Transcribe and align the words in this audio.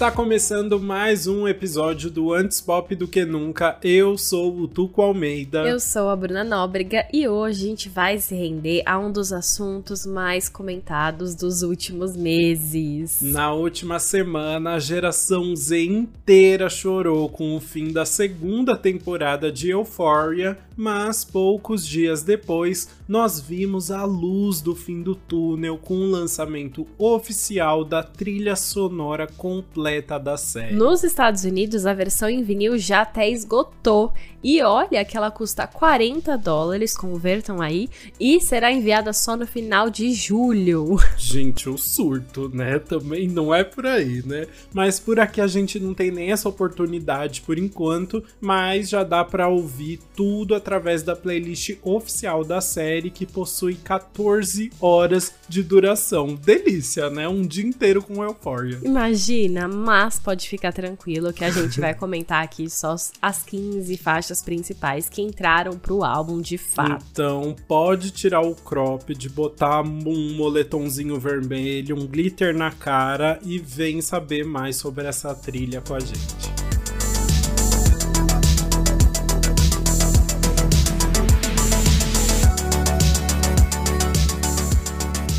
Está 0.00 0.10
começando 0.10 0.80
mais 0.80 1.26
um 1.26 1.46
episódio 1.46 2.10
do 2.10 2.32
Antes 2.32 2.58
Pop 2.58 2.94
do 2.94 3.06
que 3.06 3.22
Nunca. 3.22 3.76
Eu 3.82 4.16
sou 4.16 4.60
o 4.60 4.66
Tuco 4.66 5.02
Almeida. 5.02 5.68
Eu 5.68 5.78
sou 5.78 6.08
a 6.08 6.16
Bruna 6.16 6.42
Nóbrega 6.42 7.06
e 7.12 7.28
hoje 7.28 7.66
a 7.66 7.68
gente 7.68 7.90
vai 7.90 8.16
se 8.16 8.34
render 8.34 8.82
a 8.86 8.98
um 8.98 9.12
dos 9.12 9.30
assuntos 9.30 10.06
mais 10.06 10.48
comentados 10.48 11.34
dos 11.34 11.60
últimos 11.60 12.16
meses. 12.16 13.20
Na 13.20 13.52
última 13.52 13.98
semana, 13.98 14.76
a 14.76 14.78
geração 14.78 15.54
Z 15.54 15.84
inteira 15.84 16.70
chorou 16.70 17.28
com 17.28 17.54
o 17.54 17.60
fim 17.60 17.92
da 17.92 18.06
segunda 18.06 18.78
temporada 18.78 19.52
de 19.52 19.68
Euphoria, 19.68 20.56
mas 20.74 21.26
poucos 21.26 21.86
dias 21.86 22.22
depois, 22.22 22.88
nós 23.06 23.38
vimos 23.38 23.90
a 23.90 24.02
luz 24.04 24.62
do 24.62 24.74
fim 24.74 25.02
do 25.02 25.14
túnel 25.14 25.76
com 25.76 25.96
o 25.96 26.10
lançamento 26.10 26.86
oficial 26.96 27.84
da 27.84 28.02
trilha 28.02 28.56
sonora 28.56 29.26
completa 29.26 29.89
da 30.18 30.36
série. 30.36 30.74
Nos 30.74 31.02
Estados 31.02 31.44
Unidos, 31.44 31.86
a 31.86 31.92
versão 31.92 32.28
em 32.28 32.42
vinil 32.42 32.78
já 32.78 33.02
até 33.02 33.28
esgotou. 33.28 34.12
E 34.42 34.62
olha 34.62 35.04
que 35.04 35.16
ela 35.16 35.30
custa 35.30 35.66
40 35.66 36.36
dólares, 36.38 36.96
convertam 36.96 37.60
aí, 37.60 37.88
e 38.18 38.40
será 38.40 38.72
enviada 38.72 39.12
só 39.12 39.36
no 39.36 39.46
final 39.46 39.90
de 39.90 40.12
julho. 40.14 40.96
Gente, 41.18 41.68
o 41.68 41.76
surto, 41.76 42.48
né? 42.48 42.78
Também 42.78 43.28
não 43.28 43.54
é 43.54 43.62
por 43.62 43.86
aí, 43.86 44.22
né? 44.24 44.46
Mas 44.72 44.98
por 44.98 45.20
aqui 45.20 45.40
a 45.40 45.46
gente 45.46 45.78
não 45.78 45.92
tem 45.92 46.10
nem 46.10 46.32
essa 46.32 46.48
oportunidade 46.48 47.42
por 47.42 47.58
enquanto, 47.58 48.24
mas 48.40 48.88
já 48.88 49.04
dá 49.04 49.24
para 49.24 49.48
ouvir 49.48 50.00
tudo 50.16 50.54
através 50.54 51.02
da 51.02 51.14
playlist 51.14 51.76
oficial 51.82 52.44
da 52.44 52.60
série 52.60 53.10
que 53.10 53.26
possui 53.26 53.74
14 53.74 54.70
horas 54.80 55.34
de 55.48 55.62
duração. 55.62 56.34
Delícia, 56.34 57.10
né? 57.10 57.28
Um 57.28 57.42
dia 57.42 57.64
inteiro 57.64 58.02
com 58.02 58.24
Euphoria. 58.24 58.80
Imagina, 58.82 59.68
mas 59.68 60.18
pode 60.18 60.48
ficar 60.48 60.72
tranquilo 60.72 61.32
que 61.32 61.44
a 61.44 61.50
gente 61.50 61.80
vai 61.80 61.94
comentar 61.94 62.42
aqui 62.42 62.70
só 62.70 62.94
as 63.20 63.42
15 63.42 63.96
faixas 63.98 64.29
principais 64.42 65.08
que 65.08 65.22
entraram 65.22 65.78
pro 65.78 66.04
álbum 66.04 66.40
de 66.40 66.58
fato. 66.58 67.04
Então, 67.10 67.56
pode 67.66 68.10
tirar 68.10 68.42
o 68.42 68.54
cropped, 68.54 69.28
botar 69.30 69.80
um 69.80 70.36
moletomzinho 70.36 71.18
vermelho, 71.18 71.96
um 71.96 72.06
glitter 72.06 72.54
na 72.54 72.70
cara 72.70 73.40
e 73.42 73.58
vem 73.58 74.00
saber 74.00 74.44
mais 74.44 74.76
sobre 74.76 75.06
essa 75.06 75.34
trilha 75.34 75.80
com 75.80 75.94
a 75.94 76.00
gente. 76.00 76.59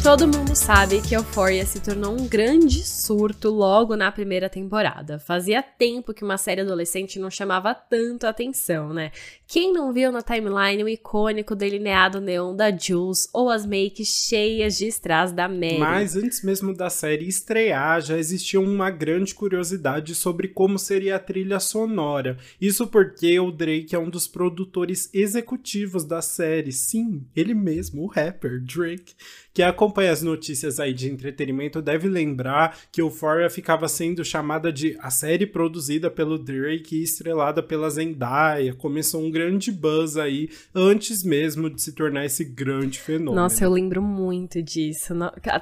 Todo 0.03 0.27
mundo 0.27 0.55
sabe 0.55 0.99
que 0.99 1.15
Euphoria 1.15 1.63
se 1.63 1.79
tornou 1.79 2.19
um 2.19 2.27
grande 2.27 2.83
surto 2.83 3.51
logo 3.51 3.95
na 3.95 4.11
primeira 4.11 4.49
temporada. 4.49 5.19
Fazia 5.19 5.61
tempo 5.61 6.11
que 6.11 6.23
uma 6.23 6.39
série 6.39 6.61
adolescente 6.61 7.19
não 7.19 7.29
chamava 7.29 7.75
tanto 7.75 8.25
atenção, 8.25 8.91
né? 8.91 9.11
Quem 9.47 9.71
não 9.71 9.93
viu 9.93 10.11
na 10.11 10.23
timeline 10.23 10.83
o 10.83 10.89
icônico 10.89 11.55
delineado 11.55 12.19
neon 12.19 12.55
da 12.55 12.75
Jules 12.75 13.29
ou 13.31 13.47
as 13.47 13.63
makes 13.63 14.07
cheias 14.27 14.75
de 14.75 14.87
strass 14.87 15.31
da 15.31 15.47
Mary? 15.47 15.77
Mas 15.77 16.15
antes 16.15 16.41
mesmo 16.43 16.73
da 16.73 16.89
série 16.89 17.27
estrear, 17.27 18.01
já 18.01 18.17
existia 18.17 18.59
uma 18.59 18.89
grande 18.89 19.35
curiosidade 19.35 20.15
sobre 20.15 20.47
como 20.47 20.79
seria 20.79 21.17
a 21.17 21.19
trilha 21.19 21.59
sonora. 21.59 22.37
Isso 22.59 22.87
porque 22.87 23.39
o 23.39 23.51
Drake 23.51 23.93
é 23.93 23.99
um 23.99 24.09
dos 24.09 24.27
produtores 24.27 25.09
executivos 25.13 26.03
da 26.05 26.23
série. 26.23 26.71
Sim, 26.71 27.23
ele 27.35 27.53
mesmo, 27.53 28.01
o 28.01 28.07
rapper 28.07 28.59
Drake 28.63 29.13
que 29.53 29.61
acompanha 29.63 30.11
as 30.11 30.21
notícias 30.21 30.79
aí 30.79 30.93
de 30.93 31.09
entretenimento 31.09 31.81
deve 31.81 32.07
lembrar 32.07 32.77
que 32.91 33.01
Euphoria 33.01 33.49
ficava 33.49 33.87
sendo 33.87 34.23
chamada 34.23 34.71
de 34.71 34.97
a 34.99 35.09
série 35.09 35.45
produzida 35.45 36.09
pelo 36.09 36.37
Drake 36.37 36.95
e 36.95 37.03
estrelada 37.03 37.61
pela 37.61 37.89
Zendaya. 37.89 38.73
Começou 38.73 39.21
um 39.21 39.31
grande 39.31 39.71
buzz 39.71 40.17
aí 40.17 40.49
antes 40.73 41.23
mesmo 41.23 41.69
de 41.69 41.81
se 41.81 41.93
tornar 41.93 42.25
esse 42.25 42.43
grande 42.43 42.99
fenômeno. 42.99 43.35
Nossa, 43.35 43.63
eu 43.63 43.69
lembro 43.69 44.01
muito 44.01 44.61
disso. 44.61 45.13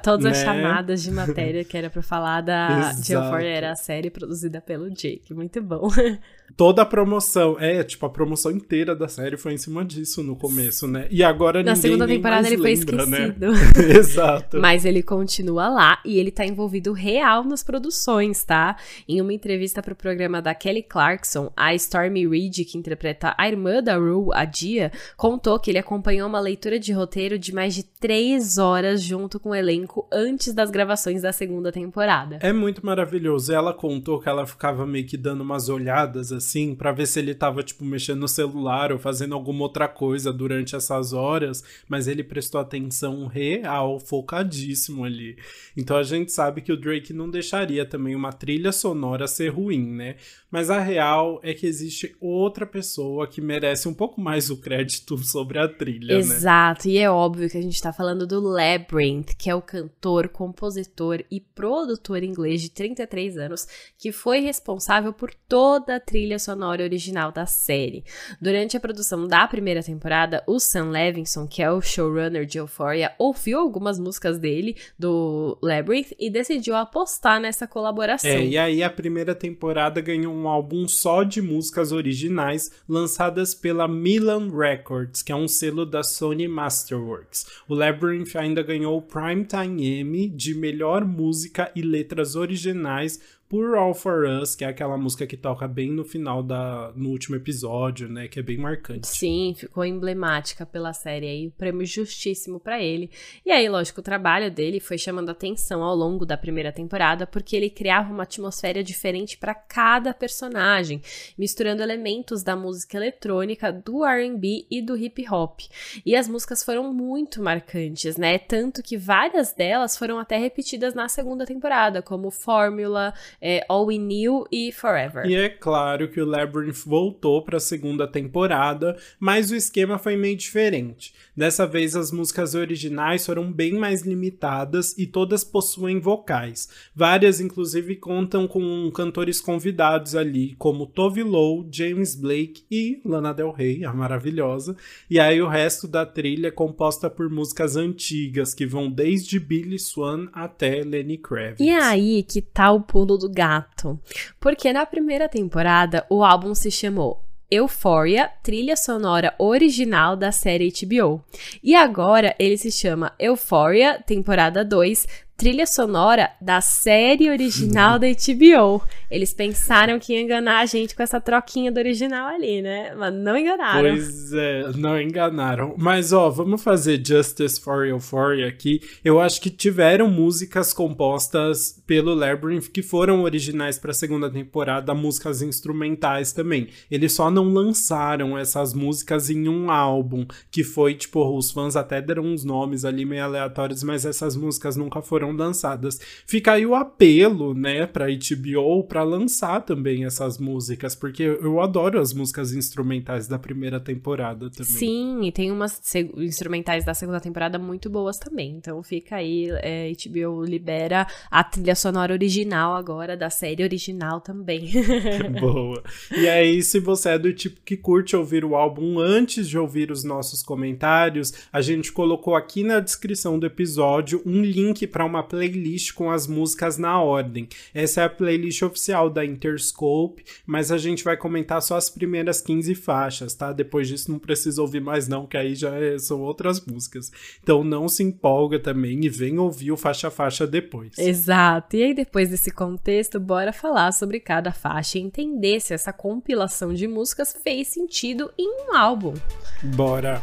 Todas 0.02 0.24
né? 0.24 0.30
as 0.30 0.38
chamadas 0.38 1.02
de 1.02 1.10
matéria 1.10 1.64
que 1.64 1.76
era 1.76 1.90
pra 1.90 2.02
falar 2.02 2.40
da, 2.40 2.92
de 2.92 3.12
Euphoria 3.12 3.48
era 3.48 3.72
a 3.72 3.76
série 3.76 4.10
produzida 4.10 4.60
pelo 4.60 4.90
Jake. 4.90 5.34
Muito 5.34 5.60
bom. 5.62 5.88
Toda 6.56 6.82
a 6.82 6.86
promoção, 6.86 7.56
é, 7.58 7.82
tipo, 7.82 8.04
a 8.06 8.10
promoção 8.10 8.50
inteira 8.52 8.94
da 8.94 9.08
série 9.08 9.36
foi 9.36 9.54
em 9.54 9.58
cima 9.58 9.84
disso 9.84 10.22
no 10.22 10.36
começo, 10.36 10.86
né? 10.86 11.06
E 11.10 11.22
agora 11.22 11.62
Na 11.62 11.76
segunda 11.76 12.06
temporada 12.06 12.46
ele 12.46 12.56
lembra, 12.56 13.04
foi 13.04 13.06
né? 13.06 13.18
esquecido. 13.18 13.52
Né? 13.52 13.96
Exato. 13.98 14.60
Mas 14.60 14.84
ele 14.84 15.02
continua 15.02 15.68
lá 15.68 15.98
e 16.04 16.18
ele 16.18 16.30
tá 16.30 16.44
envolvido 16.44 16.92
real 16.92 17.44
nas 17.44 17.62
produções, 17.62 18.44
tá? 18.44 18.76
Em 19.08 19.20
uma 19.20 19.32
entrevista 19.32 19.82
pro 19.82 19.94
programa 19.94 20.40
da 20.42 20.54
Kelly 20.54 20.82
Clarkson, 20.82 21.52
a 21.56 21.74
Stormy 21.74 22.26
Reed, 22.26 22.64
que 22.66 22.78
interpreta 22.78 23.34
a 23.36 23.48
irmã 23.48 23.82
da 23.82 23.96
Rue, 23.96 24.30
a 24.32 24.44
Dia, 24.44 24.92
contou 25.16 25.58
que 25.58 25.70
ele 25.70 25.78
acompanhou 25.78 26.28
uma 26.28 26.40
leitura 26.40 26.78
de 26.78 26.92
roteiro 26.92 27.38
de 27.38 27.54
mais 27.54 27.74
de 27.74 27.82
três 27.82 28.58
horas 28.58 29.02
junto 29.02 29.38
com 29.38 29.50
o 29.50 29.54
elenco 29.54 30.06
antes 30.12 30.52
das 30.52 30.70
gravações 30.70 31.22
da 31.22 31.32
segunda 31.32 31.72
temporada. 31.72 32.38
É 32.40 32.52
muito 32.52 32.84
maravilhoso. 32.84 33.52
Ela 33.52 33.72
contou 33.72 34.20
que 34.20 34.28
ela 34.28 34.46
ficava 34.46 34.86
meio 34.86 35.06
que 35.06 35.16
dando 35.16 35.42
umas 35.42 35.68
olhadas 35.68 36.32
assim, 36.40 36.74
para 36.74 36.92
ver 36.92 37.06
se 37.06 37.18
ele 37.18 37.34
tava, 37.34 37.62
tipo, 37.62 37.84
mexendo 37.84 38.20
no 38.20 38.28
celular 38.28 38.92
ou 38.92 38.98
fazendo 38.98 39.34
alguma 39.34 39.62
outra 39.62 39.86
coisa 39.86 40.32
durante 40.32 40.74
essas 40.74 41.12
horas, 41.12 41.62
mas 41.88 42.08
ele 42.08 42.24
prestou 42.24 42.60
atenção 42.60 43.26
real, 43.26 44.00
focadíssimo 44.00 45.04
ali. 45.04 45.36
Então 45.76 45.96
a 45.96 46.02
gente 46.02 46.32
sabe 46.32 46.60
que 46.60 46.72
o 46.72 46.76
Drake 46.76 47.12
não 47.12 47.30
deixaria 47.30 47.86
também 47.86 48.14
uma 48.14 48.32
trilha 48.32 48.72
sonora 48.72 49.26
ser 49.26 49.48
ruim, 49.48 49.86
né? 49.86 50.16
Mas 50.50 50.68
a 50.68 50.80
real 50.80 51.38
é 51.42 51.54
que 51.54 51.66
existe 51.66 52.16
outra 52.20 52.66
pessoa 52.66 53.26
que 53.26 53.40
merece 53.40 53.88
um 53.88 53.94
pouco 53.94 54.20
mais 54.20 54.50
o 54.50 54.56
crédito 54.56 55.16
sobre 55.24 55.58
a 55.58 55.68
trilha, 55.68 56.14
né? 56.14 56.20
Exato, 56.20 56.88
né? 56.88 56.94
e 56.94 56.98
é 56.98 57.10
óbvio 57.10 57.48
que 57.48 57.56
a 57.56 57.62
gente 57.62 57.80
tá 57.80 57.92
falando 57.92 58.26
do 58.26 58.40
Labyrinth, 58.40 59.36
que 59.38 59.48
é 59.48 59.54
o 59.54 59.62
cantor, 59.62 60.28
compositor 60.28 61.22
e 61.30 61.40
produtor 61.40 62.22
inglês 62.22 62.60
de 62.60 62.70
33 62.70 63.38
anos, 63.38 63.66
que 63.96 64.10
foi 64.10 64.40
responsável 64.40 65.12
por 65.12 65.32
toda 65.48 65.96
a 65.96 66.00
trilha 66.00 66.29
sonora 66.38 66.82
original 66.82 67.32
da 67.32 67.46
série. 67.46 68.04
Durante 68.40 68.76
a 68.76 68.80
produção 68.80 69.26
da 69.26 69.46
primeira 69.46 69.82
temporada, 69.82 70.42
o 70.46 70.58
Sam 70.58 70.90
Levinson, 70.90 71.46
que 71.46 71.62
é 71.62 71.70
o 71.70 71.80
showrunner 71.80 72.46
de 72.46 72.58
Euphoria, 72.58 73.12
ouviu 73.18 73.58
algumas 73.58 73.98
músicas 73.98 74.38
dele, 74.38 74.76
do 74.98 75.58
Labyrinth, 75.62 76.12
e 76.18 76.30
decidiu 76.30 76.76
apostar 76.76 77.40
nessa 77.40 77.66
colaboração. 77.66 78.30
É, 78.30 78.44
e 78.44 78.58
aí 78.58 78.82
a 78.82 78.90
primeira 78.90 79.34
temporada 79.34 80.00
ganhou 80.00 80.34
um 80.34 80.48
álbum 80.48 80.86
só 80.86 81.22
de 81.22 81.42
músicas 81.42 81.92
originais 81.92 82.70
lançadas 82.88 83.54
pela 83.54 83.88
Milan 83.88 84.50
Records, 84.50 85.22
que 85.22 85.32
é 85.32 85.36
um 85.36 85.48
selo 85.48 85.84
da 85.84 86.02
Sony 86.02 86.46
Masterworks. 86.46 87.46
O 87.68 87.74
Labyrinth 87.74 88.36
ainda 88.36 88.62
ganhou 88.62 88.96
o 88.96 89.02
Primetime 89.02 90.00
Emmy 90.00 90.28
de 90.28 90.54
melhor 90.54 91.04
música 91.04 91.70
e 91.74 91.82
letras 91.82 92.36
originais 92.36 93.20
por 93.50 93.74
All 93.76 93.92
For 93.92 94.26
Us, 94.26 94.54
que 94.54 94.64
é 94.64 94.68
aquela 94.68 94.96
música 94.96 95.26
que 95.26 95.36
toca 95.36 95.66
bem 95.66 95.90
no 95.90 96.04
final 96.04 96.40
da 96.40 96.92
no 96.94 97.10
último 97.10 97.34
episódio, 97.34 98.08
né, 98.08 98.28
que 98.28 98.38
é 98.38 98.42
bem 98.42 98.56
marcante. 98.56 99.08
Sim, 99.08 99.54
ficou 99.56 99.84
emblemática 99.84 100.64
pela 100.64 100.92
série 100.92 101.26
aí, 101.26 101.46
o 101.48 101.50
prêmio 101.50 101.84
justíssimo 101.84 102.60
para 102.60 102.80
ele. 102.80 103.10
E 103.44 103.50
aí, 103.50 103.68
lógico, 103.68 103.98
o 103.98 104.04
trabalho 104.04 104.52
dele 104.52 104.78
foi 104.78 104.96
chamando 104.96 105.30
atenção 105.30 105.82
ao 105.82 105.96
longo 105.96 106.24
da 106.24 106.36
primeira 106.36 106.70
temporada, 106.70 107.26
porque 107.26 107.56
ele 107.56 107.68
criava 107.68 108.12
uma 108.12 108.22
atmosfera 108.22 108.84
diferente 108.84 109.36
para 109.36 109.52
cada 109.52 110.14
personagem, 110.14 111.02
misturando 111.36 111.82
elementos 111.82 112.44
da 112.44 112.54
música 112.54 112.98
eletrônica, 112.98 113.72
do 113.72 114.04
R&B 114.04 114.66
e 114.70 114.80
do 114.80 114.96
hip 114.96 115.28
hop. 115.28 115.58
E 116.06 116.14
as 116.14 116.28
músicas 116.28 116.62
foram 116.62 116.94
muito 116.94 117.42
marcantes, 117.42 118.16
né? 118.16 118.38
Tanto 118.38 118.80
que 118.80 118.96
várias 118.96 119.52
delas 119.52 119.96
foram 119.96 120.20
até 120.20 120.38
repetidas 120.38 120.94
na 120.94 121.08
segunda 121.08 121.44
temporada, 121.44 122.00
como 122.00 122.30
Fórmula, 122.30 123.12
é, 123.40 123.64
All 123.68 123.86
We 123.86 123.96
Knew 123.96 124.44
e 124.52 124.70
Forever. 124.70 125.26
E 125.26 125.34
é 125.34 125.48
claro 125.48 126.08
que 126.08 126.20
o 126.20 126.26
Labyrinth 126.26 126.84
voltou 126.84 127.42
para 127.42 127.56
a 127.56 127.60
segunda 127.60 128.06
temporada, 128.06 128.96
mas 129.18 129.50
o 129.50 129.56
esquema 129.56 129.98
foi 129.98 130.16
meio 130.16 130.36
diferente. 130.36 131.14
Dessa 131.36 131.66
vez 131.66 131.96
as 131.96 132.12
músicas 132.12 132.54
originais 132.54 133.24
foram 133.24 133.50
bem 133.50 133.72
mais 133.72 134.02
limitadas 134.02 134.96
e 134.98 135.06
todas 135.06 135.42
possuem 135.42 135.98
vocais. 135.98 136.68
Várias 136.94 137.40
inclusive 137.40 137.96
contam 137.96 138.46
com 138.46 138.90
cantores 138.90 139.40
convidados 139.40 140.14
ali, 140.14 140.54
como 140.58 140.86
Tove 140.86 141.22
Lo, 141.22 141.66
James 141.70 142.14
Blake 142.14 142.64
e 142.70 143.00
Lana 143.04 143.32
Del 143.32 143.52
Rey, 143.52 143.84
a 143.84 143.92
maravilhosa. 143.92 144.76
E 145.08 145.18
aí 145.18 145.40
o 145.40 145.48
resto 145.48 145.88
da 145.88 146.04
trilha 146.04 146.48
é 146.48 146.50
composta 146.50 147.08
por 147.08 147.30
músicas 147.30 147.76
antigas 147.76 148.52
que 148.52 148.66
vão 148.66 148.90
desde 148.90 149.40
Billy 149.40 149.78
Swan 149.78 150.28
até 150.32 150.82
Lenny 150.82 151.16
Kravitz. 151.16 151.60
E 151.60 151.70
aí 151.70 152.22
que 152.22 152.42
tá 152.42 152.70
o 152.70 152.80
pulo 152.80 153.16
do 153.16 153.29
gato. 153.30 153.98
Porque 154.38 154.72
na 154.72 154.84
primeira 154.84 155.28
temporada 155.28 156.04
o 156.10 156.24
álbum 156.24 156.54
se 156.54 156.70
chamou 156.70 157.24
Euphoria, 157.50 158.30
trilha 158.44 158.76
sonora 158.76 159.34
original 159.36 160.16
da 160.16 160.30
série 160.30 160.70
HBO. 160.70 161.20
E 161.62 161.74
agora 161.74 162.34
ele 162.38 162.56
se 162.56 162.70
chama 162.70 163.12
Euphoria, 163.18 164.00
temporada 164.06 164.64
2, 164.64 165.06
trilha 165.40 165.64
sonora 165.64 166.30
da 166.38 166.60
série 166.60 167.30
original 167.30 167.98
da 167.98 168.06
HBO. 168.08 168.86
Eles 169.10 169.32
pensaram 169.32 169.98
que 169.98 170.12
ia 170.12 170.20
enganar 170.20 170.58
a 170.58 170.66
gente 170.66 170.94
com 170.94 171.02
essa 171.02 171.18
troquinha 171.18 171.72
do 171.72 171.78
original 171.78 172.28
ali, 172.28 172.60
né? 172.60 172.94
Mas 172.94 173.14
não 173.14 173.38
enganaram. 173.38 173.80
Pois 173.80 174.34
é, 174.34 174.70
não 174.76 175.00
enganaram. 175.00 175.74
Mas 175.78 176.12
ó, 176.12 176.28
vamos 176.28 176.62
fazer 176.62 177.02
Justice 177.02 177.58
for 177.58 177.86
Euphoria 177.86 178.46
aqui. 178.46 178.82
Eu 179.02 179.18
acho 179.18 179.40
que 179.40 179.48
tiveram 179.48 180.10
músicas 180.10 180.74
compostas 180.74 181.82
pelo 181.86 182.14
Labyrinth 182.14 182.68
que 182.68 182.82
foram 182.82 183.22
originais 183.22 183.78
para 183.78 183.92
a 183.92 183.94
segunda 183.94 184.30
temporada, 184.30 184.92
músicas 184.92 185.40
instrumentais 185.40 186.34
também. 186.34 186.68
Eles 186.90 187.14
só 187.14 187.30
não 187.30 187.44
lançaram 187.44 188.36
essas 188.36 188.74
músicas 188.74 189.30
em 189.30 189.48
um 189.48 189.70
álbum, 189.70 190.26
que 190.50 190.62
foi 190.62 190.94
tipo, 190.94 191.34
os 191.34 191.50
fãs 191.50 191.76
até 191.76 192.02
deram 192.02 192.24
uns 192.24 192.44
nomes 192.44 192.84
ali 192.84 193.06
meio 193.06 193.24
aleatórios, 193.24 193.82
mas 193.82 194.04
essas 194.04 194.36
músicas 194.36 194.76
nunca 194.76 195.00
foram 195.00 195.29
foram 195.30 195.36
lançadas. 195.36 196.00
Fica 196.26 196.52
aí 196.52 196.66
o 196.66 196.74
apelo, 196.74 197.54
né, 197.54 197.86
pra 197.86 198.06
HBO 198.06 198.84
para 198.84 199.02
lançar 199.02 199.60
também 199.60 200.04
essas 200.04 200.38
músicas, 200.38 200.94
porque 200.94 201.22
eu 201.22 201.60
adoro 201.60 202.00
as 202.00 202.12
músicas 202.12 202.52
instrumentais 202.52 203.28
da 203.28 203.38
primeira 203.38 203.78
temporada 203.78 204.50
também. 204.50 204.72
Sim, 204.72 205.20
e 205.24 205.32
tem 205.32 205.50
umas 205.50 205.80
instrumentais 206.16 206.84
da 206.84 206.94
segunda 206.94 207.20
temporada 207.20 207.58
muito 207.58 207.88
boas 207.88 208.18
também. 208.18 208.50
Então 208.56 208.82
fica 208.82 209.16
aí, 209.16 209.48
é, 209.62 209.92
HBO 209.92 210.44
libera 210.44 211.06
a 211.30 211.44
trilha 211.44 211.74
sonora 211.74 212.12
original 212.12 212.74
agora, 212.74 213.16
da 213.16 213.30
série 213.30 213.62
original 213.62 214.20
também. 214.20 214.70
Boa. 215.40 215.82
E 216.10 216.28
aí, 216.28 216.62
se 216.62 216.80
você 216.80 217.10
é 217.10 217.18
do 217.18 217.32
tipo 217.32 217.60
que 217.64 217.76
curte 217.76 218.16
ouvir 218.16 218.44
o 218.44 218.56
álbum 218.56 218.98
antes 218.98 219.48
de 219.48 219.58
ouvir 219.58 219.90
os 219.90 220.04
nossos 220.04 220.42
comentários, 220.42 221.32
a 221.52 221.60
gente 221.60 221.92
colocou 221.92 222.34
aqui 222.34 222.62
na 222.62 222.80
descrição 222.80 223.38
do 223.38 223.46
episódio 223.46 224.22
um 224.24 224.42
link 224.42 224.86
para 224.86 225.04
uma 225.04 225.19
uma 225.20 225.22
playlist 225.22 225.92
com 225.92 226.10
as 226.10 226.26
músicas 226.26 226.78
na 226.78 227.00
ordem. 227.00 227.48
Essa 227.74 228.00
é 228.00 228.04
a 228.04 228.10
playlist 228.10 228.62
oficial 228.62 229.10
da 229.10 229.24
Interscope, 229.24 230.24
mas 230.46 230.72
a 230.72 230.78
gente 230.78 231.04
vai 231.04 231.16
comentar 231.16 231.60
só 231.60 231.76
as 231.76 231.90
primeiras 231.90 232.40
15 232.40 232.74
faixas, 232.74 233.34
tá? 233.34 233.52
Depois 233.52 233.86
disso 233.86 234.10
não 234.10 234.18
precisa 234.18 234.62
ouvir 234.62 234.80
mais 234.80 235.06
não, 235.06 235.26
que 235.26 235.36
aí 235.36 235.54
já 235.54 235.76
é, 235.76 235.98
são 235.98 236.20
outras 236.20 236.64
músicas. 236.64 237.12
Então 237.42 237.62
não 237.62 237.88
se 237.88 238.02
empolga 238.02 238.58
também 238.58 239.04
e 239.04 239.08
vem 239.08 239.38
ouvir 239.38 239.70
o 239.72 239.76
faixa 239.76 240.08
a 240.08 240.10
faixa 240.10 240.46
depois. 240.46 240.92
Exato. 240.98 241.76
E 241.76 241.82
aí 241.82 241.94
depois 241.94 242.30
desse 242.30 242.50
contexto, 242.50 243.20
bora 243.20 243.52
falar 243.52 243.92
sobre 243.92 244.18
cada 244.18 244.52
faixa 244.52 244.98
e 244.98 245.02
entender 245.02 245.60
se 245.60 245.74
essa 245.74 245.92
compilação 245.92 246.72
de 246.72 246.88
músicas 246.88 247.36
fez 247.42 247.68
sentido 247.68 248.32
em 248.38 248.48
um 248.48 248.74
álbum. 248.74 249.14
Bora. 249.62 250.22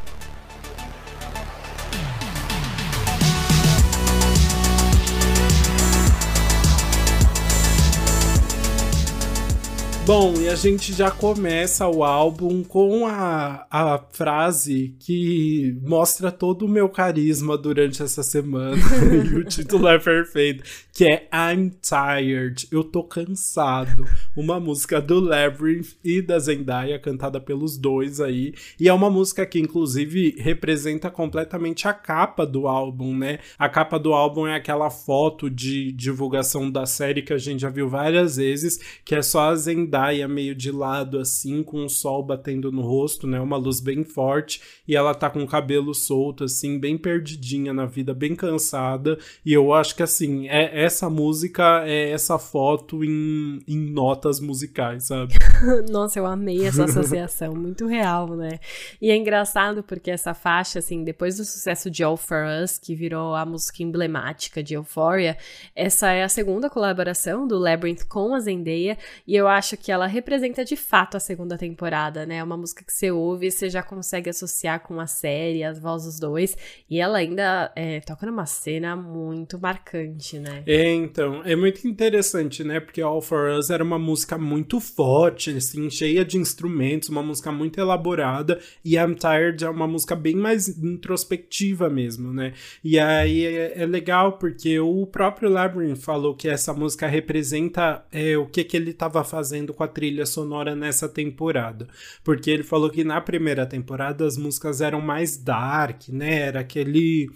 Bom, 10.07 10.35
e 10.39 10.47
a 10.47 10.55
gente 10.55 10.93
já 10.93 11.11
começa 11.11 11.85
o 11.85 12.01
álbum 12.01 12.63
com 12.63 13.05
a, 13.05 13.67
a 13.69 13.97
frase 14.13 14.95
que 15.01 15.77
mostra 15.81 16.31
todo 16.31 16.63
o 16.65 16.69
meu 16.69 16.87
carisma 16.87 17.57
durante 17.57 18.01
essa 18.01 18.23
semana. 18.23 18.77
e 19.29 19.35
o 19.35 19.43
título 19.43 19.85
é 19.89 19.99
perfeito, 19.99 20.63
que 20.93 21.03
é 21.03 21.27
I'm 21.33 21.71
Tired. 21.81 22.69
Eu 22.71 22.85
tô 22.85 23.03
cansado. 23.03 24.05
Uma 24.33 24.61
música 24.61 25.01
do 25.01 25.19
Labyrinth 25.19 25.97
e 26.01 26.21
da 26.21 26.39
Zendaya, 26.39 26.97
cantada 26.97 27.41
pelos 27.41 27.77
dois 27.77 28.21
aí. 28.21 28.53
E 28.79 28.87
é 28.87 28.93
uma 28.93 29.09
música 29.09 29.45
que, 29.45 29.59
inclusive, 29.59 30.37
representa 30.39 31.11
completamente 31.11 31.85
a 31.85 31.93
capa 31.93 32.45
do 32.45 32.65
álbum, 32.65 33.13
né? 33.13 33.39
A 33.59 33.67
capa 33.67 33.99
do 33.99 34.13
álbum 34.13 34.47
é 34.47 34.55
aquela 34.55 34.89
foto 34.89 35.49
de 35.49 35.91
divulgação 35.91 36.71
da 36.71 36.85
série 36.85 37.21
que 37.21 37.33
a 37.33 37.37
gente 37.37 37.59
já 37.59 37.69
viu 37.69 37.89
várias 37.89 38.37
vezes, 38.37 38.79
que 39.03 39.13
é 39.13 39.21
só 39.21 39.49
a 39.49 39.55
Zendaya 39.57 39.96
Zendaya 39.97 40.27
meio 40.27 40.53
de 40.53 40.71
lado, 40.71 41.19
assim, 41.19 41.63
com 41.63 41.83
o 41.83 41.89
sol 41.89 42.23
batendo 42.23 42.71
no 42.71 42.81
rosto, 42.81 43.25
né? 43.25 43.39
Uma 43.39 43.57
luz 43.57 43.79
bem 43.79 44.03
forte. 44.03 44.61
E 44.87 44.95
ela 44.95 45.13
tá 45.15 45.29
com 45.29 45.41
o 45.43 45.47
cabelo 45.47 45.93
solto, 45.93 46.43
assim, 46.43 46.79
bem 46.79 46.97
perdidinha 46.97 47.73
na 47.73 47.85
vida, 47.85 48.13
bem 48.13 48.35
cansada. 48.35 49.17
E 49.45 49.51
eu 49.51 49.73
acho 49.73 49.95
que, 49.95 50.03
assim, 50.03 50.47
é 50.47 50.83
essa 50.83 51.09
música 51.09 51.83
é 51.85 52.11
essa 52.11 52.37
foto 52.37 53.03
em, 53.03 53.59
em 53.67 53.77
notas 53.91 54.39
musicais, 54.39 55.07
sabe? 55.07 55.33
Nossa, 55.89 56.19
eu 56.19 56.25
amei 56.25 56.65
essa 56.65 56.85
associação, 56.85 57.55
muito 57.55 57.87
real, 57.87 58.35
né? 58.35 58.59
E 59.01 59.09
é 59.09 59.15
engraçado 59.15 59.81
porque 59.81 60.11
essa 60.11 60.33
faixa, 60.33 60.79
assim, 60.79 61.03
depois 61.03 61.37
do 61.37 61.43
sucesso 61.43 61.89
de 61.89 62.03
All 62.03 62.17
For 62.17 62.45
Us, 62.63 62.77
que 62.77 62.93
virou 62.93 63.35
a 63.35 63.45
música 63.45 63.81
emblemática 63.81 64.61
de 64.61 64.75
Euphoria, 64.75 65.37
essa 65.75 66.11
é 66.11 66.23
a 66.23 66.29
segunda 66.29 66.69
colaboração 66.69 67.47
do 67.47 67.57
Labyrinth 67.57 68.05
com 68.07 68.33
a 68.35 68.39
Zendaya. 68.39 68.97
E 69.25 69.35
eu 69.35 69.47
acho 69.47 69.75
que 69.77 69.86
que 69.87 69.91
ela 69.93 70.05
representa 70.05 70.65
de 70.65 70.75
fato 70.75 71.15
a 71.15 71.19
segunda 71.19 71.57
temporada, 71.57 72.25
né? 72.25 72.39
É 72.39 72.43
uma 72.43 72.57
música 72.57 72.83
que 72.83 72.91
você 72.91 73.09
ouve 73.09 73.47
e 73.47 73.51
você 73.51 73.69
já 73.69 73.81
consegue 73.81 74.29
associar 74.29 74.81
com 74.81 74.99
a 74.99 75.07
série, 75.07 75.63
as 75.63 75.79
vozes 75.79 76.07
dos 76.07 76.19
dois. 76.19 76.57
E 76.89 76.99
ela 76.99 77.19
ainda 77.19 77.71
é, 77.73 78.01
toca 78.01 78.25
numa 78.25 78.45
cena 78.45 78.97
muito 78.97 79.57
marcante, 79.57 80.39
né? 80.39 80.61
É, 80.67 80.91
então, 80.91 81.41
é 81.45 81.55
muito 81.55 81.87
interessante, 81.87 82.65
né? 82.65 82.81
Porque 82.81 83.01
All 83.01 83.21
For 83.21 83.49
Us 83.57 83.69
era 83.69 83.81
uma 83.81 83.97
música 83.97 84.37
muito 84.37 84.81
forte, 84.81 85.51
assim, 85.51 85.89
cheia 85.89 86.25
de 86.25 86.37
instrumentos, 86.37 87.07
uma 87.07 87.23
música 87.23 87.49
muito 87.49 87.79
elaborada. 87.79 88.59
E 88.83 88.97
I'm 88.97 89.15
Tired 89.15 89.63
é 89.63 89.69
uma 89.69 89.87
música 89.87 90.17
bem 90.17 90.35
mais 90.35 90.67
introspectiva 90.67 91.89
mesmo, 91.89 92.33
né? 92.33 92.51
E 92.83 92.99
aí 92.99 93.45
é, 93.45 93.83
é 93.83 93.85
legal 93.85 94.37
porque 94.37 94.81
o 94.81 95.07
próprio 95.07 95.49
Labyrinth 95.49 96.01
falou 96.01 96.35
que 96.35 96.49
essa 96.49 96.73
música 96.73 97.07
representa 97.07 98.05
é, 98.11 98.37
o 98.37 98.47
que, 98.47 98.65
que 98.65 98.75
ele 98.75 98.91
estava 98.91 99.23
fazendo 99.23 99.76
com 99.77 99.83
a 99.83 99.87
trilha 99.87 100.25
sonora 100.25 100.75
nessa 100.75 101.07
temporada. 101.07 101.87
Porque 102.23 102.49
ele 102.49 102.63
falou 102.63 102.89
que 102.89 103.03
na 103.03 103.21
primeira 103.21 103.65
temporada 103.65 104.25
as 104.25 104.35
músicas 104.37 104.81
eram 104.81 104.99
mais 104.99 105.37
dark, 105.37 106.09
né? 106.09 106.39
Era 106.39 106.59
aquele 106.61 107.29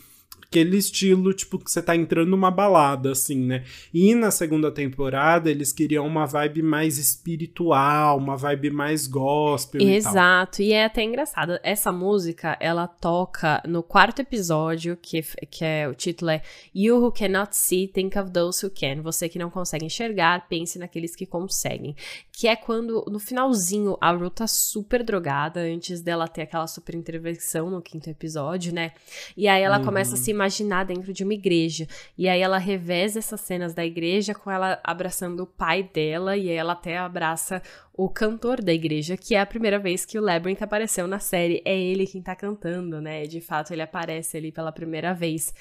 aquele 0.52 0.76
estilo, 0.76 1.34
tipo, 1.34 1.58
que 1.58 1.72
você 1.72 1.82
tá 1.82 1.96
entrando 1.96 2.30
numa 2.30 2.52
balada, 2.52 3.14
assim, 3.14 3.38
né? 3.38 3.64
E 3.94 4.14
na 4.14 4.30
segunda 4.30 4.70
temporada 4.70 5.50
eles 5.50 5.72
queriam 5.72 6.06
uma 6.06 6.26
vibe 6.26 6.62
mais 6.62 6.98
espiritual, 6.98 8.18
uma 8.18 8.36
vibe 8.36 8.70
mais 8.70 9.08
gospel 9.08 9.82
Exato, 9.82 10.62
e, 10.62 10.68
e 10.68 10.74
é 10.74 10.84
até 10.84 11.04
engraçado. 11.04 11.58
Essa 11.64 11.90
música, 11.90 12.58
ela 12.60 12.86
toca 12.86 13.64
no 13.66 13.82
quarto 13.82 14.20
episódio, 14.20 14.98
que, 15.02 15.22
que 15.50 15.64
é 15.64 15.88
o 15.88 15.96
título 15.96 16.32
é 16.32 16.42
You 16.76 17.02
Who 17.02 17.14
Cannot 17.14 17.56
See, 17.56 17.88
Think 17.88 18.20
of 18.20 18.32
Those 18.32 18.66
Who 18.66 18.74
Can. 18.78 19.02
Você 19.04 19.30
que 19.30 19.40
não 19.40 19.50
consegue 19.50 19.86
enxergar, 19.86 20.50
pense 20.50 20.78
naqueles 20.78 21.16
que 21.16 21.26
conseguem. 21.26 21.96
Que 22.30 22.50
é 22.50 22.58
quando, 22.58 23.06
no 23.10 23.20
finalzinho, 23.20 23.98
a 24.02 24.12
Ru 24.12 24.30
tá 24.30 24.48
super 24.48 25.02
drogada, 25.02 25.62
antes 25.62 26.02
dela 26.02 26.28
ter 26.28 26.42
aquela 26.42 26.68
super 26.68 26.94
intervenção 26.94 27.70
no 27.70 27.82
quinto 27.82 28.10
episódio, 28.10 28.74
né? 28.74 28.92
E 29.38 29.48
aí 29.48 29.64
ela 29.64 29.78
uhum. 29.80 29.86
começa 29.86 30.16
a 30.16 30.18
se 30.18 30.41
imaginar 30.42 30.86
dentro 30.86 31.14
de 31.14 31.24
uma 31.24 31.34
igreja. 31.34 31.88
E 32.18 32.28
aí 32.28 32.42
ela 32.42 32.58
reveza 32.58 33.20
essas 33.20 33.42
cenas 33.42 33.74
da 33.74 33.86
igreja 33.86 34.34
com 34.34 34.50
ela 34.50 34.80
abraçando 34.84 35.44
o 35.44 35.48
pai 35.48 35.84
dela, 35.84 36.36
e 36.36 36.50
aí 36.50 36.56
ela 36.56 36.74
até 36.74 36.98
abraça 36.98 37.62
o 37.94 38.10
cantor 38.10 38.64
da 38.64 38.74
igreja, 38.74 39.16
que 39.16 39.36
é 39.36 39.40
a 39.40 39.46
primeira 39.46 39.78
vez 39.78 40.06
que 40.06 40.18
o 40.18 40.22
Labyrinth 40.22 40.64
apareceu 40.64 41.06
na 41.06 41.20
série. 41.20 41.62
É 41.64 41.78
ele 41.78 42.08
quem 42.08 42.22
tá 42.22 42.36
cantando, 42.36 43.00
né? 43.00 43.26
De 43.28 43.42
fato, 43.42 43.72
ele 43.72 43.82
aparece 43.82 44.38
ali 44.38 44.52
pela 44.52 44.72
primeira 44.72 45.14
vez. 45.14 45.54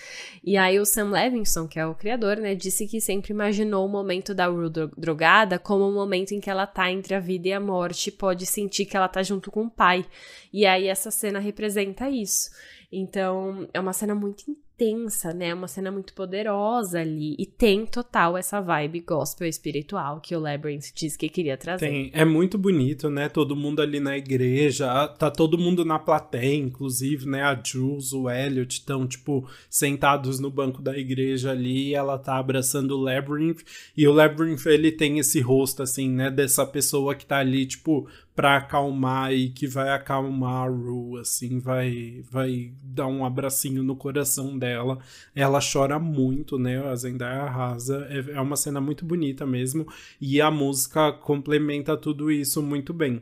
E 0.43 0.57
aí 0.57 0.79
o 0.79 0.87
Sam 0.87 1.11
Levinson, 1.11 1.69
que 1.69 1.79
é 1.79 1.85
o 1.85 1.95
criador, 1.95 2.39
né, 2.39 2.55
disse 2.55 2.87
que 2.87 3.01
sempre 3.01 3.33
imaginou 3.33 3.85
o 3.85 3.89
momento 3.89 4.35
da 4.35 4.47
Rue 4.47 4.71
drogada 4.97 5.59
como 5.59 5.87
o 5.87 5.93
momento 5.93 6.33
em 6.33 6.41
que 6.41 6.49
ela 6.49 6.67
tá 6.67 6.91
entre 6.91 7.15
a 7.15 7.21
vida 7.21 7.49
e 7.49 7.53
a 7.53 7.61
morte, 7.61 8.11
pode 8.11 8.47
sentir 8.47 8.87
que 8.87 8.97
ela 8.97 9.09
tá 9.09 9.23
junto 9.23 9.51
com 9.51 9.65
o 9.65 9.71
pai. 9.71 10.07
E 10.53 10.65
aí 10.65 10.87
essa 10.87 11.11
cena 11.11 11.39
representa 11.41 12.09
isso. 12.09 12.51
Então, 12.93 13.69
é 13.73 13.79
uma 13.79 13.93
cena 13.93 14.15
muito 14.15 14.45
intensa, 14.51 14.70
né? 15.35 15.53
Uma 15.53 15.69
cena 15.69 15.91
muito 15.91 16.15
poderosa 16.15 17.01
ali. 17.01 17.35
E 17.39 17.47
tem 17.47 17.85
total 17.85 18.37
essa 18.37 18.61
vibe 18.61 19.01
gospel 19.01 19.47
espiritual 19.47 20.21
que 20.21 20.35
o 20.35 20.41
Labyrinth 20.41 20.93
disse 20.95 21.19
que 21.19 21.29
queria 21.29 21.57
trazer. 21.57 21.89
Tem. 21.89 22.11
É 22.15 22.25
muito 22.25 22.57
bonito, 22.57 23.11
né? 23.11 23.29
Todo 23.29 23.55
mundo 23.55 23.83
ali 23.83 24.01
na 24.01 24.17
igreja. 24.17 25.09
Tá 25.09 25.31
todo 25.31 25.59
mundo 25.59 25.85
na 25.85 25.99
plateia, 25.99 26.57
inclusive, 26.57 27.27
né? 27.27 27.43
A 27.43 27.61
Jules, 27.63 28.13
o 28.13 28.31
Elliot 28.31 28.73
estão, 28.73 29.07
tipo, 29.07 29.49
sentados 29.69 30.41
no 30.41 30.51
banco 30.51 30.81
da 30.81 30.97
igreja 30.97 31.51
ali. 31.51 31.95
ela 31.95 32.19
tá 32.19 32.39
abraçando 32.39 32.93
o 32.93 33.01
Labyrinth. 33.01 33.63
E 33.97 34.07
o 34.09 34.13
Labyrinth, 34.13 34.67
ele 34.67 34.91
tem 34.91 35.19
esse 35.19 35.41
rosto, 35.41 35.83
assim, 35.83 36.09
né? 36.09 36.31
Dessa 36.31 36.65
pessoa 36.65 37.15
que 37.15 37.27
tá 37.27 37.39
ali, 37.39 37.67
tipo, 37.67 38.09
para 38.41 38.57
acalmar 38.57 39.35
e 39.35 39.51
que 39.51 39.67
vai 39.67 39.91
acalmar 39.91 40.65
a 40.65 40.67
Ru, 40.67 41.19
assim, 41.19 41.59
vai, 41.59 42.25
vai 42.31 42.73
dar 42.83 43.07
um 43.07 43.23
abracinho 43.23 43.83
no 43.83 43.95
coração 43.95 44.59
dela. 44.59 44.99
Ela 45.35 45.61
chora 45.61 45.99
muito, 45.99 46.59
né? 46.59 46.83
A 46.83 46.97
Zendaya 46.97 47.43
arrasa. 47.43 48.07
É, 48.09 48.37
é 48.37 48.41
uma 48.41 48.57
cena 48.57 48.81
muito 48.81 49.05
bonita 49.05 49.45
mesmo. 49.45 49.87
E 50.19 50.41
a 50.41 50.51
música 50.51 51.13
complementa 51.13 51.99
tudo 51.99 52.31
isso 52.31 52.63
muito 52.63 52.95
bem. 52.95 53.21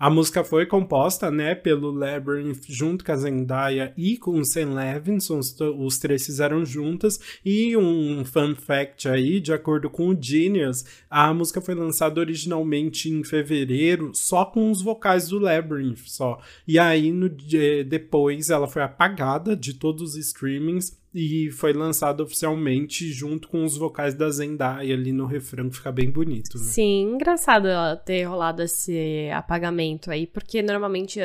A 0.00 0.08
música 0.08 0.42
foi 0.42 0.64
composta, 0.64 1.30
né, 1.30 1.54
pelo 1.54 1.90
Labyrinth 1.90 2.62
junto 2.66 3.04
com 3.04 3.12
a 3.12 3.16
Zendaya 3.16 3.92
e 3.98 4.16
com 4.16 4.38
o 4.38 4.44
Sam 4.46 4.72
Levinson, 4.72 5.38
os, 5.38 5.54
os 5.60 5.98
três 5.98 6.24
fizeram 6.24 6.64
juntas. 6.64 7.20
E 7.44 7.76
um 7.76 8.24
fun 8.24 8.54
fact 8.54 9.06
aí, 9.06 9.38
de 9.40 9.52
acordo 9.52 9.90
com 9.90 10.08
o 10.08 10.16
Genius, 10.18 10.86
a 11.10 11.34
música 11.34 11.60
foi 11.60 11.74
lançada 11.74 12.18
originalmente 12.18 13.10
em 13.10 13.22
fevereiro, 13.22 14.12
só 14.14 14.46
com 14.46 14.70
os 14.70 14.80
vocais 14.80 15.28
do 15.28 15.38
Labyrinth, 15.38 16.06
só. 16.06 16.40
E 16.66 16.78
aí, 16.78 17.12
no, 17.12 17.28
depois, 17.28 18.48
ela 18.48 18.66
foi 18.66 18.80
apagada 18.80 19.54
de 19.54 19.74
todos 19.74 20.14
os 20.14 20.16
streamings 20.16 20.98
e 21.14 21.50
foi 21.50 21.72
lançado 21.72 22.22
oficialmente 22.22 23.12
junto 23.12 23.48
com 23.48 23.64
os 23.64 23.76
vocais 23.76 24.14
da 24.14 24.30
Zendaya 24.30 24.94
ali 24.94 25.12
no 25.12 25.26
refrão, 25.26 25.68
que 25.68 25.76
fica 25.76 25.90
bem 25.90 26.10
bonito, 26.10 26.56
né? 26.56 26.64
Sim, 26.64 27.12
engraçado 27.14 27.66
ter 28.04 28.24
rolado 28.24 28.62
esse 28.62 29.28
apagamento 29.34 30.10
aí, 30.10 30.26
porque 30.26 30.62
normalmente 30.62 31.20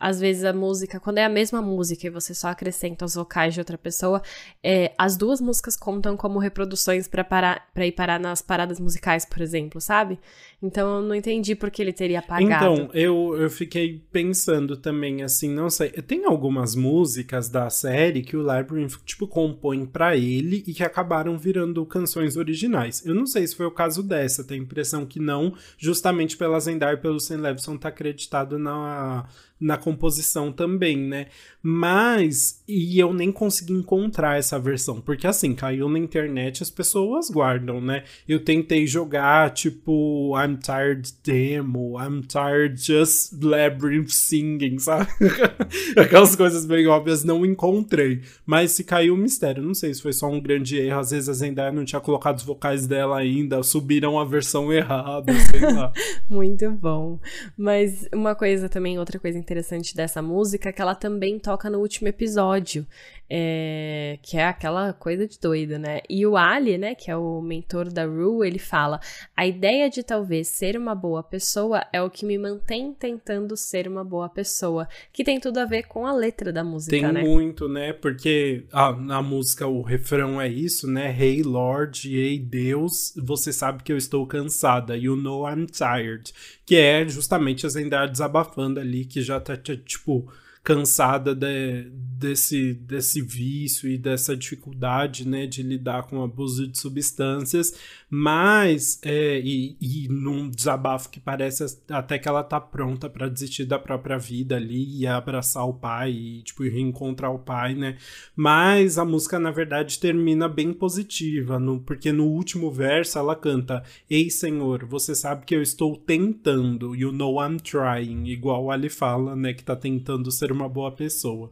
às 0.00 0.18
vezes 0.18 0.44
a 0.44 0.52
música, 0.52 0.98
quando 0.98 1.18
é 1.18 1.24
a 1.24 1.28
mesma 1.28 1.60
música 1.60 2.06
e 2.06 2.10
você 2.10 2.34
só 2.34 2.48
acrescenta 2.48 3.04
os 3.04 3.14
vocais 3.14 3.52
de 3.52 3.60
outra 3.60 3.76
pessoa, 3.76 4.22
é, 4.62 4.92
as 4.96 5.14
duas 5.14 5.42
músicas 5.42 5.76
contam 5.76 6.16
como 6.16 6.38
reproduções 6.38 7.06
para 7.06 7.62
ir 7.76 7.92
parar 7.92 8.18
nas 8.18 8.40
paradas 8.40 8.80
musicais, 8.80 9.26
por 9.26 9.42
exemplo, 9.42 9.78
sabe? 9.80 10.18
Então 10.62 10.96
eu 10.96 11.02
não 11.02 11.14
entendi 11.14 11.54
por 11.54 11.70
que 11.70 11.82
ele 11.82 11.92
teria 11.92 12.20
apagado. 12.20 12.72
Então, 12.72 12.90
eu, 12.94 13.36
eu 13.38 13.50
fiquei 13.50 14.02
pensando 14.10 14.76
também, 14.76 15.22
assim, 15.22 15.50
não 15.50 15.68
sei, 15.68 15.90
tem 15.90 16.24
algumas 16.24 16.74
músicas 16.74 17.50
da 17.50 17.68
série 17.68 18.22
que 18.22 18.36
o 18.36 18.42
Labyrinth, 18.42 18.96
tipo, 19.04 19.28
compõe 19.28 19.84
para 19.84 20.16
ele 20.16 20.64
e 20.66 20.72
que 20.72 20.82
acabaram 20.82 21.36
virando 21.36 21.84
canções 21.84 22.36
originais. 22.36 23.04
Eu 23.04 23.14
não 23.14 23.26
sei 23.26 23.46
se 23.46 23.54
foi 23.54 23.66
o 23.66 23.70
caso 23.70 24.02
dessa, 24.02 24.44
tenho 24.44 24.62
a 24.62 24.64
impressão 24.64 25.04
que 25.04 25.20
não, 25.20 25.54
justamente 25.76 26.36
pela 26.36 26.58
Zendaya 26.58 26.94
e 26.94 26.96
pelo 26.96 27.20
Sam 27.20 27.40
Levinson 27.40 27.76
tá 27.76 27.88
acreditado 27.88 28.58
na 28.58 29.26
na 29.60 29.76
composição 29.76 30.50
também, 30.50 30.96
né? 30.96 31.26
Mas, 31.62 32.62
e 32.66 32.98
eu 32.98 33.12
nem 33.12 33.30
consegui 33.30 33.74
encontrar 33.74 34.38
essa 34.38 34.58
versão, 34.58 34.98
porque 34.98 35.26
assim, 35.26 35.54
caiu 35.54 35.90
na 35.90 35.98
internet, 35.98 36.62
as 36.62 36.70
pessoas 36.70 37.28
guardam, 37.28 37.80
né? 37.82 38.04
Eu 38.26 38.42
tentei 38.42 38.86
jogar, 38.86 39.50
tipo, 39.50 40.32
I'm 40.40 40.56
tired 40.56 41.12
demo, 41.22 41.96
I'm 42.00 42.22
tired 42.22 42.82
just 42.82 43.34
labyrinth 43.42 44.08
singing, 44.08 44.78
sabe? 44.78 45.10
Aquelas 45.94 46.34
coisas 46.34 46.64
bem 46.64 46.86
óbvias, 46.86 47.22
não 47.22 47.44
encontrei. 47.44 48.22
Mas 48.46 48.72
se 48.72 48.82
caiu 48.82 49.12
o 49.12 49.18
mistério, 49.18 49.62
não 49.62 49.74
sei 49.74 49.92
se 49.92 50.00
foi 50.00 50.14
só 50.14 50.28
um 50.28 50.40
grande 50.40 50.78
erro, 50.78 51.00
às 51.00 51.10
vezes 51.10 51.28
a 51.28 51.34
Zendaya 51.34 51.70
não 51.70 51.84
tinha 51.84 52.00
colocado 52.00 52.38
os 52.38 52.44
vocais 52.44 52.86
dela 52.86 53.18
ainda, 53.18 53.62
subiram 53.62 54.18
a 54.18 54.24
versão 54.24 54.72
errada, 54.72 55.30
sei 55.50 55.60
lá. 55.60 55.92
Muito 56.30 56.70
bom. 56.70 57.20
Mas 57.58 58.08
uma 58.14 58.34
coisa 58.34 58.66
também, 58.66 58.98
outra 58.98 59.18
coisa 59.18 59.36
interessante 59.36 59.49
dessa 59.94 60.22
música, 60.22 60.68
é 60.68 60.72
que 60.72 60.80
ela 60.80 60.94
também 60.94 61.38
toca 61.38 61.68
no 61.68 61.78
último 61.78 62.08
episódio, 62.08 62.86
é, 63.32 64.18
que 64.22 64.36
é 64.36 64.44
aquela 64.44 64.92
coisa 64.92 65.24
de 65.24 65.38
doida, 65.38 65.78
né? 65.78 66.00
E 66.10 66.26
o 66.26 66.36
Ali, 66.36 66.76
né, 66.76 66.96
que 66.96 67.10
é 67.10 67.16
o 67.16 67.40
mentor 67.40 67.88
da 67.88 68.04
Rue, 68.04 68.44
ele 68.44 68.58
fala: 68.58 68.98
a 69.36 69.46
ideia 69.46 69.88
de 69.88 70.02
talvez 70.02 70.48
ser 70.48 70.76
uma 70.76 70.96
boa 70.96 71.22
pessoa 71.22 71.86
é 71.92 72.02
o 72.02 72.10
que 72.10 72.26
me 72.26 72.36
mantém 72.36 72.92
tentando 72.92 73.56
ser 73.56 73.86
uma 73.86 74.02
boa 74.02 74.28
pessoa, 74.28 74.88
que 75.12 75.22
tem 75.22 75.38
tudo 75.38 75.58
a 75.58 75.64
ver 75.64 75.84
com 75.84 76.04
a 76.04 76.12
letra 76.12 76.52
da 76.52 76.64
música, 76.64 76.90
tem 76.90 77.02
né? 77.02 77.22
Tem 77.22 77.30
muito, 77.30 77.68
né? 77.68 77.92
Porque 77.92 78.66
ah, 78.72 78.92
na 78.92 79.22
música 79.22 79.64
o 79.68 79.80
refrão 79.80 80.40
é 80.40 80.48
isso, 80.48 80.90
né? 80.90 81.16
Hey 81.16 81.44
Lord, 81.44 82.12
hey 82.12 82.36
Deus, 82.36 83.14
você 83.16 83.52
sabe 83.52 83.84
que 83.84 83.92
eu 83.92 83.96
estou 83.96 84.26
cansada. 84.26 84.96
You 84.96 85.14
know 85.14 85.48
I'm 85.48 85.66
tired. 85.66 86.32
Que 86.66 86.76
é 86.76 87.08
justamente 87.08 87.64
a 87.64 87.68
Zendaya 87.68 88.08
desabafando 88.08 88.80
ali, 88.80 89.04
que 89.04 89.22
já 89.22 89.38
tá, 89.38 89.56
tipo 89.56 90.28
cansada 90.62 91.34
de, 91.34 91.90
desse, 92.20 92.74
desse 92.74 93.22
vício 93.22 93.88
e 93.88 93.96
dessa 93.96 94.36
dificuldade 94.36 95.26
né, 95.26 95.46
de 95.46 95.62
lidar 95.62 96.02
com 96.02 96.18
o 96.18 96.22
abuso 96.22 96.68
de 96.68 96.78
substâncias, 96.78 97.72
mas 98.10 98.98
é, 99.04 99.38
e, 99.38 99.76
e 99.80 100.08
num 100.08 100.50
desabafo 100.50 101.08
que 101.08 101.20
parece 101.20 101.64
até 101.88 102.18
que 102.18 102.28
ela 102.28 102.42
tá 102.42 102.60
pronta 102.60 103.08
para 103.08 103.28
desistir 103.28 103.64
da 103.64 103.78
própria 103.78 104.18
vida 104.18 104.56
ali 104.56 104.98
e 104.98 105.06
abraçar 105.06 105.64
o 105.64 105.74
pai 105.74 106.10
e 106.10 106.42
tipo 106.42 106.64
reencontrar 106.64 107.32
o 107.32 107.38
pai, 107.38 107.74
né? 107.76 107.96
Mas 108.34 108.98
a 108.98 109.04
música 109.04 109.38
na 109.38 109.52
verdade 109.52 110.00
termina 110.00 110.48
bem 110.48 110.72
positiva, 110.72 111.58
no, 111.60 111.78
porque 111.80 112.10
no 112.10 112.24
último 112.24 112.68
verso 112.70 113.16
ela 113.16 113.36
canta: 113.36 113.84
"Ei 114.10 114.28
Senhor, 114.28 114.84
você 114.84 115.14
sabe 115.14 115.46
que 115.46 115.54
eu 115.54 115.62
estou 115.62 115.96
tentando, 115.96 116.96
you 116.96 117.12
know 117.12 117.40
I'm 117.40 117.58
trying", 117.58 118.26
igual 118.26 118.72
ali 118.72 118.88
fala, 118.88 119.36
né, 119.36 119.52
que 119.52 119.62
tá 119.62 119.76
tentando 119.76 120.32
ser 120.32 120.50
uma 120.50 120.68
boa 120.68 120.90
pessoa. 120.90 121.50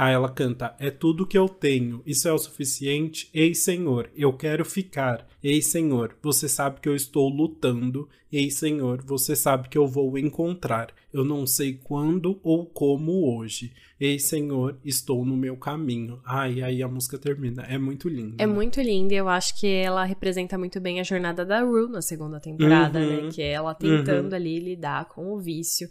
Aí 0.00 0.14
ela 0.14 0.30
canta: 0.30 0.74
É 0.78 0.90
tudo 0.90 1.26
que 1.26 1.36
eu 1.36 1.46
tenho, 1.46 2.02
isso 2.06 2.26
é 2.26 2.32
o 2.32 2.38
suficiente? 2.38 3.28
Ei, 3.34 3.54
Senhor, 3.54 4.08
eu 4.16 4.32
quero 4.32 4.64
ficar. 4.64 5.26
Ei, 5.42 5.60
Senhor, 5.60 5.99
você 6.22 6.48
sabe 6.48 6.80
que 6.80 6.88
eu 6.88 6.94
estou 6.94 7.28
lutando. 7.28 8.08
Ei, 8.32 8.50
Senhor, 8.50 9.02
você 9.02 9.34
sabe 9.34 9.68
que 9.68 9.76
eu 9.76 9.86
vou 9.86 10.16
encontrar. 10.16 10.94
Eu 11.12 11.24
não 11.24 11.46
sei 11.46 11.74
quando 11.82 12.38
ou 12.42 12.64
como 12.64 13.36
hoje. 13.36 13.72
Ei, 14.00 14.18
Senhor, 14.18 14.78
estou 14.84 15.24
no 15.24 15.36
meu 15.36 15.56
caminho. 15.56 16.20
Ai, 16.24 16.62
aí 16.62 16.82
a 16.82 16.88
música 16.88 17.18
termina. 17.18 17.62
É 17.64 17.76
muito 17.76 18.08
linda. 18.08 18.42
É 18.42 18.46
muito 18.46 18.80
linda. 18.80 19.14
Eu 19.14 19.28
acho 19.28 19.58
que 19.58 19.66
ela 19.66 20.04
representa 20.04 20.56
muito 20.56 20.80
bem 20.80 21.00
a 21.00 21.02
jornada 21.02 21.44
da 21.44 21.60
Rue 21.60 21.90
na 21.90 22.00
segunda 22.00 22.40
temporada, 22.40 23.00
né? 23.00 23.06
uhum. 23.06 23.22
né? 23.24 23.30
Que 23.32 23.42
é 23.42 23.52
ela 23.52 23.74
tentando 23.74 24.30
uhum. 24.30 24.36
ali 24.36 24.58
lidar 24.58 25.06
com 25.06 25.32
o 25.32 25.38
vício. 25.38 25.88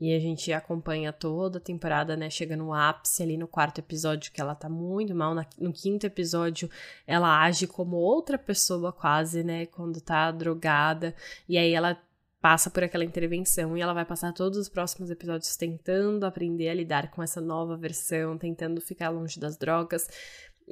E 0.00 0.14
a 0.14 0.20
gente 0.20 0.52
acompanha 0.52 1.12
toda 1.12 1.58
a 1.58 1.60
temporada, 1.60 2.16
né? 2.16 2.30
Chega 2.30 2.56
no 2.56 2.72
ápice 2.72 3.22
ali 3.22 3.36
no 3.36 3.48
quarto 3.48 3.78
episódio, 3.78 4.32
que 4.32 4.40
ela 4.40 4.54
tá 4.54 4.68
muito 4.68 5.14
mal. 5.14 5.34
no 5.58 5.72
quinto 5.72 6.06
episódio, 6.06 6.70
ela 7.06 7.42
age 7.42 7.66
como 7.66 7.96
outra 7.96 8.38
pessoa, 8.38 8.92
quase, 8.92 9.42
né? 9.42 9.66
Quando 9.66 10.00
tá 10.00 10.30
drogada. 10.30 11.14
E 11.48 11.58
aí 11.58 11.72
ela 11.72 12.00
passa 12.40 12.70
por 12.70 12.84
aquela 12.84 13.04
intervenção 13.04 13.76
e 13.76 13.80
ela 13.80 13.92
vai 13.92 14.04
passar 14.04 14.32
todos 14.32 14.58
os 14.58 14.68
próximos 14.68 15.10
episódios 15.10 15.56
tentando 15.56 16.24
aprender 16.24 16.68
a 16.68 16.74
lidar 16.74 17.10
com 17.10 17.20
essa 17.20 17.40
nova 17.40 17.76
versão, 17.76 18.38
tentando 18.38 18.80
ficar 18.80 19.08
longe 19.08 19.40
das 19.40 19.56
drogas 19.56 20.08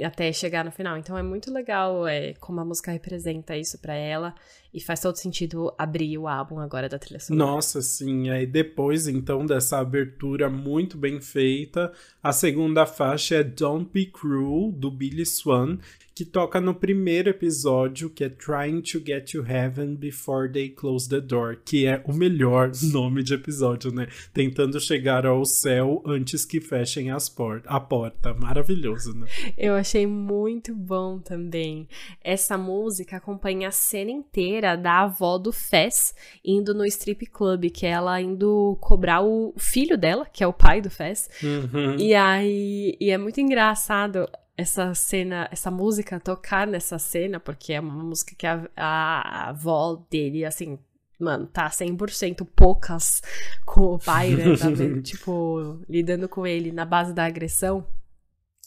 até 0.02 0.32
chegar 0.32 0.64
no 0.64 0.70
final. 0.70 0.96
Então 0.96 1.16
é 1.16 1.22
muito 1.22 1.52
legal 1.52 2.06
é, 2.06 2.34
como 2.34 2.60
a 2.60 2.64
música 2.64 2.92
representa 2.92 3.56
isso 3.56 3.78
para 3.78 3.94
ela 3.94 4.34
e 4.72 4.80
faz 4.80 5.00
todo 5.00 5.16
sentido 5.16 5.72
abrir 5.78 6.18
o 6.18 6.28
álbum 6.28 6.58
agora 6.58 6.88
da 6.88 6.98
trilha 6.98 7.18
sonora. 7.18 7.52
Nossa, 7.52 7.80
sim. 7.80 8.28
Aí 8.28 8.46
depois 8.46 9.08
então 9.08 9.46
dessa 9.46 9.78
abertura 9.78 10.50
muito 10.50 10.98
bem 10.98 11.20
feita, 11.20 11.92
a 12.22 12.32
segunda 12.32 12.84
faixa 12.84 13.36
é 13.36 13.42
Don't 13.42 13.90
Be 13.92 14.06
Cruel 14.06 14.72
do 14.72 14.90
Billy 14.90 15.24
Swan, 15.24 15.78
que 16.16 16.24
toca 16.24 16.62
no 16.62 16.74
primeiro 16.74 17.28
episódio, 17.28 18.08
que 18.08 18.24
é 18.24 18.30
Trying 18.30 18.80
to 18.80 19.02
Get 19.04 19.32
to 19.32 19.44
Heaven 19.46 19.96
Before 19.96 20.50
They 20.50 20.70
Close 20.70 21.06
the 21.06 21.20
Door, 21.20 21.58
que 21.62 21.86
é 21.86 22.02
o 22.06 22.14
melhor 22.14 22.72
nome 22.90 23.22
de 23.22 23.34
episódio, 23.34 23.92
né? 23.92 24.08
Tentando 24.32 24.80
chegar 24.80 25.26
ao 25.26 25.44
céu 25.44 26.02
antes 26.06 26.46
que 26.46 26.58
fechem 26.58 27.10
as 27.10 27.28
por 27.28 27.62
a 27.66 27.78
porta. 27.78 28.32
Maravilhoso, 28.32 29.14
né? 29.14 29.26
Eu 29.58 29.74
achei 29.74 30.06
muito 30.06 30.74
bom 30.74 31.18
também. 31.18 31.86
Essa 32.24 32.56
música 32.56 33.18
acompanha 33.18 33.68
a 33.68 33.72
cena 33.72 34.10
inteira 34.10 34.74
da 34.74 35.02
avó 35.02 35.36
do 35.36 35.52
Fess 35.52 36.14
indo 36.42 36.72
no 36.72 36.86
strip 36.86 37.26
club, 37.26 37.66
que 37.66 37.84
é 37.84 37.90
ela 37.90 38.18
indo 38.22 38.78
cobrar 38.80 39.20
o 39.20 39.52
filho 39.58 39.98
dela, 39.98 40.24
que 40.24 40.42
é 40.42 40.46
o 40.46 40.52
pai 40.54 40.80
do 40.80 40.88
Fess. 40.88 41.28
Uhum. 41.42 41.96
E 41.98 42.14
aí, 42.14 42.96
e 42.98 43.10
é 43.10 43.18
muito 43.18 43.38
engraçado 43.38 44.26
essa 44.56 44.94
cena, 44.94 45.48
essa 45.52 45.70
música, 45.70 46.18
tocar 46.18 46.66
nessa 46.66 46.98
cena, 46.98 47.38
porque 47.38 47.72
é 47.72 47.80
uma 47.80 48.02
música 48.02 48.34
que 48.36 48.46
a, 48.46 48.68
a, 48.76 49.48
avó 49.50 50.02
dele, 50.10 50.44
assim, 50.44 50.78
mano, 51.20 51.46
tá 51.46 51.68
100% 51.68 52.46
poucas 52.56 53.20
com 53.66 53.94
o 53.94 53.98
pai, 53.98 54.30
né? 54.30 54.56
Tá, 54.56 54.68
tipo, 55.02 55.80
lidando 55.88 56.28
com 56.28 56.46
ele 56.46 56.72
na 56.72 56.84
base 56.84 57.12
da 57.12 57.24
agressão. 57.26 57.86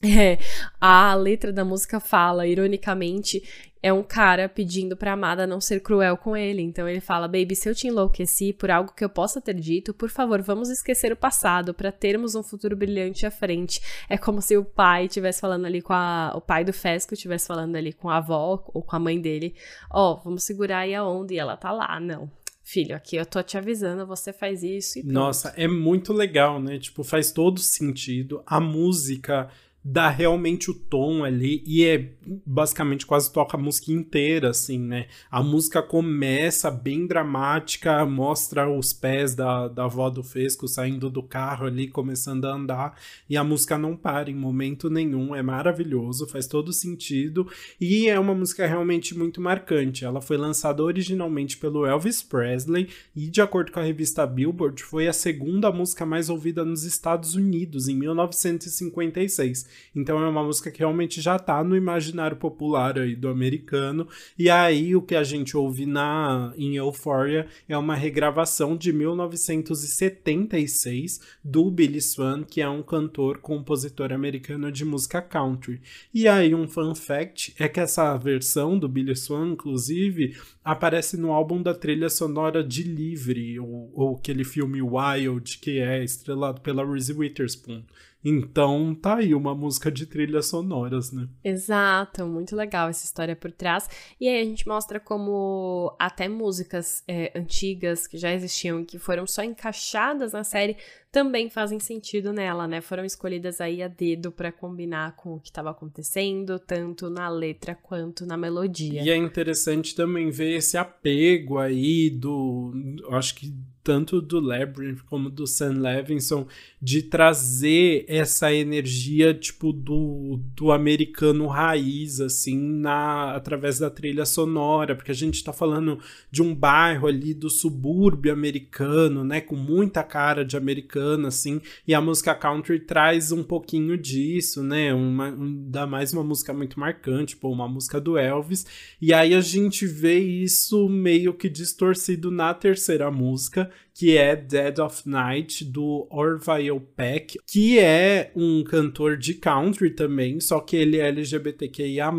É, 0.01 0.37
a 0.79 1.13
letra 1.13 1.51
da 1.51 1.65
música 1.65 1.99
fala, 1.99 2.47
ironicamente, 2.47 3.43
é 3.81 3.93
um 3.93 4.03
cara 4.03 4.49
pedindo 4.49 4.95
pra 4.95 5.13
amada 5.13 5.47
não 5.47 5.61
ser 5.61 5.79
cruel 5.81 6.17
com 6.17 6.35
ele. 6.35 6.61
Então 6.61 6.87
ele 6.87 6.99
fala: 6.99 7.27
Baby, 7.27 7.55
se 7.55 7.69
eu 7.69 7.75
te 7.75 7.87
enlouqueci 7.87 8.53
por 8.53 8.69
algo 8.69 8.93
que 8.93 9.03
eu 9.03 9.09
possa 9.09 9.39
ter 9.41 9.55
dito, 9.55 9.93
por 9.93 10.09
favor, 10.09 10.41
vamos 10.41 10.69
esquecer 10.69 11.11
o 11.11 11.17
passado 11.17 11.73
para 11.73 11.91
termos 11.91 12.35
um 12.35 12.43
futuro 12.43 12.75
brilhante 12.75 13.25
à 13.25 13.31
frente. 13.31 13.81
É 14.09 14.17
como 14.17 14.41
se 14.41 14.57
o 14.57 14.65
pai 14.65 15.05
estivesse 15.05 15.41
falando 15.41 15.65
ali 15.65 15.81
com 15.81 15.93
a. 15.93 16.33
O 16.35 16.41
pai 16.41 16.63
do 16.63 16.73
Fesco 16.73 17.13
estivesse 17.13 17.47
falando 17.47 17.75
ali 17.75 17.93
com 17.93 18.09
a 18.09 18.17
avó 18.17 18.63
ou 18.73 18.83
com 18.83 18.95
a 18.95 18.99
mãe 18.99 19.19
dele: 19.19 19.55
Ó, 19.91 20.13
oh, 20.13 20.23
vamos 20.23 20.43
segurar 20.43 20.79
aí 20.79 20.93
a 20.93 21.03
onda. 21.03 21.33
E 21.33 21.39
ela 21.39 21.55
tá 21.55 21.71
lá, 21.71 21.99
não 21.99 22.29
filho, 22.61 22.95
aqui 22.95 23.15
eu 23.15 23.25
tô 23.25 23.41
te 23.41 23.57
avisando, 23.57 24.05
você 24.05 24.31
faz 24.31 24.61
isso 24.61 24.99
e 24.99 25.01
pronto. 25.01 25.13
Nossa, 25.15 25.51
é 25.57 25.67
muito 25.67 26.13
legal, 26.13 26.61
né? 26.61 26.77
Tipo, 26.77 27.03
faz 27.03 27.31
todo 27.31 27.59
sentido. 27.59 28.43
A 28.45 28.59
música 28.59 29.49
dá 29.83 30.09
realmente 30.09 30.69
o 30.69 30.73
tom 30.73 31.23
ali 31.23 31.63
e 31.65 31.85
é 31.85 32.11
basicamente 32.45 33.05
quase 33.05 33.31
toca 33.31 33.55
a 33.55 33.59
música 33.59 33.91
inteira, 33.91 34.49
assim, 34.49 34.77
né? 34.77 35.07
A 35.31 35.41
música 35.41 35.81
começa 35.81 36.69
bem 36.69 37.07
dramática, 37.07 38.05
mostra 38.05 38.69
os 38.69 38.91
pés 38.91 39.33
da, 39.33 39.67
da 39.67 39.85
avó 39.85 40.09
do 40.09 40.21
Fesco 40.21 40.67
saindo 40.67 41.09
do 41.09 41.23
carro 41.23 41.65
ali, 41.65 41.87
começando 41.87 42.45
a 42.45 42.53
andar, 42.53 42.99
e 43.29 43.37
a 43.37 43.43
música 43.43 43.77
não 43.77 43.95
para 43.95 44.29
em 44.29 44.35
momento 44.35 44.89
nenhum, 44.89 45.33
é 45.33 45.41
maravilhoso, 45.41 46.27
faz 46.27 46.45
todo 46.45 46.73
sentido, 46.73 47.47
e 47.79 48.07
é 48.09 48.19
uma 48.19 48.35
música 48.35 48.67
realmente 48.67 49.17
muito 49.17 49.39
marcante. 49.39 50.03
Ela 50.03 50.21
foi 50.21 50.37
lançada 50.37 50.83
originalmente 50.83 51.57
pelo 51.57 51.85
Elvis 51.85 52.21
Presley, 52.21 52.89
e 53.15 53.27
de 53.27 53.41
acordo 53.41 53.71
com 53.71 53.79
a 53.79 53.83
revista 53.83 54.27
Billboard, 54.27 54.83
foi 54.83 55.07
a 55.07 55.13
segunda 55.13 55.71
música 55.71 56.05
mais 56.05 56.29
ouvida 56.29 56.65
nos 56.65 56.83
Estados 56.83 57.33
Unidos, 57.33 57.87
em 57.87 57.95
1956. 57.95 59.68
Então 59.95 60.21
é 60.23 60.27
uma 60.27 60.43
música 60.43 60.71
que 60.71 60.79
realmente 60.79 61.21
já 61.21 61.39
tá 61.39 61.63
no 61.63 61.75
imaginário 61.75 62.37
popular 62.37 62.97
aí 62.97 63.15
do 63.15 63.29
americano. 63.29 64.07
E 64.37 64.49
aí 64.49 64.95
o 64.95 65.01
que 65.01 65.15
a 65.15 65.23
gente 65.23 65.55
ouve 65.55 65.85
na 65.85 66.53
em 66.57 66.75
Euphoria 66.75 67.47
é 67.67 67.77
uma 67.77 67.95
regravação 67.95 68.77
de 68.77 68.93
1976 68.93 71.19
do 71.43 71.69
Billy 71.69 72.01
Swan, 72.01 72.43
que 72.43 72.61
é 72.61 72.69
um 72.69 72.83
cantor, 72.83 73.39
compositor 73.39 74.11
americano 74.11 74.71
de 74.71 74.85
música 74.85 75.21
country. 75.21 75.81
E 76.13 76.27
aí 76.27 76.55
um 76.55 76.67
fun 76.67 76.95
fact 76.95 77.53
é 77.57 77.67
que 77.67 77.79
essa 77.79 78.15
versão 78.17 78.77
do 78.77 78.87
Billy 78.87 79.15
Swan, 79.15 79.51
inclusive, 79.51 80.35
aparece 80.63 81.17
no 81.17 81.31
álbum 81.31 81.61
da 81.61 81.73
trilha 81.73 82.09
sonora 82.09 82.63
de 82.63 82.83
Livre, 82.83 83.59
ou, 83.59 83.91
ou 83.93 84.17
aquele 84.17 84.43
filme 84.43 84.81
Wild, 84.81 85.57
que 85.59 85.79
é 85.79 86.03
estrelado 86.03 86.61
pela 86.61 86.85
Reese 86.85 87.13
Witherspoon. 87.13 87.83
Então 88.23 88.93
tá 88.93 89.17
aí 89.17 89.33
uma 89.33 89.55
música 89.55 89.91
de 89.91 90.05
trilhas 90.05 90.47
sonoras, 90.47 91.11
né? 91.11 91.27
Exato, 91.43 92.25
muito 92.25 92.55
legal 92.55 92.89
essa 92.89 93.05
história 93.05 93.35
por 93.35 93.51
trás. 93.51 93.89
E 94.19 94.27
aí 94.27 94.41
a 94.41 94.43
gente 94.43 94.67
mostra 94.67 94.99
como 94.99 95.95
até 95.97 96.27
músicas 96.27 97.03
é, 97.07 97.31
antigas 97.37 98.07
que 98.07 98.17
já 98.17 98.33
existiam 98.33 98.81
e 98.81 98.85
que 98.85 98.99
foram 98.99 99.25
só 99.25 99.43
encaixadas 99.43 100.33
na 100.33 100.43
série 100.43 100.75
também 101.11 101.49
fazem 101.49 101.79
sentido 101.79 102.31
nela, 102.31 102.67
né? 102.67 102.81
Foram 102.81 103.03
escolhidas 103.03 103.59
aí 103.59 103.81
a 103.81 103.87
dedo 103.87 104.31
para 104.31 104.51
combinar 104.51 105.15
com 105.15 105.35
o 105.35 105.39
que 105.39 105.49
estava 105.49 105.71
acontecendo, 105.71 106.59
tanto 106.59 107.09
na 107.09 107.27
letra 107.29 107.73
quanto 107.75 108.25
na 108.25 108.37
melodia. 108.37 109.01
E 109.01 109.09
é 109.09 109.15
interessante 109.15 109.95
também 109.95 110.29
ver 110.29 110.55
esse 110.55 110.77
apego 110.77 111.57
aí 111.57 112.09
do. 112.09 112.71
Acho 113.09 113.35
que 113.35 113.53
tanto 113.89 114.21
do 114.21 114.39
Labyrinth 114.39 115.01
como 115.07 115.31
do 115.31 115.47
Sam 115.47 115.79
Levinson, 115.79 116.45
de 116.79 117.01
trazer 117.01 118.05
essa 118.07 118.53
energia, 118.53 119.33
tipo, 119.33 119.73
do, 119.73 120.39
do 120.55 120.71
americano 120.71 121.47
raiz, 121.47 122.19
assim, 122.21 122.55
na, 122.55 123.33
através 123.33 123.79
da 123.79 123.89
trilha 123.89 124.25
sonora, 124.25 124.95
porque 124.95 125.09
a 125.09 125.15
gente 125.15 125.43
tá 125.43 125.51
falando 125.51 125.99
de 126.29 126.43
um 126.43 126.53
bairro 126.53 127.07
ali 127.07 127.33
do 127.33 127.49
subúrbio 127.49 128.31
americano, 128.31 129.23
né, 129.23 129.41
com 129.41 129.55
muita 129.55 130.03
cara 130.03 130.45
de 130.45 130.55
americano, 130.55 130.98
assim, 131.27 131.61
e 131.87 131.93
a 131.93 132.01
música 132.01 132.35
country 132.35 132.79
traz 132.79 133.31
um 133.31 133.43
pouquinho 133.43 133.97
disso, 133.97 134.63
né, 134.63 134.93
uma, 134.93 135.29
um, 135.29 135.69
dá 135.69 135.85
mais 135.85 136.13
uma 136.13 136.23
música 136.23 136.53
muito 136.53 136.79
marcante, 136.79 137.35
tipo, 137.35 137.49
uma 137.49 137.67
música 137.67 137.99
do 137.99 138.17
Elvis, 138.17 138.65
e 139.01 139.13
aí 139.13 139.33
a 139.33 139.41
gente 139.41 139.85
vê 139.85 140.19
isso 140.19 140.89
meio 140.89 141.33
que 141.33 141.49
distorcido 141.49 142.31
na 142.31 142.53
terceira 142.53 143.11
música, 143.11 143.69
que 143.99 144.15
é 144.15 144.33
Dead 144.33 144.79
of 144.79 145.01
Night, 145.05 145.65
do 145.65 146.07
Orville 146.09 146.79
Peck, 146.95 147.37
que 147.45 147.77
é 147.77 148.31
um 148.33 148.63
cantor 148.63 149.17
de 149.17 149.33
country 149.33 149.89
também, 149.89 150.39
só 150.39 150.61
que 150.61 150.77
ele 150.77 150.99
é 150.99 151.09
LGBTQIA+, 151.09 152.09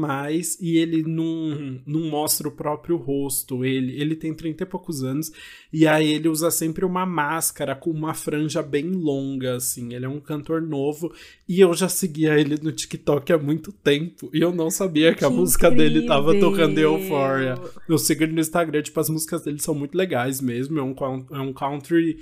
e 0.60 0.76
ele 0.76 1.02
não, 1.02 1.80
não 1.86 2.00
mostra 2.10 2.46
o 2.46 2.52
próprio 2.52 2.98
rosto, 2.98 3.64
ele, 3.64 3.98
ele 3.98 4.14
tem 4.14 4.34
30 4.34 4.62
e 4.62 4.66
poucos 4.66 5.02
anos, 5.02 5.32
e 5.72 5.86
aí 5.86 6.12
ele 6.12 6.28
usa 6.28 6.50
sempre 6.50 6.84
uma 6.84 7.06
máscara 7.06 7.74
com 7.74 7.90
uma 7.90 8.12
franja 8.12 8.62
bem 8.70 8.90
longa, 8.90 9.56
assim, 9.56 9.94
ele 9.94 10.04
é 10.04 10.08
um 10.08 10.20
cantor 10.20 10.62
novo, 10.62 11.12
e 11.48 11.60
eu 11.60 11.74
já 11.74 11.88
seguia 11.88 12.38
ele 12.38 12.56
no 12.62 12.70
TikTok 12.70 13.32
há 13.32 13.38
muito 13.38 13.72
tempo, 13.72 14.30
e 14.32 14.40
eu 14.40 14.54
não 14.54 14.70
sabia 14.70 15.12
que, 15.12 15.18
que 15.18 15.24
a 15.24 15.30
música 15.30 15.68
incrível. 15.68 15.92
dele 15.92 16.06
tava 16.06 16.38
tocando 16.38 16.78
Euphoria. 16.78 17.56
Eu 17.88 17.98
sigo 17.98 18.22
ele 18.22 18.32
no 18.32 18.40
Instagram, 18.40 18.82
tipo, 18.82 19.00
as 19.00 19.10
músicas 19.10 19.42
dele 19.42 19.60
são 19.60 19.74
muito 19.74 19.96
legais 19.96 20.40
mesmo, 20.40 20.78
é 20.78 20.82
um, 20.82 20.94
é 21.32 21.40
um 21.40 21.52
country 21.52 22.18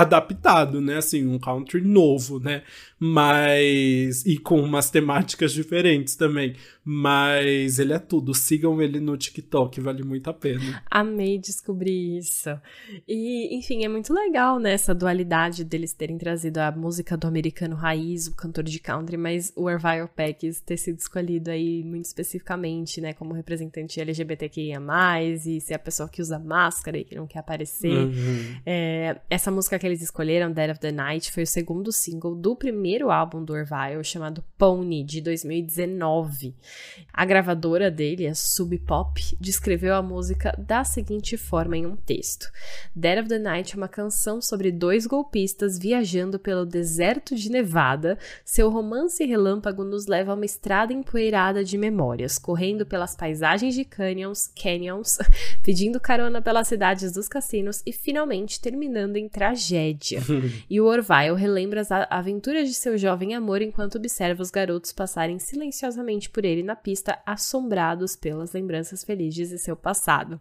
adaptado, 0.00 0.80
né? 0.80 0.96
Assim, 0.96 1.26
um 1.26 1.38
country 1.38 1.80
novo, 1.80 2.38
né? 2.38 2.62
Mas. 2.98 4.24
E 4.26 4.38
com 4.38 4.60
umas 4.60 4.90
temáticas 4.90 5.52
diferentes 5.52 6.16
também. 6.16 6.54
Mas 6.84 7.78
ele 7.78 7.92
é 7.92 7.98
tudo. 7.98 8.34
Sigam 8.34 8.80
ele 8.80 8.98
no 8.98 9.16
TikTok, 9.16 9.80
vale 9.80 10.02
muito 10.02 10.30
a 10.30 10.32
pena. 10.32 10.82
Amei 10.90 11.38
descobrir 11.38 12.18
isso. 12.18 12.48
E, 13.06 13.54
enfim, 13.56 13.84
é 13.84 13.88
muito 13.88 14.12
legal, 14.12 14.58
né? 14.58 14.72
Essa 14.72 14.94
dualidade 14.94 15.64
deles 15.64 15.92
terem 15.92 16.16
trazido 16.16 16.58
a 16.58 16.72
música 16.72 17.16
do 17.16 17.26
americano 17.26 17.76
raiz, 17.76 18.26
o 18.26 18.34
cantor 18.34 18.64
de 18.64 18.80
country, 18.80 19.16
mas 19.16 19.52
o 19.54 19.68
Ervile 19.68 20.08
Peck 20.14 20.50
ter 20.64 20.76
sido 20.76 20.98
escolhido 20.98 21.50
aí 21.50 21.84
muito 21.84 22.06
especificamente, 22.06 23.00
né? 23.00 23.12
Como 23.12 23.34
representante 23.34 24.00
LGBTQIA, 24.00 24.80
e 25.44 25.60
ser 25.60 25.74
a 25.74 25.78
pessoa 25.78 26.08
que 26.08 26.22
usa 26.22 26.38
máscara 26.38 26.98
e 26.98 27.04
que 27.04 27.14
não 27.14 27.26
quer 27.26 27.40
aparecer. 27.40 27.92
Uhum. 27.92 28.56
É, 28.64 29.20
essa 29.28 29.50
música 29.50 29.78
que 29.78 29.86
eles 29.88 30.02
escolheram, 30.02 30.52
Dead 30.52 30.70
of 30.70 30.80
the 30.80 30.92
Night, 30.92 31.32
foi 31.32 31.42
o 31.42 31.46
segundo 31.46 31.90
single 31.90 32.34
do 32.34 32.54
primeiro 32.54 33.10
álbum 33.10 33.42
do 33.42 33.52
Orville, 33.52 34.04
chamado 34.04 34.44
Pony, 34.56 35.02
de 35.02 35.20
2019. 35.20 36.54
A 37.12 37.24
gravadora 37.24 37.90
dele, 37.90 38.26
a 38.26 38.34
Sub 38.34 38.76
Pop, 38.80 39.20
descreveu 39.40 39.94
a 39.94 40.02
música 40.02 40.54
da 40.58 40.84
seguinte 40.84 41.36
forma 41.36 41.76
em 41.76 41.86
um 41.86 41.96
texto: 41.96 42.50
Dead 42.94 43.18
of 43.18 43.28
the 43.28 43.38
Night 43.38 43.74
é 43.74 43.76
uma 43.76 43.88
canção 43.88 44.40
sobre 44.42 44.70
dois 44.70 45.06
golpistas 45.06 45.78
viajando 45.78 46.38
pelo 46.38 46.66
deserto 46.66 47.34
de 47.34 47.50
Nevada. 47.50 48.18
Seu 48.44 48.68
romance 48.68 49.24
relâmpago 49.24 49.84
nos 49.84 50.06
leva 50.06 50.32
a 50.32 50.34
uma 50.34 50.44
estrada 50.44 50.92
empoeirada 50.92 51.64
de 51.64 51.78
memórias, 51.78 52.38
correndo 52.38 52.84
pelas 52.84 53.16
paisagens 53.16 53.74
de 53.74 53.84
canyons, 53.84 54.52
canyons, 54.54 55.18
pedindo 55.62 55.98
carona 55.98 56.42
pelas 56.42 56.68
cidades 56.68 57.12
dos 57.12 57.28
cassinos 57.28 57.82
e 57.86 57.92
finalmente 57.92 58.60
terminando 58.60 59.16
em 59.16 59.28
tragédia 59.28 59.67
tragédia. 59.68 60.20
e 60.68 60.80
o 60.80 60.86
Orville 60.86 61.36
relembra 61.36 61.80
as 61.80 61.90
aventuras 61.90 62.68
de 62.68 62.74
seu 62.74 62.96
jovem 62.96 63.34
amor 63.34 63.60
enquanto 63.60 63.96
observa 63.96 64.42
os 64.42 64.50
garotos 64.50 64.92
passarem 64.92 65.38
silenciosamente 65.38 66.30
por 66.30 66.44
ele 66.44 66.62
na 66.62 66.74
pista, 66.74 67.18
assombrados 67.26 68.16
pelas 68.16 68.52
lembranças 68.52 69.04
felizes 69.04 69.50
de 69.50 69.58
seu 69.58 69.76
passado. 69.76 70.40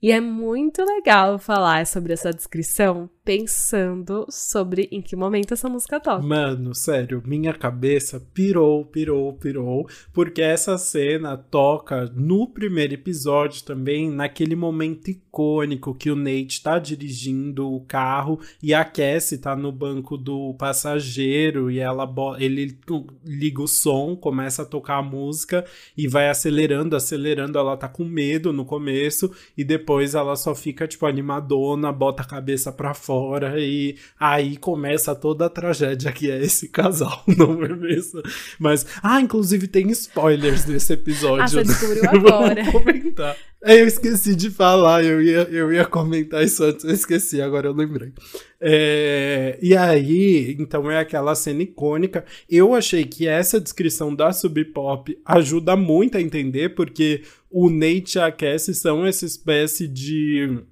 E 0.00 0.12
é 0.12 0.20
muito 0.20 0.84
legal 0.84 1.38
falar 1.38 1.84
sobre 1.86 2.12
essa 2.12 2.32
descrição 2.32 3.10
pensando 3.28 4.24
sobre 4.30 4.88
em 4.90 5.02
que 5.02 5.14
momento 5.14 5.52
essa 5.52 5.68
música 5.68 6.00
toca. 6.00 6.26
Mano, 6.26 6.74
sério, 6.74 7.22
minha 7.26 7.52
cabeça 7.52 8.18
pirou, 8.32 8.86
pirou, 8.86 9.34
pirou, 9.34 9.86
porque 10.14 10.40
essa 10.40 10.78
cena 10.78 11.36
toca 11.36 12.10
no 12.16 12.46
primeiro 12.46 12.94
episódio 12.94 13.62
também, 13.64 14.10
naquele 14.10 14.56
momento 14.56 15.10
icônico 15.10 15.94
que 15.94 16.10
o 16.10 16.16
Nate 16.16 16.62
tá 16.62 16.78
dirigindo 16.78 17.70
o 17.70 17.82
carro 17.82 18.40
e 18.62 18.72
a 18.72 18.82
Cassie 18.82 19.36
tá 19.36 19.54
no 19.54 19.70
banco 19.70 20.16
do 20.16 20.54
passageiro 20.54 21.70
e 21.70 21.80
ela 21.80 22.10
ele 22.38 22.78
liga 23.22 23.60
o 23.60 23.68
som, 23.68 24.16
começa 24.16 24.62
a 24.62 24.64
tocar 24.64 25.00
a 25.00 25.02
música 25.02 25.66
e 25.94 26.08
vai 26.08 26.30
acelerando, 26.30 26.96
acelerando, 26.96 27.58
ela 27.58 27.76
tá 27.76 27.88
com 27.88 28.06
medo 28.06 28.54
no 28.54 28.64
começo 28.64 29.30
e 29.54 29.62
depois 29.62 30.14
ela 30.14 30.34
só 30.34 30.54
fica 30.54 30.88
tipo 30.88 31.04
animadona, 31.04 31.92
bota 31.92 32.22
a 32.22 32.26
cabeça 32.26 32.72
para 32.72 32.94
fora 32.94 33.17
e 33.58 33.96
aí 34.18 34.56
começa 34.56 35.14
toda 35.14 35.46
a 35.46 35.50
tragédia 35.50 36.12
que 36.12 36.30
é 36.30 36.42
esse 36.42 36.68
casal, 36.68 37.22
não 37.36 37.62
é 37.64 37.68
mesmo? 37.68 38.22
Mas, 38.58 38.86
ah, 39.02 39.20
inclusive 39.20 39.66
tem 39.66 39.90
spoilers 39.90 40.64
desse 40.64 40.92
episódio. 40.92 41.44
Ah, 41.44 41.48
você 41.48 41.62
descobriu 41.62 42.02
agora. 42.08 42.62
Vamos 42.64 42.72
comentar. 42.72 43.36
Eu 43.60 43.88
esqueci 43.88 44.36
de 44.36 44.50
falar, 44.50 45.04
eu 45.04 45.20
ia, 45.20 45.42
eu 45.50 45.72
ia 45.72 45.84
comentar 45.84 46.44
isso 46.44 46.62
antes, 46.62 46.84
eu 46.84 46.92
esqueci, 46.92 47.42
agora 47.42 47.66
eu 47.66 47.72
lembrei. 47.72 48.12
É, 48.60 49.58
e 49.60 49.76
aí, 49.76 50.56
então 50.58 50.88
é 50.88 50.98
aquela 50.98 51.34
cena 51.34 51.62
icônica. 51.62 52.24
Eu 52.48 52.72
achei 52.74 53.04
que 53.04 53.26
essa 53.26 53.60
descrição 53.60 54.14
da 54.14 54.32
Sub 54.32 54.64
Pop 54.66 55.16
ajuda 55.24 55.74
muito 55.74 56.16
a 56.16 56.20
entender, 56.20 56.74
porque 56.76 57.22
o 57.50 57.68
Nate 57.68 58.18
e 58.18 58.20
a 58.20 58.30
Cassie 58.30 58.74
são 58.74 59.04
essa 59.04 59.24
espécie 59.24 59.88
de 59.88 60.62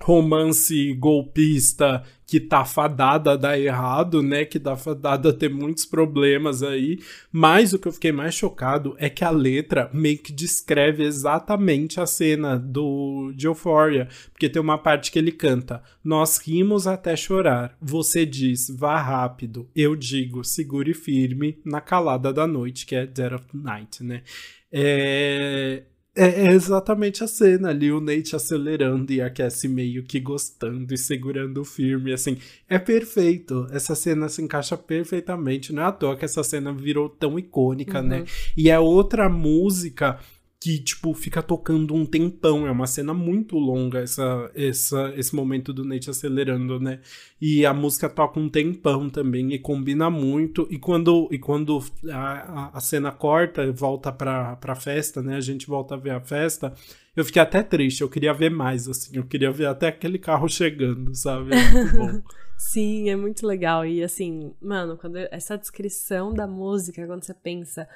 romance 0.00 0.94
golpista 0.94 2.04
que 2.28 2.38
tá 2.38 2.62
fadada 2.62 3.32
a 3.32 3.36
dar 3.36 3.58
errado, 3.58 4.22
né? 4.22 4.44
Que 4.44 4.60
tá 4.60 4.76
fadada 4.76 5.30
a 5.30 5.32
ter 5.32 5.48
muitos 5.48 5.86
problemas 5.86 6.62
aí. 6.62 6.98
Mas 7.32 7.72
o 7.72 7.78
que 7.78 7.88
eu 7.88 7.92
fiquei 7.92 8.12
mais 8.12 8.34
chocado 8.34 8.94
é 8.98 9.08
que 9.08 9.24
a 9.24 9.30
letra 9.30 9.90
meio 9.94 10.18
que 10.18 10.30
descreve 10.30 11.04
exatamente 11.04 11.98
a 11.98 12.06
cena 12.06 12.58
do 12.58 13.32
de 13.34 13.46
Euphoria. 13.46 14.08
Porque 14.30 14.48
tem 14.48 14.60
uma 14.60 14.76
parte 14.76 15.10
que 15.10 15.18
ele 15.18 15.32
canta: 15.32 15.82
Nós 16.04 16.36
rimos 16.36 16.86
até 16.86 17.16
chorar. 17.16 17.74
Você 17.80 18.26
diz, 18.26 18.68
vá 18.68 19.00
rápido. 19.00 19.66
Eu 19.74 19.96
digo, 19.96 20.44
segure 20.44 20.92
firme 20.92 21.58
na 21.64 21.80
calada 21.80 22.30
da 22.30 22.46
noite, 22.46 22.84
que 22.84 22.94
é 22.94 23.06
Dead 23.06 23.32
of 23.32 23.46
Night, 23.54 24.04
né? 24.04 24.22
É, 24.70 25.84
é, 26.18 26.46
é, 26.46 26.52
exatamente 26.52 27.22
a 27.22 27.28
cena 27.28 27.68
ali, 27.68 27.92
o 27.92 28.00
Nate 28.00 28.34
acelerando 28.34 29.12
e 29.12 29.20
a 29.20 29.30
Cassie 29.30 29.68
meio 29.68 30.02
que 30.02 30.18
gostando 30.18 30.92
e 30.92 30.98
segurando 30.98 31.64
firme, 31.64 32.12
assim, 32.12 32.38
é 32.68 32.78
perfeito. 32.78 33.66
Essa 33.70 33.94
cena 33.94 34.28
se 34.28 34.42
encaixa 34.42 34.76
perfeitamente, 34.76 35.72
não 35.72 35.82
é 35.82 35.86
à 35.86 35.92
toa 35.92 36.16
que 36.16 36.24
essa 36.24 36.42
cena 36.42 36.72
virou 36.72 37.08
tão 37.08 37.38
icônica, 37.38 38.02
né? 38.02 38.18
uhum. 38.18 38.22
né? 38.24 38.30
E 38.56 38.68
é 38.68 38.78
outra 38.78 39.28
música 39.28 40.18
que, 40.60 40.78
tipo, 40.80 41.14
fica 41.14 41.40
tocando 41.42 41.94
um 41.94 42.04
tempão. 42.04 42.66
É 42.66 42.70
uma 42.70 42.86
cena 42.86 43.14
muito 43.14 43.56
longa, 43.56 44.00
essa, 44.00 44.50
essa, 44.54 45.12
esse 45.16 45.34
momento 45.34 45.72
do 45.72 45.84
Nate 45.84 46.10
acelerando, 46.10 46.80
né? 46.80 47.00
E 47.40 47.64
a 47.64 47.72
música 47.72 48.08
toca 48.08 48.40
um 48.40 48.48
tempão 48.48 49.08
também 49.08 49.52
e 49.52 49.58
combina 49.58 50.10
muito. 50.10 50.66
E 50.70 50.78
quando, 50.78 51.28
e 51.30 51.38
quando 51.38 51.82
a, 52.10 52.76
a 52.76 52.80
cena 52.80 53.12
corta 53.12 53.70
volta 53.72 54.10
pra, 54.12 54.56
pra 54.56 54.74
festa, 54.74 55.22
né? 55.22 55.36
A 55.36 55.40
gente 55.40 55.66
volta 55.66 55.94
a 55.94 55.98
ver 55.98 56.10
a 56.10 56.20
festa. 56.20 56.74
Eu 57.14 57.24
fiquei 57.24 57.42
até 57.42 57.62
triste, 57.62 58.00
eu 58.00 58.08
queria 58.08 58.32
ver 58.32 58.50
mais, 58.50 58.88
assim. 58.88 59.16
Eu 59.16 59.24
queria 59.24 59.50
ver 59.52 59.66
até 59.66 59.88
aquele 59.88 60.18
carro 60.18 60.48
chegando, 60.48 61.14
sabe? 61.14 61.54
É 61.54 61.70
muito 61.70 61.96
bom. 61.96 62.22
Sim, 62.58 63.08
é 63.08 63.14
muito 63.14 63.46
legal. 63.46 63.86
E 63.86 64.02
assim, 64.02 64.52
mano, 64.60 64.96
quando 64.96 65.16
essa 65.16 65.56
descrição 65.56 66.34
da 66.34 66.46
música, 66.46 67.06
quando 67.06 67.22
você 67.22 67.32
pensa 67.32 67.88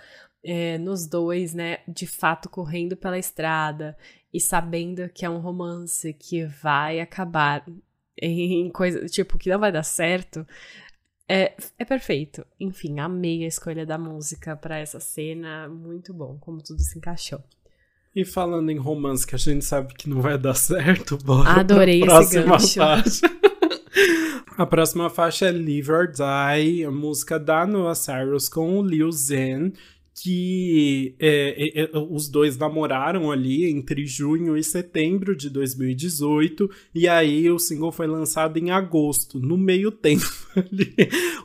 é, 0.44 0.78
nos 0.78 1.07
dois, 1.07 1.55
né, 1.55 1.78
de 1.87 2.07
fato 2.07 2.48
correndo 2.48 2.96
pela 2.96 3.18
estrada 3.18 3.96
e 4.33 4.40
sabendo 4.40 5.09
que 5.09 5.24
é 5.24 5.31
um 5.31 5.38
romance 5.38 6.12
que 6.14 6.44
vai 6.44 7.00
acabar 7.00 7.64
em 8.20 8.70
coisa, 8.70 9.07
tipo, 9.07 9.38
que 9.38 9.50
não 9.50 9.59
vai 9.59 9.72
dar 9.72 9.83
certo, 9.83 10.46
é, 11.28 11.55
é 11.78 11.85
perfeito. 11.85 12.44
Enfim, 12.59 12.98
amei 12.98 13.44
a 13.44 13.48
escolha 13.48 13.87
da 13.87 13.96
música 13.98 14.57
para 14.57 14.78
essa 14.78 15.00
cena, 15.00 15.68
muito 15.68 16.12
bom, 16.12 16.37
como 16.40 16.62
tudo 16.62 16.81
se 16.81 16.98
encaixou. 16.98 17.42
E 18.14 18.24
falando 18.24 18.70
em 18.70 18.76
romance 18.76 19.26
que 19.26 19.35
a 19.35 19.38
gente 19.38 19.64
sabe 19.64 19.94
que 19.94 20.09
não 20.09 20.20
vai 20.20 20.37
dar 20.37 20.55
certo, 20.55 21.16
bora 21.24 21.61
Adorei 21.61 22.00
pra 22.00 22.16
próxima 22.16 22.57
esse 22.57 22.74
faixa. 22.78 23.31
a 24.59 24.66
próxima 24.66 25.09
faixa 25.09 25.46
é 25.46 25.50
Live 25.50 25.90
or 25.90 26.12
Die, 26.12 26.85
a 26.85 26.90
música 26.90 27.38
da 27.38 27.66
Noah 27.66 27.94
Cyrus 27.94 28.48
com 28.48 28.78
o 28.78 28.83
Lil 28.83 29.11
Zen 29.11 29.72
que 30.14 31.14
é, 31.18 31.81
é, 31.81 31.83
é, 31.85 31.90
os 32.11 32.29
dois 32.29 32.57
namoraram 32.57 33.31
ali 33.31 33.70
entre 33.70 34.07
junho 34.07 34.57
e 34.57 34.62
setembro 34.62 35.35
de 35.35 35.48
2018, 35.48 36.70
e 36.94 37.09
aí 37.09 37.51
o 37.51 37.59
single 37.59 37.90
foi 37.90 38.07
lançado 38.07 38.59
em 38.59 38.70
agosto. 38.70 39.38
No 39.38 39.57
meio 39.57 39.90
tempo 39.90 40.27
ali, 40.55 40.94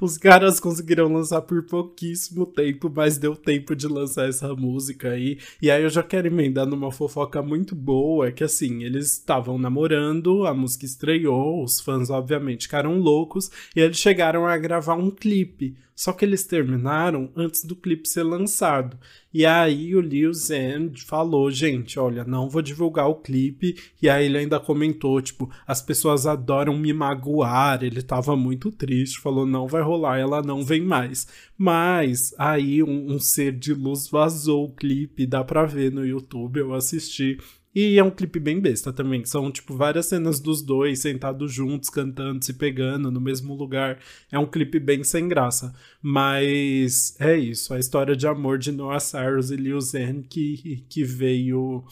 os 0.01 0.17
caras 0.17 0.59
conseguiram 0.59 1.11
lançar 1.11 1.41
por 1.41 1.63
pouquíssimo 1.63 2.45
tempo, 2.45 2.91
mas 2.93 3.17
deu 3.17 3.35
tempo 3.35 3.75
de 3.75 3.87
lançar 3.87 4.27
essa 4.27 4.53
música 4.53 5.11
aí. 5.11 5.37
E 5.61 5.71
aí 5.71 5.83
eu 5.83 5.89
já 5.89 6.03
quero 6.03 6.27
emendar 6.27 6.65
numa 6.65 6.91
fofoca 6.91 7.41
muito 7.41 7.73
boa, 7.73 8.31
que 8.31 8.43
assim, 8.43 8.83
eles 8.83 9.13
estavam 9.13 9.57
namorando, 9.57 10.45
a 10.45 10.53
música 10.53 10.85
estreou, 10.85 11.63
os 11.63 11.79
fãs 11.79 12.09
obviamente 12.09 12.63
ficaram 12.63 12.99
loucos, 12.99 13.49
e 13.75 13.79
eles 13.79 13.97
chegaram 13.97 14.45
a 14.45 14.57
gravar 14.57 14.95
um 14.95 15.09
clipe. 15.09 15.75
Só 15.97 16.13
que 16.13 16.23
eles 16.23 16.45
terminaram 16.45 17.31
antes 17.35 17.65
do 17.65 17.75
clipe 17.75 18.07
ser 18.07 18.21
lançado. 18.21 18.99
E 19.33 19.47
aí 19.47 19.95
o 19.95 19.99
Lil 19.99 20.31
Zen 20.31 20.91
falou, 20.95 21.49
gente, 21.49 21.97
olha, 21.99 22.23
não 22.23 22.47
vou 22.47 22.61
divulgar 22.61 23.09
o 23.09 23.15
clipe. 23.15 23.75
E 23.99 24.07
aí 24.07 24.27
ele 24.27 24.37
ainda 24.37 24.59
comentou, 24.59 25.19
tipo, 25.19 25.49
as 25.65 25.81
pessoas 25.81 26.27
adoram 26.27 26.77
me 26.77 26.93
magoar. 26.93 27.83
Ele 27.83 28.03
tava 28.03 28.35
muito 28.35 28.71
triste, 28.71 29.19
falou, 29.19 29.43
não 29.43 29.65
vai 29.65 29.81
rolar, 29.81 30.19
ela 30.19 30.43
não 30.43 30.63
vem 30.63 30.81
mais. 30.81 31.25
Mas 31.57 32.31
aí 32.37 32.83
um, 32.83 33.13
um 33.13 33.19
ser 33.19 33.51
de 33.53 33.73
luz 33.73 34.07
vazou 34.07 34.65
o 34.65 34.73
clipe, 34.75 35.25
dá 35.25 35.43
pra 35.43 35.65
ver 35.65 35.91
no 35.91 36.05
YouTube, 36.05 36.59
eu 36.59 36.75
assisti. 36.75 37.39
E 37.79 37.99
é 37.99 38.03
um 38.03 38.09
clipe 38.09 38.39
bem 38.39 38.59
besta 38.59 38.91
também. 38.91 39.23
São, 39.23 39.51
tipo, 39.51 39.77
várias 39.77 40.07
cenas 40.07 40.39
dos 40.39 40.63
dois 40.63 40.97
sentados 40.97 41.53
juntos, 41.53 41.91
cantando, 41.91 42.43
se 42.43 42.51
pegando 42.51 43.11
no 43.11 43.21
mesmo 43.21 43.53
lugar. 43.53 43.99
É 44.31 44.39
um 44.39 44.47
clipe 44.47 44.79
bem 44.79 45.03
sem 45.03 45.27
graça. 45.27 45.71
Mas 46.01 47.15
é 47.19 47.37
isso. 47.37 47.75
A 47.75 47.77
história 47.77 48.15
de 48.15 48.25
amor 48.25 48.57
de 48.57 48.71
Noah 48.71 48.99
Cyrus 48.99 49.51
e 49.51 49.55
Lil 49.55 49.79
Zen 49.79 50.23
que, 50.23 50.85
que 50.89 51.03
veio 51.03 51.83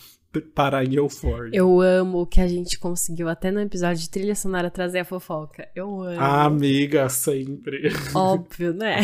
parar 0.41 0.86
em 0.86 0.95
Euphoria. 0.95 1.58
Eu 1.58 1.82
amo 1.82 2.26
que 2.26 2.41
a 2.41 2.48
gente 2.48 2.80
conseguiu 2.80 3.30
até 3.30 3.52
no 3.52 3.60
episódio 3.60 4.02
de 4.02 4.10
trilha 4.10 4.36
sonora 4.36 4.69
trazer 4.69 5.00
a 5.00 5.06
fofoca. 5.06 5.67
Eu 5.76 6.02
amo. 6.02 6.19
Ah, 6.19 6.45
amiga, 6.45 7.10
sempre. 7.10 7.89
Óbvio, 8.13 8.74
né? 8.74 8.98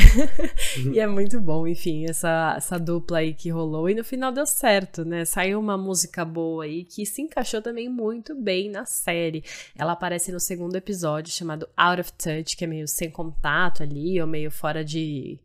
e 0.93 0.99
é 0.99 1.07
muito 1.07 1.39
bom, 1.39 1.67
enfim, 1.67 2.05
essa, 2.05 2.55
essa 2.57 2.79
dupla 2.79 3.19
aí 3.19 3.33
que 3.33 3.49
rolou. 3.49 3.89
E 3.89 3.95
no 3.95 4.03
final 4.03 4.31
deu 4.31 4.45
certo, 4.45 5.03
né? 5.05 5.25
Saiu 5.25 5.59
uma 5.59 5.77
música 5.77 6.23
boa 6.23 6.63
aí 6.63 6.83
que 6.83 7.05
se 7.05 7.21
encaixou 7.21 7.61
também 7.61 7.89
muito 7.89 8.35
bem 8.35 8.69
na 8.69 8.85
série. 8.85 9.43
Ela 9.77 9.93
aparece 9.93 10.31
no 10.31 10.39
segundo 10.39 10.75
episódio 10.75 11.33
chamado 11.33 11.67
Out 11.75 12.01
of 12.01 12.13
Touch, 12.13 12.55
que 12.55 12.63
é 12.63 12.67
meio 12.67 12.87
sem 12.87 13.09
contato 13.09 13.83
ali, 13.83 14.19
ou 14.19 14.27
meio 14.27 14.51
fora 14.51 14.83
de 14.83 15.39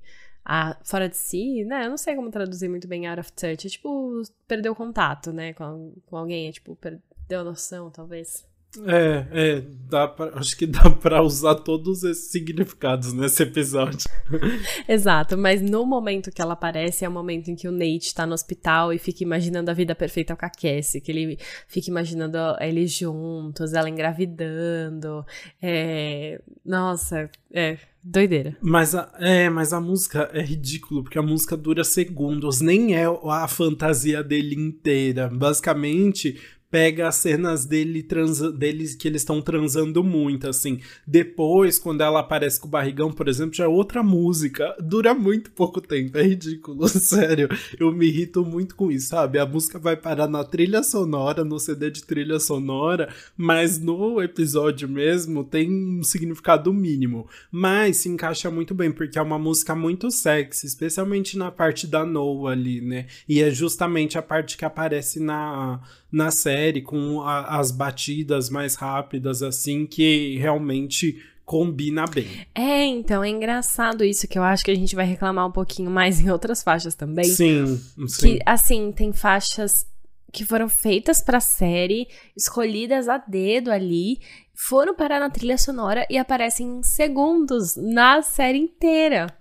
a, 0.49 0.77
fora 0.85 1.09
de 1.09 1.17
si, 1.17 1.65
né? 1.65 1.87
Eu 1.87 1.91
não 1.91 1.97
sei 1.97 2.15
como 2.15 2.31
traduzir 2.31 2.69
muito 2.69 2.87
bem 2.87 3.07
out 3.09 3.19
of 3.19 3.33
touch. 3.33 3.67
É 3.67 3.71
tipo, 3.71 4.23
perdeu 4.47 4.77
contato, 4.77 5.33
né? 5.33 5.53
Com, 5.53 5.93
com 6.07 6.17
alguém. 6.17 6.47
É 6.49 6.53
tipo, 6.53 6.77
perdeu 6.77 7.45
noção, 7.45 7.91
talvez. 7.91 8.47
É, 8.85 9.27
é, 9.31 9.61
dá 9.89 10.07
pra, 10.07 10.39
acho 10.39 10.57
que 10.57 10.67
dá 10.67 10.91
pra 10.91 11.23
usar 11.23 11.55
todos 11.55 12.05
esses 12.05 12.31
significados 12.31 13.13
nesse 13.13 13.43
episódio. 13.43 14.09
Exato, 14.87 15.37
mas 15.37 15.63
no 15.63 15.87
momento 15.87 16.31
que 16.31 16.43
ela 16.43 16.53
aparece 16.53 17.05
é 17.05 17.09
o 17.09 17.13
momento 17.13 17.49
em 17.49 17.57
que 17.57 17.67
o 17.67 17.73
Nate 17.73 18.15
tá 18.15 18.27
no 18.27 18.35
hospital 18.35 18.93
e 18.93 18.99
fica 18.99 19.25
imaginando 19.25 19.71
a 19.71 19.75
vida 19.75 19.95
perfeita 19.95 20.37
com 20.37 20.45
a 20.45 20.51
Cassie, 20.51 21.01
que 21.01 21.11
ele 21.11 21.39
fica 21.67 21.91
imaginando 21.91 22.37
eles 22.61 22.93
juntos, 22.93 23.73
ela 23.73 23.89
engravidando. 23.89 25.25
É... 25.63 26.41
Nossa, 26.65 27.31
é. 27.53 27.79
Doideira. 28.09 28.57
Mas 28.61 28.95
a, 28.95 29.13
é, 29.19 29.51
mas 29.51 29.73
a 29.73 29.81
música 29.81 30.31
é 30.33 30.41
ridículo, 30.41 31.03
porque 31.03 31.19
a 31.19 31.23
música 31.23 31.57
dura 31.57 31.83
segundos, 31.83 32.61
nem 32.61 32.95
é 32.95 33.05
a 33.05 33.49
fantasia 33.49 34.23
dele 34.23 34.55
inteira. 34.55 35.29
Basicamente, 35.29 36.41
pega 36.71 37.09
as 37.09 37.17
cenas 37.17 37.65
dele 37.65 38.03
transa, 38.03 38.51
deles 38.53 38.95
que 38.95 39.09
eles 39.09 39.23
estão 39.23 39.41
transando 39.41 40.03
muito, 40.03 40.49
assim. 40.49 40.81
Depois, 41.07 41.79
quando 41.79 42.01
ela 42.01 42.21
aparece 42.21 42.61
com 42.61 42.67
o 42.67 42.71
barrigão, 42.71 43.13
por 43.13 43.29
exemplo, 43.29 43.55
já 43.55 43.65
é 43.65 43.69
outra 43.69 44.03
música. 44.03 44.75
Dura 44.81 45.15
muito 45.15 45.51
pouco 45.51 45.81
tempo, 45.81 46.19
é 46.19 46.23
ridículo, 46.23 46.89
sério. 46.89 47.49
Eu 47.79 47.93
me 47.93 48.07
irrito 48.07 48.45
muito 48.45 48.75
com 48.75 48.91
isso, 48.91 49.09
sabe? 49.09 49.39
A 49.39 49.47
música 49.47 49.79
vai 49.79 49.97
parar 49.97 50.29
na 50.29 50.45
trilha 50.45 50.83
sonora, 50.83 51.45
no 51.45 51.59
CD 51.59 51.91
de 51.91 52.05
trilha 52.05 52.39
sonora, 52.39 53.13
mas 53.37 53.79
no 53.79 54.21
episódio 54.21 54.89
mesmo 54.89 55.45
tem 55.45 55.71
um 55.71 56.03
significado 56.03 56.73
mínimo. 56.73 57.29
Mas 57.51 57.99
se 57.99 58.09
encaixa 58.09 58.51
muito 58.51 58.75
bem, 58.75 58.91
porque 58.91 59.19
é 59.19 59.23
uma 59.23 59.39
música 59.39 59.75
muito 59.75 60.11
sexy, 60.11 60.67
especialmente 60.67 61.39
na 61.39 61.51
parte 61.51 61.87
da 61.87 62.05
Noah 62.05 62.53
ali, 62.53 62.81
né? 62.81 63.07
E 63.29 63.41
é 63.41 63.51
justamente 63.51 64.19
a 64.19 64.23
parte 64.23 64.57
que 64.57 64.65
aparece 64.65 65.21
na 65.21 65.81
na 66.17 66.31
série, 66.31 66.81
com 66.81 67.21
a, 67.21 67.59
as 67.59 67.71
batidas 67.71 68.49
mais 68.49 68.75
rápidas, 68.75 69.43
assim, 69.43 69.85
que 69.85 70.39
realmente 70.39 71.23
combina 71.45 72.07
bem. 72.07 72.27
É, 72.55 72.85
então, 72.87 73.23
é 73.23 73.29
engraçado 73.29 74.03
isso, 74.03 74.27
que 74.27 74.39
eu 74.39 74.43
acho 74.43 74.65
que 74.65 74.71
a 74.71 74.75
gente 74.75 74.97
vai 74.97 75.05
reclamar 75.05 75.47
um 75.47 75.53
pouquinho 75.53 75.91
mais 75.91 76.19
em 76.25 76.31
outras 76.31 76.63
faixas 76.63 76.95
também. 76.95 77.27
Sim, 77.27 77.81
sim. 78.09 78.21
Que, 78.21 78.39
assim, 78.47 78.91
tem 78.91 79.13
faixas 79.13 79.87
que 80.33 80.45
foram 80.45 80.69
feitas 80.69 81.23
pra 81.23 81.39
série, 81.39 82.09
escolhidas 82.35 83.09
a 83.09 83.19
dedo 83.19 83.71
ali, 83.71 84.19
foram 84.55 84.95
parar 84.95 85.21
na 85.21 85.29
trilha 85.29 85.59
sonora 85.59 86.07
e 86.11 86.17
aparecem 86.17 86.79
em 86.79 86.83
segundos 86.83 87.77
na 87.77 88.23
série 88.23 88.59
inteira. 88.59 89.36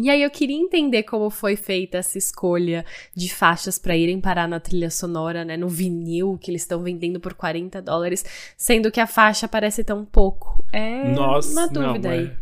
E 0.00 0.10
aí 0.10 0.22
eu 0.22 0.30
queria 0.30 0.56
entender 0.56 1.02
como 1.02 1.28
foi 1.30 1.56
feita 1.56 1.98
essa 1.98 2.16
escolha 2.16 2.84
de 3.14 3.32
faixas 3.32 3.78
para 3.78 3.96
irem 3.96 4.20
parar 4.20 4.46
na 4.46 4.60
trilha 4.60 4.90
sonora, 4.90 5.44
né, 5.44 5.56
no 5.56 5.68
vinil 5.68 6.38
que 6.40 6.50
eles 6.50 6.62
estão 6.62 6.82
vendendo 6.82 7.18
por 7.18 7.34
40 7.34 7.82
dólares, 7.82 8.24
sendo 8.56 8.90
que 8.90 9.00
a 9.00 9.06
faixa 9.06 9.48
parece 9.48 9.82
tão 9.82 10.04
pouco. 10.04 10.64
É 10.72 11.10
Nossa, 11.12 11.50
uma 11.52 11.66
dúvida 11.68 12.08
não, 12.08 12.16
aí 12.16 12.32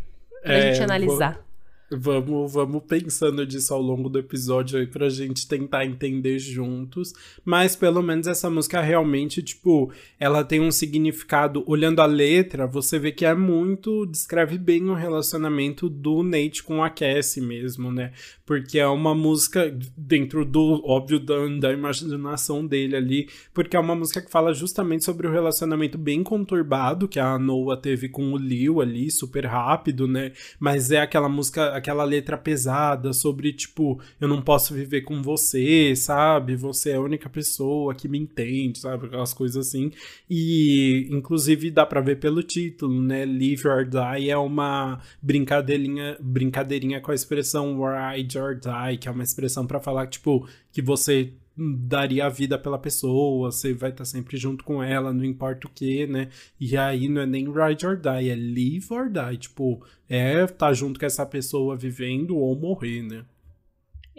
pra 0.43 0.55
é, 0.55 0.73
gente 0.73 0.83
analisar. 0.83 1.46
Vamos, 1.89 2.53
vamos 2.53 2.83
pensando 2.83 3.47
disso 3.47 3.73
ao 3.73 3.81
longo 3.81 4.09
do 4.09 4.19
episódio 4.19 4.77
aí 4.77 4.89
pra 4.89 5.09
gente 5.09 5.47
tentar 5.47 5.87
entender 5.87 6.37
juntos. 6.37 7.13
Mas 7.45 7.77
pelo 7.77 8.03
menos 8.03 8.27
essa 8.27 8.51
música 8.51 8.81
realmente, 8.81 9.41
tipo, 9.41 9.93
ela 10.19 10.43
tem 10.43 10.61
um 10.61 10.73
significado. 10.73 11.63
Olhando 11.65 12.01
a 12.01 12.07
letra, 12.07 12.67
você 12.67 12.99
vê 12.99 13.13
que 13.13 13.25
é 13.25 13.37
muito. 13.37 14.05
descreve 14.07 14.59
bem 14.59 14.89
o 14.89 14.95
relacionamento 14.95 15.89
do 15.89 16.25
Nate 16.25 16.61
com 16.65 16.83
a 16.83 16.91
Cassie 16.91 17.41
mesmo, 17.41 17.93
né? 17.93 18.11
Porque 18.45 18.81
é 18.81 18.89
uma 18.89 19.15
música 19.15 19.73
dentro 19.97 20.45
do, 20.45 20.83
óbvio, 20.85 21.21
da, 21.21 21.47
da 21.61 21.73
imaginação 21.73 22.67
dele 22.67 22.97
ali. 22.97 23.29
Porque 23.55 23.77
é 23.77 23.81
uma 23.81 23.95
música 23.95 24.21
que 24.21 24.31
fala 24.31 24.53
justamente 24.53 25.05
sobre 25.05 25.29
o 25.29 25.33
relacionamento 25.33 25.97
bem 25.97 26.25
conturbado 26.25 27.07
que 27.07 27.21
a 27.21 27.39
Noah 27.39 27.81
teve 27.81 28.09
com 28.09 28.33
o 28.33 28.37
Leo 28.37 28.81
ali, 28.81 29.09
super 29.09 29.47
rápido, 29.47 30.09
né? 30.09 30.33
Mas 30.59 30.91
é 30.91 31.01
aquela 31.01 31.29
música 31.29 31.76
aquela 31.77 32.05
letra 32.05 32.37
pesada 32.37 33.13
sobre, 33.13 33.53
tipo, 33.53 34.01
eu 34.21 34.27
não 34.27 34.41
posso 34.41 34.75
viver 34.75 35.03
com 35.03 35.23
você, 35.23 35.95
sabe? 35.95 36.57
Você 36.57 36.91
é 36.91 36.97
a 36.97 37.01
única 37.01 37.29
pessoa 37.29 37.95
que 37.95 38.09
me 38.09 38.19
entende, 38.19 38.79
sabe? 38.79 39.07
Aquelas 39.07 39.35
coisas 39.35 39.67
assim. 39.67 39.91
E, 40.29 41.09
inclusive, 41.11 41.71
dá 41.71 41.85
pra 41.85 42.01
ver 42.01 42.17
pelo 42.19 42.43
título, 42.43 43.03
né? 43.03 43.25
Live 43.25 43.69
or 43.69 43.85
Die 43.85 44.31
é 44.31 44.37
uma 44.37 45.01
brincadeirinha, 45.21 46.17
brincadeirinha 46.21 47.01
com 47.01 47.11
a 47.11 47.15
expressão 47.15 47.79
ride 47.81 48.39
or 48.39 48.55
die, 48.55 48.99
que 48.99 49.09
é 49.09 49.11
uma 49.11 49.23
expressão 49.23 49.67
para 49.67 49.81
falar, 49.81 50.07
tipo, 50.07 50.49
que 50.73 50.81
você 50.81 51.33
daria 51.57 52.27
a 52.27 52.29
vida 52.29 52.59
pela 52.59 52.79
pessoa, 52.79 53.51
você 53.51 53.73
vai 53.73 53.91
estar 53.91 54.05
sempre 54.05 54.37
junto 54.37 54.63
com 54.63 54.83
ela, 54.83 55.13
não 55.13 55.25
importa 55.25 55.67
o 55.67 55.71
que, 55.71 56.07
né? 56.07 56.29
E 56.61 56.77
aí 56.77 57.09
não 57.09 57.23
é 57.23 57.27
nem 57.27 57.47
ride 57.47 57.87
or 57.87 57.97
die, 57.97 58.29
é 58.31 58.35
live 58.35 58.87
or 58.91 59.11
die, 59.11 59.39
tipo, 59.39 59.85
é 60.09 60.45
estar 60.45 60.55
tá 60.55 60.73
junto 60.73 61.01
com 61.01 61.07
essa 61.07 61.25
pessoa 61.25 61.77
vivendo 61.77 62.37
ou 62.37 62.55
morrer, 62.59 63.03
né? 63.03 63.25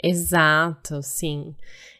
Exato, 0.02 1.02
sim. 1.02 1.56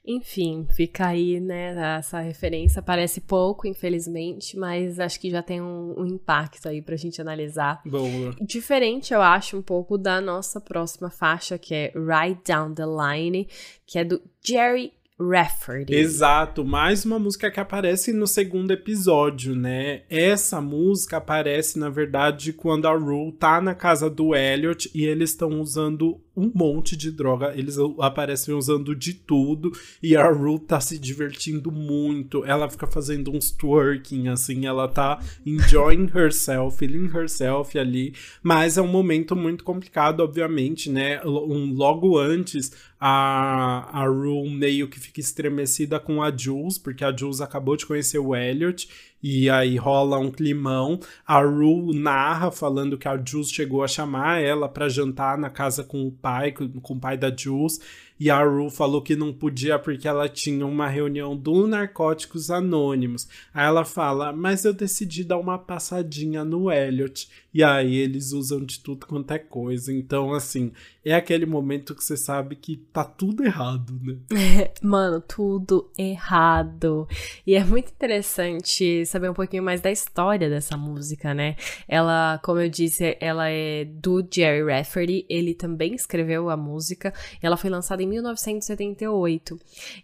Enfim, 0.06 0.66
fica 0.74 1.08
aí, 1.08 1.40
né? 1.40 1.98
Essa 1.98 2.22
referência 2.22 2.82
parece 2.82 3.20
pouco, 3.20 3.68
infelizmente, 3.68 4.58
mas 4.58 5.02
acho 5.02 5.20
que 5.20 5.30
já 5.30 5.42
tem 5.42 5.62
um, 5.62 5.96
um 6.00 6.06
impacto 6.06 6.70
aí 6.70 6.82
pra 6.82 6.96
gente 6.96 7.20
analisar. 7.20 7.82
Boa. 7.86 8.34
Diferente, 8.40 9.14
eu 9.14 9.22
acho, 9.22 9.58
um 9.58 9.62
pouco 9.62 9.98
da 9.98 10.22
nossa 10.22 10.62
próxima 10.62 11.10
faixa, 11.10 11.58
que 11.58 11.76
é 11.76 11.94
Right 11.94 12.42
Down 12.48 12.74
the 12.74 12.86
Line, 12.86 13.50
que 13.86 14.00
é 14.00 14.06
do 14.06 14.22
Jerry 14.42 14.94
Rafferty. 15.20 15.94
Exato, 15.94 16.64
mais 16.64 17.04
uma 17.04 17.18
música 17.18 17.50
que 17.50 17.60
aparece 17.60 18.14
no 18.14 18.28
segundo 18.28 18.72
episódio, 18.72 19.56
né? 19.56 20.04
Essa 20.10 20.62
música 20.62 21.18
aparece, 21.18 21.80
na 21.80 21.90
verdade, 21.90 22.54
quando 22.54 22.88
a 22.88 22.96
Rue 22.96 23.32
tá 23.32 23.60
na 23.60 23.74
casa 23.74 24.10
do 24.10 24.36
Elliot 24.36 24.92
e 24.94 25.06
eles 25.06 25.32
estão 25.32 25.60
usando 25.60 26.22
um 26.38 26.52
monte 26.54 26.96
de 26.96 27.12
droga. 27.12 27.52
Eles 27.56 27.78
aparecem 28.00 28.54
usando 28.54 28.96
de 28.96 29.16
tudo 29.16 29.72
e 30.02 30.16
a 30.16 30.30
Rue 30.32 30.60
tá 30.60 30.80
se 30.80 31.00
divertindo 31.00 31.72
muito. 31.72 32.46
Ela 32.46 32.70
fica 32.70 32.86
fazendo 32.86 33.32
uns 33.32 33.50
twerking, 33.50 34.28
assim, 34.28 34.68
ela 34.68 34.88
tá 34.88 35.20
enjoying 35.44 36.10
herself, 36.14 36.78
feeling 36.78 37.08
herself 37.08 37.78
ali. 37.78 38.14
Mas 38.44 38.78
é 38.78 38.82
um 38.82 38.88
momento 38.88 39.36
muito 39.36 39.64
complicado, 39.64 40.20
obviamente, 40.20 40.92
né? 40.92 41.20
Um, 41.26 41.74
logo 41.74 42.20
antes, 42.20 42.72
a, 43.00 44.04
a 44.04 44.08
meio 44.48 44.88
que 44.88 45.00
fica 45.00 45.20
estremecida 45.20 46.00
com 46.00 46.22
a 46.22 46.36
Jules, 46.36 46.78
porque 46.78 47.04
a 47.04 47.16
Jules 47.16 47.42
acabou 47.42 47.76
de 47.76 47.86
conhecer 47.86 48.20
o 48.20 48.36
Elliot 48.36 48.88
e 49.22 49.50
aí 49.50 49.78
rola 49.78 50.18
um 50.20 50.32
climão. 50.32 51.00
A 51.26 51.42
Rue 51.42 51.98
narra 51.98 52.52
falando 52.52 52.98
que 52.98 53.08
a 53.08 53.18
Jules 53.18 53.52
chegou 53.52 53.84
a 53.84 53.88
chamar 53.88 54.42
ela 54.42 54.70
para 54.70 54.90
jantar 54.90 55.38
na 55.38 55.50
casa 55.50 55.84
com 55.84 56.08
o 56.08 56.12
pai, 56.12 56.52
com 56.52 56.94
o 56.94 57.00
pai 57.00 57.18
da 57.18 57.34
Jules. 57.36 57.80
E 58.20 58.32
a 58.32 58.48
falou 58.72 59.02
que 59.02 59.16
não 59.16 59.32
podia 59.32 59.78
porque 59.78 60.08
ela 60.08 60.28
tinha 60.28 60.66
uma 60.66 60.88
reunião 60.88 61.36
do 61.36 61.68
Narcóticos 61.68 62.50
Anônimos. 62.50 63.28
Aí 63.54 63.66
ela 63.66 63.86
fala, 63.86 64.34
mas 64.34 64.66
eu 64.66 64.74
decidi 64.74 65.24
dar 65.24 65.38
uma 65.38 65.58
passadinha 65.58 66.44
no 66.44 66.72
Elliot. 66.72 67.30
E 67.54 67.64
aí 67.64 67.96
eles 67.96 68.34
usam 68.34 68.64
de 68.64 68.80
tudo 68.80 69.08
quanto 69.08 69.32
é 69.32 69.40
coisa. 69.40 69.92
Então, 69.92 70.34
assim, 70.34 70.72
é 71.04 71.16
aquele 71.16 71.46
momento 71.46 71.96
que 71.96 72.04
você 72.04 72.16
sabe 72.16 72.56
que 72.56 72.78
tá 72.78 73.04
tudo 73.04 73.44
errado, 73.44 74.00
né? 74.04 74.18
Mano, 74.82 75.22
tudo 75.22 75.90
errado. 75.98 77.08
E 77.46 77.56
é 77.56 77.64
muito 77.64 77.90
interessante 77.90 79.06
saber 79.06 79.30
um 79.30 79.34
pouquinho 79.34 79.64
mais 79.64 79.82
da 79.82 79.92
história 79.92 80.50
dessa 80.50 80.78
música, 80.78 81.34
né? 81.34 81.56
Ela, 81.88 82.40
como 82.44 82.60
eu 82.60 82.70
disse, 82.70 83.18
ela 83.20 83.50
é 83.50 83.86
do 83.86 84.24
Jerry 84.30 84.64
Rafferty. 84.64 85.26
Ele 85.30 85.56
também 85.56 85.96
escreveu 85.96 86.50
a 86.50 86.58
música. 86.58 87.14
Ela 87.42 87.58
foi 87.58 87.70
lançada 87.70 88.04
em 88.04 88.07
em 88.08 88.10
1978. 88.10 89.60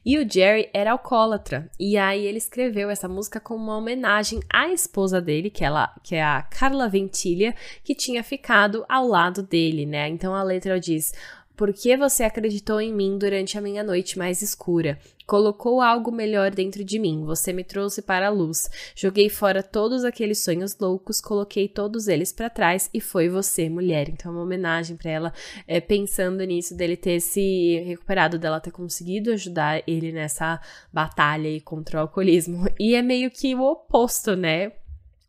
E 0.05 0.19
o 0.19 0.29
Jerry 0.29 0.69
era 0.73 0.91
alcoólatra. 0.91 1.69
E 1.79 1.97
aí 1.97 2.25
ele 2.25 2.37
escreveu 2.37 2.89
essa 2.89 3.07
música 3.07 3.39
como 3.39 3.63
uma 3.63 3.77
homenagem 3.77 4.41
à 4.51 4.69
esposa 4.69 5.21
dele, 5.21 5.49
que, 5.49 5.63
ela, 5.63 5.93
que 6.03 6.15
é 6.15 6.23
a 6.23 6.41
Carla 6.43 6.89
Ventilha, 6.89 7.55
que 7.83 7.95
tinha 7.95 8.23
ficado 8.23 8.85
ao 8.87 9.07
lado 9.07 9.41
dele, 9.41 9.85
né? 9.85 10.09
Então 10.09 10.35
a 10.35 10.43
letra 10.43 10.79
diz: 10.79 11.13
por 11.55 11.71
que 11.73 11.95
você 11.95 12.23
acreditou 12.23 12.81
em 12.81 12.93
mim 12.93 13.17
durante 13.17 13.57
a 13.57 13.61
minha 13.61 13.83
noite 13.83 14.17
mais 14.17 14.41
escura? 14.41 14.97
Colocou 15.25 15.81
algo 15.81 16.11
melhor 16.11 16.51
dentro 16.51 16.83
de 16.83 16.99
mim, 16.99 17.23
você 17.23 17.53
me 17.53 17.63
trouxe 17.63 18.01
para 18.01 18.27
a 18.27 18.29
luz. 18.29 18.69
Joguei 18.95 19.29
fora 19.29 19.63
todos 19.63 20.03
aqueles 20.03 20.43
sonhos 20.43 20.77
loucos, 20.77 21.21
coloquei 21.21 21.67
todos 21.67 22.07
eles 22.07 22.33
para 22.33 22.49
trás 22.49 22.89
e 22.93 22.99
foi 22.99 23.29
você, 23.29 23.69
mulher. 23.69 24.09
Então, 24.09 24.31
é 24.31 24.35
uma 24.35 24.43
homenagem 24.43 24.97
para 24.97 25.11
ela, 25.11 25.33
é, 25.67 25.79
pensando 25.79 26.43
nisso, 26.43 26.75
dele 26.75 26.97
ter 26.97 27.21
se 27.21 27.79
recuperado, 27.85 28.37
dela 28.37 28.59
ter 28.59 28.71
conseguido 28.71 29.31
ajudar 29.31 29.81
ele 29.87 30.11
nessa 30.11 30.59
batalha 30.91 31.47
aí 31.47 31.61
contra 31.61 31.99
o 31.99 32.01
alcoolismo. 32.01 32.67
E 32.79 32.95
é 32.95 33.01
meio 33.01 33.31
que 33.31 33.55
o 33.55 33.61
oposto, 33.61 34.35
né? 34.35 34.73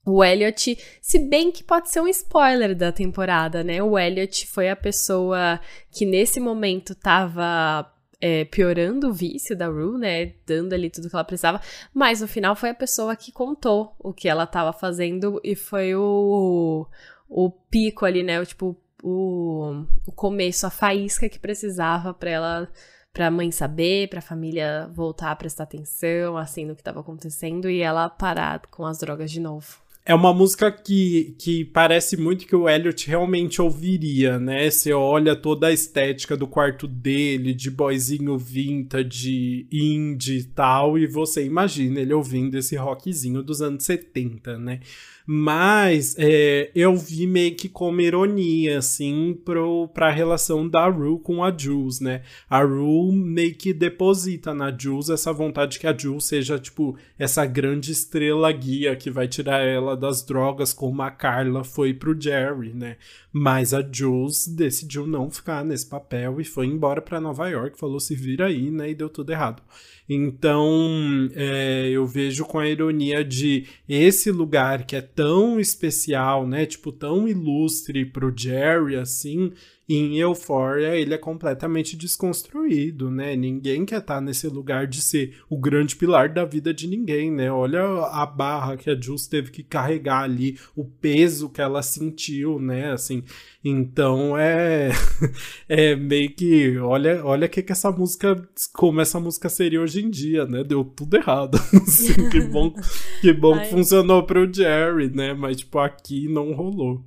O 0.07 0.23
Elliot, 0.23 0.77
se 1.01 1.19
bem 1.19 1.51
que 1.51 1.65
pode 1.65 1.91
ser 1.91 2.01
um 2.01 2.09
spoiler 2.09 2.77
da 2.77 2.93
temporada, 2.93 3.65
né? 3.65 3.83
O 3.83 3.99
Elliot 3.99 4.47
foi 4.47 4.69
a 4.69 4.77
pessoa 4.77 5.59
que 5.91 6.05
nesse 6.05 6.39
momento 6.39 6.95
tava 6.95 7.91
é, 8.21 8.45
piorando 8.45 9.09
o 9.09 9.13
vício 9.13 9.57
da 9.57 9.67
Rue, 9.67 9.99
né? 9.99 10.33
Dando 10.47 10.75
ali 10.75 10.91
tudo 10.91 11.09
que 11.09 11.17
ela 11.17 11.25
precisava. 11.25 11.61
Mas 11.93 12.21
no 12.21 12.29
final 12.29 12.55
foi 12.55 12.71
a 12.71 12.75
pessoa 12.75 13.17
que 13.17 13.33
contou 13.33 13.95
o 13.99 14.13
que 14.13 14.29
ela 14.29 14.47
tava 14.47 14.73
fazendo 14.73 15.41
e 15.43 15.55
foi 15.55 15.95
o, 15.95 16.87
o 17.29 17.51
pico 17.51 18.05
ali, 18.05 18.23
né? 18.23 18.41
O, 18.41 18.47
tipo, 18.47 18.77
o, 19.03 19.85
o 20.07 20.13
começo, 20.13 20.67
a 20.67 20.71
faísca 20.71 21.29
que 21.29 21.39
precisava 21.39 22.13
para 22.15 22.31
ela 22.31 22.69
para 23.13 23.29
a 23.29 23.31
mãe 23.31 23.53
saber, 23.53 24.09
para 24.09 24.19
a 24.19 24.23
família 24.23 24.91
voltar 24.93 25.31
a 25.31 25.37
prestar 25.37 25.63
atenção 25.65 26.37
assim 26.37 26.65
no 26.65 26.75
que 26.75 26.81
estava 26.81 26.99
acontecendo 26.99 27.71
e 27.71 27.81
ela 27.81 28.09
parar 28.09 28.61
com 28.67 28.85
as 28.85 28.99
drogas 28.99 29.31
de 29.31 29.39
novo. 29.39 29.84
É 30.07 30.15
uma 30.15 30.35
música 30.35 30.71
que, 30.71 31.35
que 31.39 31.65
parece 31.65 32.15
muito 32.15 32.47
que 32.47 32.55
o 32.55 32.69
Elliot 32.69 33.09
realmente 33.09 33.63
ouviria, 33.63 34.39
né? 34.39 34.69
Você 34.71 34.93
olha 34.93 35.35
toda 35.35 35.69
a 35.69 35.73
estética 35.73 36.37
do 36.37 36.47
quarto 36.47 36.87
dele, 36.87 37.55
de 37.55 37.71
boyzinho 37.71 38.37
vintage, 38.37 39.67
indie 39.73 40.41
e 40.41 40.45
tal, 40.45 40.99
e 40.99 41.07
você 41.07 41.47
imagina 41.47 42.01
ele 42.01 42.13
ouvindo 42.13 42.59
esse 42.59 42.77
rockzinho 42.77 43.43
dos 43.43 43.63
anos 43.63 43.85
70, 43.85 44.59
né? 44.59 44.81
Mas 45.27 46.15
é, 46.19 46.71
eu 46.75 46.95
vi 46.97 47.27
meio 47.27 47.55
que 47.55 47.67
como 47.67 48.01
ironia, 48.01 48.79
assim, 48.79 49.39
pro, 49.43 49.89
pra 49.89 50.11
relação 50.11 50.69
da 50.69 50.87
Rue 50.87 51.19
com 51.19 51.43
a 51.43 51.57
Jules, 51.57 51.99
né? 51.99 52.23
A 52.49 52.63
Rue 52.63 53.11
meio 53.11 53.55
que 53.55 53.73
deposita 53.73 54.53
na 54.53 54.71
Jules 54.77 55.09
essa 55.09 55.33
vontade 55.33 55.79
que 55.79 55.87
a 55.87 55.97
Jules 55.97 56.27
seja, 56.27 56.59
tipo, 56.59 56.97
essa 57.19 57.47
grande 57.47 57.91
estrela 57.91 58.53
guia 58.53 58.95
que 58.97 59.11
vai 59.11 59.27
tirar 59.27 59.61
ela 59.61 59.97
das 59.97 60.23
drogas, 60.23 60.75
como 60.75 61.01
a 61.01 61.11
Carla 61.11 61.65
foi 61.65 61.95
pro 61.95 62.19
Jerry, 62.21 62.75
né? 62.75 62.99
Mas 63.37 63.75
a 63.75 63.83
Jules 63.83 64.47
decidiu 64.47 65.09
não 65.09 65.29
ficar 65.29 65.65
nesse 65.65 65.85
papel 65.85 66.41
e 66.41 66.45
foi 66.45 66.67
embora 66.67 67.03
para 67.03 67.21
Nova 67.21 67.49
York, 67.49 67.77
falou 67.77 67.99
se 67.99 68.15
vira 68.15 68.47
aí, 68.47 68.71
né? 68.71 68.91
E 68.91 68.95
deu 68.95 69.09
tudo 69.09 69.33
errado. 69.33 69.61
Então, 70.09 71.29
é, 71.35 71.89
eu 71.89 72.07
vejo 72.07 72.45
com 72.45 72.61
a 72.61 72.69
ironia 72.69 73.25
de 73.25 73.67
esse 73.89 74.31
lugar 74.31 74.87
que 74.87 74.95
é 74.95 75.01
tão 75.01 75.59
especial, 75.59 76.47
né? 76.47 76.65
Tipo, 76.65 76.93
tão 76.93 77.27
ilustre 77.27 78.05
pro 78.05 78.33
Jerry, 78.33 78.95
assim, 78.95 79.53
em 79.89 80.19
Euphoria 80.19 80.97
ele 80.97 81.13
é 81.13 81.19
completamente 81.19 81.97
desconstruído, 81.97 83.11
né? 83.11 83.37
Ninguém 83.37 83.85
quer 83.85 83.99
estar 83.99 84.17
tá 84.17 84.21
nesse 84.21 84.49
lugar 84.49 84.87
de 84.87 85.03
ser 85.03 85.37
o 85.49 85.59
grande 85.59 85.95
pilar 85.95 86.33
da 86.33 86.45
vida 86.45 86.73
de 86.73 86.87
ninguém, 86.87 87.31
né? 87.31 87.53
Olha 87.53 87.83
a 88.07 88.25
barra 88.25 88.77
que 88.77 88.89
a 88.89 88.99
Jules 88.99 89.27
teve 89.27 89.51
que 89.51 89.63
carregar 89.63 90.23
ali, 90.23 90.59
o 90.75 90.85
peso 90.85 91.51
que 91.51 91.61
ela 91.61 91.83
sentiu, 91.83 92.59
né? 92.59 92.93
Assim, 92.93 93.23
então 93.63 94.37
é 94.39 94.91
é 95.69 95.95
meio 95.95 96.31
que 96.35 96.79
olha, 96.79 97.25
olha 97.25 97.49
que 97.49 97.63
que 97.63 97.73
essa 97.73 97.91
música 97.91 98.49
como 98.73 99.01
essa 99.01 99.21
música 99.21 99.49
seria 99.49 99.81
hoje 99.81 100.03
em 100.03 100.11
dia, 100.11 100.47
né? 100.47 100.65
Deu 100.65 100.85
tudo 100.85 101.17
errado. 101.17 101.59
assim, 101.83 102.31
que 102.31 102.41
bom, 102.41 102.73
que 103.21 103.33
bom 103.33 103.59
que 103.59 103.67
funcionou 103.67 104.23
pro 104.23 104.51
Jerry, 104.53 105.11
né? 105.11 105.35
Mas 105.35 105.59
tipo 105.59 105.79
aqui 105.79 106.27
não 106.29 106.55
rolou. 106.55 107.05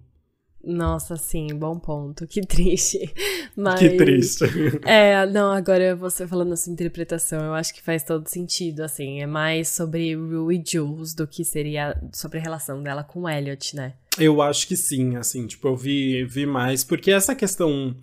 Nossa, 0.63 1.15
sim, 1.15 1.47
bom 1.55 1.79
ponto. 1.79 2.27
Que 2.27 2.41
triste. 2.45 3.13
Mas, 3.55 3.79
que 3.79 3.89
triste. 3.91 4.43
É, 4.85 5.25
não, 5.25 5.51
agora 5.51 5.95
você 5.95 6.27
falando 6.27 6.53
essa 6.53 6.69
interpretação, 6.69 7.43
eu 7.43 7.53
acho 7.53 7.73
que 7.73 7.81
faz 7.81 8.03
todo 8.03 8.27
sentido, 8.27 8.81
assim. 8.81 9.21
É 9.21 9.27
mais 9.27 9.69
sobre 9.69 10.15
Rue 10.15 10.57
e 10.57 10.63
Jules 10.65 11.13
do 11.13 11.27
que 11.27 11.43
seria 11.43 11.99
sobre 12.13 12.39
a 12.39 12.41
relação 12.41 12.81
dela 12.81 13.03
com 13.03 13.21
o 13.21 13.29
Elliot, 13.29 13.75
né? 13.75 13.93
Eu 14.19 14.41
acho 14.41 14.67
que 14.67 14.75
sim, 14.75 15.15
assim, 15.15 15.45
tipo, 15.45 15.67
eu 15.67 15.75
vi, 15.75 16.23
vi 16.25 16.45
mais, 16.45 16.83
porque 16.83 17.11
essa 17.11 17.35
questão 17.35 17.95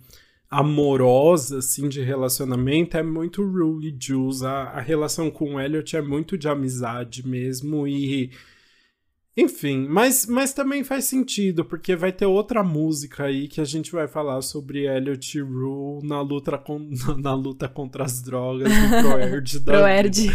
amorosa, 0.49 1.57
assim, 1.59 1.89
de 1.89 2.01
relacionamento 2.01 2.95
é 2.95 3.03
muito 3.03 3.43
Rue 3.43 3.89
e 3.89 3.95
Jules. 3.99 4.41
A, 4.41 4.63
a 4.63 4.79
relação 4.79 5.29
com 5.29 5.55
o 5.55 5.59
Elliot 5.59 5.95
é 5.95 6.01
muito 6.01 6.37
de 6.37 6.47
amizade 6.47 7.27
mesmo 7.27 7.87
e 7.87 8.31
enfim, 9.37 9.85
mas, 9.89 10.25
mas 10.25 10.53
também 10.53 10.81
faz 10.81 11.05
sentido, 11.05 11.65
porque 11.65 11.93
vai 11.93 12.13
ter 12.13 12.25
outra 12.25 12.63
música 12.63 13.25
aí 13.25 13.49
que 13.49 13.59
a 13.59 13.65
gente 13.65 13.91
vai 13.91 14.07
falar 14.07 14.41
sobre 14.41 14.85
Elliot 14.85 15.41
Rule 15.41 16.07
na 16.07 16.21
luta, 16.21 16.61
na 17.19 17.33
luta 17.33 17.67
contra 17.67 18.05
as 18.05 18.21
drogas 18.21 18.71
do 18.71 18.89
Proerd. 19.03 19.59
Proerd. 19.59 20.31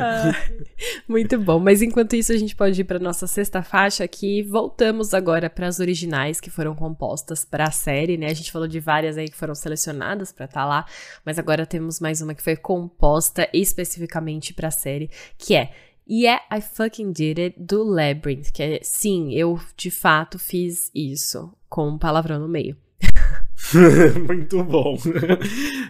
ah, 0.00 0.32
muito 1.06 1.38
bom, 1.38 1.60
mas 1.60 1.82
enquanto 1.82 2.16
isso 2.16 2.32
a 2.32 2.36
gente 2.36 2.56
pode 2.56 2.80
ir 2.80 2.84
para 2.84 2.98
nossa 2.98 3.28
sexta 3.28 3.62
faixa 3.62 4.02
aqui. 4.02 4.42
Voltamos 4.42 5.14
agora 5.14 5.48
para 5.48 5.68
as 5.68 5.78
originais 5.78 6.40
que 6.40 6.50
foram 6.50 6.74
compostas 6.74 7.44
para 7.44 7.68
a 7.68 7.70
série, 7.70 8.16
né? 8.16 8.26
A 8.26 8.34
gente 8.34 8.50
falou 8.50 8.66
de 8.66 8.80
várias 8.80 9.16
aí 9.16 9.28
que 9.28 9.36
foram 9.36 9.54
selecionadas 9.54 10.32
para 10.32 10.46
estar 10.46 10.62
tá 10.62 10.66
lá, 10.66 10.84
mas 11.24 11.38
agora 11.38 11.64
temos 11.64 12.00
mais 12.00 12.20
uma 12.20 12.34
que 12.34 12.42
foi 12.42 12.56
composta 12.56 13.48
especificamente 13.52 14.52
para 14.52 14.66
a 14.66 14.72
série, 14.72 15.08
que 15.38 15.54
é 15.54 15.70
Yeah, 16.12 16.40
I 16.50 16.60
fucking 16.60 17.12
did 17.12 17.38
it 17.38 17.54
do 17.56 17.84
Labyrinth, 17.84 18.50
que 18.52 18.62
é 18.64 18.80
sim, 18.82 19.32
eu 19.32 19.60
de 19.76 19.92
fato 19.92 20.40
fiz 20.40 20.90
isso, 20.92 21.52
com 21.68 21.88
um 21.88 21.98
palavrão 21.98 22.40
no 22.40 22.48
meio. 22.48 22.76
Muito 24.26 24.64
bom. 24.64 24.96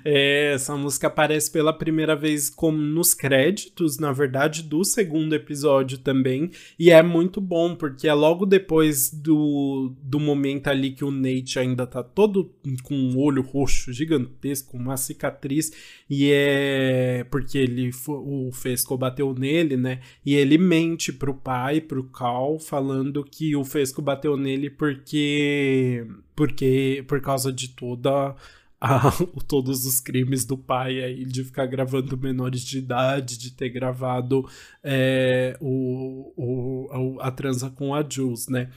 É, 0.05 0.53
essa 0.55 0.77
música 0.77 1.07
aparece 1.07 1.51
pela 1.51 1.73
primeira 1.73 2.15
vez 2.17 2.51
como 2.51 2.79
nos 2.79 3.15
créditos, 3.15 3.99
na 3.99 4.13
verdade, 4.13 4.63
do 4.63 4.85
segundo 4.85 5.35
episódio 5.35 5.99
também. 5.99 6.51
E 6.79 6.91
é 6.91 7.03
muito 7.03 7.41
bom, 7.41 7.75
porque 7.75 8.09
é 8.09 8.15
logo 8.15 8.45
depois 8.45 9.11
do, 9.13 9.93
do 10.03 10.19
momento 10.19 10.69
ali 10.69 10.91
que 10.91 11.05
o 11.05 11.11
Nate 11.11 11.59
ainda 11.59 11.87
tá 11.87 12.03
todo 12.03 12.53
com 12.83 12.95
um 12.95 13.19
olho 13.19 13.43
roxo 13.43 13.93
gigantesco, 13.93 14.77
uma 14.77 14.97
cicatriz. 14.97 15.71
E 16.09 16.31
é 16.33 17.25
porque 17.31 17.59
ele 17.59 17.91
o 18.09 18.51
Fesco 18.53 18.97
bateu 18.97 19.35
nele, 19.35 19.77
né? 19.77 20.01
E 20.25 20.35
ele 20.35 20.59
mente 20.59 21.13
pro 21.13 21.35
pai, 21.35 21.81
pro 21.81 22.05
Cal, 22.05 22.59
falando 22.59 23.25
que 23.25 23.55
o 23.55 23.65
Fesco 23.65 24.03
bateu 24.03 24.37
nele 24.37 24.69
porque 24.71 26.07
porque 26.41 27.05
por 27.07 27.21
causa 27.21 27.53
toda 27.69 28.35
a, 28.81 29.13
todos 29.47 29.85
os 29.85 30.01
crimes 30.01 30.45
do 30.45 30.57
pai 30.57 31.03
aí 31.03 31.25
de 31.25 31.45
ficar 31.45 31.67
gravando 31.67 32.17
menores 32.17 32.63
de 32.63 32.79
idade, 32.79 33.39
de 33.39 33.53
ter 33.53 33.69
gravado 33.69 34.49
é, 34.83 35.57
o, 35.61 36.33
o, 36.37 37.21
a 37.21 37.31
transa 37.31 37.71
com 37.71 37.95
a 37.95 38.03
Jules, 38.09 38.49
né? 38.49 38.71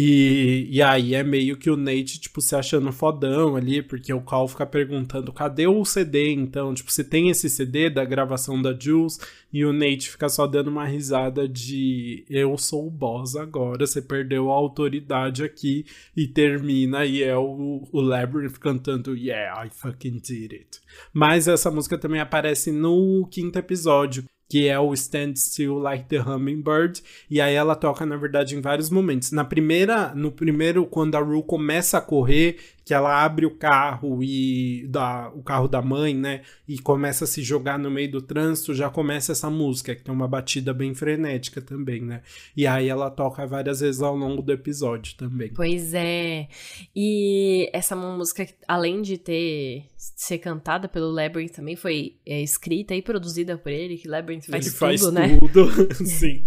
E, 0.00 0.68
e 0.70 0.80
aí 0.80 1.12
é 1.12 1.24
meio 1.24 1.56
que 1.56 1.68
o 1.68 1.76
Nate, 1.76 2.20
tipo, 2.20 2.40
se 2.40 2.54
achando 2.54 2.92
fodão 2.92 3.56
ali, 3.56 3.82
porque 3.82 4.14
o 4.14 4.20
Cal 4.20 4.46
fica 4.46 4.64
perguntando, 4.64 5.32
cadê 5.32 5.66
o 5.66 5.84
CD, 5.84 6.32
então? 6.34 6.72
Tipo, 6.72 6.92
se 6.92 7.02
tem 7.02 7.30
esse 7.30 7.50
CD 7.50 7.90
da 7.90 8.04
gravação 8.04 8.62
da 8.62 8.72
Jules, 8.78 9.18
e 9.52 9.64
o 9.64 9.72
Nate 9.72 10.08
fica 10.08 10.28
só 10.28 10.46
dando 10.46 10.68
uma 10.68 10.84
risada 10.84 11.48
de 11.48 12.24
eu 12.30 12.56
sou 12.56 12.86
o 12.86 12.90
boss 12.92 13.34
agora, 13.34 13.84
você 13.84 14.00
perdeu 14.00 14.52
a 14.52 14.54
autoridade 14.54 15.42
aqui, 15.42 15.84
e 16.16 16.28
termina, 16.28 17.04
e 17.04 17.24
é 17.24 17.36
o, 17.36 17.82
o 17.90 18.00
Labyrinth 18.00 18.60
cantando 18.60 19.16
Yeah, 19.16 19.66
I 19.66 19.68
fucking 19.68 20.20
did 20.20 20.52
it. 20.52 20.80
Mas 21.12 21.48
essa 21.48 21.72
música 21.72 21.98
também 21.98 22.20
aparece 22.20 22.70
no 22.70 23.26
quinto 23.28 23.58
episódio, 23.58 24.22
que 24.48 24.66
é 24.66 24.78
o 24.78 24.94
Stand 24.94 25.34
Still 25.36 25.78
Like 25.78 26.06
the 26.06 26.20
Hummingbird, 26.20 27.02
e 27.28 27.40
aí 27.40 27.54
ela 27.54 27.76
toca 27.76 28.06
na 28.06 28.16
verdade 28.16 28.56
em 28.56 28.60
vários 28.60 28.88
momentos. 28.88 29.30
Na 29.30 29.44
primeira, 29.44 30.14
no 30.14 30.32
primeiro 30.32 30.86
quando 30.86 31.16
a 31.16 31.20
Rue 31.20 31.42
começa 31.42 31.98
a 31.98 32.00
correr, 32.00 32.56
que 32.88 32.94
ela 32.94 33.22
abre 33.22 33.44
o 33.44 33.50
carro 33.50 34.24
e 34.24 34.86
da 34.88 35.30
o 35.34 35.42
carro 35.42 35.68
da 35.68 35.82
mãe, 35.82 36.14
né, 36.14 36.40
e 36.66 36.78
começa 36.78 37.24
a 37.24 37.26
se 37.26 37.42
jogar 37.42 37.78
no 37.78 37.90
meio 37.90 38.10
do 38.10 38.22
trânsito, 38.22 38.72
já 38.72 38.88
começa 38.88 39.30
essa 39.30 39.50
música 39.50 39.94
que 39.94 40.02
tem 40.02 40.14
uma 40.14 40.26
batida 40.26 40.72
bem 40.72 40.94
frenética 40.94 41.60
também, 41.60 42.00
né? 42.00 42.22
E 42.56 42.66
aí 42.66 42.88
ela 42.88 43.10
toca 43.10 43.46
várias 43.46 43.80
vezes 43.80 44.00
ao 44.00 44.16
longo 44.16 44.40
do 44.40 44.50
episódio 44.50 45.14
também. 45.18 45.52
Pois 45.54 45.92
é. 45.92 46.48
E 46.96 47.68
essa 47.74 47.94
música 47.94 48.46
além 48.66 49.02
de 49.02 49.18
ter 49.18 49.84
ser 49.98 50.38
cantada 50.38 50.88
pelo 50.88 51.10
Labyrinth 51.10 51.52
também 51.52 51.76
foi 51.76 52.16
é, 52.24 52.40
escrita 52.40 52.94
e 52.94 53.02
produzida 53.02 53.58
por 53.58 53.70
ele, 53.70 53.98
que 53.98 54.08
Labyrinth 54.08 54.46
faz 54.46 54.64
ele 54.64 54.74
tudo, 54.74 54.78
faz 54.78 55.12
né? 55.12 55.38
tudo, 55.38 55.68
sim. 56.06 56.46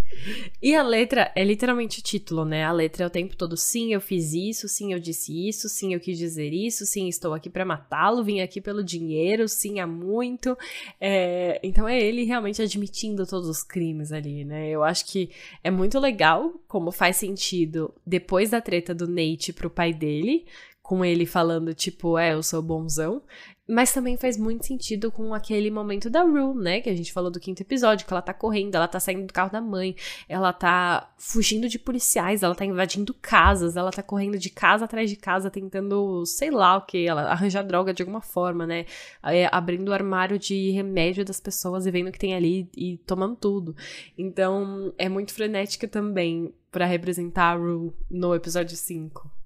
e 0.59 0.73
a 0.73 0.81
letra 0.81 1.31
é 1.35 1.43
literalmente 1.43 1.99
o 1.99 2.03
título, 2.03 2.45
né? 2.45 2.63
A 2.63 2.71
letra 2.71 3.03
é 3.03 3.07
o 3.07 3.11
tempo 3.11 3.35
todo 3.35 3.55
sim, 3.55 3.93
eu 3.93 4.01
fiz 4.01 4.33
isso, 4.33 4.67
sim, 4.67 4.93
eu 4.93 4.99
disse 4.99 5.47
isso, 5.47 5.69
sim, 5.69 5.93
eu 5.93 5.99
quis 5.99 6.17
dizer 6.17 6.30
dizer 6.31 6.53
isso, 6.53 6.85
sim, 6.85 7.07
estou 7.07 7.33
aqui 7.33 7.49
para 7.49 7.65
matá-lo, 7.65 8.23
vim 8.23 8.41
aqui 8.41 8.59
pelo 8.59 8.83
dinheiro, 8.83 9.47
sim, 9.47 9.79
há 9.79 9.87
muito. 9.87 10.57
É, 10.99 11.59
então 11.63 11.87
é 11.87 11.99
ele 11.99 12.23
realmente 12.23 12.61
admitindo 12.61 13.25
todos 13.27 13.47
os 13.47 13.63
crimes 13.63 14.11
ali, 14.11 14.43
né? 14.43 14.69
Eu 14.69 14.83
acho 14.83 15.05
que 15.05 15.29
é 15.63 15.69
muito 15.69 15.99
legal 15.99 16.53
como 16.67 16.91
faz 16.91 17.17
sentido 17.17 17.93
depois 18.05 18.49
da 18.49 18.61
treta 18.61 18.95
do 18.95 19.07
Nate 19.07 19.53
pro 19.53 19.69
pai 19.69 19.93
dele, 19.93 20.45
com 20.91 21.05
ele 21.05 21.25
falando, 21.25 21.73
tipo, 21.73 22.17
é, 22.17 22.33
eu 22.33 22.43
sou 22.43 22.61
bonzão. 22.61 23.21
Mas 23.65 23.93
também 23.93 24.17
faz 24.17 24.35
muito 24.35 24.65
sentido 24.65 25.09
com 25.09 25.33
aquele 25.33 25.71
momento 25.71 26.09
da 26.09 26.21
Rue, 26.21 26.53
né? 26.53 26.81
Que 26.81 26.89
a 26.89 26.93
gente 26.93 27.13
falou 27.13 27.31
do 27.31 27.39
quinto 27.39 27.61
episódio, 27.61 28.05
que 28.05 28.11
ela 28.11 28.21
tá 28.21 28.33
correndo, 28.33 28.75
ela 28.75 28.89
tá 28.89 28.99
saindo 28.99 29.25
do 29.25 29.31
carro 29.31 29.49
da 29.49 29.61
mãe, 29.61 29.95
ela 30.27 30.51
tá 30.51 31.09
fugindo 31.17 31.69
de 31.69 31.79
policiais, 31.79 32.43
ela 32.43 32.53
tá 32.53 32.65
invadindo 32.65 33.13
casas, 33.13 33.77
ela 33.77 33.89
tá 33.89 34.03
correndo 34.03 34.37
de 34.37 34.49
casa 34.49 34.83
atrás 34.83 35.09
de 35.09 35.15
casa, 35.15 35.49
tentando, 35.49 36.25
sei 36.25 36.51
lá 36.51 36.75
o 36.75 36.81
que, 36.81 37.07
ela 37.07 37.21
arranjar 37.31 37.63
droga 37.63 37.93
de 37.93 38.03
alguma 38.03 38.19
forma, 38.19 38.67
né? 38.67 38.85
É, 39.23 39.47
abrindo 39.49 39.87
o 39.87 39.93
armário 39.93 40.37
de 40.37 40.71
remédio 40.71 41.23
das 41.23 41.39
pessoas 41.39 41.85
e 41.85 41.91
vendo 41.91 42.09
o 42.09 42.11
que 42.11 42.19
tem 42.19 42.35
ali 42.35 42.69
e 42.75 42.97
tomando 43.07 43.37
tudo. 43.37 43.73
Então, 44.17 44.93
é 44.97 45.07
muito 45.07 45.33
frenética 45.33 45.87
também 45.87 46.53
para 46.69 46.85
representar 46.85 47.53
a 47.53 47.55
Rue 47.55 47.93
no 48.09 48.35
episódio 48.35 48.75
5. 48.75 49.39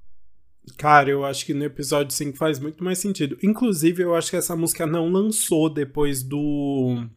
Cara, 0.78 1.10
eu 1.10 1.23
acho 1.23 1.45
que 1.45 1.54
no 1.54 1.63
episódio 1.63 2.13
5 2.13 2.38
faz 2.38 2.60
muito 2.60 2.84
mais 2.84 2.99
sentido. 2.99 3.38
Inclusive, 3.41 4.04
eu 4.04 4.15
acho 4.15 4.30
que 4.30 4.36
essa 4.36 4.56
música 4.56 4.86
não 4.86 5.10
lançou 5.10 5.69
depois 5.69 6.23
do 6.23 7.08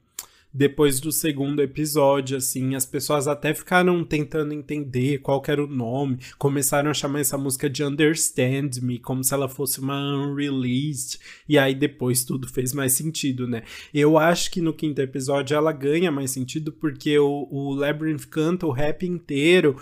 depois 0.52 0.98
do 0.98 1.12
segundo 1.12 1.60
episódio, 1.62 2.36
assim, 2.36 2.74
as 2.74 2.86
pessoas 2.86 3.28
até 3.28 3.52
ficaram 3.52 4.02
tentando 4.02 4.54
entender 4.54 5.18
qual 5.18 5.42
era 5.46 5.62
o 5.62 5.66
nome, 5.66 6.18
começaram 6.38 6.90
a 6.90 6.94
chamar 6.94 7.20
essa 7.20 7.36
música 7.36 7.68
de 7.68 7.84
Understand 7.84 8.70
Me, 8.82 8.98
como 8.98 9.22
se 9.22 9.34
ela 9.34 9.48
fosse 9.48 9.78
uma 9.78 9.96
unreleased, 10.16 11.20
e 11.48 11.58
aí 11.58 11.74
depois 11.74 12.24
tudo 12.24 12.48
fez 12.48 12.72
mais 12.72 12.94
sentido, 12.94 13.46
né? 13.46 13.62
Eu 13.92 14.18
acho 14.18 14.50
que 14.50 14.60
no 14.60 14.72
quinto 14.72 15.00
episódio 15.00 15.54
ela 15.54 15.70
ganha 15.70 16.10
mais 16.10 16.30
sentido 16.30 16.72
porque 16.72 17.18
o, 17.18 17.46
o 17.50 17.74
Labyrinth 17.74 18.26
canta 18.26 18.66
o 18.66 18.72
rap 18.72 19.06
inteiro, 19.06 19.76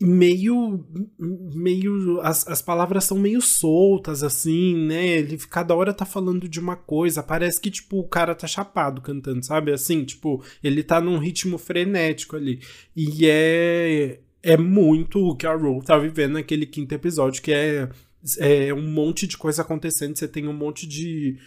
meio 0.00 0.84
meio 1.18 2.20
as, 2.20 2.46
as 2.46 2.60
palavras 2.60 3.04
são 3.04 3.18
meio 3.18 3.40
soltas 3.40 4.22
assim, 4.22 4.76
né? 4.86 5.06
Ele 5.06 5.38
cada 5.38 5.74
hora 5.74 5.94
tá 5.94 6.04
falando 6.04 6.48
de 6.48 6.60
uma 6.60 6.76
coisa, 6.76 7.22
parece 7.22 7.60
que 7.60 7.70
tipo 7.70 7.98
o 7.98 8.08
cara 8.08 8.34
tá 8.34 8.46
chapado 8.46 9.00
cantando, 9.00 9.44
sabe? 9.44 9.72
Assim, 9.72 10.04
tipo, 10.04 10.44
ele 10.62 10.82
tá 10.82 11.00
num 11.00 11.18
ritmo 11.18 11.56
frenético 11.58 12.36
ali. 12.36 12.60
E 12.94 13.26
é 13.26 14.20
é 14.42 14.56
muito 14.56 15.18
o 15.18 15.34
que 15.36 15.46
a 15.46 15.54
Rue 15.54 15.82
tá 15.82 15.98
vivendo 15.98 16.34
naquele 16.34 16.66
quinto 16.66 16.94
episódio, 16.94 17.42
que 17.42 17.52
é 17.52 17.88
é 18.38 18.74
um 18.74 18.82
monte 18.82 19.26
de 19.26 19.36
coisa 19.38 19.62
acontecendo, 19.62 20.18
você 20.18 20.28
tem 20.28 20.48
um 20.48 20.52
monte 20.52 20.86
de 20.86 21.38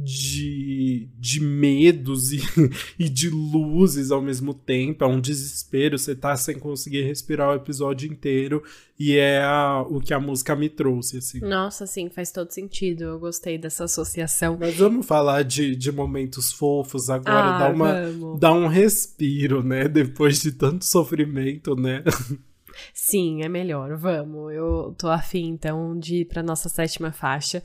de, 0.00 1.08
de 1.18 1.40
medos 1.40 2.32
e, 2.32 2.40
e 2.98 3.08
de 3.08 3.28
luzes 3.28 4.10
ao 4.12 4.22
mesmo 4.22 4.54
tempo. 4.54 5.02
É 5.02 5.06
um 5.06 5.20
desespero. 5.20 5.98
Você 5.98 6.14
tá 6.14 6.36
sem 6.36 6.58
conseguir 6.58 7.02
respirar 7.02 7.50
o 7.50 7.54
episódio 7.54 8.10
inteiro. 8.10 8.62
E 8.98 9.16
é 9.16 9.42
a, 9.42 9.84
o 9.88 10.00
que 10.00 10.14
a 10.14 10.20
música 10.20 10.54
me 10.54 10.68
trouxe, 10.68 11.18
assim. 11.18 11.40
Nossa, 11.40 11.86
sim, 11.86 12.08
faz 12.08 12.30
todo 12.30 12.50
sentido. 12.52 13.04
Eu 13.04 13.18
gostei 13.18 13.58
dessa 13.58 13.84
associação. 13.84 14.56
Mas 14.58 14.76
vamos 14.76 15.04
falar 15.04 15.42
de, 15.42 15.74
de 15.74 15.90
momentos 15.90 16.52
fofos 16.52 17.10
agora. 17.10 17.56
Ah, 17.56 17.58
dá, 17.58 17.68
uma, 17.70 18.38
dá 18.38 18.52
um 18.52 18.68
respiro, 18.68 19.62
né? 19.62 19.88
Depois 19.88 20.40
de 20.40 20.52
tanto 20.52 20.84
sofrimento, 20.84 21.74
né? 21.74 22.04
Sim, 22.92 23.42
é 23.42 23.48
melhor. 23.48 23.96
Vamos. 23.96 24.52
Eu 24.52 24.94
tô 24.98 25.08
afim, 25.08 25.48
então, 25.48 25.98
de 25.98 26.22
ir 26.22 26.24
pra 26.24 26.42
nossa 26.42 26.68
sétima 26.68 27.12
faixa. 27.12 27.62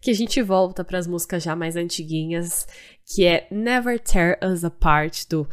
Que 0.00 0.10
a 0.10 0.14
gente 0.14 0.40
volta 0.42 0.84
para 0.84 0.98
as 0.98 1.06
músicas 1.06 1.42
já 1.42 1.54
mais 1.56 1.76
antiguinhas, 1.76 2.66
que 3.06 3.24
é 3.24 3.46
Never 3.50 3.98
Tear 4.00 4.38
Us 4.42 4.64
Apart, 4.64 5.26
do 5.28 5.48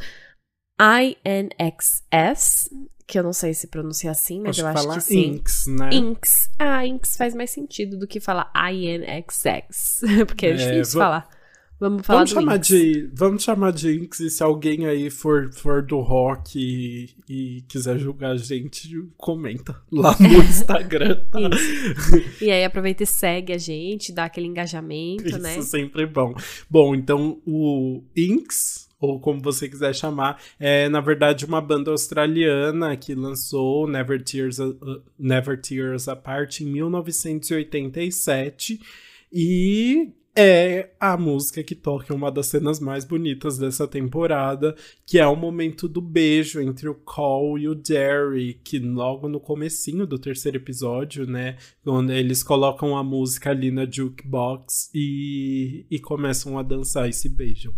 INXS, 0.80 2.68
que 3.06 3.18
eu 3.18 3.22
não 3.22 3.32
sei 3.32 3.54
se 3.54 3.66
pronuncia 3.68 4.10
assim, 4.10 4.40
mas 4.40 4.58
eu 4.58 4.66
acho 4.66 4.88
que, 4.88 4.94
que 4.94 5.00
sim. 5.00 5.26
Inks, 5.34 5.66
né? 5.66 5.90
Inks. 5.92 6.50
Ah, 6.58 6.86
Inks 6.86 7.16
faz 7.16 7.34
mais 7.34 7.50
sentido 7.50 7.98
do 7.98 8.06
que 8.06 8.20
falar 8.20 8.50
INXX, 8.72 10.00
porque 10.26 10.46
é, 10.46 10.50
é 10.50 10.54
difícil 10.54 10.98
falar. 10.98 11.28
Vamos 11.82 12.06
falar 12.06 12.20
vamos 12.20 12.30
chamar 12.30 12.56
Inks. 12.58 12.68
de 12.68 13.10
Vamos 13.12 13.42
chamar 13.42 13.72
de 13.72 13.92
Inks 13.92 14.20
e 14.20 14.30
se 14.30 14.40
alguém 14.40 14.86
aí 14.86 15.10
for, 15.10 15.52
for 15.52 15.82
do 15.82 15.98
rock 15.98 16.56
e, 16.56 17.10
e 17.28 17.62
quiser 17.62 17.98
julgar 17.98 18.30
a 18.30 18.36
gente, 18.36 18.88
comenta 19.16 19.74
lá 19.90 20.16
no 20.20 20.28
Instagram. 20.44 21.24
Tá? 21.28 21.40
e 22.40 22.52
aí 22.52 22.64
aproveita 22.64 23.02
e 23.02 23.06
segue 23.06 23.52
a 23.52 23.58
gente, 23.58 24.12
dá 24.12 24.26
aquele 24.26 24.46
engajamento, 24.46 25.26
Isso 25.26 25.40
né? 25.40 25.58
Isso 25.58 25.68
sempre 25.68 26.04
é 26.04 26.06
bom. 26.06 26.32
Bom, 26.70 26.94
então 26.94 27.42
o 27.44 28.04
Inks, 28.16 28.88
ou 29.00 29.18
como 29.18 29.42
você 29.42 29.68
quiser 29.68 29.92
chamar, 29.92 30.40
é 30.60 30.88
na 30.88 31.00
verdade 31.00 31.44
uma 31.44 31.60
banda 31.60 31.90
australiana 31.90 32.96
que 32.96 33.12
lançou 33.12 33.88
Never 33.88 34.22
Tears, 34.22 34.60
uh, 34.60 35.02
Never 35.18 35.60
Tears 35.60 36.06
Apart 36.06 36.60
em 36.60 36.66
1987 36.66 38.78
e 39.32 40.12
é 40.36 40.90
a 40.98 41.16
música 41.16 41.62
que 41.62 41.74
toca 41.74 42.14
uma 42.14 42.30
das 42.30 42.46
cenas 42.46 42.80
mais 42.80 43.04
bonitas 43.04 43.58
dessa 43.58 43.86
temporada, 43.86 44.74
que 45.06 45.18
é 45.18 45.26
o 45.26 45.36
momento 45.36 45.88
do 45.88 46.00
beijo 46.00 46.60
entre 46.60 46.88
o 46.88 46.94
Cole 46.94 47.64
e 47.64 47.68
o 47.68 47.80
Jerry, 47.84 48.54
que 48.64 48.78
logo 48.78 49.28
no 49.28 49.38
comecinho 49.38 50.06
do 50.06 50.18
terceiro 50.18 50.56
episódio, 50.56 51.26
né, 51.26 51.56
quando 51.84 52.12
eles 52.12 52.42
colocam 52.42 52.96
a 52.96 53.04
música 53.04 53.50
ali 53.50 53.70
na 53.70 53.84
jukebox 53.90 54.90
e, 54.94 55.86
e 55.90 55.98
começam 55.98 56.58
a 56.58 56.62
dançar 56.62 57.08
e 57.08 57.12
se 57.12 57.28
beijam. 57.28 57.74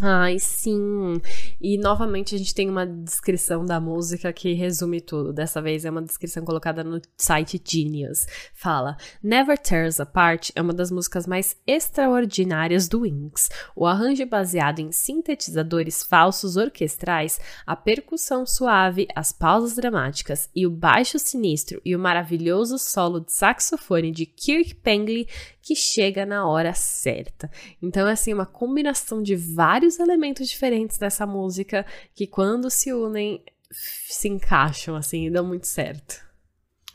Ai, 0.00 0.38
sim. 0.38 1.20
E 1.60 1.76
novamente 1.76 2.34
a 2.34 2.38
gente 2.38 2.54
tem 2.54 2.70
uma 2.70 2.86
descrição 2.86 3.64
da 3.64 3.80
música 3.80 4.32
que 4.32 4.52
resume 4.52 5.00
tudo. 5.00 5.32
Dessa 5.32 5.60
vez 5.60 5.84
é 5.84 5.90
uma 5.90 6.02
descrição 6.02 6.44
colocada 6.44 6.84
no 6.84 7.00
site 7.16 7.60
Genius. 7.64 8.26
Fala: 8.54 8.96
Never 9.22 9.58
Tears 9.58 9.98
Apart 9.98 10.50
é 10.54 10.62
uma 10.62 10.72
das 10.72 10.92
músicas 10.92 11.26
mais 11.26 11.56
extraordinárias 11.66 12.86
do 12.86 13.00
Wings. 13.00 13.48
O 13.74 13.86
arranjo 13.86 14.22
é 14.22 14.26
baseado 14.26 14.78
em 14.78 14.92
sintetizadores 14.92 16.04
falsos 16.04 16.56
orquestrais, 16.56 17.40
a 17.66 17.74
percussão 17.74 18.46
suave, 18.46 19.08
as 19.16 19.32
pausas 19.32 19.74
dramáticas 19.74 20.48
e 20.54 20.64
o 20.64 20.70
baixo 20.70 21.18
sinistro 21.18 21.80
e 21.84 21.96
o 21.96 21.98
maravilhoso 21.98 22.78
solo 22.78 23.18
de 23.18 23.32
saxofone 23.32 24.12
de 24.12 24.26
Kirk 24.26 24.76
Pengli 24.76 25.26
que 25.68 25.76
chega 25.76 26.24
na 26.24 26.48
hora 26.48 26.72
certa. 26.72 27.50
Então 27.82 28.08
é 28.08 28.12
assim 28.12 28.32
uma 28.32 28.46
combinação 28.46 29.22
de 29.22 29.36
vários 29.36 29.98
elementos 29.98 30.48
diferentes 30.48 30.96
dessa 30.96 31.26
música 31.26 31.84
que 32.14 32.26
quando 32.26 32.70
se 32.70 32.90
unem 32.90 33.44
se 33.70 34.28
encaixam 34.28 34.96
assim 34.96 35.26
e 35.26 35.30
dão 35.30 35.46
muito 35.46 35.66
certo. 35.66 36.26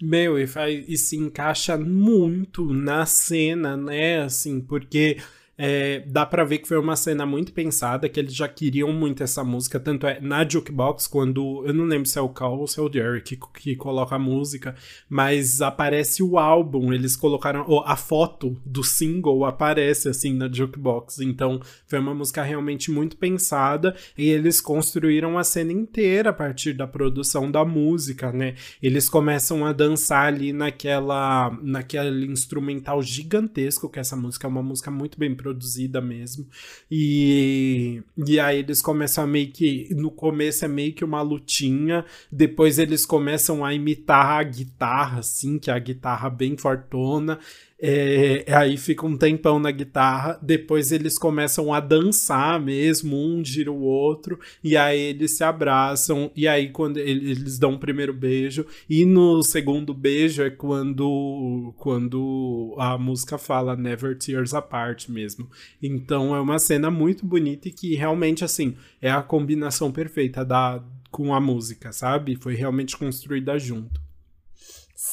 Meu, 0.02 0.40
e, 0.40 0.48
faz, 0.48 0.84
e 0.88 0.98
se 0.98 1.16
encaixa 1.16 1.78
muito 1.78 2.74
na 2.74 3.06
cena, 3.06 3.78
né? 3.78 4.24
Assim, 4.24 4.60
porque 4.60 5.18
é, 5.58 6.04
dá 6.08 6.26
para 6.26 6.44
ver 6.44 6.60
que 6.60 6.68
foi 6.68 6.78
uma 6.78 6.96
cena 6.96 7.26
muito 7.26 7.54
pensada, 7.54 8.10
que 8.10 8.20
eles 8.20 8.34
já 8.34 8.48
queriam 8.48 8.92
muito 8.92 9.22
essa 9.22 9.44
música, 9.44 9.80
tanto 9.80 10.08
é 10.08 10.20
na 10.20 10.48
jukebox, 10.48 11.08
quando. 11.08 11.64
Eu 11.66 11.74
não 11.74 11.86
lembro 11.86 12.08
se 12.08 12.18
é 12.18 12.22
o 12.22 12.30
Cal 12.30 12.60
ou 12.60 12.68
se 12.68 12.80
é 12.80 12.84
o 12.84 12.92
Jerry 12.92 13.22
que, 13.22 13.38
que 13.38 13.76
coloca 13.76 14.16
a 14.16 14.20
música, 14.20 14.76
mas 15.08 15.62
aparece 15.62 16.24
o 16.24 16.38
álbum, 16.38 16.92
eles 16.92 17.16
colocaram. 17.16 17.66
a 17.86 17.96
foto 17.96 18.58
do 18.66 18.84
single 18.84 19.46
aparece 19.46 20.10
assim 20.10 20.34
na 20.34 20.52
jukebox. 20.52 21.20
Então 21.20 21.60
foi 21.86 22.00
uma 22.00 22.14
música 22.14 22.42
realmente 22.42 22.90
muito 22.90 23.18
pensada 23.18 23.96
e 24.18 24.30
eles 24.30 24.60
construíram 24.60 25.38
a 25.38 25.44
cena 25.44 25.72
inteira 25.72 26.32
a 26.32 26.34
partir 26.34 26.74
da 26.74 26.88
produção 26.88 27.52
da 27.52 27.64
música, 27.64 28.32
né? 28.32 28.56
Eles 28.82 29.08
começam 29.08 29.66
a 29.66 29.72
dançar 29.72 30.28
ali 30.28 30.52
naquela, 30.52 31.52
naquele 31.62 32.26
instrumental 32.26 33.02
gigantesco, 33.02 33.90
que 33.90 34.00
essa 34.00 34.16
música 34.16 34.48
é 34.48 34.50
uma 34.50 34.64
música 34.64 34.90
muito 34.90 35.20
bem 35.20 35.36
produzida 35.44 36.00
mesmo. 36.00 36.48
E, 36.90 38.02
e 38.26 38.40
aí 38.40 38.60
eles 38.60 38.82
começam 38.82 39.24
a 39.24 39.28
meio 39.28 39.52
que. 39.52 39.90
No 39.94 40.10
começo 40.10 40.64
é 40.64 40.68
meio 40.68 40.94
que 40.94 41.04
uma 41.04 41.22
lutinha, 41.22 42.06
depois 42.32 42.80
eles 42.80 43.06
começam 43.06 43.64
a 43.64 43.74
imitar 43.74 44.40
a 44.40 44.44
guitarra, 44.44 45.20
assim, 45.20 45.60
que 45.60 45.70
é 45.70 45.74
a 45.74 45.80
guitarra 45.80 46.30
bem 46.30 46.58
fortona. 46.58 47.40
É, 47.86 48.46
aí 48.56 48.78
fica 48.78 49.06
um 49.06 49.18
tempão 49.18 49.60
na 49.60 49.70
guitarra, 49.70 50.40
depois 50.42 50.90
eles 50.94 51.18
começam 51.18 51.74
a 51.74 51.82
dançar 51.82 52.58
mesmo, 52.58 53.18
um 53.18 53.44
gira 53.44 53.70
o 53.74 53.82
outro, 53.82 54.40
e 54.64 54.78
aí 54.78 54.98
eles 54.98 55.36
se 55.36 55.44
abraçam, 55.44 56.32
e 56.34 56.48
aí 56.48 56.70
quando 56.70 56.96
eles 56.96 57.60
dão 57.60 57.74
o 57.74 57.78
primeiro 57.78 58.14
beijo, 58.14 58.66
e 58.90 59.04
no 59.06 59.44
segundo 59.44 59.94
beijo 59.94 60.42
é 60.42 60.50
quando, 60.50 61.74
quando 61.76 62.74
a 62.80 62.98
música 62.98 63.38
fala 63.38 63.76
Never 63.76 64.18
Tears 64.18 64.54
Apart 64.54 65.10
mesmo. 65.10 65.50
Então 65.82 66.34
é 66.34 66.40
uma 66.40 66.60
cena 66.60 66.90
muito 66.90 67.26
bonita 67.26 67.68
e 67.68 67.72
que 67.72 67.96
realmente, 67.96 68.46
assim, 68.46 68.78
é 69.02 69.12
a 69.12 69.22
combinação 69.22 69.92
perfeita 69.92 70.46
da, 70.46 70.82
com 71.12 71.34
a 71.34 71.42
música, 71.42 71.92
sabe? 71.92 72.38
Foi 72.38 72.56
realmente 72.56 72.96
construída 72.96 73.60
junto. 73.60 74.03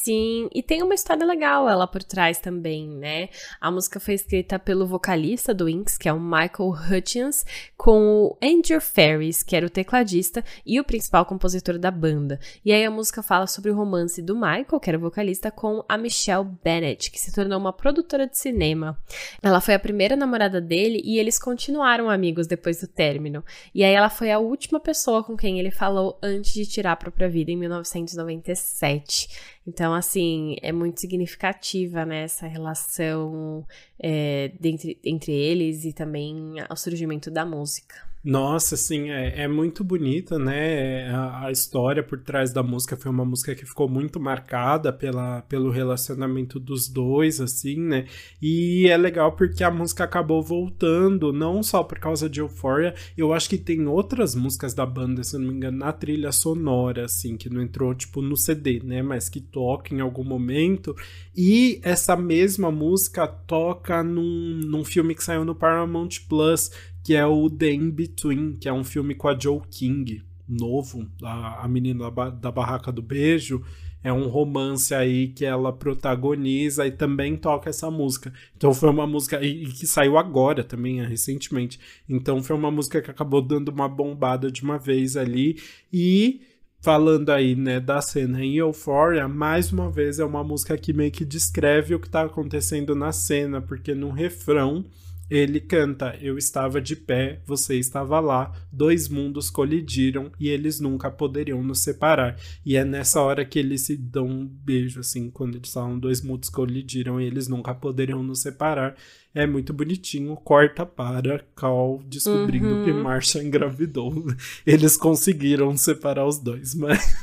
Sim, 0.03 0.49
e 0.55 0.63
tem 0.63 0.83
uma 0.83 0.95
história 0.95 1.27
legal 1.27 1.69
ela 1.69 1.87
por 1.87 2.03
trás 2.03 2.39
também, 2.39 2.89
né? 2.89 3.29
A 3.61 3.71
música 3.71 4.01
foi 4.01 4.15
escrita 4.15 4.59
pelo 4.59 4.87
vocalista 4.87 5.53
do 5.53 5.69
Inks, 5.69 5.99
que 5.99 6.09
é 6.09 6.13
o 6.13 6.19
Michael 6.19 6.73
Hutchins, 6.91 7.45
com 7.77 8.25
o 8.25 8.39
Andrew 8.43 8.81
Ferris, 8.81 9.43
que 9.43 9.55
era 9.55 9.67
o 9.67 9.71
tecladista 9.71 10.43
e 10.65 10.81
o 10.81 10.85
principal 10.85 11.27
compositor 11.27 11.79
da 11.79 11.91
banda. 11.91 12.41
E 12.65 12.73
aí 12.73 12.83
a 12.83 12.91
música 12.91 13.23
fala 13.23 13.47
sobre 13.47 13.71
o 13.71 13.77
romance 13.77 14.23
do 14.23 14.35
Michael, 14.35 14.81
que 14.81 14.89
era 14.89 14.97
o 14.97 15.03
vocalista, 15.03 15.51
com 15.51 15.85
a 15.87 15.99
Michelle 15.99 16.49
Bennett, 16.65 17.11
que 17.11 17.21
se 17.21 17.35
tornou 17.35 17.59
uma 17.59 17.73
produtora 17.73 18.27
de 18.27 18.39
cinema. 18.39 18.99
Ela 19.43 19.61
foi 19.61 19.75
a 19.75 19.79
primeira 19.79 20.17
namorada 20.17 20.63
dele 20.63 21.03
e 21.05 21.19
eles 21.19 21.39
continuaram 21.39 22.09
amigos 22.09 22.47
depois 22.47 22.81
do 22.81 22.87
término. 22.87 23.45
E 23.75 23.85
aí 23.85 23.93
ela 23.93 24.09
foi 24.09 24.33
a 24.33 24.39
última 24.39 24.81
pessoa 24.81 25.23
com 25.23 25.37
quem 25.37 25.59
ele 25.59 25.71
falou 25.71 26.19
antes 26.23 26.55
de 26.55 26.65
tirar 26.65 26.93
a 26.93 26.97
própria 26.97 27.29
vida 27.29 27.51
em 27.51 27.57
1997. 27.57 29.29
Então, 29.67 29.90
assim, 29.95 30.57
é 30.63 30.73
muito 30.73 31.01
significativa 31.01 32.05
né, 32.05 32.25
essa 32.25 32.47
relação 32.47 33.67
é, 33.99 34.53
entre, 34.63 34.99
entre 35.05 35.33
eles 35.33 35.85
e 35.85 35.93
também 35.93 36.55
o 36.69 36.77
surgimento 36.77 37.31
da 37.31 37.45
música. 37.45 38.10
Nossa, 38.23 38.75
assim, 38.75 39.09
é, 39.09 39.45
é 39.45 39.49
muito 39.49 39.83
bonita, 39.83 40.39
né? 40.39 41.09
A, 41.11 41.47
a, 41.47 41.51
história 41.51 42.03
por 42.03 42.21
trás 42.21 42.53
da 42.53 42.63
música 42.63 42.95
foi 42.95 43.11
uma 43.11 43.25
música 43.25 43.55
que 43.55 43.65
ficou 43.65 43.89
muito 43.89 44.21
marcada 44.21 44.93
pela, 44.93 45.41
pelo 45.43 45.71
relacionamento 45.71 46.61
dos 46.61 46.87
dois, 46.87 47.41
assim, 47.41 47.81
né? 47.81 48.05
E 48.41 48.87
é 48.91 48.97
legal 48.99 49.33
porque 49.33 49.65
a 49.65 49.71
música 49.71 50.05
acabou 50.05 50.43
voltando, 50.43 51.33
não 51.33 51.63
só 51.63 51.83
por 51.83 51.99
causa 51.99 52.29
de 52.29 52.41
Euphoria, 52.41 52.95
eu 53.17 53.33
acho 53.33 53.49
que 53.49 53.57
tem 53.57 53.87
outras 53.87 54.35
músicas 54.35 54.75
da 54.75 54.85
banda, 54.85 55.25
se 55.25 55.39
não 55.39 55.49
me 55.49 55.55
engano, 55.55 55.79
na 55.79 55.91
trilha 55.91 56.31
sonora, 56.31 57.07
assim, 57.07 57.39
que 57.39 57.49
não 57.49 57.63
entrou, 57.63 57.95
tipo, 57.95 58.21
no 58.21 58.37
CD, 58.37 58.83
né? 58.85 59.01
Mas 59.01 59.31
que 59.31 59.41
toca 59.41 59.95
em 59.95 60.01
algum 60.01 60.25
momento. 60.25 60.95
E 61.35 61.81
essa 61.83 62.15
mesma 62.17 62.71
música 62.71 63.27
toca 63.27 64.03
num, 64.03 64.61
num 64.63 64.85
filme 64.85 65.15
que 65.15 65.25
saiu 65.25 65.43
no 65.43 65.55
Paramount 65.55 66.11
Plus 66.29 66.71
que 67.03 67.15
é 67.15 67.27
o 67.27 67.49
The 67.49 67.73
In-Between, 67.73 68.57
que 68.57 68.69
é 68.69 68.73
um 68.73 68.85
filme 68.85 69.15
com 69.15 69.29
a 69.29 69.39
Joe 69.39 69.61
King, 69.71 70.23
novo, 70.49 71.07
a, 71.23 71.65
a 71.65 71.69
menina 71.69 72.11
da, 72.11 72.31
da 72.31 72.51
Barraca 72.53 72.91
do 72.91 73.03
Beijo. 73.03 73.63
É 74.03 74.11
um 74.11 74.29
romance 74.29 74.95
aí 74.95 75.29
que 75.29 75.45
ela 75.45 75.73
protagoniza 75.73 76.87
e 76.87 76.91
também 76.91 77.37
toca 77.37 77.69
essa 77.69 77.91
música. 77.91 78.33
Então 78.57 78.73
foi 78.73 78.89
uma 78.89 79.07
música 79.07 79.45
e, 79.45 79.65
e 79.65 79.67
que 79.67 79.87
saiu 79.87 80.17
agora 80.17 80.65
também, 80.65 81.05
recentemente. 81.05 81.79
Então 82.09 82.43
foi 82.43 82.57
uma 82.57 82.71
música 82.71 83.03
que 83.03 83.11
acabou 83.11 83.43
dando 83.43 83.69
uma 83.69 83.89
bombada 83.89 84.51
de 84.51 84.63
uma 84.63 84.79
vez 84.79 85.19
ali 85.19 85.61
e 85.93 86.41
falando 86.81 87.31
aí, 87.31 87.55
né, 87.55 87.79
da 87.79 88.01
cena 88.01 88.43
em 88.43 88.57
Euphoria, 88.57 89.29
mais 89.29 89.71
uma 89.71 89.91
vez 89.91 90.19
é 90.19 90.25
uma 90.25 90.43
música 90.43 90.79
que 90.79 90.95
meio 90.95 91.11
que 91.11 91.27
descreve 91.27 91.95
o 91.95 92.01
que 92.01 92.09
tá 92.09 92.23
acontecendo 92.23 92.95
na 92.95 93.13
cena, 93.13 93.61
porque 93.61 93.95
no 93.95 94.11
refrão 94.11 94.87
ele 95.31 95.61
canta: 95.61 96.19
Eu 96.21 96.37
estava 96.37 96.81
de 96.81 96.97
pé, 96.97 97.41
você 97.47 97.79
estava 97.79 98.19
lá, 98.19 98.53
dois 98.73 99.09
mundos 99.09 99.49
colidiram 99.49 100.33
e 100.41 100.49
eles 100.49 100.81
nunca 100.81 101.11
poderiam 101.11 101.63
nos 101.63 101.83
separar. 101.83 102.37
E 102.67 102.77
é 102.77 102.85
nessa 102.85 103.21
hora 103.23 103.45
que 103.45 103.59
eles 103.59 103.83
se 103.83 103.97
dão 103.97 104.27
um 104.27 104.47
beijo, 104.47 105.01
assim, 105.01 105.31
quando 105.31 105.57
eles 105.57 105.73
falam: 105.73 105.99
Dois 105.99 106.21
mundos 106.21 106.51
colidiram 106.51 107.21
e 107.21 107.25
eles 107.25 107.47
nunca 107.47 107.73
poderiam 107.73 108.23
nos 108.23 108.43
separar. 108.43 108.97
É 109.33 109.47
muito 109.47 109.73
bonitinho, 109.73 110.35
corta 110.35 110.85
para 110.85 111.39
Cal 111.55 112.03
descobrindo 112.05 112.67
uhum. 112.67 112.85
que 112.85 112.93
Marcia 112.93 113.41
engravidou. 113.41 114.13
Eles 114.67 114.97
conseguiram 114.97 115.77
separar 115.77 116.27
os 116.27 116.39
dois, 116.39 116.75
mas, 116.75 117.15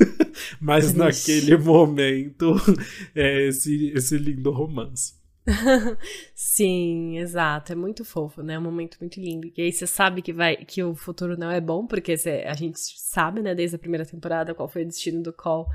mas 0.62 0.94
naquele 0.94 1.58
momento 1.58 2.56
é 3.14 3.50
esse, 3.50 3.92
esse 3.94 4.18
lindo 4.18 4.52
romance. 4.52 5.17
Sim, 6.36 7.18
exato. 7.18 7.72
É 7.72 7.76
muito 7.76 8.04
fofo, 8.04 8.42
né? 8.44 8.56
É 8.56 8.60
um 8.60 8.64
momento 8.64 8.98
muito 9.00 9.20
lindo. 9.20 9.50
E 9.56 9.62
aí 9.62 9.72
você 9.72 9.88
sabe 9.88 10.22
que 10.22 10.34
vai 10.34 10.58
que 10.58 10.84
o 10.84 10.94
futuro 10.94 11.38
não 11.38 11.50
é 11.50 11.62
bom, 11.62 11.88
porque 11.88 12.16
a 12.46 12.54
gente 12.54 12.80
sabe, 12.80 13.42
né, 13.42 13.56
desde 13.56 13.76
a 13.78 13.80
primeira 13.80 14.06
temporada 14.06 14.54
qual 14.54 14.68
foi 14.68 14.84
o 14.84 14.88
destino 14.88 15.24
do 15.24 15.32
Call. 15.32 15.68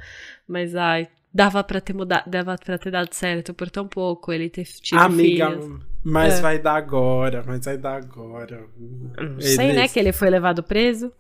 Mas 0.47 0.77
ai, 0.77 1.09
dava 1.33 1.65
para 1.65 1.81
ter 1.81 1.95
mudado, 1.95 2.29
dava 2.29 2.57
para 2.57 2.79
ter 2.79 2.91
dado 2.91 3.13
certo 3.13 3.55
por 3.55 3.71
tão 3.71 3.89
pouco, 3.89 4.33
ele 4.33 4.51
ter 4.51 4.65
tido 4.65 4.99
Amiga, 4.99 5.51
filhas. 5.51 5.81
mas 6.05 6.39
é. 6.39 6.43
vai 6.43 6.59
dar 6.59 6.75
agora, 6.75 7.43
mas 7.47 7.65
vai 7.65 7.79
dar 7.79 7.97
agora. 7.97 8.67
Não 9.19 9.41
sei, 9.41 9.73
né, 9.73 9.89
que 9.89 9.99
ele 9.99 10.13
foi 10.13 10.29
levado 10.29 10.63
preso. 10.63 11.13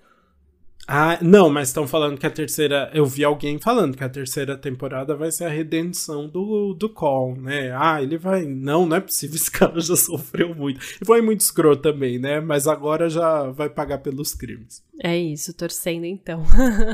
Ah, 0.86 1.16
não, 1.22 1.48
mas 1.48 1.68
estão 1.68 1.86
falando 1.86 2.18
que 2.18 2.26
a 2.26 2.30
terceira. 2.30 2.90
Eu 2.92 3.06
vi 3.06 3.24
alguém 3.24 3.58
falando 3.58 3.96
que 3.96 4.02
a 4.02 4.08
terceira 4.08 4.56
temporada 4.56 5.14
vai 5.14 5.30
ser 5.30 5.44
a 5.44 5.48
redenção 5.48 6.28
do, 6.28 6.74
do 6.74 6.88
Call, 6.88 7.36
né? 7.36 7.72
Ah, 7.74 8.02
ele 8.02 8.18
vai. 8.18 8.44
Não, 8.44 8.84
não 8.84 8.96
é 8.96 9.00
possível, 9.00 9.36
esse 9.36 9.50
cara 9.50 9.78
já 9.80 9.94
sofreu 9.94 10.54
muito. 10.54 10.80
E 11.00 11.04
foi 11.04 11.22
muito 11.22 11.40
escroto 11.40 11.82
também, 11.82 12.18
né? 12.18 12.40
Mas 12.40 12.66
agora 12.66 13.08
já 13.08 13.44
vai 13.50 13.70
pagar 13.70 13.98
pelos 13.98 14.34
crimes. 14.34 14.82
É 15.02 15.16
isso, 15.16 15.54
torcendo 15.54 16.04
então. 16.04 16.44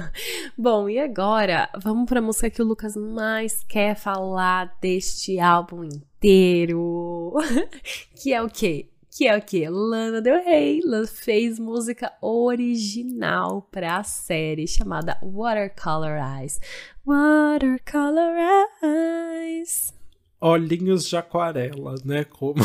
Bom, 0.56 0.88
e 0.88 0.98
agora 0.98 1.68
vamos 1.82 2.06
pra 2.06 2.20
música 2.20 2.50
que 2.50 2.62
o 2.62 2.66
Lucas 2.66 2.94
mais 2.94 3.64
quer 3.64 3.96
falar 3.96 4.76
deste 4.80 5.40
álbum 5.40 5.84
inteiro. 5.84 7.34
que 8.14 8.32
é 8.32 8.42
o 8.42 8.48
quê? 8.48 8.88
Que 9.18 9.26
é 9.26 9.36
o 9.36 9.42
que? 9.42 9.68
Lana 9.68 10.22
Del 10.22 10.44
Rey 10.44 10.80
fez 11.08 11.58
música 11.58 12.12
original 12.22 13.68
para 13.68 13.96
a 13.96 14.04
série 14.04 14.64
chamada 14.68 15.18
Watercolor 15.20 16.20
Eyes. 16.38 16.60
Watercolor 17.04 18.36
Eyes. 18.80 19.92
Olhinhos 20.40 21.08
de 21.08 21.16
aquarela, 21.16 21.96
né? 22.04 22.22
Como 22.22 22.62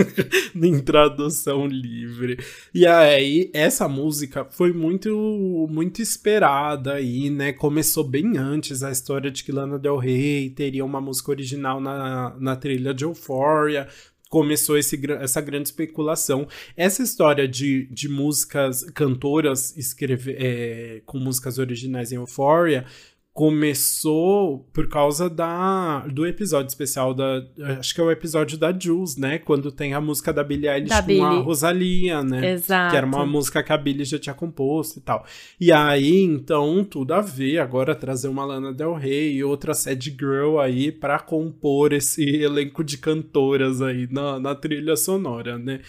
em 0.56 0.80
tradução 0.80 1.66
livre. 1.66 2.38
E 2.72 2.86
aí, 2.86 3.50
essa 3.52 3.86
música 3.86 4.46
foi 4.46 4.72
muito 4.72 5.68
muito 5.70 6.00
esperada 6.00 6.94
aí, 6.94 7.28
né? 7.28 7.52
Começou 7.52 8.04
bem 8.04 8.38
antes 8.38 8.82
a 8.82 8.90
história 8.90 9.30
de 9.30 9.44
que 9.44 9.52
Lana 9.52 9.78
Del 9.78 9.98
Rey 9.98 10.48
teria 10.48 10.82
uma 10.82 10.98
música 10.98 11.30
original 11.30 11.78
na, 11.78 12.34
na 12.40 12.56
trilha 12.56 12.94
de 12.94 13.04
Euphoria 13.04 13.86
começou 14.30 14.78
esse, 14.78 14.98
essa 15.20 15.40
grande 15.40 15.68
especulação. 15.68 16.46
Essa 16.76 17.02
história 17.02 17.46
de, 17.48 17.86
de 17.90 18.08
músicas, 18.08 18.84
cantoras 18.94 19.76
escrever, 19.76 20.36
é, 20.40 21.02
com 21.04 21.18
músicas 21.18 21.58
originais 21.58 22.12
em 22.12 22.14
Euphoria 22.14 22.86
começou 23.32 24.68
por 24.72 24.88
causa 24.88 25.30
da 25.30 26.00
do 26.08 26.26
episódio 26.26 26.68
especial 26.68 27.14
da 27.14 27.42
acho 27.78 27.94
que 27.94 28.00
é 28.00 28.04
o 28.04 28.10
episódio 28.10 28.58
da 28.58 28.76
Jules, 28.76 29.16
né, 29.16 29.38
quando 29.38 29.70
tem 29.70 29.94
a 29.94 30.00
música 30.00 30.32
da 30.32 30.42
Billie 30.42 30.68
Eilish 30.68 30.88
da 30.90 31.00
com 31.00 31.06
Billie. 31.06 31.22
a 31.22 31.40
Rosalia, 31.40 32.22
né, 32.24 32.52
Exato. 32.52 32.90
que 32.90 32.96
era 32.96 33.06
uma 33.06 33.24
música 33.24 33.62
que 33.62 33.72
a 33.72 33.76
Billie 33.76 34.04
já 34.04 34.18
tinha 34.18 34.34
composto 34.34 34.98
e 34.98 35.02
tal. 35.02 35.24
E 35.60 35.72
aí, 35.72 36.22
então, 36.22 36.84
tudo 36.84 37.14
a 37.14 37.20
ver 37.20 37.58
agora 37.58 37.94
trazer 37.94 38.28
uma 38.28 38.44
Lana 38.44 38.72
Del 38.72 38.94
Rey 38.94 39.36
e 39.36 39.44
outra 39.44 39.74
Sad 39.74 40.10
Girl 40.10 40.58
aí 40.58 40.90
para 40.90 41.18
compor 41.20 41.92
esse 41.92 42.24
elenco 42.24 42.82
de 42.82 42.98
cantoras 42.98 43.80
aí 43.80 44.08
na, 44.10 44.40
na 44.40 44.54
trilha 44.54 44.96
sonora, 44.96 45.56
né? 45.56 45.80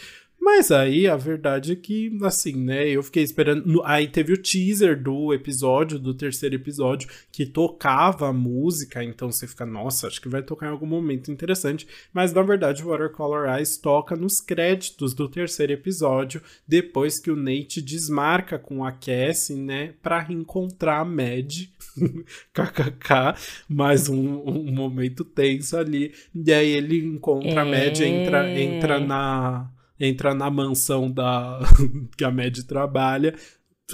Mas 0.42 0.72
aí 0.72 1.08
a 1.08 1.16
verdade 1.16 1.74
é 1.74 1.76
que, 1.76 2.18
assim, 2.24 2.56
né, 2.56 2.90
eu 2.90 3.04
fiquei 3.04 3.22
esperando. 3.22 3.80
Aí 3.86 4.08
teve 4.08 4.34
o 4.34 4.42
teaser 4.42 5.00
do 5.00 5.32
episódio, 5.36 6.00
do 6.00 6.16
terceiro 6.16 6.56
episódio, 6.56 7.08
que 7.32 7.46
tocava 7.46 8.28
a 8.28 8.34
música, 8.34 9.04
então 9.04 9.32
você 9.32 9.46
fica, 9.46 9.68
nossa, 9.68 10.08
acho 10.08 10.20
que 10.20 10.28
vai 10.28 10.42
tocar 10.42 10.66
em 10.66 10.72
algum 10.72 10.88
momento 10.88 11.32
interessante. 11.32 11.88
Mas 12.12 12.34
na 12.34 12.42
verdade, 12.42 12.84
o 12.84 12.88
Watercolor 12.88 13.56
Eyes 13.56 13.78
toca 13.78 14.16
nos 14.16 14.42
créditos 14.42 15.14
do 15.14 15.30
terceiro 15.30 15.74
episódio, 15.74 16.42
depois 16.68 17.20
que 17.20 17.30
o 17.30 17.36
Nate 17.36 17.80
desmarca 17.80 18.58
com 18.58 18.84
a 18.84 18.92
Cassie, 18.92 19.56
né, 19.56 19.94
pra 20.02 20.22
reencontrar 20.22 21.02
a 21.02 21.06
Mad. 21.06 21.68
KKK, 22.52 23.36
mais 23.70 24.10
um, 24.10 24.40
um, 24.40 24.72
momento 24.72 25.24
tenso 25.24 25.78
ali. 25.78 26.16
E 26.34 26.52
aí 26.52 26.72
ele 26.72 26.98
encontra 27.06 27.52
é... 27.52 27.58
a 27.60 27.66
Mad, 27.66 28.00
entra, 28.00 28.50
entra 28.60 29.00
na 29.00 29.70
entra 30.02 30.34
na 30.34 30.50
mansão 30.50 31.10
da 31.10 31.60
que 32.18 32.24
a 32.24 32.32
Mad 32.32 32.58
trabalha, 32.68 33.36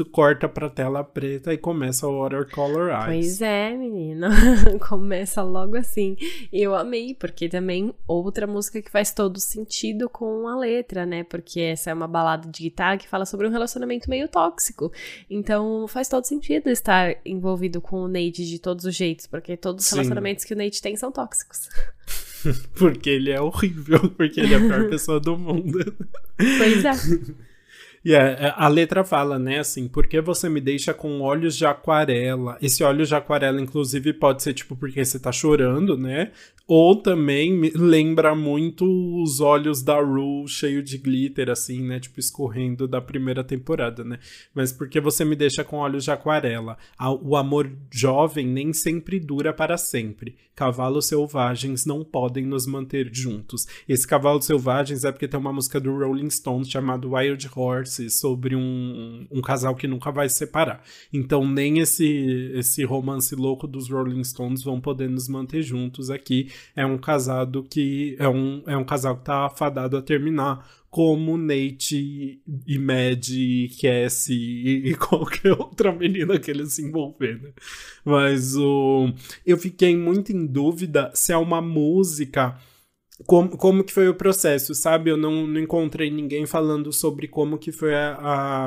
corta 0.05 0.47
pra 0.47 0.69
tela 0.69 1.03
preta 1.03 1.53
e 1.53 1.57
começa 1.57 2.07
o 2.07 2.21
Watercolor 2.21 2.89
Eyes. 2.89 3.05
Pois 3.05 3.41
é, 3.41 3.75
menina. 3.75 4.29
começa 4.87 5.41
logo 5.41 5.75
assim. 5.75 6.15
Eu 6.51 6.75
amei, 6.75 7.15
porque 7.15 7.49
também 7.49 7.93
outra 8.07 8.45
música 8.47 8.81
que 8.81 8.91
faz 8.91 9.11
todo 9.11 9.39
sentido 9.39 10.09
com 10.09 10.47
a 10.47 10.55
letra, 10.57 11.05
né? 11.05 11.23
Porque 11.23 11.59
essa 11.59 11.89
é 11.89 11.93
uma 11.93 12.07
balada 12.07 12.47
de 12.49 12.63
guitarra 12.63 12.97
que 12.97 13.07
fala 13.07 13.25
sobre 13.25 13.47
um 13.47 13.51
relacionamento 13.51 14.09
meio 14.09 14.27
tóxico. 14.27 14.91
Então 15.29 15.87
faz 15.87 16.07
todo 16.07 16.25
sentido 16.25 16.69
estar 16.69 17.15
envolvido 17.25 17.81
com 17.81 18.01
o 18.01 18.07
Nate 18.07 18.45
de 18.45 18.59
todos 18.59 18.85
os 18.85 18.95
jeitos, 18.95 19.27
porque 19.27 19.57
todos 19.57 19.83
os 19.83 19.89
Sim. 19.89 19.95
relacionamentos 19.95 20.45
que 20.45 20.53
o 20.53 20.57
Nate 20.57 20.81
tem 20.81 20.95
são 20.95 21.11
tóxicos. 21.11 21.69
porque 22.75 23.09
ele 23.09 23.31
é 23.31 23.41
horrível, 23.41 24.09
porque 24.17 24.39
ele 24.39 24.53
é 24.53 24.57
a 24.57 24.59
pior 24.59 24.87
pessoa 24.89 25.19
do 25.19 25.37
mundo. 25.37 25.79
Pois 26.35 26.85
é. 26.85 26.91
E 28.05 28.11
yeah, 28.11 28.53
a 28.55 28.67
letra 28.67 29.03
fala, 29.03 29.37
né, 29.37 29.59
assim, 29.59 29.87
por 29.87 30.07
que 30.07 30.21
você 30.21 30.47
me 30.47 30.61
deixa 30.61 30.93
com 30.93 31.19
olhos 31.19 31.57
de 31.57 31.65
aquarela? 31.65 32.57
Esse 32.61 32.83
olhos 32.83 33.09
de 33.09 33.15
aquarela, 33.15 33.59
inclusive, 33.59 34.13
pode 34.13 34.43
ser 34.43 34.53
tipo 34.53 34.75
porque 34.77 35.03
você 35.03 35.19
tá 35.19 35.31
chorando, 35.31 35.97
né? 35.97 36.31
Ou 36.67 36.97
também 36.97 37.71
lembra 37.75 38.35
muito 38.35 38.85
os 39.23 39.39
olhos 39.39 39.81
da 39.81 40.01
Rue 40.01 40.45
cheio 40.47 40.83
de 40.83 40.97
glitter, 40.97 41.49
assim, 41.49 41.81
né? 41.81 41.97
Tipo, 41.97 42.19
escorrendo 42.19 42.87
da 42.87 42.99
primeira 42.99 43.41
temporada, 43.41 44.03
né? 44.03 44.19
Mas 44.53 44.73
porque 44.73 44.99
você 44.99 45.23
me 45.23 45.35
deixa 45.35 45.63
com 45.63 45.77
olhos 45.77 46.03
de 46.03 46.11
aquarela? 46.11 46.77
O 47.21 47.37
amor 47.37 47.71
jovem 47.89 48.45
nem 48.45 48.73
sempre 48.73 49.17
dura 49.17 49.53
para 49.53 49.77
sempre. 49.77 50.35
Cavalos 50.53 51.07
selvagens 51.07 51.85
não 51.85 52.03
podem 52.03 52.45
nos 52.45 52.65
manter 52.65 53.09
juntos. 53.13 53.65
Esse 53.87 54.07
Cavalos 54.07 54.45
Selvagens 54.45 55.03
é 55.03 55.11
porque 55.11 55.27
tem 55.27 55.39
uma 55.39 55.53
música 55.53 55.79
do 55.79 55.95
Rolling 55.95 56.31
Stones 56.31 56.67
chamada 56.67 57.07
Wild 57.07 57.47
Horses 57.55 58.19
sobre 58.19 58.55
um, 58.55 59.27
um 59.29 59.39
casal 59.39 59.75
que 59.75 59.87
nunca 59.87 60.11
vai 60.11 60.27
se 60.27 60.39
separar. 60.39 60.83
Então, 61.13 61.47
nem 61.47 61.77
esse, 61.77 62.51
esse 62.55 62.83
romance 62.83 63.35
louco 63.35 63.67
dos 63.67 63.87
Rolling 63.87 64.23
Stones 64.23 64.63
vão 64.63 64.81
poder 64.81 65.07
nos 65.07 65.29
manter 65.29 65.61
juntos 65.61 66.09
aqui 66.09 66.49
é 66.75 66.85
um 66.85 66.97
casado 66.97 67.63
que 67.63 68.15
é 68.19 68.27
um, 68.27 68.63
é 68.67 68.77
um 68.77 68.83
casal 68.83 69.17
que 69.17 69.25
tá 69.25 69.49
fadado 69.49 69.97
a 69.97 70.01
terminar 70.01 70.67
como 70.89 71.37
Nate 71.37 72.41
e 72.65 72.79
Mad 72.79 73.29
e 73.29 73.69
Cassie 73.81 74.35
e, 74.35 74.89
e 74.89 74.95
qualquer 74.97 75.51
outra 75.51 75.91
menina 75.91 76.39
que 76.39 76.49
eles 76.49 76.73
se 76.73 76.83
envolver, 76.83 77.41
né? 77.41 77.51
Mas 78.03 78.55
o 78.55 79.13
eu 79.45 79.57
fiquei 79.57 79.95
muito 79.95 80.31
em 80.31 80.45
dúvida 80.45 81.11
se 81.13 81.31
é 81.31 81.37
uma 81.37 81.61
música 81.61 82.57
como, 83.25 83.57
como 83.57 83.83
que 83.83 83.91
foi 83.91 84.07
o 84.07 84.13
processo, 84.13 84.75
sabe? 84.75 85.09
Eu 85.09 85.17
não, 85.17 85.47
não 85.47 85.59
encontrei 85.59 86.11
ninguém 86.11 86.45
falando 86.45 86.93
sobre 86.93 87.27
como 87.27 87.57
que 87.57 87.71
foi 87.71 87.95
a, 87.95 88.17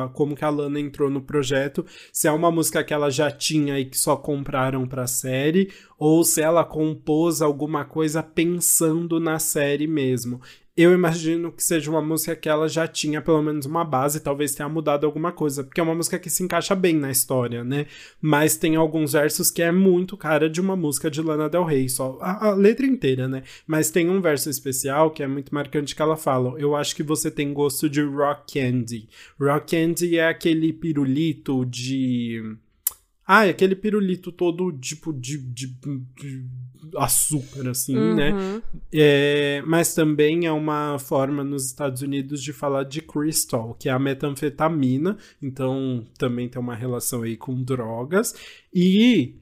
a, 0.05 0.09
como 0.09 0.35
que 0.35 0.45
a 0.45 0.51
Lana 0.51 0.81
entrou 0.81 1.09
no 1.09 1.21
projeto, 1.21 1.87
se 2.13 2.27
é 2.27 2.33
uma 2.33 2.51
música 2.51 2.83
que 2.83 2.93
ela 2.93 3.11
já 3.11 3.31
tinha 3.31 3.79
e 3.79 3.85
que 3.85 3.97
só 3.97 4.17
compraram 4.17 4.87
para 4.87 5.05
a 5.05 5.07
série, 5.07 5.71
ou 5.99 6.25
se 6.25 6.41
ela 6.43 6.65
compôs 6.65 7.41
alguma 7.41 7.85
coisa 7.85 8.23
pensando 8.23 9.21
na 9.21 9.39
série 9.39 9.87
mesmo 9.87 10.41
eu 10.77 10.93
imagino 10.95 11.51
que 11.53 11.63
seja 11.63 11.91
uma 11.91 12.01
música 12.01 12.37
que 12.37 12.49
ela 12.49 12.69
já 12.69 12.87
tinha 12.87 13.21
pelo 13.21 13.43
menos 13.43 13.67
uma 13.67 13.85
base, 13.85 14.21
talvez 14.21 14.55
tenha 14.55 14.69
mudado 14.69 15.05
alguma 15.05 15.33
coisa, 15.33 15.65
porque 15.65 15.81
é 15.81 15.83
uma 15.83 15.95
música 15.95 16.19
que 16.19 16.31
se 16.31 16.43
encaixa 16.43 16.75
bem 16.75 16.95
na 16.95 17.11
história, 17.11 17.65
né? 17.65 17.87
Mas 18.21 18.57
tem 18.57 18.77
alguns 18.77 19.13
versos 19.13 19.51
que 19.51 19.63
é 19.63 19.73
muito 19.73 20.17
cara 20.17 20.49
de 20.49 20.61
uma 20.61 20.77
música 20.77 21.11
de 21.11 21.21
Lana 21.21 21.49
Del 21.49 21.65
Rey, 21.65 21.89
só 21.89 22.19
a, 22.21 22.49
a 22.49 22.55
letra 22.55 22.87
inteira, 22.87 23.27
né? 23.29 23.43
Mas 23.67 23.91
tem 23.91 24.09
um 24.09 24.21
verso 24.21 24.49
especial 24.49 25.11
que 25.11 25.23
é 25.23 25.27
muito 25.27 25.55
marcante 25.55 25.95
que 25.95 26.03
ela 26.03 26.17
fala: 26.17 26.59
Eu 26.59 26.77
acho 26.77 26.95
que 26.95 27.03
você 27.03 27.31
tem 27.31 27.53
gosto 27.53 27.89
de 27.89 28.03
rock 28.03 28.55
candy. 28.55 29.09
Rock 29.39 29.77
candy 29.77 30.19
é 30.19 30.29
aquele 30.29 30.73
pirulito 30.73 31.65
de. 31.67 32.57
Ah, 33.27 33.47
é 33.47 33.51
aquele 33.51 33.77
pirulito 33.77 34.33
todo 34.33 34.73
tipo 34.73 35.13
de, 35.13 35.39
de, 35.39 35.67
de 36.17 36.47
açúcar, 36.97 37.69
assim, 37.69 37.95
né? 37.95 38.33
uhum. 38.33 38.55
né? 38.55 38.63
É, 38.93 39.63
mas 39.67 39.95
também 39.95 40.47
é 40.47 40.53
uma 40.53 40.99
forma 40.99 41.45
nos 41.45 41.67
Estados 41.67 42.03
Unidos 42.03 42.43
de 42.43 42.53
falar 42.53 42.85
de 42.85 43.01
crystal, 43.01 43.75
que 43.79 43.89
é 43.89 43.93
a 43.93 43.99
metanfetamina, 43.99 45.17
então 45.43 46.05
também 46.19 46.49
tem 46.49 46.61
uma 46.61 46.75
relação 46.75 47.23
aí 47.23 47.37
com 47.37 47.63
drogas. 47.63 48.35
E 48.73 49.41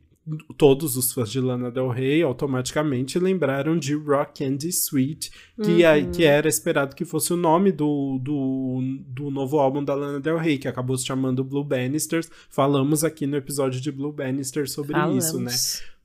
todos 0.56 0.96
os 0.96 1.12
fãs 1.12 1.30
de 1.30 1.40
Lana 1.40 1.70
Del 1.70 1.88
Rey 1.88 2.22
automaticamente 2.22 3.18
lembraram 3.18 3.78
de 3.78 3.94
Rock 3.94 4.44
Candy 4.44 4.68
Sweet, 4.68 5.30
que, 5.62 5.82
é, 5.82 5.90
uhum. 5.90 5.96
é, 5.96 6.04
que 6.10 6.24
era 6.24 6.48
esperado 6.48 6.94
que 6.94 7.04
fosse 7.04 7.32
o 7.32 7.36
nome 7.36 7.72
do, 7.72 8.18
do, 8.22 8.80
do 9.06 9.30
novo 9.30 9.58
álbum 9.58 9.82
da 9.82 9.94
Lana 9.94 10.20
Del 10.20 10.38
Rey, 10.38 10.58
que 10.58 10.68
acabou 10.68 10.96
se 10.96 11.06
chamando 11.06 11.44
Blue 11.44 11.64
Bannisters. 11.64 12.30
Falamos 12.50 13.04
aqui 13.04 13.26
no 13.26 13.36
episódio 13.36 13.80
de 13.80 13.90
Blue 13.90 14.12
Bannisters 14.12 14.72
sobre 14.72 14.92
Falamos. 14.92 15.24
isso, 15.24 15.40
né? 15.40 15.52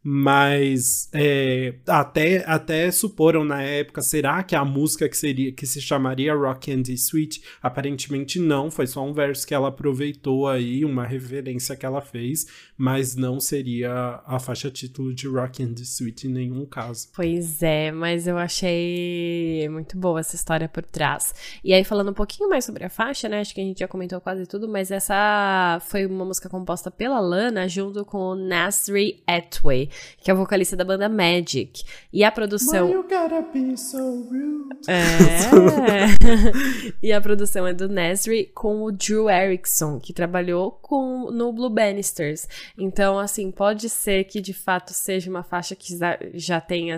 Mas 0.04 1.10
é, 1.14 1.76
até, 1.88 2.44
até 2.46 2.92
suporam 2.92 3.46
na 3.46 3.62
época, 3.62 4.02
será 4.02 4.44
que 4.44 4.54
a 4.54 4.66
música 4.66 5.08
que 5.08 5.16
seria 5.16 5.54
que 5.54 5.66
se 5.66 5.82
chamaria 5.82 6.36
Rock 6.36 6.74
and 6.74 6.84
Sweet? 6.90 7.42
Aparentemente 7.62 8.38
não, 8.38 8.70
foi 8.70 8.86
só 8.86 9.02
um 9.06 9.14
verso 9.14 9.48
que 9.48 9.54
ela 9.54 9.70
aproveitou 9.70 10.48
aí, 10.48 10.84
uma 10.84 11.06
referência 11.06 11.76
que 11.76 11.86
ela 11.86 12.02
fez, 12.02 12.46
mas 12.78 13.16
não 13.16 13.40
seria 13.40 14.22
a 14.26 14.40
faixa 14.40 14.70
título 14.70 15.14
de 15.14 15.28
Rock 15.28 15.64
and 15.64 15.76
Sweet 15.78 16.28
em 16.28 16.32
nenhum 16.32 16.66
caso. 16.66 17.08
Pois 17.16 17.64
é, 17.64 17.90
mas 17.92 18.28
eu 18.28 18.38
achei 18.38 19.70
muito 19.70 19.98
boa 19.98 20.20
essa 20.20 20.36
história 20.36 20.68
por 20.68 20.84
trás. 20.84 21.34
E 21.64 21.74
aí 21.74 21.84
falando 21.86 22.12
um 22.12 22.14
pouquinho 22.14 22.50
mais 22.50 22.66
sobre 22.66 22.84
a 22.84 22.90
faixa, 22.90 23.30
né? 23.30 23.40
Acho 23.40 23.56
que 23.56 23.62
a 23.62 23.64
gente 23.64 23.80
já 23.80 23.88
comentou 23.88 24.20
quase 24.20 24.46
tudo, 24.46 24.68
mas 24.68 24.92
essa 24.92 25.80
foi 25.88 26.06
uma 26.06 26.26
música 26.26 26.50
composta 26.50 26.92
pela 26.92 27.22
Lana 27.22 27.70
junto 27.70 28.04
com 28.04 28.36
Nasri 28.36 29.24
Atway 29.26 29.93
que 30.22 30.30
é 30.30 30.34
o 30.34 30.38
vocalista 30.38 30.76
da 30.76 30.84
banda 30.84 31.10
Magic. 31.10 31.84
E 32.12 32.24
a 32.24 32.32
produção. 32.32 32.88
Why 32.88 32.94
you 32.94 33.04
gotta 33.04 33.42
be 33.54 33.78
so 33.78 33.98
rude? 33.98 34.64
É. 34.88 36.14
e 37.02 37.12
a 37.12 37.22
produção 37.22 37.66
é 37.66 37.74
do 37.74 37.88
Nasri 37.88 38.52
com 38.54 38.84
o 38.84 38.92
Drew 38.92 39.30
Erickson, 39.30 40.00
que 40.00 40.14
trabalhou 40.14 40.72
com 40.82 41.32
no 41.32 41.52
Blue 41.52 41.70
Bannisters. 41.70 42.48
Então, 42.78 43.20
assim, 43.20 43.52
pode 43.52 43.90
ser 43.90 44.26
que 44.26 44.42
de 44.42 44.54
fato 44.54 44.94
seja 44.94 45.30
uma 45.30 45.44
faixa 45.44 45.76
que 45.76 45.98
já 46.34 46.60
tenha 46.60 46.98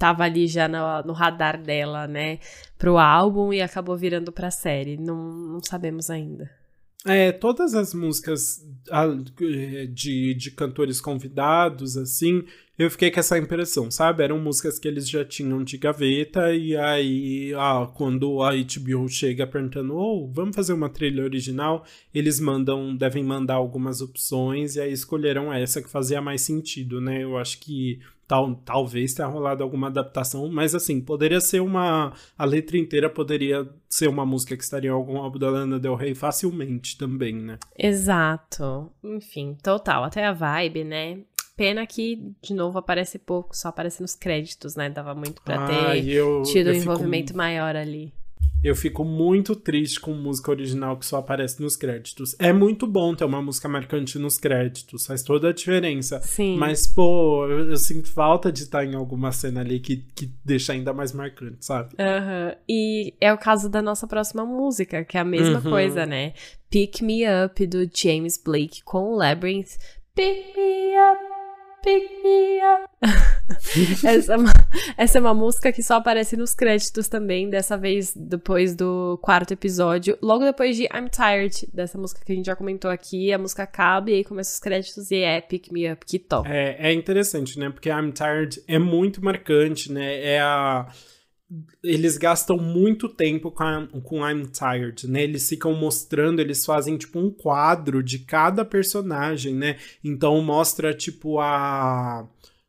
tava 0.00 0.24
ali 0.24 0.46
já 0.46 0.66
no, 0.66 1.02
no, 1.02 1.12
radar 1.12 1.60
dela, 1.60 2.06
né, 2.06 2.38
pro 2.78 2.96
álbum 2.96 3.52
e 3.52 3.60
acabou 3.60 3.98
virando 3.98 4.32
pra 4.32 4.50
série. 4.50 4.96
Não, 4.96 5.14
não 5.14 5.60
sabemos 5.62 6.08
ainda. 6.08 6.50
É, 7.06 7.32
todas 7.32 7.74
as 7.74 7.94
músicas 7.94 8.62
de, 9.90 10.34
de 10.34 10.50
cantores 10.50 11.00
convidados, 11.00 11.96
assim, 11.96 12.44
eu 12.78 12.90
fiquei 12.90 13.10
com 13.10 13.20
essa 13.20 13.38
impressão, 13.38 13.90
sabe? 13.90 14.22
Eram 14.22 14.38
músicas 14.38 14.78
que 14.78 14.86
eles 14.86 15.08
já 15.08 15.24
tinham 15.24 15.64
de 15.64 15.78
gaveta, 15.78 16.54
e 16.54 16.76
aí, 16.76 17.54
ah, 17.54 17.90
quando 17.94 18.42
a 18.42 18.52
HBO 18.52 19.08
chega 19.08 19.46
perguntando, 19.46 19.94
oh, 19.94 20.30
vamos 20.30 20.54
fazer 20.54 20.74
uma 20.74 20.90
trilha 20.90 21.24
original, 21.24 21.86
eles 22.12 22.38
mandam, 22.38 22.94
devem 22.94 23.24
mandar 23.24 23.54
algumas 23.54 24.02
opções, 24.02 24.76
e 24.76 24.80
aí 24.80 24.92
escolheram 24.92 25.50
essa 25.52 25.80
que 25.80 25.88
fazia 25.88 26.20
mais 26.20 26.42
sentido, 26.42 27.00
né? 27.00 27.22
Eu 27.22 27.38
acho 27.38 27.60
que 27.60 28.00
Tal, 28.30 28.54
talvez 28.64 29.12
tenha 29.12 29.26
rolado 29.26 29.64
alguma 29.64 29.88
adaptação, 29.88 30.48
mas 30.48 30.72
assim, 30.72 31.00
poderia 31.00 31.40
ser 31.40 31.58
uma. 31.58 32.12
A 32.38 32.44
letra 32.44 32.78
inteira 32.78 33.10
poderia 33.10 33.68
ser 33.88 34.06
uma 34.06 34.24
música 34.24 34.56
que 34.56 34.62
estaria 34.62 34.88
em 34.88 34.92
algum 34.92 35.16
álbum 35.16 35.36
da 35.36 35.50
Lana 35.50 35.80
Del 35.80 35.96
Rey 35.96 36.14
facilmente 36.14 36.96
também, 36.96 37.34
né? 37.34 37.58
Exato. 37.76 38.88
Enfim, 39.02 39.56
total. 39.60 40.04
Até 40.04 40.24
a 40.24 40.32
vibe, 40.32 40.84
né? 40.84 41.18
Pena 41.56 41.84
que, 41.84 42.32
de 42.40 42.54
novo, 42.54 42.78
aparece 42.78 43.18
pouco, 43.18 43.56
só 43.56 43.66
aparece 43.66 44.00
nos 44.00 44.14
créditos, 44.14 44.76
né? 44.76 44.88
Dava 44.88 45.12
muito 45.12 45.42
pra 45.42 45.66
ter 45.66 46.08
eu, 46.08 46.44
tido 46.44 46.68
eu 46.68 46.74
um 46.74 46.76
envolvimento 46.76 47.30
fico... 47.30 47.36
maior 47.36 47.74
ali. 47.74 48.14
Eu 48.62 48.74
fico 48.74 49.04
muito 49.04 49.56
triste 49.56 49.98
com 49.98 50.12
música 50.12 50.50
original 50.50 50.96
que 50.98 51.06
só 51.06 51.18
aparece 51.18 51.62
nos 51.62 51.76
créditos. 51.76 52.36
É 52.38 52.52
muito 52.52 52.86
bom 52.86 53.14
ter 53.14 53.24
uma 53.24 53.40
música 53.40 53.68
marcante 53.68 54.18
nos 54.18 54.36
créditos, 54.38 55.06
faz 55.06 55.22
toda 55.22 55.48
a 55.48 55.52
diferença. 55.52 56.20
Sim. 56.20 56.56
Mas, 56.58 56.86
pô, 56.86 57.46
eu, 57.46 57.70
eu 57.70 57.76
sinto 57.76 58.12
falta 58.12 58.52
de 58.52 58.64
estar 58.64 58.84
em 58.84 58.94
alguma 58.94 59.32
cena 59.32 59.60
ali 59.60 59.80
que, 59.80 59.96
que 60.14 60.30
deixa 60.44 60.74
ainda 60.74 60.92
mais 60.92 61.12
marcante, 61.12 61.64
sabe? 61.64 61.94
Uhum. 61.98 62.54
E 62.68 63.14
é 63.20 63.32
o 63.32 63.38
caso 63.38 63.70
da 63.70 63.80
nossa 63.80 64.06
próxima 64.06 64.44
música, 64.44 65.04
que 65.04 65.16
é 65.16 65.20
a 65.20 65.24
mesma 65.24 65.60
uhum. 65.64 65.70
coisa, 65.70 66.04
né? 66.04 66.34
Pick 66.68 67.00
Me 67.00 67.22
Up, 67.44 67.66
do 67.66 67.88
James 67.92 68.40
Blake 68.42 68.82
com 68.84 69.12
o 69.12 69.16
Labyrinth. 69.16 69.78
Pick 70.14 70.54
Me 70.54 70.94
Up 71.12 71.29
up. 71.88 72.90
essa, 74.06 74.34
é 74.34 74.36
uma, 74.36 74.52
essa 74.96 75.18
é 75.18 75.20
uma 75.20 75.34
música 75.34 75.72
que 75.72 75.82
só 75.82 75.94
aparece 75.94 76.36
nos 76.36 76.54
créditos 76.54 77.08
também, 77.08 77.48
dessa 77.48 77.76
vez 77.76 78.12
depois 78.14 78.74
do 78.74 79.18
quarto 79.22 79.52
episódio, 79.52 80.18
logo 80.22 80.44
depois 80.44 80.76
de 80.76 80.84
I'm 80.84 81.08
Tired, 81.10 81.68
dessa 81.72 81.96
música 81.96 82.22
que 82.24 82.32
a 82.32 82.34
gente 82.34 82.46
já 82.46 82.56
comentou 82.56 82.90
aqui, 82.90 83.32
a 83.32 83.38
música 83.38 83.62
acaba 83.62 84.10
e 84.10 84.14
aí 84.14 84.24
começa 84.24 84.52
os 84.52 84.60
créditos 84.60 85.10
e 85.10 85.16
é 85.16 85.40
Pick 85.40 85.72
Me 85.72 85.90
Up, 85.90 86.04
que 86.04 86.18
top. 86.18 86.48
É, 86.50 86.90
é 86.90 86.92
interessante, 86.92 87.58
né, 87.58 87.70
porque 87.70 87.88
I'm 87.88 88.12
Tired 88.12 88.62
é 88.68 88.78
muito 88.78 89.24
marcante, 89.24 89.90
né, 89.90 90.22
é 90.22 90.40
a 90.40 90.86
eles 91.82 92.16
gastam 92.16 92.56
muito 92.56 93.08
tempo 93.08 93.50
com, 93.50 93.64
a, 93.64 93.86
com 94.04 94.28
I'm 94.28 94.46
Tired, 94.46 95.08
né? 95.08 95.22
Eles 95.22 95.48
ficam 95.48 95.74
mostrando, 95.74 96.40
eles 96.40 96.64
fazem 96.64 96.96
tipo 96.96 97.18
um 97.18 97.30
quadro 97.30 98.02
de 98.02 98.20
cada 98.20 98.64
personagem, 98.64 99.54
né? 99.54 99.76
Então 100.02 100.40
mostra 100.42 100.94
tipo 100.94 101.40
a. 101.40 102.26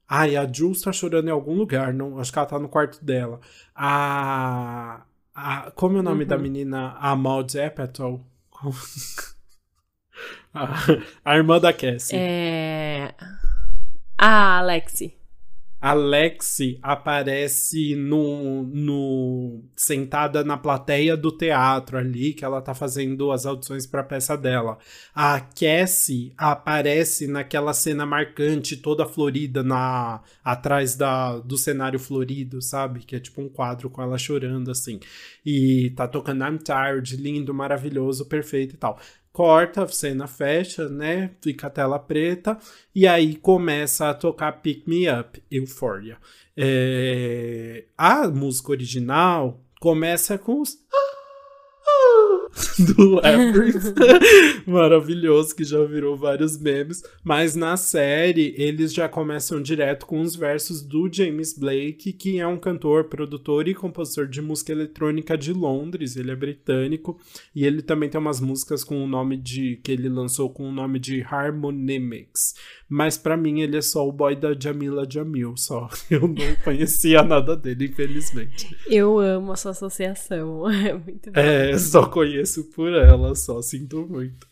Ai, 0.07 0.35
a 0.35 0.51
Jules 0.51 0.81
tá 0.81 0.91
chorando 0.91 1.27
em 1.27 1.31
algum 1.31 1.53
lugar, 1.53 1.93
não, 1.93 2.19
acho 2.19 2.33
que 2.33 2.39
ela 2.39 2.47
tá 2.47 2.59
no 2.59 2.67
quarto 2.67 3.03
dela. 3.03 3.39
A. 3.75 5.03
a 5.33 5.71
como 5.71 5.97
é 5.97 5.99
o 5.99 6.03
nome 6.03 6.23
uhum. 6.23 6.29
da 6.29 6.37
menina? 6.37 6.95
A 6.99 7.15
Maud 7.15 7.59
Apatow? 7.59 8.25
a, 10.53 10.75
a 11.23 11.37
irmã 11.37 11.59
da 11.59 11.71
Cassie. 11.71 12.17
É. 12.17 13.13
A 14.17 14.57
Alexi. 14.57 15.20
Alexi 15.81 16.77
aparece 16.79 17.95
no, 17.95 18.61
no 18.63 19.63
sentada 19.75 20.43
na 20.43 20.55
plateia 20.55 21.17
do 21.17 21.31
teatro 21.31 21.97
ali, 21.97 22.33
que 22.33 22.45
ela 22.45 22.61
tá 22.61 22.75
fazendo 22.75 23.31
as 23.31 23.47
audições 23.47 23.87
para 23.87 24.01
a 24.01 24.03
peça 24.03 24.37
dela. 24.37 24.77
A 25.15 25.39
Cassie 25.39 26.33
aparece 26.37 27.25
naquela 27.25 27.73
cena 27.73 28.05
marcante, 28.05 28.77
toda 28.77 29.07
florida 29.07 29.63
na 29.63 30.21
atrás 30.43 30.95
da, 30.95 31.39
do 31.39 31.57
cenário 31.57 31.97
florido, 31.97 32.61
sabe? 32.61 32.99
Que 32.99 33.15
é 33.15 33.19
tipo 33.19 33.41
um 33.41 33.49
quadro 33.49 33.89
com 33.89 34.03
ela 34.03 34.19
chorando 34.19 34.69
assim. 34.69 34.99
E 35.43 35.91
tá 35.95 36.07
tocando 36.07 36.45
I'm 36.45 36.59
Tired, 36.59 37.17
lindo, 37.17 37.55
maravilhoso, 37.55 38.27
perfeito 38.27 38.75
e 38.75 38.77
tal 38.77 38.99
corta, 39.31 39.83
a 39.83 39.87
cena 39.87 40.27
fecha, 40.27 40.89
né? 40.89 41.31
Fica 41.41 41.67
a 41.67 41.69
tela 41.69 41.99
preta 41.99 42.57
e 42.93 43.07
aí 43.07 43.35
começa 43.35 44.09
a 44.09 44.13
tocar 44.13 44.61
Pick 44.61 44.87
Me 44.87 45.09
Up, 45.09 45.41
Euphoria. 45.49 46.17
É... 46.55 47.85
A 47.97 48.27
música 48.27 48.71
original 48.71 49.59
começa 49.79 50.37
com 50.37 50.61
os 50.61 50.77
do 52.95 53.15
Labyrinth. 53.15 53.93
Maravilhoso, 54.65 55.55
que 55.55 55.63
já 55.63 55.83
virou 55.83 56.15
vários 56.15 56.57
memes. 56.57 57.03
Mas 57.23 57.55
na 57.55 57.77
série, 57.77 58.53
eles 58.57 58.93
já 58.93 59.07
começam 59.07 59.61
direto 59.61 60.05
com 60.05 60.21
os 60.21 60.35
versos 60.35 60.81
do 60.81 61.11
James 61.11 61.57
Blake, 61.57 62.13
que 62.13 62.39
é 62.39 62.47
um 62.47 62.57
cantor, 62.57 63.05
produtor 63.05 63.67
e 63.67 63.73
compositor 63.73 64.27
de 64.27 64.41
música 64.41 64.71
eletrônica 64.71 65.37
de 65.37 65.53
Londres. 65.53 66.15
Ele 66.15 66.31
é 66.31 66.35
britânico. 66.35 67.19
E 67.55 67.65
ele 67.65 67.81
também 67.81 68.09
tem 68.09 68.19
umas 68.19 68.39
músicas 68.39 68.83
com 68.83 69.03
o 69.03 69.07
nome 69.07 69.37
de. 69.37 69.79
que 69.83 69.91
ele 69.91 70.09
lançou 70.09 70.49
com 70.49 70.67
o 70.67 70.71
nome 70.71 70.99
de 70.99 71.21
Harmonimics. 71.21 72.55
Mas 72.93 73.17
para 73.17 73.37
mim, 73.37 73.61
ele 73.61 73.77
é 73.77 73.81
só 73.81 74.05
o 74.05 74.11
boy 74.11 74.35
da 74.35 74.53
Jamila 74.53 75.07
Jamil, 75.09 75.55
só. 75.55 75.89
Eu 76.11 76.27
não 76.27 76.55
conhecia 76.61 77.23
nada 77.23 77.55
dele, 77.55 77.85
infelizmente. 77.85 78.75
Eu 78.85 79.17
amo 79.17 79.53
essa 79.53 79.69
associação. 79.69 80.69
É 80.69 80.93
muito 80.93 81.31
bom. 81.31 81.39
É, 81.39 81.77
só 81.77 82.05
conheço 82.05 82.60
por 82.63 82.93
ela, 82.93 83.35
só 83.35 83.61
sinto 83.61 84.07
muito. 84.07 84.47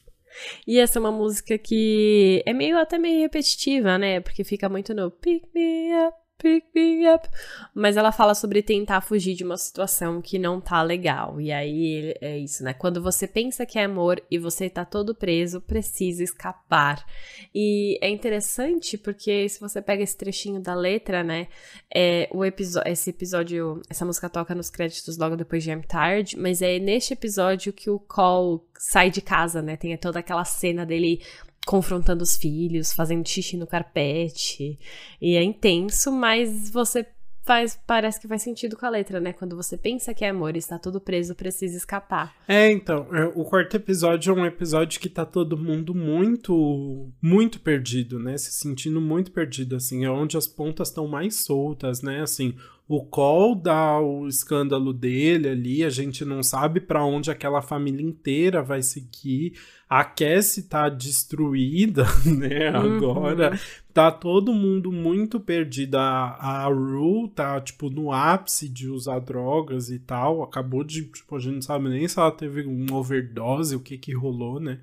E 0.65 0.77
essa 0.79 0.99
é 0.99 1.01
uma 1.01 1.11
música 1.11 1.57
que 1.57 2.43
é 2.45 2.53
meio 2.53 2.77
até 2.77 2.97
meio 2.97 3.19
repetitiva, 3.19 3.97
né? 3.97 4.19
Porque 4.19 4.43
fica 4.43 4.69
muito 4.69 4.93
no 4.93 5.09
pick 5.09 5.43
me 5.53 5.89
up, 6.07 6.15
pick 6.39 6.65
me 6.73 7.07
up. 7.13 7.27
Mas 7.73 7.97
ela 7.97 8.11
fala 8.11 8.33
sobre 8.33 8.63
tentar 8.63 9.01
fugir 9.01 9.35
de 9.35 9.43
uma 9.43 9.57
situação 9.57 10.21
que 10.21 10.39
não 10.39 10.59
tá 10.59 10.81
legal. 10.81 11.39
E 11.39 11.51
aí 11.51 12.15
é 12.19 12.37
isso, 12.37 12.63
né? 12.63 12.73
Quando 12.73 13.01
você 13.01 13.27
pensa 13.27 13.65
que 13.65 13.77
é 13.77 13.83
amor 13.83 14.21
e 14.31 14.39
você 14.39 14.69
tá 14.69 14.83
todo 14.83 15.13
preso, 15.13 15.61
precisa 15.61 16.23
escapar. 16.23 17.05
E 17.53 17.99
é 18.01 18.09
interessante 18.09 18.97
porque 18.97 19.47
se 19.47 19.59
você 19.59 19.81
pega 19.81 20.01
esse 20.01 20.17
trechinho 20.17 20.59
da 20.59 20.73
letra, 20.73 21.23
né? 21.23 21.47
É, 21.93 22.27
o 22.31 22.43
esse 22.85 23.09
episódio, 23.09 23.81
essa 23.89 24.05
música 24.05 24.29
toca 24.29 24.55
nos 24.55 24.69
créditos 24.69 25.17
logo 25.17 25.35
depois 25.35 25.63
de 25.63 25.71
I'm 25.71 25.81
Tired, 25.81 26.37
mas 26.37 26.61
é 26.61 26.79
neste 26.79 27.13
episódio 27.13 27.73
que 27.73 27.89
o 27.89 27.99
Cole 27.99 28.61
sai 28.77 29.11
de 29.11 29.21
casa, 29.21 29.61
né? 29.61 29.75
Tem 29.75 29.95
toda 29.97 30.19
aquela 30.19 30.45
cena 30.45 30.85
dele 30.85 31.21
confrontando 31.69 32.23
os 32.23 32.35
filhos, 32.35 32.91
fazendo 32.91 33.29
xixi 33.29 33.55
no 33.55 33.67
carpete. 33.67 34.79
E 35.21 35.35
é 35.35 35.43
intenso, 35.43 36.11
mas 36.11 36.71
você 36.71 37.05
faz, 37.43 37.79
parece 37.85 38.19
que 38.19 38.27
faz 38.27 38.41
sentido 38.41 38.75
com 38.75 38.87
a 38.87 38.89
letra, 38.89 39.19
né? 39.19 39.33
Quando 39.33 39.55
você 39.55 39.77
pensa 39.77 40.11
que 40.11 40.25
é 40.25 40.29
amor 40.29 40.55
e 40.55 40.57
está 40.57 40.79
tudo 40.79 40.99
preso, 40.99 41.35
precisa 41.35 41.77
escapar. 41.77 42.35
É, 42.47 42.71
então, 42.71 43.05
é, 43.15 43.25
o 43.35 43.43
quarto 43.43 43.75
episódio 43.75 44.31
é 44.31 44.41
um 44.41 44.45
episódio 44.47 44.99
que 44.99 45.07
tá 45.07 45.23
todo 45.23 45.55
mundo 45.55 45.93
muito, 45.93 47.11
muito 47.21 47.59
perdido, 47.59 48.17
né? 48.17 48.35
Se 48.35 48.51
sentindo 48.51 48.99
muito 48.99 49.31
perdido, 49.31 49.75
assim. 49.75 50.03
É 50.03 50.09
onde 50.09 50.37
as 50.37 50.47
pontas 50.47 50.87
estão 50.87 51.07
mais 51.07 51.35
soltas, 51.35 52.01
né? 52.01 52.23
Assim, 52.23 52.55
o 52.89 53.05
Cole 53.05 53.61
dá 53.61 53.99
o 53.99 54.27
escândalo 54.27 54.91
dele 54.91 55.49
ali, 55.49 55.83
a 55.83 55.91
gente 55.91 56.25
não 56.25 56.41
sabe 56.41 56.81
para 56.81 57.05
onde 57.05 57.29
aquela 57.29 57.61
família 57.61 58.01
inteira 58.01 58.63
vai 58.63 58.81
seguir. 58.81 59.53
A 59.87 60.03
Cassie 60.03 60.63
tá 60.63 60.89
destruída, 60.89 62.07
né, 62.25 62.69
agora. 62.69 63.51
Uhum. 63.51 63.57
Tá 63.93 64.11
todo 64.11 64.55
mundo 64.55 64.91
muito 64.91 65.39
perdido. 65.39 65.97
A, 65.97 66.35
a 66.39 66.65
Rue 66.65 67.29
tá, 67.29 67.61
tipo, 67.61 67.91
no 67.91 68.11
ápice 68.11 68.67
de 68.67 68.89
usar 68.89 69.19
drogas 69.19 69.91
e 69.91 69.99
tal. 69.99 70.41
Acabou 70.41 70.83
de, 70.83 71.03
tipo, 71.03 71.35
a 71.35 71.39
gente 71.39 71.53
não 71.53 71.61
sabe 71.61 71.89
nem 71.89 72.07
se 72.07 72.17
ela 72.17 72.31
teve 72.31 72.63
uma 72.63 72.97
overdose, 72.97 73.75
o 73.75 73.79
que 73.79 73.99
que 73.99 74.15
rolou, 74.15 74.59
né. 74.59 74.79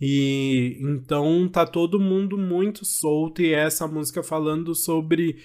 E 0.00 0.78
então 0.80 1.48
tá 1.48 1.66
todo 1.66 1.98
mundo 1.98 2.38
muito 2.38 2.84
solto 2.84 3.42
e 3.42 3.52
essa 3.52 3.88
música 3.88 4.22
falando 4.22 4.76
sobre 4.76 5.38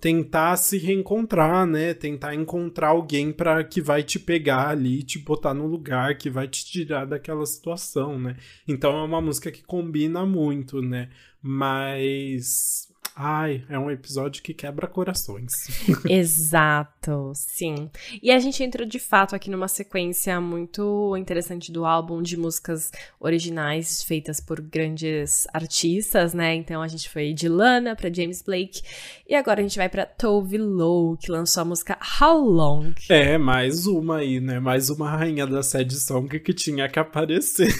tentar 0.00 0.56
se 0.56 0.78
reencontrar, 0.78 1.66
né? 1.66 1.94
Tentar 1.94 2.34
encontrar 2.34 2.88
alguém 2.88 3.32
para 3.32 3.64
que 3.64 3.80
vai 3.80 4.02
te 4.02 4.18
pegar 4.18 4.68
ali, 4.68 5.02
te 5.02 5.18
botar 5.18 5.52
no 5.52 5.66
lugar, 5.66 6.16
que 6.16 6.30
vai 6.30 6.46
te 6.46 6.64
tirar 6.64 7.04
daquela 7.04 7.44
situação, 7.44 8.18
né? 8.18 8.36
Então 8.68 8.96
é 8.96 9.04
uma 9.04 9.20
música 9.20 9.50
que 9.50 9.62
combina 9.64 10.24
muito, 10.24 10.80
né? 10.80 11.10
Mas 11.42 12.88
Ai, 13.16 13.62
é 13.68 13.78
um 13.78 13.88
episódio 13.88 14.42
que 14.42 14.52
quebra 14.52 14.88
corações. 14.88 15.52
Exato, 16.10 17.32
sim. 17.34 17.88
E 18.20 18.28
a 18.32 18.40
gente 18.40 18.60
entrou 18.64 18.84
de 18.84 18.98
fato 18.98 19.36
aqui 19.36 19.48
numa 19.48 19.68
sequência 19.68 20.40
muito 20.40 21.16
interessante 21.16 21.70
do 21.70 21.84
álbum 21.84 22.20
de 22.20 22.36
músicas 22.36 22.90
originais 23.20 24.02
feitas 24.02 24.40
por 24.40 24.60
grandes 24.60 25.46
artistas, 25.54 26.34
né? 26.34 26.56
Então 26.56 26.82
a 26.82 26.88
gente 26.88 27.08
foi 27.08 27.32
de 27.32 27.48
Lana 27.48 27.94
para 27.94 28.12
James 28.12 28.42
Blake 28.42 28.82
e 29.28 29.34
agora 29.36 29.60
a 29.60 29.62
gente 29.62 29.76
vai 29.76 29.88
para 29.88 30.06
Tove 30.06 30.58
Lo, 30.58 31.16
que 31.16 31.30
lançou 31.30 31.60
a 31.60 31.64
música 31.64 31.96
How 32.20 32.40
Long. 32.40 32.94
É, 33.08 33.38
mais 33.38 33.86
uma 33.86 34.16
aí, 34.16 34.40
né? 34.40 34.58
Mais 34.58 34.90
uma 34.90 35.08
rainha 35.08 35.46
da 35.46 35.62
sad 35.62 35.94
song 35.94 36.40
que 36.40 36.52
tinha 36.52 36.88
que 36.88 36.98
aparecer. 36.98 37.72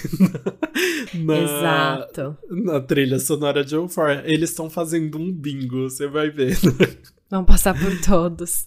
na, 1.12 1.38
Exato. 1.38 2.36
Na 2.48 2.80
trilha 2.80 3.18
sonora 3.18 3.64
de 3.64 3.74
Euphoria. 3.74 4.22
Eles 4.24 4.50
estão 4.50 4.70
fazendo 4.70 5.23
um 5.24 5.32
bingo, 5.32 5.82
você 5.88 6.06
vai 6.06 6.30
ver. 6.30 6.56
Vamos 7.30 7.46
passar 7.46 7.74
por 7.76 8.00
todos. 8.00 8.66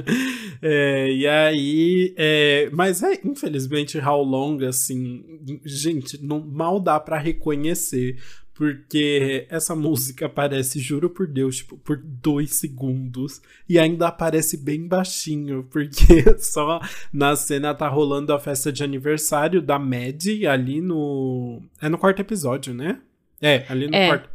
é, 0.60 1.10
e 1.10 1.26
aí, 1.26 2.14
é, 2.18 2.68
mas 2.72 3.02
é, 3.02 3.20
infelizmente, 3.24 3.98
How 3.98 4.22
Long, 4.22 4.58
assim, 4.66 5.24
gente, 5.64 6.22
não, 6.22 6.40
mal 6.40 6.80
dá 6.80 7.00
para 7.00 7.18
reconhecer, 7.18 8.18
porque 8.52 9.46
essa 9.48 9.74
música 9.74 10.26
aparece, 10.26 10.78
juro 10.80 11.08
por 11.08 11.26
Deus, 11.26 11.56
tipo, 11.56 11.76
por 11.78 11.96
dois 11.96 12.56
segundos. 12.56 13.40
E 13.68 13.78
ainda 13.78 14.08
aparece 14.08 14.56
bem 14.56 14.86
baixinho, 14.86 15.64
porque 15.72 16.38
só 16.38 16.80
na 17.12 17.34
cena 17.34 17.74
tá 17.74 17.88
rolando 17.88 18.32
a 18.32 18.38
festa 18.38 18.72
de 18.72 18.84
aniversário 18.84 19.62
da 19.62 19.78
Mad 19.78 20.24
ali 20.48 20.80
no. 20.80 21.62
É 21.80 21.88
no 21.88 21.98
quarto 21.98 22.20
episódio, 22.20 22.74
né? 22.74 23.00
É, 23.40 23.64
ali 23.68 23.88
no 23.88 23.96
é. 23.96 24.08
quarto. 24.08 24.33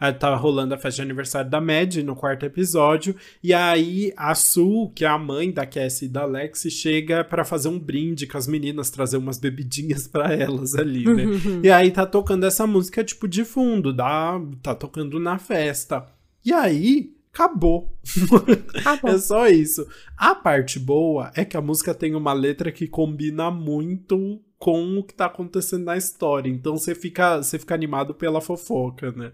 Tava 0.00 0.14
tá 0.14 0.34
rolando 0.34 0.72
a 0.72 0.78
festa 0.78 0.96
de 0.96 1.02
aniversário 1.02 1.50
da 1.50 1.60
Mad 1.60 1.96
no 1.96 2.16
quarto 2.16 2.46
episódio. 2.46 3.14
E 3.42 3.52
aí 3.52 4.14
a 4.16 4.34
Su, 4.34 4.90
que 4.94 5.04
é 5.04 5.08
a 5.08 5.18
mãe 5.18 5.52
da 5.52 5.66
Cassie 5.66 6.08
e 6.08 6.10
da 6.10 6.24
Lex, 6.24 6.62
chega 6.70 7.22
para 7.22 7.44
fazer 7.44 7.68
um 7.68 7.78
brinde 7.78 8.26
com 8.26 8.38
as 8.38 8.46
meninas, 8.46 8.88
trazer 8.88 9.18
umas 9.18 9.38
bebidinhas 9.38 10.08
para 10.08 10.32
elas 10.32 10.74
ali, 10.74 11.04
né? 11.04 11.24
e 11.62 11.70
aí 11.70 11.90
tá 11.90 12.06
tocando 12.06 12.46
essa 12.46 12.66
música 12.66 13.04
tipo 13.04 13.28
de 13.28 13.44
fundo, 13.44 13.92
dá, 13.92 14.40
tá 14.62 14.74
tocando 14.74 15.20
na 15.20 15.38
festa. 15.38 16.06
E 16.42 16.50
aí 16.50 17.12
acabou. 17.30 17.94
acabou. 18.74 19.10
é 19.12 19.18
só 19.18 19.48
isso. 19.48 19.86
A 20.16 20.34
parte 20.34 20.78
boa 20.78 21.30
é 21.34 21.44
que 21.44 21.58
a 21.58 21.60
música 21.60 21.94
tem 21.94 22.14
uma 22.14 22.32
letra 22.32 22.72
que 22.72 22.86
combina 22.86 23.50
muito 23.50 24.40
com 24.58 24.98
o 24.98 25.04
que 25.04 25.14
tá 25.14 25.26
acontecendo 25.26 25.84
na 25.84 25.96
história. 25.96 26.50
Então 26.50 26.76
você 26.76 26.94
fica, 26.94 27.42
você 27.42 27.58
fica 27.58 27.74
animado 27.74 28.14
pela 28.14 28.40
fofoca, 28.40 29.12
né? 29.12 29.32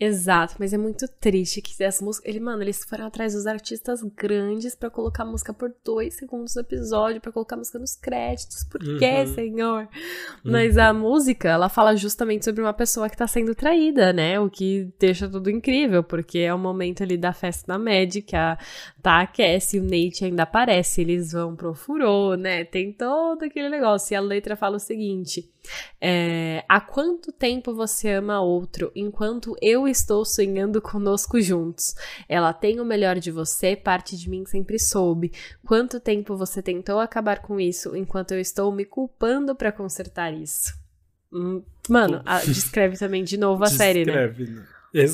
Exato, 0.00 0.54
mas 0.60 0.72
é 0.72 0.78
muito 0.78 1.08
triste 1.08 1.60
que 1.60 1.82
as 1.82 2.00
músicas. 2.00 2.28
Ele, 2.28 2.38
mano, 2.38 2.62
eles 2.62 2.84
foram 2.84 3.06
atrás 3.06 3.34
dos 3.34 3.48
artistas 3.48 4.00
grandes 4.16 4.76
para 4.76 4.88
colocar 4.88 5.24
música 5.24 5.52
por 5.52 5.74
dois 5.84 6.14
segundos 6.14 6.54
no 6.54 6.60
episódio, 6.60 7.20
para 7.20 7.32
colocar 7.32 7.56
música 7.56 7.80
nos 7.80 7.96
créditos. 7.96 8.62
Por 8.62 8.80
uhum. 8.80 8.96
quê, 8.98 9.26
senhor? 9.26 9.82
Uhum. 9.82 10.52
Mas 10.52 10.78
a 10.78 10.92
música, 10.92 11.48
ela 11.48 11.68
fala 11.68 11.96
justamente 11.96 12.44
sobre 12.44 12.62
uma 12.62 12.72
pessoa 12.72 13.10
que 13.10 13.16
tá 13.16 13.26
sendo 13.26 13.56
traída, 13.56 14.12
né? 14.12 14.38
O 14.38 14.48
que 14.48 14.88
deixa 15.00 15.28
tudo 15.28 15.50
incrível, 15.50 16.04
porque 16.04 16.38
é 16.38 16.54
o 16.54 16.58
momento 16.58 17.02
ali 17.02 17.16
da 17.16 17.32
festa 17.32 17.66
da 17.66 17.78
Mad, 17.78 18.18
que 18.24 18.36
a, 18.36 18.56
tá 19.02 19.20
a 19.20 19.26
Cassie 19.26 19.78
e 19.78 19.80
o 19.80 19.84
Nate 19.84 20.24
ainda 20.24 20.42
aparece, 20.42 21.00
eles 21.00 21.32
vão 21.32 21.54
pro 21.54 21.74
furor, 21.74 22.36
né? 22.36 22.64
Tem 22.64 22.92
todo 22.92 23.44
aquele 23.44 23.68
negócio. 23.68 24.12
E 24.12 24.16
a 24.16 24.20
letra 24.20 24.56
fala 24.56 24.76
o 24.76 24.80
seguinte. 24.80 25.48
É, 26.00 26.64
há 26.68 26.80
quanto 26.80 27.30
tempo 27.30 27.74
você 27.74 28.10
ama 28.12 28.40
outro 28.40 28.90
enquanto 28.96 29.54
eu 29.60 29.86
estou 29.86 30.24
sonhando 30.24 30.80
conosco 30.80 31.40
juntos? 31.40 31.94
Ela 32.28 32.52
tem 32.52 32.80
o 32.80 32.84
melhor 32.84 33.18
de 33.18 33.30
você, 33.30 33.76
parte 33.76 34.16
de 34.16 34.28
mim 34.28 34.44
sempre 34.46 34.78
soube. 34.78 35.32
Quanto 35.66 36.00
tempo 36.00 36.36
você 36.36 36.62
tentou 36.62 36.98
acabar 36.98 37.40
com 37.40 37.60
isso 37.60 37.96
enquanto 37.96 38.32
eu 38.32 38.40
estou 38.40 38.72
me 38.72 38.84
culpando 38.84 39.54
para 39.54 39.72
consertar 39.72 40.32
isso? 40.32 40.72
Hum, 41.32 41.62
mano, 41.88 42.22
descreve 42.46 42.96
também 42.96 43.22
de 43.22 43.36
novo 43.36 43.62
a 43.62 43.68
descreve, 43.68 44.04
série, 44.04 44.10
né? 44.10 44.26
né? 44.26 44.66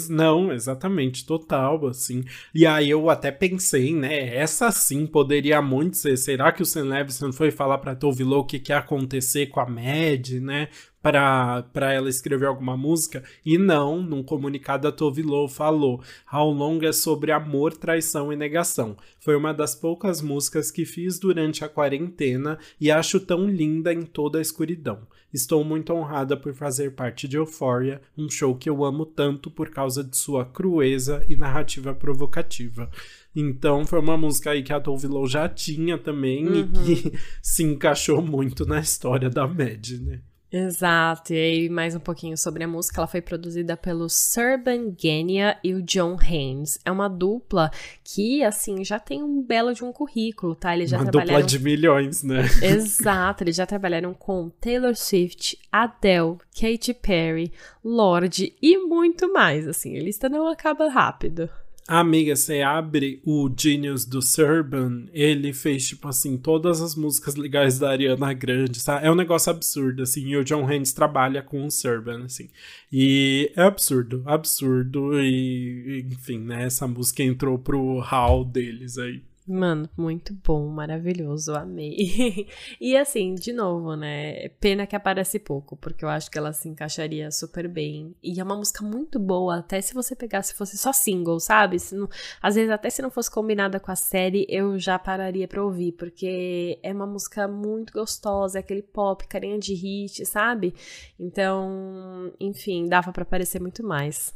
Não, 0.09 0.53
exatamente, 0.53 1.27
total, 1.27 1.87
assim. 1.87 2.25
E 2.55 2.65
aí 2.65 2.91
eu 2.91 3.11
até 3.11 3.33
pensei, 3.33 3.93
né, 3.95 4.35
essa 4.37 4.71
sim 4.71 5.07
poderia 5.07 5.61
muito 5.61 5.97
ser, 5.97 6.17
será 6.17 6.53
que 6.53 6.63
o 6.63 6.67
Sam 6.67 6.85
Levinson 6.85 7.33
foi 7.33 7.51
falar 7.51 7.79
pra 7.79 7.97
Tove 7.97 8.23
Lo 8.23 8.39
o 8.39 8.45
que, 8.45 8.63
ia 8.69 8.79
acontecer 8.79 9.47
com 9.47 9.61
a 9.61 9.67
Mad, 9.67 10.31
né, 10.41 10.69
para 11.03 11.93
ela 11.93 12.09
escrever 12.09 12.47
alguma 12.47 12.77
música. 12.77 13.23
E 13.45 13.59
não, 13.59 14.01
num 14.01 14.23
comunicado 14.23 14.89
a 14.89 14.93
Tove 14.93 15.23
Lo 15.23 15.49
falou: 15.49 16.01
How 16.33 16.51
Long 16.51 16.79
é 16.83 16.93
sobre 16.93 17.31
amor, 17.31 17.77
traição 17.77 18.33
e 18.33 18.37
negação. 18.37 18.97
Foi 19.21 19.37
uma 19.37 19.53
das 19.53 19.75
poucas 19.75 20.23
músicas 20.23 20.71
que 20.71 20.87
fiz 20.87 21.19
durante 21.19 21.65
a 21.65 21.69
quarentena 21.69 22.59
e 22.81 22.91
acho 22.91 23.21
tão 23.21 23.47
linda 23.47 23.93
em 23.93 24.03
toda 24.03 24.39
a 24.39 24.43
escuridão. 24.43 25.07
Estou 25.35 25.65
muito 25.65 25.93
honrada 25.93 26.37
por 26.37 26.55
fazer 26.55 26.93
parte 26.93 27.27
de 27.27 27.37
Euphoria, 27.37 28.01
um 28.17 28.31
show 28.31 28.55
que 28.55 28.71
eu 28.71 28.85
amo 28.85 29.05
tanto 29.05 29.51
por 29.51 29.69
causa 29.69 30.05
de 30.05 30.17
sua 30.17 30.45
crueza 30.45 31.27
e 31.29 31.35
narrativa 31.35 31.93
provocativa. 31.93 32.89
Então 33.35 33.85
foi 33.85 33.99
uma 33.99 34.17
música 34.17 34.53
aí 34.53 34.63
que 34.63 34.73
a 34.73 34.79
Tove 34.79 35.09
Lo 35.09 35.27
já 35.27 35.49
tinha 35.49 35.99
também 35.99 36.47
uhum. 36.47 36.55
e 36.55 36.69
que 36.69 37.19
se 37.43 37.65
encaixou 37.65 38.23
muito 38.23 38.65
na 38.65 38.79
história 38.79 39.29
da 39.29 39.45
Mad, 39.45 39.91
né? 40.03 40.21
Exato, 40.57 41.35
e 41.35 41.37
aí 41.37 41.69
mais 41.69 41.97
um 41.97 41.99
pouquinho 41.99 42.39
sobre 42.39 42.63
a 42.63 42.69
música. 42.69 43.01
Ela 43.01 43.09
foi 43.09 43.21
produzida 43.21 43.77
pelo 43.77 44.09
Serban 44.09 44.95
Genia 44.97 45.59
e 45.65 45.75
o 45.75 45.83
John 45.83 46.17
Haynes. 46.17 46.79
É 46.85 46.93
uma 46.93 47.09
dupla 47.09 47.73
que, 48.05 48.45
assim, 48.45 48.85
já 48.85 49.01
tem 49.01 49.21
um 49.21 49.43
belo 49.43 49.75
de 49.75 49.83
um 49.83 49.93
currículo, 49.93 50.55
tá? 50.55 50.73
Eles 50.73 50.91
já 50.91 50.99
uma 50.99 51.11
trabalharam... 51.11 51.41
dupla 51.41 51.59
de 51.59 51.59
milhões, 51.59 52.23
né? 52.23 52.43
Exato, 52.63 53.43
eles 53.43 53.57
já 53.57 53.67
trabalharam 53.67 54.15
com 54.15 54.49
Taylor 54.49 54.95
Swift, 54.95 55.59
Adele, 55.73 56.37
Katy 56.55 56.95
Perry, 56.95 57.53
Lorde 57.85 58.55
e 58.63 58.79
muito 58.79 59.33
mais, 59.33 59.67
assim. 59.67 59.99
A 59.99 60.03
lista 60.05 60.29
não 60.29 60.47
acaba 60.47 60.89
rápido. 60.89 61.51
Amiga, 61.87 62.35
você 62.35 62.63
abre 62.63 63.21
o 63.27 63.53
Genius 63.55 64.07
do 64.07 64.23
Serban, 64.23 65.05
ele 65.13 65.53
fez, 65.53 65.87
tipo 65.87 66.09
assim, 66.09 66.39
todas 66.39 66.81
as 66.81 66.95
músicas 66.95 67.37
legais 67.37 67.79
da 67.79 67.91
Ariana 67.91 68.33
Grande, 68.33 68.81
sabe? 68.81 69.07
É 69.07 69.11
um 69.11 69.15
negócio 69.15 69.51
absurdo, 69.51 70.03
assim, 70.03 70.27
e 70.29 70.37
o 70.37 70.43
John 70.43 70.67
Haynes 70.67 70.95
trabalha 70.95 71.43
com 71.43 71.67
o 71.67 71.71
Serban, 71.71 72.25
assim. 72.25 72.49
E 72.91 73.53
é 73.55 73.63
absurdo, 73.63 74.23
absurdo, 74.25 75.21
e, 75.21 76.07
enfim, 76.11 76.39
né, 76.39 76.65
essa 76.65 76.89
música 76.89 77.23
entrou 77.23 77.59
pro 77.59 77.99
hall 77.99 78.47
deles 78.47 78.97
aí. 78.97 79.23
Mano, 79.47 79.91
muito 79.95 80.33
bom, 80.33 80.67
maravilhoso, 80.69 81.55
amei. 81.55 82.49
e 82.81 82.97
assim, 82.97 83.35
de 83.35 83.53
novo, 83.53 83.95
né? 83.95 84.49
Pena 84.59 84.87
que 84.87 84.97
aparece 84.97 85.39
pouco, 85.39 85.77
porque 85.77 86.03
eu 86.03 86.09
acho 86.09 86.31
que 86.31 86.39
ela 86.39 86.51
se 86.55 86.67
encaixaria 86.67 87.31
super 87.31 87.69
bem. 87.69 88.15
E 88.23 88.41
é 88.41 88.43
uma 88.43 88.57
música 88.57 88.83
muito 88.83 89.19
boa, 89.19 89.59
até 89.59 89.83
se 89.83 89.93
você 89.93 90.17
pegasse 90.17 90.55
fosse 90.55 90.79
só 90.79 90.95
single, 90.95 91.39
sabe? 91.41 91.77
Não, 91.93 92.09
às 92.41 92.55
vezes, 92.55 92.71
até 92.71 92.89
se 92.89 93.03
não 93.03 93.11
fosse 93.11 93.31
combinada 93.31 93.79
com 93.79 93.91
a 93.93 93.97
série, 93.97 94.47
eu 94.49 94.79
já 94.79 94.99
pararia 94.99 95.47
pra 95.47 95.63
ouvir, 95.63 95.93
porque 95.93 96.79
é 96.83 96.91
uma 96.95 97.07
música 97.07 97.47
muito 97.47 97.93
gostosa, 97.93 98.59
é 98.59 98.61
aquele 98.61 98.83
pop, 98.83 99.29
carinha 99.29 99.59
de 99.59 99.75
hit, 99.75 100.25
sabe? 100.25 100.75
Então, 101.21 102.33
enfim, 102.41 102.89
dava 102.89 103.13
para 103.13 103.25
aparecer 103.25 103.61
muito 103.61 103.87
mais. 103.87 104.35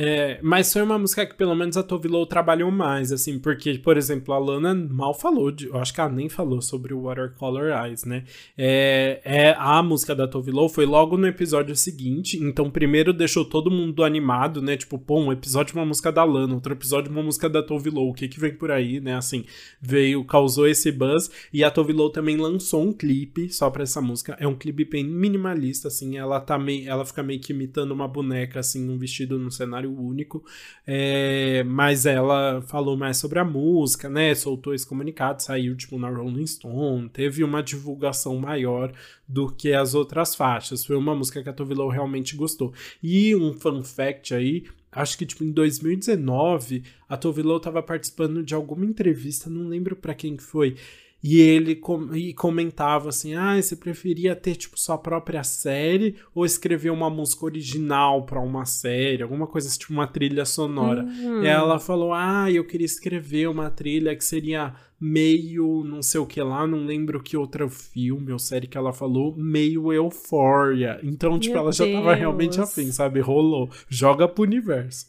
É, 0.00 0.38
mas 0.44 0.72
foi 0.72 0.80
uma 0.80 0.96
música 0.96 1.26
que 1.26 1.34
pelo 1.34 1.56
menos 1.56 1.76
a 1.76 1.82
Tove 1.82 2.06
Lo 2.06 2.24
trabalhou 2.24 2.70
mais, 2.70 3.10
assim, 3.10 3.36
porque, 3.36 3.76
por 3.78 3.96
exemplo, 3.96 4.32
a 4.32 4.38
Lana 4.38 4.72
mal 4.72 5.12
falou, 5.12 5.50
de, 5.50 5.66
eu 5.66 5.76
acho 5.76 5.92
que 5.92 6.00
ela 6.00 6.08
nem 6.08 6.28
falou 6.28 6.62
sobre 6.62 6.94
o 6.94 7.02
Watercolor 7.02 7.72
Eyes, 7.84 8.04
né? 8.04 8.22
É, 8.56 9.20
é, 9.24 9.56
a 9.58 9.82
música 9.82 10.14
da 10.14 10.28
Tove 10.28 10.52
Lo 10.52 10.68
foi 10.68 10.86
logo 10.86 11.16
no 11.16 11.26
episódio 11.26 11.74
seguinte, 11.74 12.38
então 12.40 12.70
primeiro 12.70 13.12
deixou 13.12 13.44
todo 13.44 13.72
mundo 13.72 14.04
animado, 14.04 14.62
né? 14.62 14.76
Tipo, 14.76 15.00
pô, 15.00 15.18
um 15.18 15.32
episódio 15.32 15.74
uma 15.74 15.84
música 15.84 16.12
da 16.12 16.22
Lana, 16.22 16.54
outro 16.54 16.72
episódio 16.72 17.10
uma 17.10 17.22
música 17.24 17.50
da 17.50 17.60
Tove 17.60 17.90
Lo, 17.90 18.08
o 18.08 18.14
que 18.14 18.28
que 18.28 18.38
vem 18.38 18.54
por 18.54 18.70
aí, 18.70 19.00
né? 19.00 19.16
Assim, 19.16 19.44
veio, 19.80 20.24
causou 20.24 20.68
esse 20.68 20.92
buzz, 20.92 21.28
e 21.52 21.64
a 21.64 21.72
Tove 21.72 21.92
Lo 21.92 22.08
também 22.08 22.36
lançou 22.36 22.84
um 22.84 22.92
clipe 22.92 23.52
só 23.52 23.68
pra 23.68 23.82
essa 23.82 24.00
música, 24.00 24.36
é 24.38 24.46
um 24.46 24.54
clipe 24.54 24.84
bem 24.84 25.02
minimalista, 25.02 25.88
assim, 25.88 26.16
ela 26.16 26.40
tá 26.40 26.56
meio, 26.56 26.88
ela 26.88 27.04
fica 27.04 27.20
meio 27.20 27.40
que 27.40 27.52
imitando 27.52 27.90
uma 27.90 28.06
boneca, 28.06 28.60
assim, 28.60 28.88
um 28.88 28.96
vestido 28.96 29.36
num 29.36 29.50
cenário 29.50 29.87
único, 29.92 30.44
é, 30.86 31.62
mas 31.64 32.06
ela 32.06 32.62
falou 32.62 32.96
mais 32.96 33.16
sobre 33.16 33.38
a 33.38 33.44
música, 33.44 34.08
né? 34.08 34.34
Soltou 34.34 34.74
esse 34.74 34.86
comunicado, 34.86 35.42
saiu 35.42 35.76
tipo 35.76 35.98
na 35.98 36.08
Rolling 36.08 36.46
Stone, 36.46 37.08
teve 37.08 37.44
uma 37.44 37.62
divulgação 37.62 38.36
maior 38.38 38.92
do 39.26 39.50
que 39.52 39.72
as 39.72 39.94
outras 39.94 40.34
faixas. 40.34 40.84
Foi 40.84 40.96
uma 40.96 41.14
música 41.14 41.42
que 41.42 41.48
a 41.48 41.52
Tove 41.52 41.74
Lo 41.74 41.88
realmente 41.88 42.36
gostou. 42.36 42.72
E 43.02 43.34
um 43.36 43.52
fun 43.52 43.82
fact 43.82 44.34
aí, 44.34 44.64
acho 44.90 45.18
que 45.18 45.26
tipo 45.26 45.44
em 45.44 45.52
2019, 45.52 46.82
a 47.08 47.16
Tove 47.16 47.42
Lo 47.42 47.58
estava 47.58 47.82
participando 47.82 48.42
de 48.42 48.54
alguma 48.54 48.84
entrevista, 48.84 49.50
não 49.50 49.68
lembro 49.68 49.94
para 49.96 50.14
quem 50.14 50.36
que 50.36 50.42
foi 50.42 50.76
e 51.22 51.40
ele 51.40 51.74
com, 51.74 52.14
e 52.14 52.32
comentava 52.32 53.08
assim: 53.08 53.34
ah, 53.34 53.60
você 53.60 53.74
preferia 53.74 54.36
ter 54.36 54.54
tipo 54.54 54.78
sua 54.78 54.96
própria 54.96 55.42
série 55.42 56.16
ou 56.34 56.44
escrever 56.44 56.90
uma 56.90 57.10
música 57.10 57.44
original 57.44 58.24
para 58.24 58.40
uma 58.40 58.64
série, 58.64 59.22
alguma 59.22 59.46
coisa 59.46 59.68
assim, 59.68 59.78
tipo 59.78 59.92
uma 59.92 60.06
trilha 60.06 60.44
sonora. 60.44 61.02
Uhum. 61.02 61.42
E 61.42 61.46
ela 61.46 61.78
falou: 61.78 62.12
ah, 62.12 62.50
eu 62.50 62.64
queria 62.64 62.86
escrever 62.86 63.48
uma 63.48 63.70
trilha 63.70 64.14
que 64.14 64.24
seria 64.24 64.74
meio 65.00 65.84
não 65.84 66.02
sei 66.02 66.20
o 66.20 66.26
que 66.26 66.42
lá, 66.42 66.66
não 66.66 66.84
lembro 66.84 67.22
que 67.22 67.36
outro 67.36 67.68
filme 67.68 68.32
ou 68.32 68.38
série 68.38 68.66
que 68.66 68.76
ela 68.76 68.92
falou, 68.92 69.34
meio 69.36 69.92
Euphoria. 69.92 70.98
Então, 71.02 71.38
tipo, 71.38 71.54
Meu 71.54 71.62
ela 71.62 71.70
Deus. 71.70 71.76
já 71.76 71.92
tava 71.92 72.14
realmente 72.14 72.60
afim, 72.60 72.90
sabe? 72.90 73.20
Rolou. 73.20 73.70
Joga 73.88 74.28
pro 74.28 74.44
universo. 74.44 75.06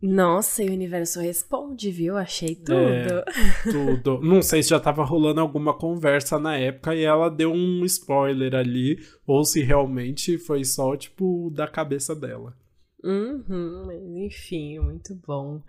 Nossa, 0.00 0.62
e 0.62 0.68
o 0.68 0.72
universo 0.72 1.20
responde, 1.20 1.90
viu? 1.90 2.16
Achei 2.16 2.54
tudo. 2.54 2.78
É, 2.78 3.24
tudo. 3.70 4.20
Não 4.20 4.40
sei 4.42 4.62
se 4.62 4.70
já 4.70 4.78
tava 4.78 5.04
rolando 5.04 5.40
alguma 5.40 5.74
conversa 5.74 6.38
na 6.38 6.56
época 6.56 6.94
e 6.94 7.02
ela 7.02 7.28
deu 7.28 7.52
um 7.52 7.84
spoiler 7.84 8.54
ali, 8.54 8.98
ou 9.26 9.44
se 9.44 9.60
realmente 9.60 10.38
foi 10.38 10.64
só, 10.64 10.96
tipo, 10.96 11.50
da 11.50 11.66
cabeça 11.66 12.14
dela. 12.14 12.56
Uhum, 13.02 13.84
mas 13.86 14.02
enfim, 14.02 14.80
muito 14.80 15.14
bom. 15.14 15.62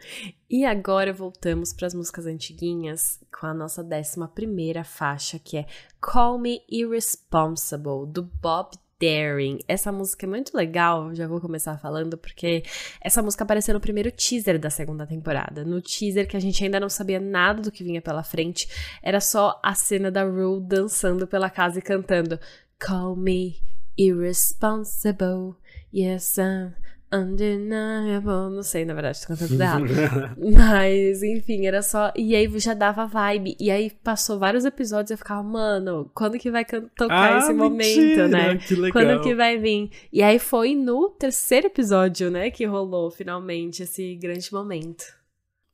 E 0.49 0.65
agora 0.65 1.13
voltamos 1.13 1.71
para 1.71 1.85
as 1.85 1.93
músicas 1.93 2.25
antiguinhas 2.25 3.19
com 3.31 3.45
a 3.45 3.53
nossa 3.53 3.83
décima 3.83 4.27
primeira 4.27 4.83
faixa, 4.83 5.37
que 5.37 5.57
é 5.57 5.67
Call 6.01 6.39
Me 6.39 6.61
Irresponsible, 6.67 8.07
do 8.07 8.23
Bob 8.23 8.71
Daring. 8.99 9.59
Essa 9.67 9.91
música 9.91 10.25
é 10.25 10.29
muito 10.29 10.55
legal, 10.55 11.13
já 11.15 11.27
vou 11.27 11.39
começar 11.39 11.77
falando, 11.77 12.17
porque 12.17 12.63
essa 13.01 13.21
música 13.21 13.43
apareceu 13.43 13.73
no 13.73 13.79
primeiro 13.79 14.11
teaser 14.11 14.59
da 14.59 14.69
segunda 14.69 15.07
temporada. 15.07 15.63
No 15.63 15.81
teaser 15.81 16.27
que 16.27 16.37
a 16.37 16.39
gente 16.39 16.63
ainda 16.63 16.79
não 16.79 16.89
sabia 16.89 17.19
nada 17.19 17.61
do 17.61 17.71
que 17.71 17.83
vinha 17.83 18.01
pela 18.01 18.23
frente, 18.23 18.67
era 19.01 19.21
só 19.21 19.59
a 19.63 19.73
cena 19.73 20.11
da 20.11 20.23
Rue 20.23 20.61
dançando 20.61 21.25
pela 21.25 21.49
casa 21.49 21.79
e 21.79 21.81
cantando 21.81 22.39
Call 22.79 23.15
me 23.15 23.61
irresponsible, 23.97 25.55
yes 25.93 26.37
I'm 26.37 26.73
Undeniable, 27.11 28.55
não 28.55 28.61
sei, 28.61 28.85
na 28.85 28.93
verdade, 28.93 29.19
tô 29.21 29.27
cantando 29.27 29.61
errado. 29.61 29.85
Mas, 30.37 31.23
enfim, 31.23 31.65
era 31.65 31.81
só. 31.81 32.13
E 32.15 32.35
aí 32.35 32.47
já 32.59 32.75
dava 32.75 33.07
vibe. 33.07 33.57
E 33.59 33.71
aí 33.71 33.89
passou 33.89 34.37
vários 34.37 34.63
episódios 34.63 35.09
e 35.09 35.13
eu 35.13 35.17
ficava, 35.17 35.41
mano, 35.41 36.09
quando 36.13 36.37
que 36.37 36.51
vai 36.51 36.63
tocar 36.63 37.35
ah, 37.35 37.37
esse 37.39 37.53
mentira, 37.53 38.27
momento, 38.27 38.27
né? 38.27 38.57
Que 38.57 38.75
legal. 38.75 38.91
Quando 38.91 39.23
que 39.23 39.33
vai 39.33 39.57
vir? 39.57 39.89
E 40.13 40.21
aí 40.21 40.37
foi 40.37 40.75
no 40.75 41.09
terceiro 41.09 41.67
episódio, 41.67 42.29
né, 42.29 42.51
que 42.51 42.65
rolou 42.65 43.09
finalmente 43.09 43.83
esse 43.83 44.15
grande 44.15 44.53
momento. 44.53 45.18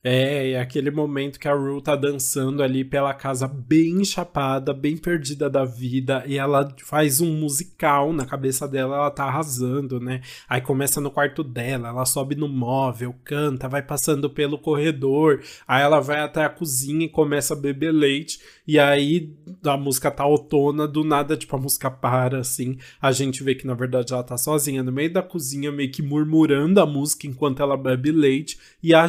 É, 0.08 0.51
é 0.51 0.60
aquele 0.60 0.91
momento 0.91 1.39
que 1.39 1.47
a 1.47 1.53
Rue 1.56 1.82
tá 1.82 1.95
dançando 1.95 2.62
ali 2.62 2.86
pela 2.86 3.12
casa 3.12 3.47
bem 3.47 4.06
chapada, 4.06 4.72
bem 4.72 4.95
perdida 4.95 5.49
da 5.49 5.66
vida, 5.66 6.24
e 6.28 6.38
ela 6.38 6.72
faz 6.84 7.22
um 7.22 7.34
musical 7.34 8.14
na 8.14 8.24
cabeça 8.24 8.68
dela, 8.68 8.97
ela 8.97 9.10
tá 9.10 9.24
arrasando, 9.24 9.99
né? 9.99 10.22
Aí 10.47 10.62
começa 10.62 11.01
no 11.01 11.10
quarto 11.10 11.43
dela, 11.43 11.88
ela 11.89 12.06
sobe 12.06 12.36
no 12.36 12.47
móvel, 12.47 13.16
canta, 13.24 13.68
vai 13.68 13.82
passando 13.82 14.30
pelo 14.30 14.60
corredor, 14.60 15.41
aí 15.68 15.82
ela 15.82 15.99
vai 15.99 16.20
até 16.20 16.45
a 16.45 16.49
cozinha 16.49 17.08
e 17.08 17.10
começa 17.10 17.56
a 17.56 17.58
beber 17.58 17.91
leite, 17.91 18.39
e 18.68 18.78
aí 18.78 19.34
a 19.66 19.76
música 19.76 20.12
tá 20.12 20.22
autona, 20.22 20.88
do 20.88 21.03
nada, 21.03 21.36
tipo, 21.36 21.56
a 21.56 21.60
música 21.60 21.89
para, 21.89 22.41
assim, 22.41 22.78
a 23.01 23.12
gente 23.12 23.43
vê 23.43 23.56
que 23.56 23.66
na 23.66 23.74
verdade 23.74 24.14
ela 24.14 24.22
tá 24.22 24.38
sozinha 24.38 24.84
no 24.84 24.91
meio 24.91 25.12
da 25.12 25.24
cozinha, 25.24 25.72
meio 25.72 25.91
que 25.91 26.03
murmurando 26.03 26.80
a 26.80 26.86
música 26.86 27.26
enquanto 27.26 27.64
ela 27.64 27.76
bebe 27.76 28.12
leite, 28.12 28.60
e 28.84 28.93
a 28.93 29.08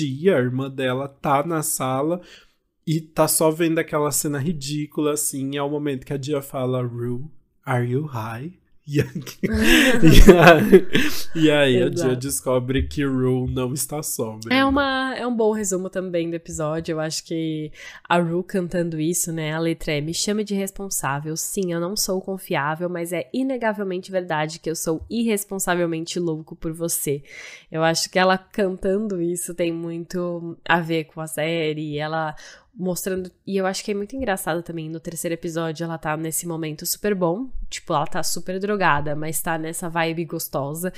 dia, 0.00 0.36
a 0.36 0.40
irmã 0.40 0.70
dela, 0.70 1.08
tá 1.08 1.44
na 1.44 1.62
sala 1.62 2.20
e 2.86 3.00
tá 3.00 3.28
só 3.28 3.50
vendo 3.50 3.78
aquela 3.78 4.10
cena 4.10 4.38
ridícula, 4.38 5.12
assim. 5.12 5.56
É 5.56 5.62
o 5.62 5.68
momento 5.68 6.06
que 6.06 6.12
a 6.12 6.16
Dia 6.16 6.40
fala: 6.40 6.82
Rue, 6.82 7.30
are 7.64 7.86
you 7.86 8.04
high? 8.06 8.59
E, 8.90 8.98
e 11.38 11.50
aí, 11.50 11.80
a 11.80 11.88
Dia 11.88 12.16
descobre 12.16 12.82
que 12.82 13.04
Rue 13.04 13.48
não 13.48 13.72
está 13.72 14.02
sóbria. 14.02 14.52
É, 14.52 14.64
uma, 14.64 15.14
é 15.16 15.24
um 15.24 15.34
bom 15.34 15.52
resumo 15.52 15.88
também 15.88 16.28
do 16.28 16.34
episódio. 16.34 16.94
Eu 16.94 17.00
acho 17.00 17.24
que 17.24 17.70
a 18.08 18.18
Rue 18.18 18.42
cantando 18.42 18.98
isso, 18.98 19.32
né? 19.32 19.52
A 19.52 19.60
letra 19.60 19.92
é: 19.92 20.00
Me 20.00 20.12
chame 20.12 20.42
de 20.42 20.54
responsável. 20.54 21.36
Sim, 21.36 21.72
eu 21.72 21.78
não 21.78 21.96
sou 21.96 22.20
confiável, 22.20 22.88
mas 22.88 23.12
é 23.12 23.30
inegavelmente 23.32 24.10
verdade 24.10 24.58
que 24.58 24.68
eu 24.68 24.74
sou 24.74 25.06
irresponsavelmente 25.08 26.18
louco 26.18 26.56
por 26.56 26.72
você. 26.72 27.22
Eu 27.70 27.84
acho 27.84 28.10
que 28.10 28.18
ela 28.18 28.36
cantando 28.36 29.22
isso 29.22 29.54
tem 29.54 29.72
muito 29.72 30.58
a 30.68 30.80
ver 30.80 31.04
com 31.04 31.20
a 31.20 31.28
série. 31.28 31.96
Ela 31.96 32.34
mostrando. 32.74 33.30
E 33.46 33.56
eu 33.56 33.66
acho 33.66 33.84
que 33.84 33.90
é 33.90 33.94
muito 33.94 34.16
engraçado 34.16 34.62
também. 34.62 34.88
No 34.88 35.00
terceiro 35.00 35.34
episódio, 35.34 35.84
ela 35.84 35.98
tá 35.98 36.16
nesse 36.16 36.46
momento 36.46 36.86
super 36.86 37.14
bom. 37.14 37.48
Tipo, 37.68 37.94
ela 37.94 38.06
tá 38.06 38.22
super 38.22 38.58
drogada, 38.58 39.14
mas 39.14 39.40
tá 39.40 39.58
nessa 39.58 39.88
vibe 39.88 40.24
gostosa. 40.24 40.92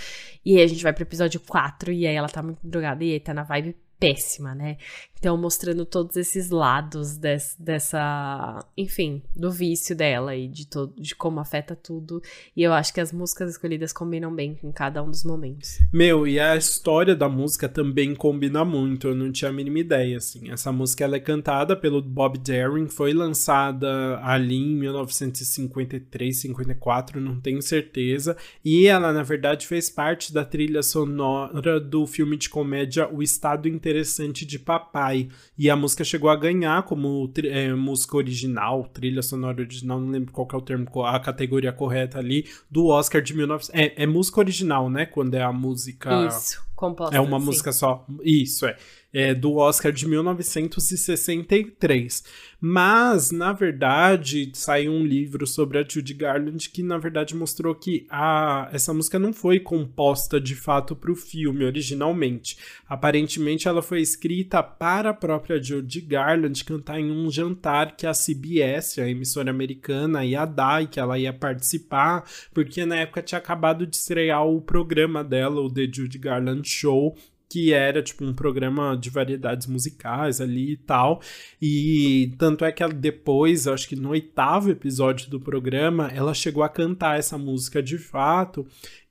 E 0.44 0.56
aí 0.56 0.62
a 0.62 0.66
gente 0.66 0.82
vai 0.82 0.92
pro 0.92 1.02
episódio 1.02 1.40
4 1.40 1.92
e 1.92 2.06
aí 2.06 2.14
ela 2.14 2.28
tá 2.28 2.42
muito 2.42 2.60
drogada 2.62 3.04
e 3.04 3.12
aí 3.12 3.20
tá 3.20 3.34
na 3.34 3.42
vibe 3.42 3.76
péssima, 3.98 4.54
né? 4.54 4.78
Então, 5.22 5.36
mostrando 5.36 5.86
todos 5.86 6.16
esses 6.16 6.50
lados 6.50 7.16
des, 7.16 7.54
dessa, 7.56 8.58
enfim, 8.76 9.22
do 9.36 9.52
vício 9.52 9.94
dela 9.94 10.34
e 10.34 10.48
de, 10.48 10.66
todo, 10.66 11.00
de 11.00 11.14
como 11.14 11.38
afeta 11.38 11.76
tudo. 11.76 12.20
E 12.56 12.62
eu 12.64 12.72
acho 12.72 12.92
que 12.92 13.00
as 13.00 13.12
músicas 13.12 13.50
escolhidas 13.50 13.92
combinam 13.92 14.34
bem 14.34 14.56
com 14.56 14.72
cada 14.72 15.00
um 15.00 15.08
dos 15.08 15.22
momentos. 15.22 15.78
Meu, 15.92 16.26
e 16.26 16.40
a 16.40 16.56
história 16.56 17.14
da 17.14 17.28
música 17.28 17.68
também 17.68 18.16
combina 18.16 18.64
muito, 18.64 19.06
eu 19.06 19.14
não 19.14 19.30
tinha 19.30 19.48
a 19.48 19.54
mínima 19.54 19.78
ideia, 19.78 20.16
assim. 20.16 20.50
Essa 20.50 20.72
música 20.72 21.04
ela 21.04 21.14
é 21.14 21.20
cantada 21.20 21.76
pelo 21.76 22.02
Bob 22.02 22.36
Darin, 22.38 22.88
foi 22.88 23.12
lançada 23.12 24.18
ali 24.24 24.56
em 24.56 24.74
1953, 24.74 26.36
54, 26.36 27.20
não 27.20 27.40
tenho 27.40 27.62
certeza. 27.62 28.36
E 28.64 28.88
ela, 28.88 29.12
na 29.12 29.22
verdade, 29.22 29.68
fez 29.68 29.88
parte 29.88 30.34
da 30.34 30.44
trilha 30.44 30.82
sonora 30.82 31.78
do 31.78 32.08
filme 32.08 32.36
de 32.36 32.48
comédia 32.48 33.08
O 33.08 33.22
Estado 33.22 33.68
Interessante 33.68 34.44
de 34.44 34.58
Papai 34.58 35.11
e 35.56 35.70
a 35.70 35.76
música 35.76 36.04
chegou 36.04 36.30
a 36.30 36.36
ganhar 36.36 36.82
como 36.84 37.30
é, 37.44 37.72
música 37.74 38.16
original, 38.16 38.84
trilha 38.92 39.22
sonora 39.22 39.60
original, 39.60 40.00
não 40.00 40.10
lembro 40.10 40.32
qual 40.32 40.48
é 40.52 40.56
o 40.56 40.60
termo, 40.60 40.86
a 41.04 41.18
categoria 41.20 41.72
correta 41.72 42.18
ali, 42.18 42.46
do 42.70 42.86
Oscar 42.86 43.22
de 43.22 43.34
1900. 43.34 43.70
É, 43.74 44.02
é 44.02 44.06
música 44.06 44.40
original, 44.40 44.90
né? 44.90 45.06
Quando 45.06 45.34
é 45.34 45.42
a 45.42 45.52
música. 45.52 46.26
Isso, 46.26 46.62
composta. 46.82 47.16
É 47.16 47.20
uma 47.20 47.38
sim. 47.38 47.46
música 47.46 47.72
só. 47.72 48.04
Isso, 48.24 48.66
é 48.66 48.76
é, 49.12 49.34
do 49.34 49.56
Oscar 49.56 49.92
de 49.92 50.08
1963. 50.08 52.24
Mas, 52.64 53.32
na 53.32 53.52
verdade, 53.52 54.52
saiu 54.54 54.92
um 54.92 55.04
livro 55.04 55.48
sobre 55.48 55.78
a 55.78 55.84
Judy 55.86 56.14
Garland 56.14 56.70
que, 56.70 56.80
na 56.80 56.96
verdade, 56.96 57.34
mostrou 57.34 57.74
que 57.74 58.06
a, 58.08 58.70
essa 58.72 58.94
música 58.94 59.18
não 59.18 59.32
foi 59.32 59.58
composta 59.58 60.40
de 60.40 60.54
fato 60.54 60.94
para 60.94 61.10
o 61.10 61.16
filme 61.16 61.64
originalmente. 61.64 62.56
Aparentemente, 62.88 63.66
ela 63.66 63.82
foi 63.82 64.00
escrita 64.00 64.62
para 64.62 65.10
a 65.10 65.14
própria 65.14 65.60
Judy 65.60 66.02
Garland 66.02 66.64
cantar 66.64 67.00
em 67.00 67.10
um 67.10 67.28
jantar 67.30 67.96
que 67.96 68.06
a 68.06 68.12
CBS, 68.12 69.00
a 69.00 69.08
emissora 69.08 69.50
americana, 69.50 70.24
ia 70.24 70.44
dar 70.44 70.84
e 70.84 70.86
que 70.86 71.00
ela 71.00 71.18
ia 71.18 71.32
participar, 71.32 72.22
porque 72.54 72.86
na 72.86 72.94
época 72.96 73.22
tinha 73.22 73.38
acabado 73.38 73.84
de 73.84 73.96
estrear 73.96 74.46
o 74.46 74.60
programa 74.60 75.24
dela, 75.24 75.60
o 75.60 75.68
The 75.68 75.88
Judy 75.92 76.18
Garland 76.18 76.68
Show, 76.72 77.14
que 77.52 77.70
era 77.70 78.02
tipo 78.02 78.24
um 78.24 78.32
programa 78.32 78.96
de 78.96 79.10
variedades 79.10 79.66
musicais 79.66 80.40
ali 80.40 80.72
e 80.72 80.76
tal. 80.78 81.20
E 81.60 82.32
tanto 82.38 82.64
é 82.64 82.72
que 82.72 82.82
ela 82.82 82.94
depois, 82.94 83.66
acho 83.66 83.86
que 83.86 83.94
no 83.94 84.08
oitavo 84.08 84.70
episódio 84.70 85.28
do 85.28 85.38
programa, 85.38 86.10
ela 86.14 86.32
chegou 86.32 86.62
a 86.62 86.68
cantar 86.68 87.18
essa 87.18 87.36
música 87.36 87.82
de 87.82 87.98
fato. 87.98 88.66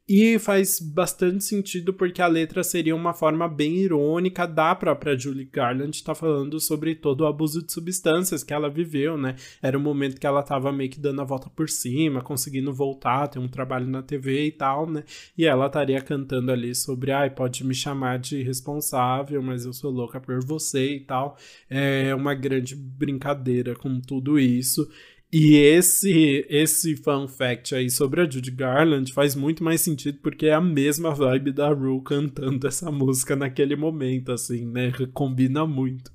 E 0.07 0.37
faz 0.39 0.79
bastante 0.79 1.43
sentido 1.43 1.93
porque 1.93 2.21
a 2.21 2.27
letra 2.27 2.63
seria 2.63 2.95
uma 2.95 3.13
forma 3.13 3.47
bem 3.47 3.77
irônica 3.77 4.45
da 4.45 4.75
própria 4.75 5.17
Julie 5.17 5.45
Garland 5.45 5.95
estar 5.95 6.13
tá 6.13 6.19
falando 6.19 6.59
sobre 6.59 6.95
todo 6.95 7.21
o 7.21 7.27
abuso 7.27 7.65
de 7.65 7.71
substâncias 7.71 8.43
que 8.43 8.53
ela 8.53 8.69
viveu, 8.69 9.15
né? 9.15 9.35
Era 9.61 9.77
um 9.77 9.81
momento 9.81 10.19
que 10.19 10.27
ela 10.27 10.43
tava 10.43 10.71
meio 10.71 10.89
que 10.89 10.99
dando 10.99 11.21
a 11.21 11.23
volta 11.23 11.49
por 11.49 11.69
cima, 11.69 12.21
conseguindo 12.21 12.73
voltar, 12.73 13.27
ter 13.27 13.39
um 13.39 13.47
trabalho 13.47 13.87
na 13.87 14.01
TV 14.01 14.47
e 14.47 14.51
tal, 14.51 14.89
né? 14.89 15.03
E 15.37 15.45
ela 15.45 15.67
estaria 15.67 16.01
cantando 16.01 16.51
ali 16.51 16.75
sobre, 16.75 17.11
ai, 17.11 17.29
pode 17.29 17.63
me 17.63 17.73
chamar 17.73 18.19
de 18.19 18.41
responsável, 18.43 19.41
mas 19.41 19.65
eu 19.65 19.71
sou 19.71 19.91
louca 19.91 20.19
por 20.19 20.43
você 20.43 20.95
e 20.95 20.99
tal. 20.99 21.37
É 21.69 22.13
uma 22.13 22.33
grande 22.33 22.75
brincadeira 22.75 23.75
com 23.75 24.01
tudo 24.01 24.37
isso. 24.37 24.89
E 25.33 25.55
esse 25.55 26.45
esse 26.49 26.97
fun 26.97 27.25
fact 27.25 27.73
aí 27.73 27.89
sobre 27.89 28.21
a 28.21 28.29
Judy 28.29 28.51
Garland 28.51 29.13
faz 29.13 29.33
muito 29.33 29.63
mais 29.63 29.79
sentido 29.79 30.19
porque 30.21 30.47
é 30.47 30.53
a 30.53 30.59
mesma 30.59 31.15
vibe 31.15 31.53
da 31.53 31.69
Rue 31.69 32.03
cantando 32.03 32.67
essa 32.67 32.91
música 32.91 33.33
naquele 33.33 33.77
momento, 33.77 34.33
assim, 34.33 34.65
né? 34.65 34.91
Combina 35.13 35.65
muito. 35.65 36.11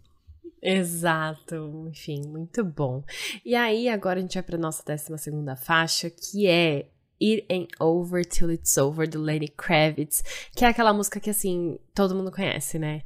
Exato, 0.63 1.87
enfim, 1.89 2.23
muito 2.27 2.65
bom. 2.65 3.05
E 3.45 3.55
aí, 3.55 3.89
agora 3.89 4.19
a 4.19 4.23
gente 4.23 4.35
vai 4.35 4.43
para 4.43 4.59
nossa 4.59 4.83
12 4.85 5.17
segunda 5.17 5.55
faixa, 5.55 6.11
que 6.11 6.47
é 6.47 6.89
It 7.23 7.47
Ain't 7.49 7.73
Over 7.81 8.25
Till 8.27 8.51
It's 8.51 8.77
Over, 8.77 9.09
do 9.09 9.21
Lenny 9.21 9.49
Kravitz, 9.49 10.25
que 10.55 10.65
é 10.65 10.69
aquela 10.69 10.93
música 10.93 11.21
que, 11.21 11.31
assim, 11.31 11.79
todo 11.95 12.15
mundo 12.15 12.33
conhece, 12.33 12.79
né? 12.79 13.03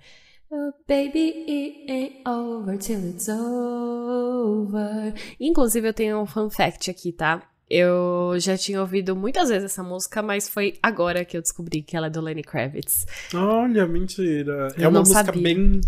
Baby, 0.88 1.44
it 1.46 1.92
ain't 1.92 2.28
over 2.28 2.76
till 2.76 3.08
it's 3.08 3.28
over. 3.28 5.14
Inclusive, 5.38 5.86
eu 5.86 5.94
tenho 5.94 6.20
um 6.20 6.26
fun 6.26 6.50
fact 6.50 6.90
aqui, 6.90 7.12
tá? 7.12 7.40
Eu 7.68 8.34
já 8.40 8.56
tinha 8.56 8.80
ouvido 8.80 9.14
muitas 9.14 9.48
vezes 9.48 9.66
essa 9.66 9.82
música, 9.84 10.20
mas 10.20 10.48
foi 10.48 10.74
agora 10.82 11.24
que 11.24 11.36
eu 11.36 11.40
descobri 11.40 11.82
que 11.82 11.96
ela 11.96 12.08
é 12.08 12.10
do 12.10 12.20
Lenny 12.20 12.42
Kravitz. 12.42 13.06
Olha, 13.32 13.86
mentira. 13.86 14.74
Eu 14.76 14.86
é 14.86 14.88
uma 14.88 15.00
música 15.00 15.24
sabia. 15.26 15.40
bem. 15.40 15.80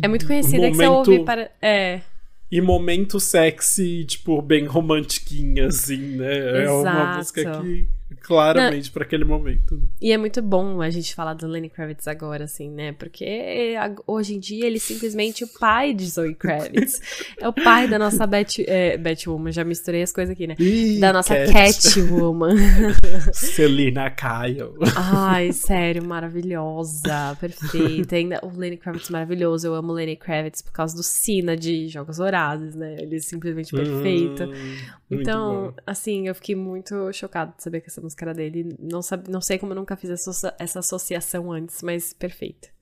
É 0.00 0.06
muito 0.06 0.24
conhecida, 0.24 0.58
momento... 0.58 0.72
que 0.72 0.76
você 0.76 0.86
ouve 0.86 1.24
para. 1.24 1.50
É. 1.60 2.00
E 2.48 2.60
momento 2.60 3.18
sexy, 3.18 4.04
tipo, 4.04 4.40
bem 4.40 4.66
romantiquinha, 4.66 5.66
assim, 5.66 6.16
né? 6.16 6.62
Exato. 6.62 6.86
É 6.86 6.92
uma 6.92 7.16
música 7.16 7.60
que 7.60 7.88
claramente 8.22 8.90
para 8.90 9.04
aquele 9.04 9.24
momento. 9.24 9.76
Né? 9.76 9.82
E 10.00 10.12
é 10.12 10.18
muito 10.18 10.40
bom 10.40 10.80
a 10.80 10.90
gente 10.90 11.14
falar 11.14 11.34
do 11.34 11.46
Lenny 11.46 11.68
Kravitz 11.68 12.06
agora, 12.06 12.44
assim, 12.44 12.70
né? 12.70 12.92
Porque 12.92 13.74
hoje 14.06 14.34
em 14.34 14.38
dia 14.38 14.66
ele 14.66 14.76
é 14.76 14.80
simplesmente 14.80 15.44
o 15.44 15.48
pai 15.48 15.92
de 15.92 16.06
Zoe 16.06 16.34
Kravitz. 16.34 17.00
é 17.40 17.48
o 17.48 17.52
pai 17.52 17.88
da 17.88 17.98
nossa 17.98 18.26
Bat, 18.26 18.64
é, 18.66 18.96
Batwoman, 18.96 19.50
já 19.50 19.64
misturei 19.64 20.02
as 20.02 20.12
coisas 20.12 20.32
aqui, 20.32 20.46
né? 20.46 20.54
Ih, 20.58 21.00
da 21.00 21.12
nossa 21.12 21.34
Cat. 21.46 21.94
Catwoman. 21.94 22.56
Selina 23.32 24.10
Kyle. 24.10 24.74
Ai, 24.94 25.52
sério, 25.52 26.04
maravilhosa, 26.04 27.36
perfeita. 27.40 28.16
Ainda 28.16 28.40
o 28.42 28.56
Lenny 28.56 28.76
Kravitz 28.76 29.10
maravilhoso. 29.10 29.66
Eu 29.66 29.74
amo 29.74 29.92
o 29.92 29.94
Lenny 29.94 30.16
Kravitz 30.16 30.62
por 30.62 30.72
causa 30.72 30.96
do 30.96 31.02
Sina 31.02 31.56
de 31.56 31.88
Jogos 31.88 32.18
Vorazes, 32.18 32.74
né? 32.74 32.96
Ele 33.00 33.16
é 33.16 33.20
simplesmente 33.20 33.74
perfeito. 33.74 34.44
Hum, 34.44 34.76
então, 35.10 35.74
assim, 35.86 36.28
eu 36.28 36.34
fiquei 36.34 36.54
muito 36.54 37.12
chocada 37.12 37.52
de 37.56 37.62
saber 37.62 37.80
que 37.80 37.88
essa 37.88 37.95
música 38.02 38.24
era 38.24 38.34
dele. 38.34 38.76
Não, 38.78 39.02
sabe, 39.02 39.30
não 39.30 39.40
sei 39.40 39.58
como 39.58 39.72
eu 39.72 39.76
nunca 39.76 39.96
fiz 39.96 40.10
essa, 40.10 40.54
essa 40.58 40.78
associação 40.80 41.52
antes, 41.52 41.82
mas 41.82 42.12
perfeita. 42.12 42.75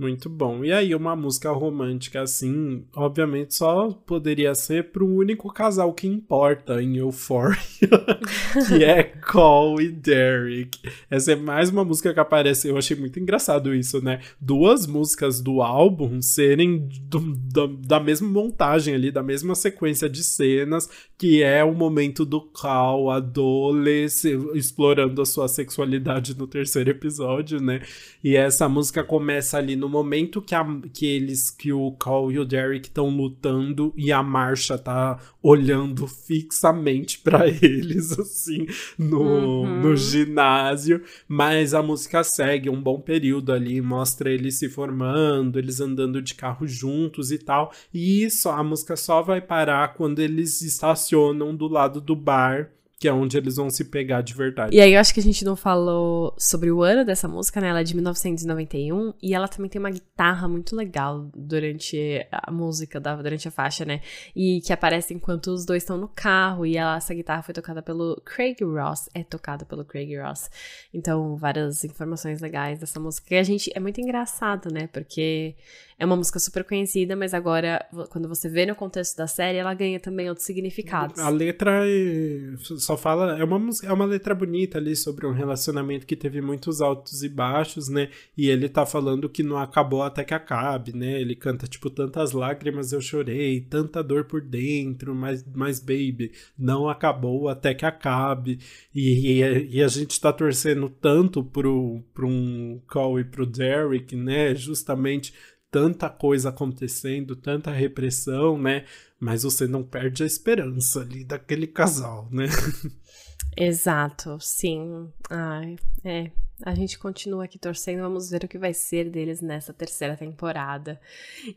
Muito 0.00 0.30
bom. 0.30 0.64
E 0.64 0.72
aí, 0.72 0.94
uma 0.94 1.14
música 1.14 1.52
romântica 1.52 2.22
assim, 2.22 2.86
obviamente 2.96 3.54
só 3.54 3.90
poderia 3.90 4.54
ser 4.54 4.84
pro 4.84 5.06
único 5.06 5.52
casal 5.52 5.92
que 5.92 6.06
importa 6.06 6.82
em 6.82 6.96
Euphoria, 6.96 7.58
que 8.66 8.82
é 8.82 9.02
Cole 9.02 9.84
e 9.84 9.92
Derek. 9.92 10.78
Essa 11.10 11.32
é 11.32 11.36
mais 11.36 11.68
uma 11.68 11.84
música 11.84 12.14
que 12.14 12.18
aparece. 12.18 12.66
Eu 12.66 12.78
achei 12.78 12.96
muito 12.96 13.20
engraçado 13.20 13.74
isso, 13.74 14.02
né? 14.02 14.20
Duas 14.40 14.86
músicas 14.86 15.38
do 15.38 15.60
álbum 15.60 16.22
serem 16.22 16.88
do, 17.02 17.20
da, 17.52 17.66
da 17.66 18.00
mesma 18.00 18.26
montagem 18.26 18.94
ali, 18.94 19.10
da 19.10 19.22
mesma 19.22 19.54
sequência 19.54 20.08
de 20.08 20.24
cenas, 20.24 20.88
que 21.18 21.42
é 21.42 21.62
o 21.62 21.74
momento 21.74 22.24
do 22.24 22.40
Cal, 22.40 23.10
adolescente, 23.10 24.48
explorando 24.54 25.20
a 25.20 25.26
sua 25.26 25.46
sexualidade 25.46 26.34
no 26.38 26.46
terceiro 26.46 26.88
episódio, 26.88 27.60
né? 27.60 27.82
E 28.24 28.34
essa 28.34 28.66
música 28.66 29.04
começa 29.04 29.58
ali 29.58 29.76
no 29.76 29.89
momento 29.90 30.40
que, 30.40 30.54
a, 30.54 30.64
que 30.92 31.06
eles, 31.06 31.50
que 31.50 31.72
o 31.72 31.92
Cole 31.92 32.34
e 32.34 32.38
o 32.38 32.44
Derek 32.44 32.88
estão 32.88 33.08
lutando 33.08 33.92
e 33.96 34.12
a 34.12 34.22
Marcha 34.22 34.78
tá 34.78 35.18
olhando 35.42 36.06
fixamente 36.06 37.18
para 37.18 37.46
eles, 37.62 38.18
assim, 38.18 38.66
no, 38.98 39.62
uhum. 39.62 39.80
no 39.80 39.96
ginásio. 39.96 41.02
Mas 41.28 41.74
a 41.74 41.82
música 41.82 42.22
segue 42.22 42.70
um 42.70 42.80
bom 42.80 43.00
período 43.00 43.52
ali, 43.52 43.80
mostra 43.80 44.30
eles 44.30 44.58
se 44.58 44.68
formando, 44.68 45.58
eles 45.58 45.80
andando 45.80 46.22
de 46.22 46.34
carro 46.34 46.66
juntos 46.66 47.30
e 47.30 47.38
tal. 47.38 47.72
E 47.92 48.24
isso, 48.24 48.48
a 48.48 48.62
música 48.62 48.96
só 48.96 49.22
vai 49.22 49.40
parar 49.40 49.94
quando 49.94 50.20
eles 50.20 50.62
estacionam 50.62 51.54
do 51.54 51.66
lado 51.66 52.00
do 52.00 52.14
bar 52.14 52.70
que 53.00 53.08
é 53.08 53.12
onde 53.14 53.38
eles 53.38 53.56
vão 53.56 53.70
se 53.70 53.82
pegar 53.86 54.20
de 54.20 54.34
verdade. 54.34 54.76
E 54.76 54.78
aí 54.78 54.92
eu 54.92 55.00
acho 55.00 55.14
que 55.14 55.20
a 55.20 55.22
gente 55.22 55.42
não 55.42 55.56
falou 55.56 56.34
sobre 56.38 56.70
o 56.70 56.82
ano 56.82 57.02
dessa 57.02 57.26
música, 57.26 57.58
né? 57.58 57.68
Ela 57.68 57.80
é 57.80 57.82
de 57.82 57.94
1991 57.94 59.14
e 59.22 59.34
ela 59.34 59.48
também 59.48 59.70
tem 59.70 59.80
uma 59.80 59.90
guitarra 59.90 60.46
muito 60.46 60.76
legal 60.76 61.30
durante 61.34 62.26
a 62.30 62.52
música, 62.52 63.00
durante 63.00 63.48
a 63.48 63.50
faixa, 63.50 63.86
né? 63.86 64.02
E 64.36 64.60
que 64.60 64.70
aparece 64.70 65.14
enquanto 65.14 65.46
os 65.46 65.64
dois 65.64 65.82
estão 65.82 65.96
no 65.96 66.08
carro 66.08 66.66
e 66.66 66.76
ela, 66.76 66.98
essa 66.98 67.14
guitarra 67.14 67.42
foi 67.42 67.54
tocada 67.54 67.80
pelo 67.80 68.20
Craig 68.22 68.62
Ross, 68.62 69.08
é 69.14 69.24
tocada 69.24 69.64
pelo 69.64 69.82
Craig 69.82 70.14
Ross. 70.18 70.50
Então, 70.92 71.36
várias 71.36 71.82
informações 71.84 72.42
legais 72.42 72.80
dessa 72.80 73.00
música. 73.00 73.34
E 73.34 73.38
a 73.38 73.42
gente 73.42 73.72
é 73.74 73.80
muito 73.80 73.98
engraçado, 73.98 74.70
né? 74.70 74.86
Porque 74.88 75.56
é 76.00 76.06
uma 76.06 76.16
música 76.16 76.38
super 76.38 76.64
conhecida, 76.64 77.14
mas 77.14 77.34
agora, 77.34 77.86
quando 78.08 78.26
você 78.26 78.48
vê 78.48 78.64
no 78.64 78.74
contexto 78.74 79.18
da 79.18 79.26
série, 79.26 79.58
ela 79.58 79.74
ganha 79.74 80.00
também 80.00 80.30
outros 80.30 80.46
significados. 80.46 81.18
A 81.18 81.28
letra 81.28 81.82
é, 81.86 82.54
só 82.56 82.96
fala. 82.96 83.38
É 83.38 83.44
uma, 83.44 83.58
música, 83.58 83.86
é 83.86 83.92
uma 83.92 84.06
letra 84.06 84.34
bonita 84.34 84.78
ali 84.78 84.96
sobre 84.96 85.26
um 85.26 85.32
relacionamento 85.32 86.06
que 86.06 86.16
teve 86.16 86.40
muitos 86.40 86.80
altos 86.80 87.22
e 87.22 87.28
baixos, 87.28 87.90
né? 87.90 88.08
E 88.34 88.48
ele 88.48 88.66
tá 88.66 88.86
falando 88.86 89.28
que 89.28 89.42
não 89.42 89.58
acabou 89.58 90.02
até 90.02 90.24
que 90.24 90.32
acabe, 90.32 90.96
né? 90.96 91.20
Ele 91.20 91.36
canta, 91.36 91.66
tipo, 91.66 91.90
tantas 91.90 92.32
lágrimas 92.32 92.92
eu 92.92 93.00
chorei, 93.02 93.60
tanta 93.60 94.02
dor 94.02 94.24
por 94.24 94.40
dentro, 94.40 95.14
mas, 95.14 95.44
mas 95.54 95.80
baby, 95.80 96.32
não 96.58 96.88
acabou 96.88 97.46
até 97.46 97.74
que 97.74 97.84
acabe. 97.84 98.58
E, 98.94 99.42
e, 99.42 99.76
e 99.76 99.82
a 99.82 99.88
gente 99.88 100.18
tá 100.18 100.32
torcendo 100.32 100.88
tanto 100.88 101.44
pro, 101.44 102.02
pro 102.14 102.26
um 102.26 102.80
Call 102.88 103.20
e 103.20 103.24
pro 103.24 103.44
Derek, 103.44 104.16
né? 104.16 104.54
Justamente 104.54 105.34
tanta 105.70 106.10
coisa 106.10 106.48
acontecendo, 106.48 107.36
tanta 107.36 107.70
repressão, 107.70 108.58
né? 108.58 108.84
Mas 109.18 109.42
você 109.42 109.66
não 109.66 109.82
perde 109.82 110.22
a 110.22 110.26
esperança 110.26 111.00
ali 111.00 111.24
daquele 111.24 111.66
casal, 111.66 112.28
né? 112.30 112.46
Exato, 113.56 114.38
sim. 114.40 115.10
Ai, 115.28 115.76
é. 116.04 116.30
A 116.62 116.74
gente 116.74 116.98
continua 116.98 117.44
aqui 117.44 117.58
torcendo, 117.58 118.02
vamos 118.02 118.28
ver 118.28 118.44
o 118.44 118.48
que 118.48 118.58
vai 118.58 118.74
ser 118.74 119.08
deles 119.08 119.40
nessa 119.40 119.72
terceira 119.72 120.14
temporada. 120.14 121.00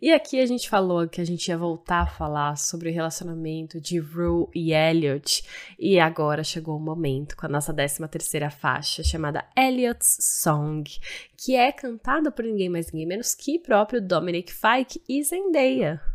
E 0.02 0.14
aqui 0.14 0.40
a 0.40 0.46
gente 0.46 0.70
falou 0.70 1.10
que 1.10 1.20
a 1.20 1.26
gente 1.26 1.50
ia 1.50 1.58
voltar 1.58 2.04
a 2.04 2.08
falar 2.08 2.56
sobre 2.58 2.90
o 2.90 2.94
relacionamento 2.94 3.82
de 3.82 4.00
Rue 4.00 4.48
e 4.56 4.72
Elliot. 4.72 5.44
E 5.78 6.00
agora 6.00 6.42
chegou 6.42 6.78
o 6.78 6.80
momento 6.80 7.36
com 7.36 7.46
a 7.46 7.50
nossa 7.50 7.74
décima 7.74 8.08
terceira 8.08 8.50
faixa, 8.50 9.04
chamada 9.04 9.46
Elliot's 9.58 10.18
Song, 10.22 10.90
que 11.36 11.54
é 11.56 11.70
cantada 11.74 12.32
por 12.32 12.46
ninguém 12.46 12.70
mais 12.70 12.90
ninguém 12.92 13.08
menos 13.08 13.36
que 13.36 13.60
próprio 13.60 14.02
Dominic 14.02 14.54
Fike 14.54 15.02
e 15.10 15.22
Zendaya. 15.22 16.13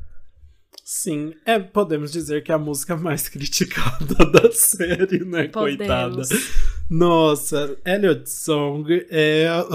Sim, 0.91 1.35
é, 1.45 1.59
podemos 1.59 2.11
dizer 2.11 2.43
que 2.43 2.51
é 2.51 2.55
a 2.55 2.59
música 2.59 2.97
mais 2.97 3.29
criticada 3.29 4.25
da 4.25 4.51
série, 4.51 5.23
né? 5.23 5.47
Podemos. 5.49 5.77
Coitada. 5.77 6.23
Nossa, 6.89 7.79
Elliot 7.85 8.31
Song 8.31 8.89
é 9.11 9.49
a, 9.49 9.67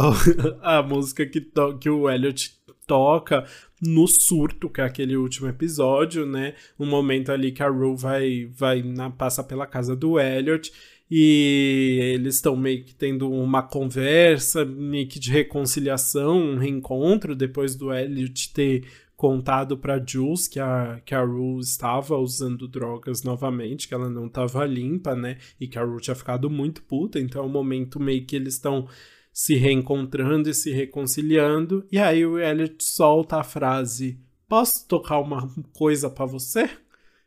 a 0.79 0.81
música 0.81 1.23
que, 1.23 1.39
to, 1.39 1.77
que 1.77 1.87
o 1.87 2.09
Elliot 2.09 2.55
toca 2.87 3.45
no 3.79 4.07
surto, 4.07 4.67
que 4.67 4.81
é 4.81 4.85
aquele 4.85 5.15
último 5.15 5.47
episódio, 5.47 6.25
né? 6.25 6.55
Um 6.79 6.87
momento 6.87 7.31
ali 7.31 7.51
que 7.51 7.61
a 7.61 7.69
Rue 7.69 7.95
vai, 7.95 8.49
vai 8.51 8.81
na, 8.81 9.11
passa 9.11 9.43
pela 9.43 9.67
casa 9.67 9.95
do 9.95 10.19
Elliot 10.19 10.71
e 11.11 11.99
eles 12.15 12.37
estão 12.37 12.55
meio 12.55 12.83
que 12.83 12.95
tendo 12.95 13.31
uma 13.31 13.61
conversa, 13.61 14.65
meio 14.65 15.07
que 15.07 15.19
de 15.19 15.29
reconciliação, 15.29 16.39
um 16.39 16.57
reencontro, 16.57 17.35
depois 17.35 17.75
do 17.75 17.93
Elliot 17.93 18.51
ter 18.51 18.83
contado 19.23 19.77
para 19.77 20.03
Jules 20.05 20.49
que 20.49 20.59
a, 20.59 20.99
que 21.05 21.15
a 21.15 21.23
Rue 21.23 21.61
estava 21.61 22.17
usando 22.17 22.67
drogas 22.67 23.23
novamente, 23.23 23.87
que 23.87 23.93
ela 23.93 24.09
não 24.09 24.27
estava 24.27 24.65
limpa, 24.65 25.15
né? 25.15 25.37
E 25.57 25.65
que 25.65 25.79
a 25.79 25.83
Rue 25.85 26.01
tinha 26.01 26.13
ficado 26.13 26.49
muito 26.49 26.83
puta, 26.83 27.21
então 27.21 27.41
é 27.41 27.45
um 27.45 27.49
momento 27.49 28.01
meio 28.01 28.25
que 28.25 28.35
eles 28.35 28.55
estão 28.55 28.85
se 29.31 29.55
reencontrando 29.55 30.49
e 30.49 30.53
se 30.53 30.73
reconciliando. 30.73 31.87
E 31.89 31.97
aí 31.97 32.25
o 32.25 32.37
Elliot 32.37 32.83
solta 32.83 33.37
a 33.37 33.45
frase: 33.45 34.19
Posso 34.45 34.85
tocar 34.89 35.21
uma 35.21 35.49
coisa 35.71 36.09
para 36.09 36.25
você? 36.25 36.69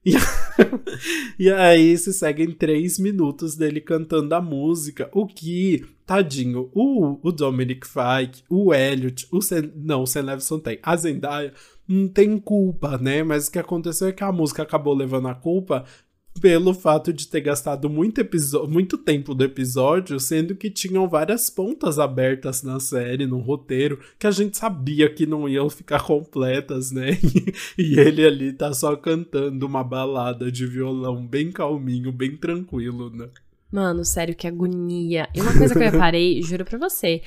E, 1.39 1.51
aí 1.51 1.99
se 1.99 2.13
seguem 2.13 2.51
três 2.53 2.99
minutos 2.99 3.57
dele 3.57 3.81
cantando 3.81 4.35
a 4.35 4.41
música, 4.41 5.11
o 5.13 5.27
que, 5.27 5.85
tadinho, 6.07 6.71
o, 6.73 7.19
o 7.23 7.33
Dominic 7.33 7.87
Fike, 7.87 8.43
o 8.49 8.73
Elliot, 8.73 9.27
o 9.31 9.43
Sen, 9.43 9.71
não, 9.75 10.03
o 10.03 10.07
Sam 10.07 10.23
Levinson 10.23 10.59
tem, 10.59 10.79
a 10.83 10.97
Zendaya 10.97 11.53
não 11.89 12.09
tem 12.09 12.39
culpa, 12.39 12.99
né? 12.99 13.23
Mas 13.23 13.49
o 13.49 13.53
que 13.53 13.59
aconteceu 13.59 14.09
é 14.09 14.13
que 14.13 14.25
a 14.25 14.33
música 14.33 14.63
acabou 14.63 14.95
levando 14.95 15.29
a 15.29 15.35
culpa 15.35 15.85
pelo 16.41 16.75
fato 16.75 17.13
de 17.13 17.27
ter 17.29 17.41
gastado 17.41 17.89
muito, 17.89 18.21
muito 18.69 18.99
tempo 18.99 19.35
do 19.35 19.45
episódio, 19.45 20.21
sendo 20.21 20.55
que 20.55 20.71
tinham 20.71 21.09
várias 21.09 21.49
pontas 21.51 21.99
abertas 21.99 22.63
na 22.63 22.79
série, 22.79 23.27
no 23.27 23.39
roteiro, 23.39 23.99
que 24.19 24.27
a 24.27 24.31
gente 24.31 24.57
sabia 24.57 25.13
que 25.13 25.27
não 25.27 25.49
iam 25.49 25.69
ficar 25.71 26.03
completas, 26.03 26.91
né? 26.91 27.19
E, 27.79 27.83
e 27.97 27.99
ele 27.99 28.25
ali 28.25 28.53
tá 28.53 28.73
só 28.73 28.95
cantando 28.97 29.67
uma 29.67 29.83
balada 29.83 30.51
de 30.51 30.67
violão 30.67 31.27
bem 31.27 31.51
calminho, 31.51 32.13
bem 32.13 32.37
tranquilo, 32.37 33.11
né? 33.11 33.29
Mano, 33.71 34.05
sério, 34.05 34.35
que 34.35 34.47
agonia. 34.47 35.29
E 35.35 35.41
uma 35.41 35.53
coisa 35.53 35.75
que 35.75 35.83
eu 35.83 35.91
reparei, 35.91 36.41
juro 36.43 36.65
pra 36.65 36.79
você, 36.79 37.21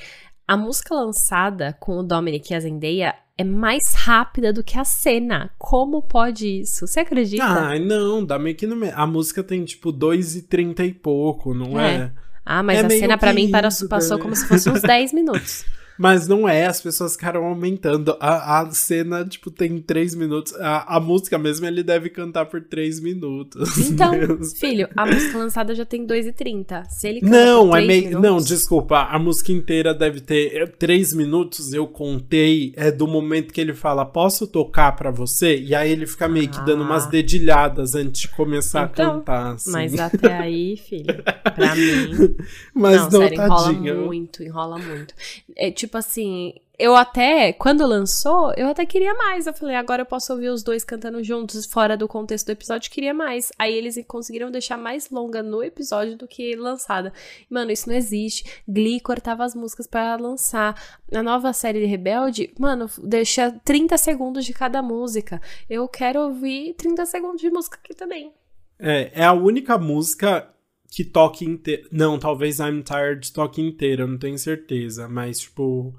a 0.50 0.56
música 0.56 0.92
lançada 0.96 1.76
com 1.78 1.98
o 1.98 2.02
Dominic 2.02 2.52
e 2.52 2.56
a 2.56 2.58
Zendaya 2.58 3.14
é 3.38 3.44
mais 3.44 3.94
rápida 3.94 4.52
do 4.52 4.64
que 4.64 4.76
a 4.76 4.84
cena. 4.84 5.48
Como 5.56 6.02
pode 6.02 6.62
isso? 6.62 6.88
Você 6.88 6.98
acredita? 6.98 7.44
Ah, 7.44 7.78
não, 7.78 8.24
dá 8.24 8.36
meio 8.36 8.56
que 8.56 8.66
no 8.66 8.76
A 8.92 9.06
música 9.06 9.44
tem 9.44 9.64
tipo 9.64 9.92
2 9.92 10.34
e 10.34 10.42
30 10.42 10.84
e 10.86 10.92
pouco, 10.92 11.54
não 11.54 11.78
é? 11.78 11.94
é? 11.94 12.12
Ah, 12.44 12.64
mas 12.64 12.80
é 12.80 12.84
a 12.84 12.90
cena 12.90 13.16
para 13.16 13.32
mim 13.32 13.48
passou 13.48 14.16
né? 14.16 14.22
como 14.24 14.34
se 14.34 14.44
fosse 14.48 14.68
uns 14.68 14.82
10 14.82 15.12
minutos. 15.12 15.64
Mas 16.00 16.26
não 16.26 16.48
é, 16.48 16.64
as 16.64 16.80
pessoas 16.80 17.12
ficaram 17.12 17.44
aumentando. 17.44 18.16
A, 18.18 18.62
a 18.62 18.70
cena, 18.70 19.22
tipo, 19.22 19.50
tem 19.50 19.78
três 19.82 20.14
minutos. 20.14 20.54
A, 20.54 20.96
a 20.96 20.98
música 20.98 21.36
mesmo 21.36 21.66
ele 21.66 21.82
deve 21.82 22.08
cantar 22.08 22.46
por 22.46 22.62
três 22.62 22.98
minutos. 22.98 23.76
Então, 23.76 24.12
filho, 24.58 24.88
a 24.96 25.04
música 25.04 25.36
lançada 25.36 25.74
já 25.74 25.84
tem 25.84 26.06
dois 26.06 26.26
e 26.26 26.32
trinta. 26.32 26.84
Se 26.88 27.06
ele 27.06 27.20
Não, 27.20 27.76
é 27.76 27.84
meio. 27.84 28.04
Minutos... 28.04 28.22
Não, 28.22 28.38
desculpa. 28.38 29.08
A 29.10 29.18
música 29.18 29.52
inteira 29.52 29.92
deve 29.92 30.22
ter 30.22 30.56
é, 30.56 30.66
três 30.66 31.12
minutos. 31.12 31.74
Eu 31.74 31.86
contei. 31.86 32.72
É 32.76 32.90
do 32.90 33.06
momento 33.06 33.52
que 33.52 33.60
ele 33.60 33.74
fala, 33.74 34.06
posso 34.06 34.46
tocar 34.46 34.96
pra 34.96 35.10
você? 35.10 35.58
E 35.58 35.74
aí 35.74 35.92
ele 35.92 36.06
fica 36.06 36.26
meio 36.26 36.48
que 36.48 36.64
dando 36.64 36.82
umas 36.82 37.04
ah. 37.04 37.10
dedilhadas 37.10 37.94
antes 37.94 38.22
de 38.22 38.28
começar 38.28 38.88
então, 38.90 39.10
a 39.10 39.14
cantar. 39.16 39.52
Assim. 39.52 39.70
Mas 39.70 39.94
até 40.00 40.32
aí, 40.32 40.78
filho, 40.78 41.22
pra 41.54 41.74
mim. 41.76 42.36
Mas 42.74 43.02
não, 43.02 43.10
não 43.10 43.20
sério, 43.20 43.42
enrola 43.42 43.72
muito, 43.72 44.42
enrola 44.42 44.78
muito. 44.78 45.14
É 45.54 45.70
tipo 45.70 45.89
tipo 45.90 45.98
assim, 45.98 46.54
eu 46.78 46.94
até, 46.94 47.52
quando 47.52 47.84
lançou, 47.84 48.54
eu 48.56 48.68
até 48.68 48.86
queria 48.86 49.12
mais. 49.12 49.46
Eu 49.46 49.52
falei, 49.52 49.74
agora 49.74 50.02
eu 50.02 50.06
posso 50.06 50.32
ouvir 50.32 50.48
os 50.48 50.62
dois 50.62 50.84
cantando 50.84 51.22
juntos, 51.22 51.66
fora 51.66 51.96
do 51.96 52.06
contexto 52.06 52.46
do 52.46 52.52
episódio, 52.52 52.90
queria 52.90 53.12
mais. 53.12 53.50
Aí 53.58 53.74
eles 53.74 54.00
conseguiram 54.06 54.52
deixar 54.52 54.78
mais 54.78 55.10
longa 55.10 55.42
no 55.42 55.64
episódio 55.64 56.16
do 56.16 56.28
que 56.28 56.54
lançada. 56.54 57.12
Mano, 57.50 57.72
isso 57.72 57.88
não 57.88 57.96
existe. 57.96 58.62
Glee 58.68 59.00
cortava 59.00 59.44
as 59.44 59.54
músicas 59.54 59.88
para 59.88 60.14
lançar. 60.14 60.80
A 61.12 61.22
nova 61.24 61.52
série 61.52 61.80
de 61.80 61.86
Rebelde, 61.86 62.54
mano, 62.56 62.88
deixa 63.02 63.50
30 63.64 63.98
segundos 63.98 64.44
de 64.44 64.54
cada 64.54 64.80
música. 64.80 65.42
Eu 65.68 65.88
quero 65.88 66.20
ouvir 66.20 66.74
30 66.74 67.04
segundos 67.04 67.40
de 67.40 67.50
música 67.50 67.78
aqui 67.82 67.94
também. 67.94 68.32
É, 68.78 69.10
é 69.20 69.24
a 69.24 69.32
única 69.32 69.76
música 69.76 70.48
que 70.90 71.04
toque 71.04 71.44
inteira. 71.44 71.86
Não, 71.92 72.18
talvez 72.18 72.58
I'm 72.58 72.82
Tired 72.82 73.32
toque 73.32 73.62
inteira, 73.62 74.06
não 74.06 74.18
tenho 74.18 74.38
certeza. 74.38 75.08
Mas, 75.08 75.40
tipo, 75.40 75.94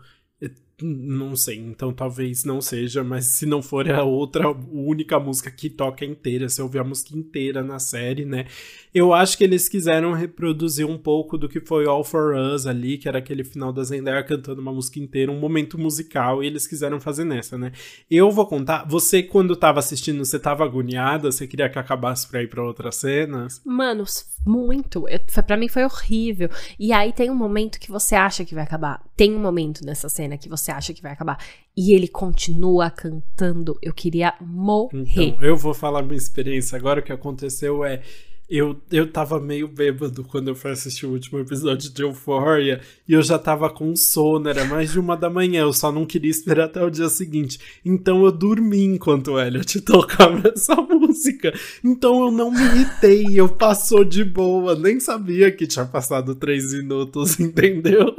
não 0.82 1.36
sei, 1.36 1.58
então 1.58 1.94
talvez 1.94 2.44
não 2.44 2.62
seja, 2.62 3.04
mas 3.04 3.26
se 3.26 3.46
não 3.46 3.62
for 3.62 3.90
a 3.90 4.04
outra 4.04 4.50
única 4.72 5.20
música 5.20 5.52
que 5.52 5.70
toca 5.70 6.04
inteira, 6.06 6.50
se 6.50 6.62
eu 6.62 6.66
ouvir 6.66 6.80
a 6.80 6.84
música 6.84 7.18
inteira 7.18 7.64
na 7.64 7.80
série, 7.80 8.26
né? 8.26 8.46
Eu 8.94 9.14
acho 9.14 9.38
que 9.38 9.44
eles 9.44 9.70
quiseram 9.70 10.14
reproduzir 10.14 10.86
um 10.86 10.98
pouco 10.98 11.38
do 11.38 11.48
que 11.48 11.62
foi 11.62 11.86
All 11.86 12.04
For 12.04 12.36
Us 12.36 12.66
ali, 12.66 12.98
que 12.98 13.08
era 13.08 13.20
aquele 13.20 13.44
final 13.44 13.72
da 13.72 13.84
Zendaya 13.84 14.24
cantando 14.24 14.62
uma 14.62 14.74
música 14.74 15.00
inteira, 15.00 15.32
um 15.32 15.40
momento 15.40 15.78
musical, 15.78 16.44
e 16.44 16.48
eles 16.48 16.68
quiseram 16.68 17.00
fazer 17.00 17.24
nessa, 17.24 17.58
né? 17.58 17.72
Eu 18.10 18.32
vou 18.32 18.46
contar, 18.46 18.86
você 18.88 19.24
quando 19.24 19.56
tava 19.56 19.80
assistindo, 19.80 20.24
você 20.26 20.40
tava 20.40 20.64
agoniada, 20.66 21.32
você 21.32 21.48
queria 21.48 21.70
que 21.70 21.80
acabasse 21.80 22.28
pra 22.28 22.44
ir 22.44 22.48
pra 22.48 22.64
outras 22.64 22.96
cenas? 22.96 23.62
Mano, 23.66 24.04
muito. 24.46 25.08
Eu, 25.08 25.20
pra 25.44 25.58
mim 25.58 25.68
foi 25.68 25.84
horrível. 25.84 26.50
E 26.80 26.92
aí 26.92 27.14
tem 27.14 27.30
um 27.30 27.36
momento 27.36 27.80
que 27.80 27.92
você 27.92 28.16
acha 28.16 28.44
que 28.44 28.56
vai 28.56 28.64
acabar. 28.64 29.04
Tem 29.16 29.36
um 29.36 29.40
momento 29.40 29.86
nessa 29.86 30.10
cena 30.10 30.38
que 30.38 30.50
você 30.50 30.71
acha 30.72 30.94
que 30.94 31.02
vai 31.02 31.12
acabar. 31.12 31.38
E 31.76 31.94
ele 31.94 32.08
continua 32.08 32.90
cantando. 32.90 33.78
Eu 33.82 33.94
queria 33.94 34.34
morrer. 34.42 34.90
Então, 34.94 35.44
eu 35.44 35.56
vou 35.56 35.74
falar 35.74 36.02
minha 36.02 36.18
experiência 36.18 36.78
agora. 36.78 37.00
O 37.00 37.04
que 37.04 37.12
aconteceu 37.12 37.84
é 37.86 38.02
eu, 38.52 38.76
eu 38.92 39.10
tava 39.10 39.40
meio 39.40 39.66
bêbado 39.66 40.26
quando 40.26 40.50
eu 40.50 40.56
fui 40.56 40.72
assistir 40.72 41.06
o 41.06 41.12
último 41.12 41.40
episódio 41.40 41.90
de 41.90 42.02
Euphoria 42.02 42.82
e 43.08 43.14
eu 43.14 43.22
já 43.22 43.40
tava 43.40 43.70
com 43.70 43.96
sono, 43.96 44.50
era 44.50 44.66
mais 44.66 44.92
de 44.92 45.00
uma 45.00 45.16
da 45.16 45.30
manhã, 45.30 45.62
eu 45.62 45.72
só 45.72 45.90
não 45.90 46.06
queria 46.06 46.30
esperar 46.30 46.66
até 46.66 46.84
o 46.84 46.90
dia 46.90 47.08
seguinte. 47.08 47.58
Então 47.86 48.26
eu 48.26 48.32
dormi 48.32 48.84
enquanto 48.84 49.32
o 49.32 49.40
Elliot 49.40 49.80
tocava 49.88 50.50
essa 50.54 50.76
música. 50.76 51.54
Então 51.82 52.26
eu 52.26 52.32
não 52.32 52.52
me 52.52 52.62
irritei, 52.62 53.28
eu 53.34 53.48
passou 53.48 54.04
de 54.04 54.26
boa, 54.26 54.76
nem 54.76 55.00
sabia 55.00 55.50
que 55.50 55.66
tinha 55.66 55.86
passado 55.86 56.36
três 56.36 56.74
minutos, 56.74 57.40
entendeu? 57.40 58.14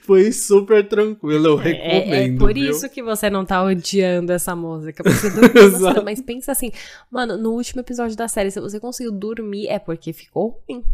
Foi 0.00 0.32
super 0.32 0.88
tranquilo, 0.88 1.48
eu 1.48 1.56
recomendo. 1.56 2.12
É, 2.14 2.24
é 2.28 2.36
por 2.38 2.54
viu? 2.54 2.70
isso 2.70 2.88
que 2.88 3.02
você 3.02 3.28
não 3.28 3.44
tá 3.44 3.62
odiando 3.62 4.32
essa 4.32 4.56
música, 4.56 5.02
porque 5.04 5.28
dormiu, 5.28 6.02
mas 6.02 6.22
pensa 6.22 6.52
assim, 6.52 6.72
mano, 7.10 7.36
no 7.36 7.50
último 7.50 7.82
episódio 7.82 8.16
da 8.16 8.26
série, 8.26 8.50
se 8.50 8.60
você 8.60 8.80
conseguiu 8.80 9.12
dormir 9.12 9.65
é 9.68 9.78
porque 9.78 10.12
ficou 10.12 10.62
ruim. 10.68 10.84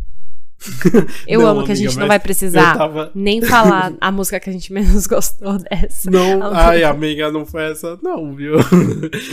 Eu 1.26 1.40
não, 1.40 1.48
amo 1.48 1.64
que 1.64 1.72
a 1.72 1.74
gente 1.74 1.98
não 1.98 2.06
vai 2.06 2.20
precisar 2.20 2.76
tava... 2.76 3.10
nem 3.14 3.42
falar 3.42 3.92
a 4.00 4.12
música 4.12 4.38
que 4.38 4.48
a 4.48 4.52
gente 4.52 4.70
menos 4.72 5.06
gostou 5.06 5.58
dessa. 5.58 6.10
Não, 6.10 6.52
ai, 6.54 6.84
amiga, 6.84 7.32
não 7.32 7.44
foi 7.44 7.72
essa, 7.72 7.98
não, 8.02 8.32
viu? 8.34 8.54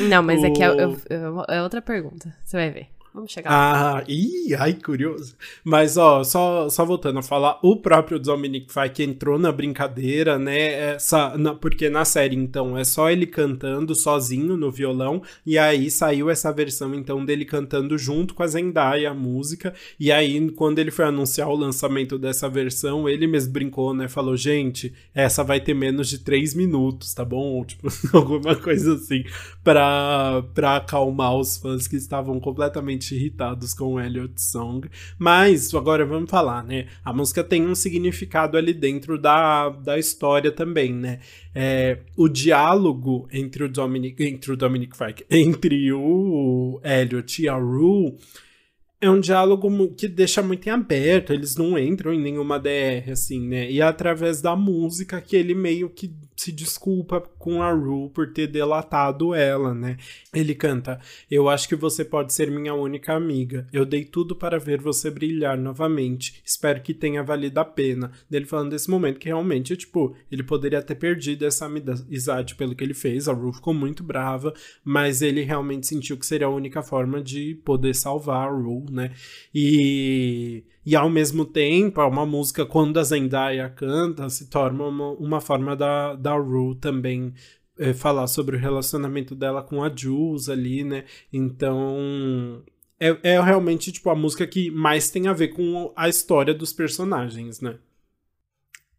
Não, 0.10 0.24
mas 0.24 0.42
o... 0.42 0.46
é 0.48 0.50
que 0.50 0.64
é, 0.64 0.68
é, 0.68 1.58
é 1.58 1.62
outra 1.62 1.82
pergunta. 1.82 2.34
Você 2.44 2.58
vai 2.58 2.72
ver. 2.72 2.88
Vamos 3.14 3.32
chegar 3.32 3.50
lá. 3.50 3.98
Ah, 3.98 4.04
ih, 4.08 4.54
ai, 4.56 4.74
curioso. 4.74 5.36
Mas, 5.64 5.98
ó, 5.98 6.24
só, 6.24 6.70
só 6.70 6.86
voltando 6.86 7.20
a 7.20 7.24
falar, 7.24 7.60
o 7.64 7.78
próprio 7.78 8.20
Dominic 8.20 8.72
Fike 8.72 9.04
entrou 9.04 9.40
na 9.40 9.52
brincadeira, 9.52 10.38
né? 10.38 10.94
Essa, 10.94 11.36
na, 11.38 11.56
porque 11.56 11.90
na 11.90 12.06
série, 12.06 12.36
então, 12.36 12.78
é 12.78 12.84
só 12.84 13.10
ele 13.10 13.26
cantando 13.26 13.96
sozinho 13.96 14.56
no 14.56 14.72
violão, 14.72 15.24
e 15.46 15.58
aí 15.58 15.90
saiu 15.90 16.30
essa 16.30 16.52
versão, 16.52 16.94
então, 16.94 17.26
dele 17.26 17.46
cantando 17.46 17.98
junto 17.98 18.36
com 18.36 18.44
a 18.44 18.48
Zendaya, 18.48 19.10
a 19.10 19.14
música, 19.14 19.74
e 20.00 20.12
aí, 20.12 20.52
quando 20.52 20.78
ele 20.78 20.92
foi 20.92 21.06
anunciar 21.06 21.50
o 21.50 21.56
lançamento 21.56 22.18
dessa 22.18 22.48
versão, 22.48 23.10
ele 23.10 23.26
mesmo 23.26 23.52
brincou, 23.52 23.94
né? 23.94 24.08
Falou, 24.08 24.38
gente, 24.38 24.94
essa 25.16 25.44
vai 25.44 25.60
ter 25.60 25.74
menos 25.74 26.08
de 26.10 26.20
três 26.20 26.54
minutos, 26.54 27.14
tá 27.14 27.26
bom? 27.26 27.56
Ou, 27.56 27.66
tipo, 27.66 27.88
alguma 28.14 28.56
coisa 28.56 28.94
assim, 28.94 29.24
pra, 29.70 30.44
pra 30.52 30.78
acalmar 30.78 31.38
os 31.38 31.56
fãs 31.58 31.88
que 31.88 31.96
estavam 31.96 32.40
completamente 32.40 33.14
irritados 33.14 33.72
com 33.72 33.94
o 33.94 34.00
Elliot 34.00 34.34
Song. 34.42 34.90
Mas 35.16 35.72
agora 35.76 36.04
vamos 36.04 36.28
falar, 36.28 36.64
né? 36.64 36.88
A 37.06 37.14
música 37.14 37.44
tem 37.44 37.68
um 37.68 37.76
significado 37.76 38.58
ali 38.58 38.74
dentro 38.74 39.16
da, 39.16 39.70
da 39.70 40.00
história 40.00 40.52
também, 40.52 40.92
né? 40.92 41.20
É, 41.54 42.00
o 42.18 42.28
diálogo 42.28 43.28
entre 43.32 43.64
o 43.64 43.70
Dominic, 43.70 44.24
entre 44.24 44.52
o 44.52 44.58
Dominic 44.58 44.98
Fike, 44.98 45.24
entre 45.30 45.94
o 45.94 46.82
Elliot 46.84 47.44
e 47.44 47.48
a 47.48 47.54
Rue 47.54 48.18
é 49.02 49.10
um 49.10 49.20
diálogo 49.20 49.70
que 49.94 50.08
deixa 50.08 50.42
muito 50.42 50.68
em 50.68 50.72
aberto, 50.72 51.32
eles 51.32 51.56
não 51.56 51.80
entram 51.80 52.14
em 52.14 52.20
nenhuma 52.20 52.60
DR, 52.60 53.12
assim, 53.12 53.48
né? 53.48 53.72
E 53.72 53.80
é 53.80 53.84
através 53.84 54.42
da 54.42 54.56
música 54.58 55.22
que 55.22 55.38
ele 55.38 55.54
meio 55.54 55.90
que 55.90 56.14
se 56.40 56.54
desculpa 56.54 57.20
com 57.20 57.62
a 57.62 57.70
Rue 57.70 58.10
por 58.12 58.32
ter 58.32 58.48
delatado 58.48 59.36
ela, 59.36 59.74
né? 59.74 59.98
Ele 60.34 60.56
canta: 60.56 60.98
Eu 61.30 61.50
acho 61.50 61.68
que 61.68 61.76
você 61.76 62.06
pode 62.06 62.34
ser 62.34 62.50
minha 62.50 62.74
única 62.74 63.14
amiga. 63.14 63.68
Eu 63.74 63.86
dei 63.86 64.06
tudo 64.06 64.34
para 64.34 64.58
ver 64.58 64.80
você 64.80 65.12
brilhar 65.12 65.58
novamente. 65.58 66.42
Espero 66.46 66.82
que 66.82 66.94
tenha 66.94 67.22
valido 67.22 67.60
a 67.60 67.66
pena. 67.66 68.14
Dele 68.30 68.46
falando 68.46 68.72
desse 68.72 68.90
momento 68.90 69.20
que 69.20 69.28
realmente, 69.28 69.76
tipo, 69.76 70.16
ele 70.32 70.42
poderia 70.42 70.82
ter 70.82 70.96
perdido 70.96 71.46
essa 71.46 71.66
amizade 71.66 72.56
pelo 72.56 72.74
que 72.74 72.86
ele 72.86 72.94
fez. 72.94 73.28
A 73.28 73.34
Rue 73.34 73.52
ficou 73.52 73.74
muito 73.74 74.02
brava, 74.02 74.54
mas 74.82 75.22
ele 75.22 75.42
realmente 75.42 75.88
sentiu 75.88 76.18
que 76.18 76.26
seria 76.26 76.48
a 76.48 76.52
única 76.52 76.82
forma 76.82 77.22
de 77.22 77.56
poder 77.66 77.94
salvar 77.94 78.48
a 78.48 78.52
Rue, 78.52 78.86
né? 78.90 79.12
E 79.54 80.64
e 80.90 80.96
ao 80.96 81.08
mesmo 81.08 81.46
tempo, 81.46 82.02
uma 82.02 82.26
música, 82.26 82.66
quando 82.66 83.00
a 83.00 83.04
Zendaya 83.04 83.70
canta, 83.70 84.28
se 84.28 84.50
torna 84.50 84.86
uma, 84.86 85.12
uma 85.12 85.40
forma 85.40 85.76
da, 85.76 86.16
da 86.16 86.34
Rue 86.34 86.74
também 86.78 87.32
é, 87.78 87.94
falar 87.94 88.26
sobre 88.26 88.56
o 88.56 88.60
relacionamento 88.60 89.36
dela 89.36 89.62
com 89.62 89.84
a 89.84 89.96
Jules 89.96 90.50
ali, 90.50 90.84
né? 90.84 91.06
Então. 91.32 92.64
É, 93.00 93.16
é 93.22 93.40
realmente, 93.40 93.92
tipo, 93.92 94.10
a 94.10 94.16
música 94.16 94.48
que 94.48 94.72
mais 94.72 95.12
tem 95.12 95.28
a 95.28 95.34
ver 95.34 95.50
com 95.50 95.94
a 95.96 96.10
história 96.10 96.56
dos 96.56 96.74
personagens, 96.74 97.62
né? 97.62 97.78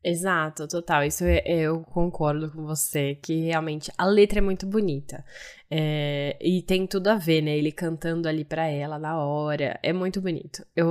Exato, 0.02 0.66
total. 0.66 1.04
Isso 1.04 1.24
é, 1.24 1.42
eu 1.46 1.82
concordo 1.82 2.50
com 2.50 2.64
você, 2.64 3.16
que 3.16 3.34
realmente 3.40 3.92
a 3.98 4.06
letra 4.06 4.38
é 4.38 4.42
muito 4.42 4.66
bonita. 4.66 5.22
É, 5.70 6.38
e 6.40 6.62
tem 6.62 6.86
tudo 6.86 7.08
a 7.08 7.16
ver, 7.16 7.42
né? 7.42 7.56
Ele 7.56 7.70
cantando 7.70 8.26
ali 8.26 8.42
pra 8.42 8.66
ela 8.66 8.98
na 8.98 9.22
hora. 9.22 9.78
É 9.82 9.92
muito 9.92 10.18
bonito. 10.18 10.64
Eu, 10.74 10.88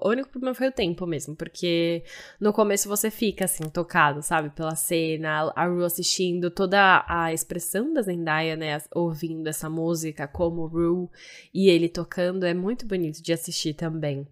o 0.00 0.08
único 0.08 0.28
problema 0.28 0.54
foi 0.54 0.68
o 0.68 0.72
tempo 0.72 1.04
mesmo, 1.04 1.34
porque 1.34 2.04
no 2.40 2.52
começo 2.52 2.88
você 2.88 3.10
fica 3.10 3.44
assim, 3.44 3.68
tocado, 3.68 4.22
sabe? 4.22 4.50
Pela 4.50 4.76
cena, 4.76 5.52
a 5.56 5.66
Ru 5.66 5.84
assistindo, 5.84 6.48
toda 6.48 7.04
a 7.08 7.32
expressão 7.32 7.92
da 7.92 8.02
Zendaya, 8.02 8.54
né? 8.54 8.80
Ouvindo 8.94 9.48
essa 9.48 9.68
música 9.68 10.28
como 10.28 10.66
Ru 10.66 11.10
e 11.52 11.68
ele 11.68 11.88
tocando. 11.88 12.44
É 12.46 12.54
muito 12.54 12.86
bonito 12.86 13.20
de 13.20 13.32
assistir 13.32 13.74
também. 13.74 14.24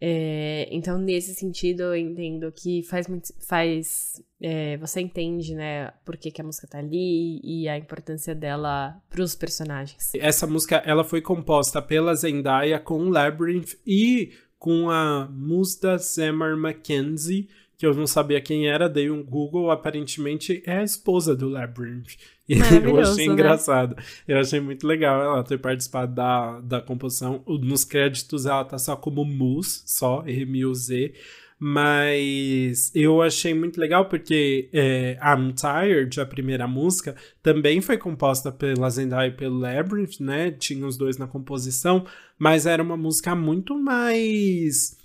É, 0.00 0.66
então, 0.70 0.96
nesse 0.96 1.34
sentido, 1.34 1.82
eu 1.82 1.96
entendo 1.96 2.50
que 2.50 2.82
faz 2.84 3.06
muito. 3.06 3.28
Faz, 3.46 4.22
é, 4.40 4.78
você 4.78 5.00
entende, 5.00 5.54
né, 5.54 5.92
por 6.06 6.16
que, 6.16 6.30
que, 6.30 6.40
a 6.40 6.44
música 6.44 6.66
tá 6.66 6.78
ali 6.78 7.38
e 7.44 7.68
a 7.68 7.76
importância 7.76 8.34
dela 8.34 8.98
pros 9.10 9.34
personagens. 9.34 10.12
Essa 10.14 10.46
música 10.46 10.76
ela 10.86 11.04
foi 11.04 11.20
composta 11.20 11.82
pela 11.82 12.14
Zendaya 12.14 12.78
com 12.78 13.10
Labyrinth 13.10 13.74
e 13.86 14.32
com 14.58 14.88
a 14.88 15.28
Musda 15.30 15.98
Zemar 15.98 16.56
Mackenzie, 16.56 17.48
que 17.76 17.86
eu 17.86 17.94
não 17.94 18.06
sabia 18.06 18.40
quem 18.40 18.68
era, 18.68 18.88
dei 18.88 19.10
um 19.10 19.22
Google, 19.22 19.70
aparentemente 19.70 20.62
é 20.66 20.78
a 20.78 20.84
esposa 20.84 21.36
do 21.36 21.48
Labyrinth. 21.48 22.16
E 22.50 22.58
eu 22.84 22.98
achei 22.98 23.28
né? 23.28 23.32
engraçado. 23.32 23.96
Eu 24.26 24.40
achei 24.40 24.58
muito 24.58 24.84
legal 24.84 25.22
ela 25.22 25.44
ter 25.44 25.58
participado 25.58 26.12
da, 26.12 26.60
da 26.60 26.80
composição. 26.80 27.44
Nos 27.46 27.84
créditos 27.84 28.44
ela 28.44 28.64
tá 28.64 28.76
só 28.76 28.96
como 28.96 29.24
Mus, 29.24 29.84
só, 29.86 30.24
M-U-Z. 30.26 31.14
Mas 31.62 32.90
eu 32.94 33.22
achei 33.22 33.54
muito 33.54 33.78
legal 33.78 34.08
porque 34.08 34.68
é, 34.72 35.16
I'm 35.22 35.52
Tired, 35.52 36.18
a 36.18 36.26
primeira 36.26 36.66
música, 36.66 37.14
também 37.42 37.82
foi 37.82 37.98
composta 37.98 38.50
pela 38.50 38.88
Zendaya 38.88 39.28
e 39.28 39.36
pelo 39.36 39.58
Labyrinth, 39.58 40.20
né? 40.20 40.50
Tinha 40.50 40.86
os 40.86 40.96
dois 40.96 41.18
na 41.18 41.26
composição, 41.26 42.04
mas 42.38 42.64
era 42.66 42.82
uma 42.82 42.96
música 42.96 43.34
muito 43.36 43.78
mais. 43.78 44.96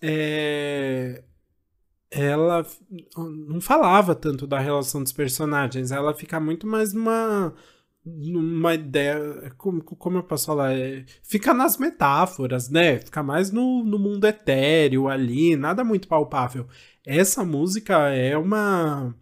É, 0.00 1.22
ela 2.14 2.64
não 3.16 3.60
falava 3.60 4.14
tanto 4.14 4.46
da 4.46 4.58
relação 4.58 5.02
dos 5.02 5.12
personagens, 5.12 5.90
ela 5.90 6.14
fica 6.14 6.38
muito 6.40 6.66
mais 6.66 6.92
numa 6.92 7.52
numa 8.06 8.74
ideia, 8.74 9.50
como, 9.56 9.82
como 9.82 10.18
eu 10.18 10.22
posso 10.22 10.46
falar, 10.46 10.74
é, 10.74 11.06
fica 11.22 11.54
nas 11.54 11.78
metáforas, 11.78 12.68
né? 12.68 12.98
Fica 12.98 13.22
mais 13.22 13.50
no, 13.50 13.82
no 13.82 13.98
mundo 13.98 14.26
etéreo 14.26 15.08
ali, 15.08 15.56
nada 15.56 15.82
muito 15.82 16.06
palpável. 16.06 16.66
Essa 17.06 17.44
música 17.44 18.10
é 18.10 18.36
uma 18.36 19.14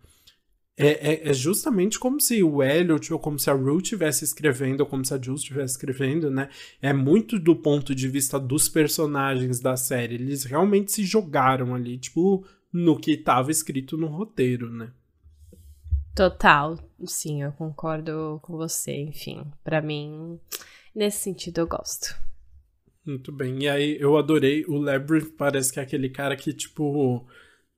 é, 0.76 1.12
é, 1.12 1.28
é, 1.30 1.34
justamente 1.34 1.98
como 1.98 2.18
se 2.20 2.42
o 2.42 2.62
Elliot 2.62 3.12
ou 3.12 3.18
como 3.18 3.38
se 3.38 3.50
a 3.50 3.52
Rue 3.52 3.76
estivesse 3.76 4.24
escrevendo, 4.24 4.80
ou 4.80 4.86
como 4.86 5.04
se 5.04 5.12
a 5.12 5.20
Jules 5.20 5.42
estivesse 5.42 5.74
escrevendo, 5.74 6.30
né? 6.30 6.48
É 6.80 6.92
muito 6.92 7.38
do 7.38 7.54
ponto 7.54 7.94
de 7.94 8.08
vista 8.08 8.38
dos 8.40 8.68
personagens 8.68 9.60
da 9.60 9.76
série. 9.76 10.14
Eles 10.14 10.44
realmente 10.44 10.90
se 10.90 11.04
jogaram 11.04 11.74
ali, 11.74 11.98
tipo, 11.98 12.44
no 12.72 12.98
que 12.98 13.12
estava 13.12 13.50
escrito 13.50 13.96
no 13.96 14.06
roteiro, 14.06 14.70
né? 14.70 14.92
Total, 16.14 16.78
sim, 17.06 17.42
eu 17.42 17.52
concordo 17.52 18.38
com 18.42 18.56
você. 18.56 18.94
Enfim, 18.94 19.44
para 19.64 19.80
mim, 19.80 20.38
nesse 20.94 21.18
sentido, 21.18 21.58
eu 21.58 21.66
gosto. 21.66 22.14
Muito 23.04 23.32
bem. 23.32 23.62
E 23.62 23.68
aí, 23.68 23.96
eu 23.98 24.16
adorei. 24.16 24.64
O 24.66 24.76
Labyrinth 24.76 25.32
parece 25.36 25.72
que 25.72 25.80
é 25.80 25.82
aquele 25.82 26.08
cara 26.08 26.36
que, 26.36 26.52
tipo, 26.52 27.26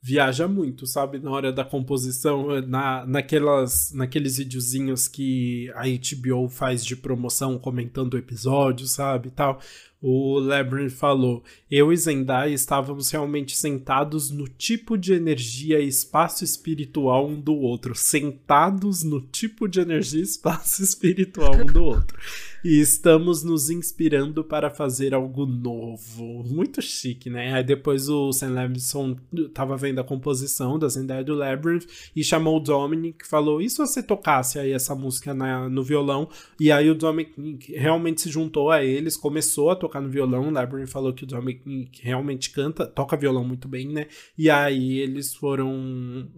viaja 0.03 0.47
muito, 0.47 0.87
sabe? 0.87 1.19
Na 1.19 1.31
hora 1.31 1.53
da 1.53 1.65
composição, 1.65 2.61
na, 2.61 3.07
naquelas, 3.07 3.91
naqueles 3.95 4.37
videozinhos 4.37 5.09
que 5.09 5.73
a 5.75 5.85
HBO 5.85 6.49
faz 6.49 6.85
de 6.85 6.95
promoção 6.95 7.59
comentando 7.59 8.15
o 8.15 8.19
episódio, 8.19 8.87
sabe? 8.87 9.31
Tal. 9.31 9.59
O 10.07 10.39
Labyrinth 10.39 10.91
falou: 10.91 11.43
Eu 11.71 11.91
e 11.91 11.97
Zendaya 11.97 12.53
estávamos 12.53 13.11
realmente 13.11 13.57
sentados 13.57 14.31
no 14.31 14.47
tipo 14.47 14.99
de 14.99 15.15
energia 15.15 15.81
e 15.81 15.89
espaço 15.89 16.45
espiritual 16.45 17.27
um 17.27 17.41
do 17.41 17.55
outro. 17.55 17.95
Sentados 17.95 19.03
no 19.03 19.23
tipo 19.23 19.67
de 19.67 19.81
energia 19.81 20.21
e 20.21 20.25
espaço 20.25 20.83
espiritual 20.85 21.57
um 21.57 21.65
do 21.65 21.83
outro. 21.83 22.19
E 22.65 22.81
estamos 22.81 23.45
nos 23.45 23.69
inspirando 23.69 24.43
para 24.43 24.71
fazer 24.71 25.13
algo 25.13 25.45
novo. 25.45 26.43
Muito 26.45 26.81
chique, 26.81 27.29
né? 27.29 27.53
Aí 27.53 27.63
depois 27.63 28.09
o 28.09 28.33
Sam 28.33 28.53
Levinson 28.53 29.19
estava 29.35 29.77
vendo 29.77 29.99
a 29.99 30.05
composição 30.05 30.79
da 30.79 30.89
Zendaya 30.89 31.23
do 31.23 31.35
Labyrinth 31.35 31.85
e 32.17 32.25
chamou 32.25 32.57
o 32.57 32.61
Dominic 32.61 33.27
falou: 33.29 33.61
E 33.61 33.69
se 33.69 33.77
você 33.77 34.03
tocasse 34.03 34.59
aí 34.59 34.73
essa 34.73 34.95
música 34.95 35.35
na, 35.35 35.69
no 35.69 35.85
violão? 35.85 36.27
E 36.59 36.73
aí 36.73 36.89
o 36.89 36.95
Dominic 36.95 37.71
realmente 37.75 38.23
se 38.23 38.31
juntou 38.31 38.71
a 38.71 38.83
eles, 38.83 39.15
começou 39.15 39.69
a 39.69 39.77
tocar 39.77 40.01
no 40.01 40.09
violão. 40.09 40.45
O 40.49 40.59
Library 40.59 40.87
falou 40.87 41.13
que 41.13 41.25
o 41.25 41.27
Dominic 41.27 42.01
realmente 42.01 42.49
canta, 42.49 42.87
toca 42.87 43.15
violão 43.15 43.45
muito 43.45 43.69
bem, 43.69 43.89
né? 43.89 44.07
E 44.39 44.49
aí 44.49 45.01
eles 45.01 45.35
foram. 45.35 46.31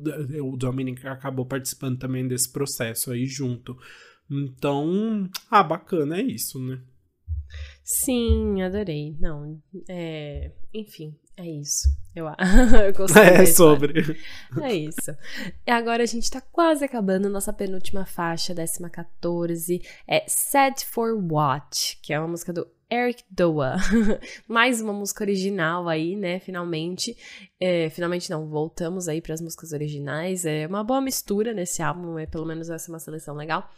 O 0.43 0.57
Dominic 0.57 1.07
acabou 1.07 1.47
participando 1.47 2.01
também 2.01 2.27
desse 2.27 2.53
processo 2.53 3.12
aí 3.12 3.27
junto. 3.27 3.77
Então, 4.31 5.28
ah, 5.51 5.62
bacana, 5.62 6.19
é 6.19 6.23
isso, 6.23 6.59
né? 6.59 6.81
Sim, 7.82 8.62
adorei. 8.62 9.16
Não, 9.20 9.61
é. 9.89 10.51
Enfim, 10.74 11.16
é 11.36 11.48
isso. 11.48 11.89
Eu, 12.15 12.27
eu 12.85 12.93
gostei. 12.93 13.23
É 13.23 13.47
sobre. 13.47 14.19
É 14.61 14.74
isso. 14.74 15.15
E 15.66 15.70
agora 15.70 16.03
a 16.03 16.07
gente 16.07 16.31
tá 16.31 16.40
quase 16.40 16.85
acabando 16.85 17.31
nossa 17.31 17.53
penúltima 17.53 18.05
faixa, 18.05 18.55
décima 18.55 18.90
14. 18.90 19.81
É 20.09 20.24
Set 20.27 20.85
for 20.85 21.15
What, 21.15 21.98
que 22.03 22.12
é 22.12 22.19
uma 22.19 22.28
música 22.28 22.53
do 22.53 22.66
Eric 22.90 23.24
Doa. 23.28 23.76
Mais 24.48 24.80
uma 24.80 24.92
música 24.92 25.24
original 25.24 25.88
aí, 25.88 26.14
né? 26.14 26.38
Finalmente. 26.38 27.16
É, 27.60 27.90
finalmente 27.90 28.30
não, 28.30 28.48
voltamos 28.48 29.08
aí 29.08 29.20
para 29.20 29.34
as 29.34 29.40
músicas 29.40 29.72
originais. 29.72 30.44
É 30.44 30.66
uma 30.66 30.84
boa 30.84 31.00
mistura 31.00 31.52
nesse 31.52 31.82
álbum, 31.82 32.18
é, 32.18 32.26
pelo 32.26 32.46
menos 32.46 32.70
essa 32.70 32.90
é 32.90 32.92
uma 32.92 33.00
seleção 33.00 33.34
legal. 33.34 33.68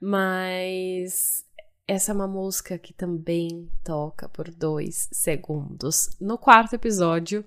Mas 0.00 1.44
essa 1.88 2.12
é 2.12 2.14
uma 2.14 2.28
música 2.28 2.78
que 2.78 2.92
também 2.92 3.68
toca 3.84 4.28
por 4.28 4.48
dois 4.48 5.08
segundos 5.12 6.10
no 6.20 6.38
quarto 6.38 6.74
episódio. 6.74 7.44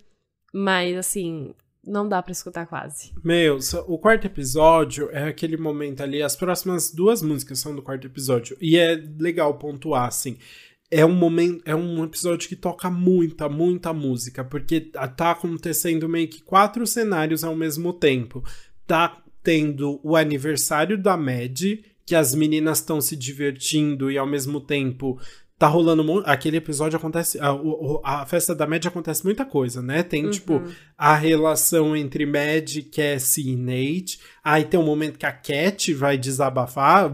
Mas 0.53 0.97
assim, 0.97 1.53
não 1.81 2.09
dá 2.09 2.21
para 2.21 2.33
escutar 2.33 2.65
quase. 2.65 3.13
Meu, 3.23 3.57
o 3.87 3.97
quarto 3.97 4.25
episódio 4.25 5.09
é 5.11 5.29
aquele 5.29 5.55
momento 5.55 6.03
ali, 6.03 6.21
as 6.21 6.35
próximas 6.35 6.91
duas 6.91 7.21
músicas 7.21 7.59
são 7.59 7.73
do 7.73 7.81
quarto 7.81 8.05
episódio. 8.05 8.57
E 8.59 8.77
é 8.77 8.95
legal 9.17 9.57
pontuar, 9.57 10.07
assim 10.07 10.37
é 10.89 11.05
um 11.05 11.13
momento, 11.13 11.61
é 11.65 11.75
um 11.75 12.03
episódio 12.03 12.47
que 12.47 12.55
toca 12.55 12.89
muita, 12.89 13.49
muita 13.49 13.91
música, 13.91 14.43
porque 14.43 14.81
tá 15.15 15.31
acontecendo 15.31 16.07
meio 16.07 16.27
que 16.27 16.41
quatro 16.41 16.85
cenários 16.85 17.43
ao 17.43 17.55
mesmo 17.55 17.91
tempo. 17.93 18.43
Tá 18.85 19.21
tendo 19.43 19.99
o 20.03 20.15
aniversário 20.15 20.97
da 20.97 21.17
Mad, 21.17 21.61
que 22.05 22.15
as 22.15 22.35
meninas 22.35 22.79
estão 22.79 23.01
se 23.01 23.15
divertindo 23.15 24.11
e 24.11 24.17
ao 24.17 24.27
mesmo 24.27 24.61
tempo 24.61 25.19
tá 25.65 25.67
rolando 25.67 26.23
aquele 26.25 26.57
episódio 26.57 26.97
acontece 26.97 27.39
a, 27.39 27.49
a, 28.03 28.25
festa 28.25 28.53
da 28.53 28.67
Mad 28.67 28.85
acontece 28.85 29.23
muita 29.23 29.43
coisa, 29.43 29.81
né? 29.81 30.03
Tem 30.03 30.29
tipo, 30.29 30.53
uhum. 30.53 30.63
tipo 30.63 30.75
a 30.95 31.15
relação 31.15 31.95
entre 31.95 32.25
Mad, 32.25 32.77
Cassie 32.95 33.49
e 33.49 33.55
Nate. 33.55 34.19
Aí 34.43 34.63
tem 34.63 34.79
um 34.79 34.85
momento 34.85 35.17
que 35.17 35.25
a 35.25 35.31
Cat 35.31 35.91
vai 35.93 36.17
desabafar, 36.17 37.11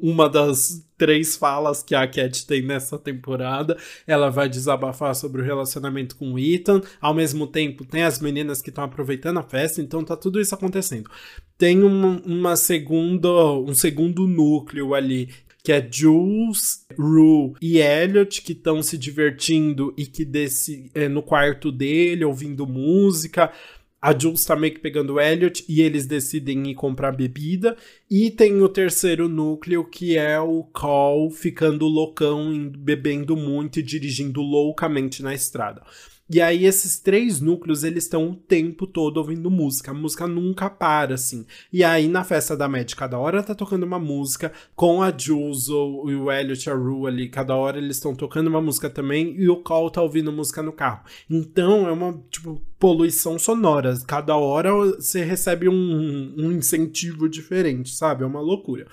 uma 0.00 0.28
das 0.28 0.86
três 0.96 1.36
falas 1.36 1.82
que 1.82 1.94
a 1.94 2.06
Cat 2.06 2.46
tem 2.46 2.62
nessa 2.62 2.98
temporada. 2.98 3.76
Ela 4.06 4.30
vai 4.30 4.48
desabafar 4.48 5.14
sobre 5.14 5.42
o 5.42 5.44
relacionamento 5.44 6.14
com 6.14 6.34
o 6.34 6.38
Ethan. 6.38 6.80
Ao 7.00 7.12
mesmo 7.12 7.48
tempo, 7.48 7.84
tem 7.84 8.04
as 8.04 8.20
meninas 8.20 8.62
que 8.62 8.70
estão 8.70 8.84
aproveitando 8.84 9.38
a 9.38 9.42
festa, 9.42 9.82
então 9.82 10.04
tá 10.04 10.16
tudo 10.16 10.40
isso 10.40 10.54
acontecendo. 10.54 11.10
Tem 11.58 11.82
uma, 11.82 12.22
uma 12.24 12.56
segunda, 12.56 13.28
um 13.28 13.74
segundo 13.74 14.26
núcleo 14.26 14.94
ali 14.94 15.30
que 15.66 15.72
é 15.72 15.84
Jules, 15.90 16.86
Rue 16.96 17.54
e 17.60 17.78
Elliot 17.78 18.40
que 18.40 18.52
estão 18.52 18.80
se 18.84 18.96
divertindo 18.96 19.92
e 19.98 20.06
que 20.06 20.24
desse, 20.24 20.92
é, 20.94 21.08
no 21.08 21.20
quarto 21.20 21.72
dele 21.72 22.24
ouvindo 22.24 22.68
música. 22.68 23.52
A 24.00 24.16
Jules 24.16 24.44
tá 24.44 24.54
meio 24.54 24.74
que 24.74 24.78
pegando 24.78 25.14
o 25.14 25.20
Elliot 25.20 25.64
e 25.68 25.82
eles 25.82 26.06
decidem 26.06 26.70
ir 26.70 26.76
comprar 26.76 27.10
bebida. 27.10 27.76
E 28.08 28.30
tem 28.30 28.62
o 28.62 28.68
terceiro 28.68 29.28
núcleo 29.28 29.82
que 29.82 30.16
é 30.16 30.38
o 30.38 30.62
Call 30.62 31.32
ficando 31.32 31.84
loucão, 31.86 32.70
bebendo 32.78 33.36
muito 33.36 33.80
e 33.80 33.82
dirigindo 33.82 34.40
loucamente 34.42 35.20
na 35.20 35.34
estrada. 35.34 35.82
E 36.28 36.40
aí 36.40 36.64
esses 36.66 36.98
três 36.98 37.40
núcleos, 37.40 37.84
eles 37.84 38.04
estão 38.04 38.30
o 38.30 38.34
tempo 38.34 38.86
todo 38.86 39.18
ouvindo 39.18 39.50
música. 39.50 39.92
A 39.92 39.94
música 39.94 40.26
nunca 40.26 40.68
para, 40.68 41.14
assim. 41.14 41.46
E 41.72 41.84
aí 41.84 42.08
na 42.08 42.24
festa 42.24 42.56
da 42.56 42.68
Mad, 42.68 42.92
cada 42.94 43.18
hora 43.18 43.42
tá 43.42 43.54
tocando 43.54 43.84
uma 43.84 43.98
música, 43.98 44.52
com 44.74 45.02
a 45.02 45.16
Jules 45.16 45.68
ou, 45.68 46.10
e 46.10 46.16
o 46.16 46.30
Elliot 46.30 46.68
e 46.68 46.72
a 46.72 46.74
Rue 46.74 47.06
ali, 47.06 47.28
cada 47.28 47.54
hora 47.54 47.78
eles 47.78 47.96
estão 47.96 48.14
tocando 48.14 48.48
uma 48.48 48.60
música 48.60 48.90
também, 48.90 49.36
e 49.38 49.48
o 49.48 49.62
Call 49.62 49.90
tá 49.90 50.02
ouvindo 50.02 50.32
música 50.32 50.62
no 50.62 50.72
carro. 50.72 51.04
Então 51.30 51.86
é 51.86 51.92
uma, 51.92 52.20
tipo, 52.30 52.60
poluição 52.78 53.38
sonora. 53.38 53.94
Cada 54.06 54.36
hora 54.36 54.72
você 54.72 55.24
recebe 55.24 55.68
um, 55.68 56.34
um 56.36 56.52
incentivo 56.52 57.28
diferente, 57.28 57.94
sabe? 57.94 58.24
É 58.24 58.26
uma 58.26 58.40
loucura. 58.40 58.86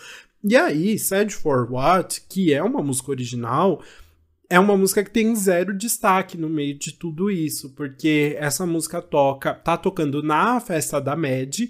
E 0.43 0.57
aí, 0.57 0.99
Sad 0.99 1.33
for 1.33 1.71
What, 1.71 2.25
que 2.27 2.53
é 2.53 2.61
uma 2.61 2.83
música 2.83 3.11
original, 3.11 3.81
é 4.53 4.59
uma 4.59 4.77
música 4.77 5.03
que 5.03 5.09
tem 5.09 5.35
zero 5.35 5.75
destaque 5.75 6.37
no 6.37 6.47
meio 6.47 6.77
de 6.77 6.93
tudo 6.93 7.31
isso, 7.31 7.71
porque 7.71 8.35
essa 8.37 8.67
música 8.67 9.01
toca, 9.01 9.51
tá 9.51 9.75
tocando 9.75 10.21
na 10.21 10.59
festa 10.59 11.01
da 11.01 11.15
Mad, 11.15 11.61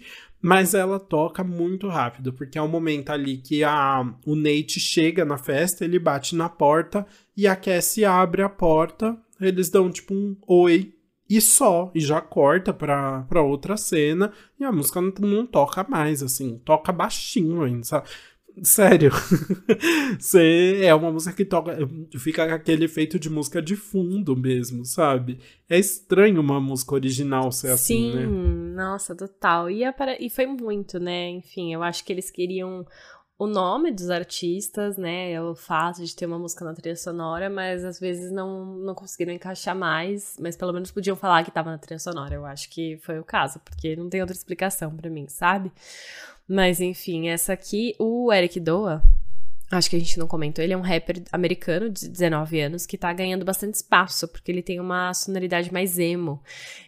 mas 0.41 0.73
ela 0.73 0.99
toca 0.99 1.45
muito 1.45 1.88
rápido, 1.88 2.34
porque 2.34 2.57
é 2.57 2.61
o 2.61 2.65
um 2.65 2.68
momento 2.68 3.10
ali 3.11 3.38
que 3.38 3.64
a, 3.64 4.05
o 4.26 4.35
Nate 4.35 4.81
chega 4.81 5.23
na 5.23 5.38
festa, 5.38 5.85
ele 5.85 5.97
bate 5.97 6.35
na 6.35 6.49
porta 6.49 7.07
e 7.38 7.47
a 7.47 7.55
Cassie 7.55 8.03
abre 8.03 8.41
a 8.41 8.49
porta, 8.49 9.18
eles 9.39 9.69
dão 9.69 9.89
tipo 9.89 10.14
um 10.14 10.35
oi 10.45 10.93
e 11.30 11.39
só, 11.39 11.89
e 11.95 12.01
já 12.01 12.19
corta 12.19 12.73
pra, 12.73 13.22
pra 13.30 13.41
outra 13.41 13.77
cena, 13.77 14.34
e 14.60 14.64
a 14.65 14.73
música 14.73 14.99
não, 14.99 15.14
não 15.22 15.47
toca 15.47 15.85
mais, 15.88 16.22
assim, 16.22 16.60
toca 16.65 16.91
baixinho 16.91 17.64
ainda, 17.64 17.85
sabe? 17.85 18.10
Sério. 18.61 19.11
Você 20.19 20.81
é 20.84 20.93
uma 20.93 21.11
música 21.11 21.35
que 21.35 21.45
toca. 21.45 21.77
Fica 22.19 22.47
com 22.47 22.53
aquele 22.53 22.85
efeito 22.85 23.17
de 23.17 23.30
música 23.30 23.61
de 23.61 23.75
fundo 23.75 24.35
mesmo, 24.35 24.85
sabe? 24.85 25.39
É 25.67 25.77
estranho 25.77 26.39
uma 26.39 26.59
música 26.59 26.93
original 26.93 27.51
ser 27.51 27.75
Sim, 27.77 28.11
assim, 28.11 28.15
né? 28.15 28.25
Sim, 28.25 28.75
nossa, 28.75 29.15
total. 29.15 29.69
E, 29.69 29.84
e 30.19 30.30
foi 30.30 30.45
muito, 30.45 30.99
né? 30.99 31.30
Enfim, 31.30 31.73
eu 31.73 31.81
acho 31.81 32.03
que 32.03 32.13
eles 32.13 32.30
queriam 32.30 32.85
o 33.38 33.47
nome 33.47 33.91
dos 33.91 34.09
artistas, 34.09 34.97
né? 34.97 35.41
O 35.41 35.55
fato 35.55 36.03
de 36.03 36.15
ter 36.15 36.25
uma 36.25 36.38
música 36.38 36.63
na 36.63 36.73
trilha 36.73 36.95
sonora, 36.95 37.49
mas 37.49 37.84
às 37.84 37.99
vezes 37.99 38.31
não, 38.31 38.65
não 38.65 38.93
conseguiram 38.93 39.34
encaixar 39.34 39.75
mais, 39.75 40.38
mas 40.39 40.55
pelo 40.55 40.71
menos 40.71 40.91
podiam 40.91 41.15
falar 41.15 41.43
que 41.43 41.49
estava 41.49 41.71
na 41.71 41.77
trilha 41.77 41.99
sonora. 41.99 42.35
Eu 42.35 42.45
acho 42.45 42.69
que 42.69 42.97
foi 42.97 43.19
o 43.19 43.23
caso, 43.23 43.59
porque 43.59 43.95
não 43.95 44.09
tem 44.09 44.21
outra 44.21 44.35
explicação 44.35 44.95
para 44.95 45.09
mim, 45.09 45.27
sabe? 45.27 45.71
Mas 46.48 46.82
enfim, 46.82 47.30
essa 47.30 47.53
aqui, 47.53 47.95
o 47.98 48.32
Eric 48.32 48.60
Doa, 48.60 49.02
acho 49.78 49.90
que 49.90 49.95
a 49.95 50.00
gente 50.00 50.18
não 50.20 50.28
comentou, 50.28 50.64
ele 50.64 50.74
é 50.74 50.78
um 50.78 50.82
rapper 50.82 51.24
americano 51.32 51.90
de 51.90 52.08
19 52.08 52.60
anos 52.62 52.86
que 52.86 52.98
tá 52.98 53.12
ganhando 53.14 53.45
bastante 53.45 53.76
espaço, 53.76 54.28
porque 54.28 54.52
ele 54.52 54.62
tem 54.62 54.80
uma 54.80 55.14
sonoridade 55.14 55.72
mais 55.72 55.98
emo. 55.98 56.41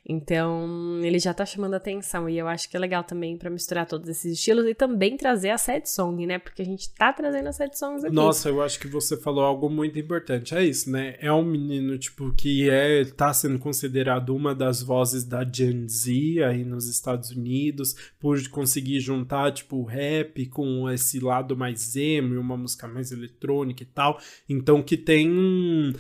Então, 0.07 0.99
ele 1.03 1.18
já 1.18 1.34
tá 1.34 1.45
chamando 1.45 1.74
atenção 1.74 2.30
e 2.30 2.38
eu 2.38 2.48
acho 2.48 2.70
que 2.70 2.78
é 2.78 2.80
legal 2.80 3.03
também 3.03 3.38
para 3.38 3.49
misturar 3.49 3.88
todos 3.88 4.07
esses 4.07 4.34
estilos 4.34 4.68
e 4.68 4.76
também 4.76 5.18
trazer 5.18 5.49
a 5.49 5.57
sad 5.57 5.90
song, 5.90 6.26
né? 6.28 6.38
Porque 6.38 6.62
a 6.62 6.66
gente 6.66 6.94
tá 6.94 7.12
trazendo 7.12 7.48
a 7.48 7.52
sad 7.52 7.78
songs 7.78 8.03
aqui. 8.03 8.14
Nossa, 8.14 8.49
eu 8.49 8.62
acho 8.62 8.80
que 8.80 8.88
você 8.88 9.18
falou 9.18 9.44
algo 9.44 9.70
muito 9.70 9.98
importante. 9.98 10.53
É 10.53 10.64
isso, 10.64 10.91
né? 10.91 11.16
É 11.20 11.32
um 11.32 11.44
menino 11.44 11.98
tipo 11.98 12.34
que 12.34 12.70
é 12.70 13.03
tá 13.06 13.34
sendo 13.34 13.57
considerado 13.57 14.36
uma 14.36 14.53
das 14.53 14.84
vozes 14.84 15.24
da 15.24 15.44
Gen 15.44 15.88
Z 15.88 16.44
aí 16.44 16.64
nos 16.64 16.88
Estados 16.88 17.32
Unidos 17.32 17.95
por 18.20 18.48
conseguir 18.49 18.99
juntar 18.99 19.52
tipo 19.52 19.84
rap 19.84 20.45
com 20.48 20.90
esse 20.90 21.20
lado 21.20 21.57
mais 21.57 21.95
emo 21.95 22.36
e 22.36 22.38
uma 22.38 22.56
música 22.56 22.74
mais 22.88 23.11
eletrônica 23.11 23.84
e 23.84 23.85
tal. 23.85 24.19
Então 24.49 24.84
que 24.84 24.97
tem 24.97 25.93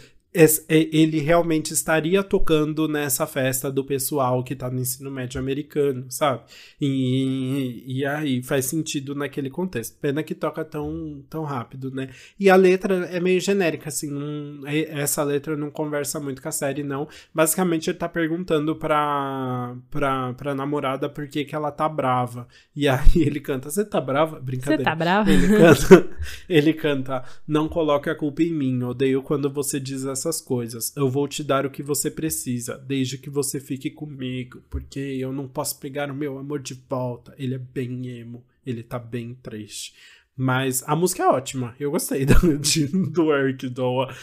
ele 0.67 1.19
realmente 1.19 1.71
estaria 1.71 2.21
tocando 2.21 2.87
nessa 2.87 3.25
festa 3.25 3.71
do 3.71 3.85
pessoal 3.85 4.43
que 4.43 4.53
tá 4.53 4.69
no 4.69 4.81
ensino 4.81 5.09
médio 5.09 5.39
americano, 5.39 6.05
sabe? 6.09 6.41
E, 6.79 7.83
e 7.87 8.05
aí 8.05 8.43
faz 8.43 8.65
sentido 8.65 9.15
naquele 9.15 9.49
contexto. 9.49 9.97
Pena 9.99 10.21
que 10.21 10.35
toca 10.35 10.65
tão, 10.65 11.23
tão 11.29 11.43
rápido, 11.43 11.89
né? 11.89 12.09
E 12.37 12.49
a 12.49 12.55
letra 12.57 13.05
é 13.05 13.19
meio 13.19 13.39
genérica, 13.39 13.87
assim, 13.87 14.11
não, 14.11 14.67
essa 14.67 15.23
letra 15.23 15.55
não 15.55 15.71
conversa 15.71 16.19
muito 16.19 16.41
com 16.41 16.49
a 16.49 16.51
série, 16.51 16.83
não. 16.83 17.07
Basicamente 17.33 17.89
ele 17.89 17.97
tá 17.97 18.09
perguntando 18.09 18.75
pra, 18.75 19.75
pra, 19.89 20.33
pra 20.33 20.53
namorada 20.53 21.07
por 21.07 21.29
que, 21.29 21.45
que 21.45 21.55
ela 21.55 21.71
tá 21.71 21.87
brava. 21.87 22.45
E 22.75 22.87
aí 22.89 22.99
ele 23.15 23.39
canta, 23.39 23.69
você 23.69 23.85
tá 23.85 24.01
brava? 24.01 24.39
Brincadeira. 24.39 24.83
Você 24.83 24.89
tá 24.89 24.95
brava? 24.95 25.31
Ele 25.31 25.47
canta, 25.47 26.09
ele 26.49 26.73
canta, 26.73 27.23
não 27.47 27.69
coloque 27.69 28.09
a 28.09 28.15
culpa 28.15 28.43
em 28.43 28.51
mim, 28.51 28.83
odeio 28.83 29.23
quando 29.23 29.49
você 29.49 29.79
diz 29.79 30.05
essa 30.05 30.24
essas 30.25 30.41
coisas. 30.41 30.91
Eu 30.95 31.09
vou 31.09 31.27
te 31.27 31.43
dar 31.43 31.65
o 31.65 31.69
que 31.69 31.83
você 31.83 32.09
precisa, 32.09 32.77
desde 32.77 33.17
que 33.17 33.29
você 33.29 33.59
fique 33.59 33.89
comigo, 33.89 34.61
porque 34.69 34.99
eu 34.99 35.31
não 35.31 35.47
posso 35.47 35.79
pegar 35.79 36.09
o 36.09 36.15
meu 36.15 36.37
amor 36.37 36.59
de 36.59 36.73
volta. 36.89 37.35
Ele 37.37 37.55
é 37.55 37.59
bem 37.59 38.07
emo, 38.07 38.43
ele 38.65 38.81
tá 38.81 38.97
bem 38.97 39.35
triste. 39.35 39.93
Mas 40.37 40.83
a 40.85 40.95
música 40.95 41.23
é 41.23 41.27
ótima. 41.27 41.75
Eu 41.79 41.91
gostei 41.91 42.25
do, 42.27 42.57
de, 42.57 42.87
do 42.87 43.33
Eric 43.33 43.69
Doa. 43.69 44.13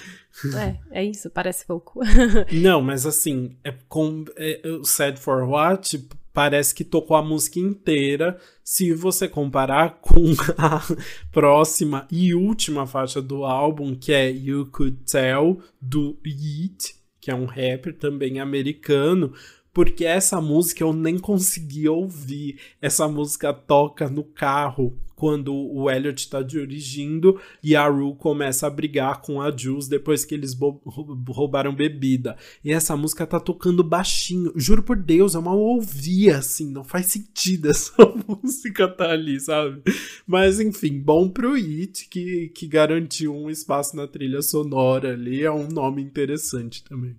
É, 0.90 1.00
é 1.00 1.04
isso, 1.04 1.30
parece 1.30 1.64
pouco. 1.64 2.00
Não, 2.52 2.82
mas 2.82 3.06
assim, 3.06 3.56
é 3.64 3.72
com 3.88 4.24
é, 4.36 4.60
Sad 4.84 5.18
for 5.18 5.42
What 5.44 6.06
parece 6.32 6.74
que 6.74 6.84
tocou 6.84 7.16
a 7.16 7.22
música 7.22 7.58
inteira. 7.58 8.38
Se 8.64 8.92
você 8.94 9.28
comparar 9.28 10.00
com 10.00 10.32
a 10.58 10.80
próxima 11.30 12.06
e 12.10 12.34
última 12.34 12.86
faixa 12.86 13.20
do 13.20 13.44
álbum, 13.44 13.94
que 13.94 14.12
é 14.12 14.30
You 14.30 14.66
Could 14.72 14.98
Tell, 15.10 15.60
do 15.80 16.18
Yeet, 16.26 16.94
que 17.20 17.30
é 17.30 17.34
um 17.34 17.44
rapper 17.44 17.96
também 17.96 18.40
americano, 18.40 19.32
porque 19.72 20.04
essa 20.04 20.40
música 20.40 20.82
eu 20.82 20.92
nem 20.92 21.18
consegui 21.18 21.88
ouvir. 21.88 22.58
Essa 22.80 23.08
música 23.08 23.52
toca 23.54 24.08
no 24.08 24.24
carro 24.24 24.96
quando 25.22 25.54
o 25.54 25.88
Elliot 25.88 26.28
tá 26.28 26.42
dirigindo 26.42 27.40
e 27.62 27.76
a 27.76 27.86
Rue 27.86 28.16
começa 28.16 28.66
a 28.66 28.70
brigar 28.70 29.22
com 29.22 29.40
a 29.40 29.56
Jules 29.56 29.86
depois 29.86 30.24
que 30.24 30.34
eles 30.34 30.52
roubaram 30.58 31.72
bebida. 31.72 32.36
E 32.64 32.72
essa 32.72 32.96
música 32.96 33.24
tá 33.24 33.38
tocando 33.38 33.84
baixinho. 33.84 34.52
Juro 34.56 34.82
por 34.82 34.96
Deus, 34.96 35.36
é 35.36 35.38
uma 35.38 35.54
ouvia 35.54 36.38
assim, 36.38 36.72
não 36.72 36.82
faz 36.82 37.06
sentido 37.06 37.70
essa 37.70 37.94
música 38.26 38.88
tá 38.88 39.12
ali, 39.12 39.38
sabe? 39.38 39.80
Mas 40.26 40.58
enfim, 40.58 40.98
bom 40.98 41.28
pro 41.28 41.54
It 41.54 42.08
que, 42.08 42.48
que 42.48 42.66
garantiu 42.66 43.32
um 43.32 43.48
espaço 43.48 43.94
na 43.94 44.08
trilha 44.08 44.42
sonora 44.42 45.12
ali, 45.12 45.44
é 45.44 45.52
um 45.52 45.68
nome 45.68 46.02
interessante 46.02 46.82
também. 46.82 47.14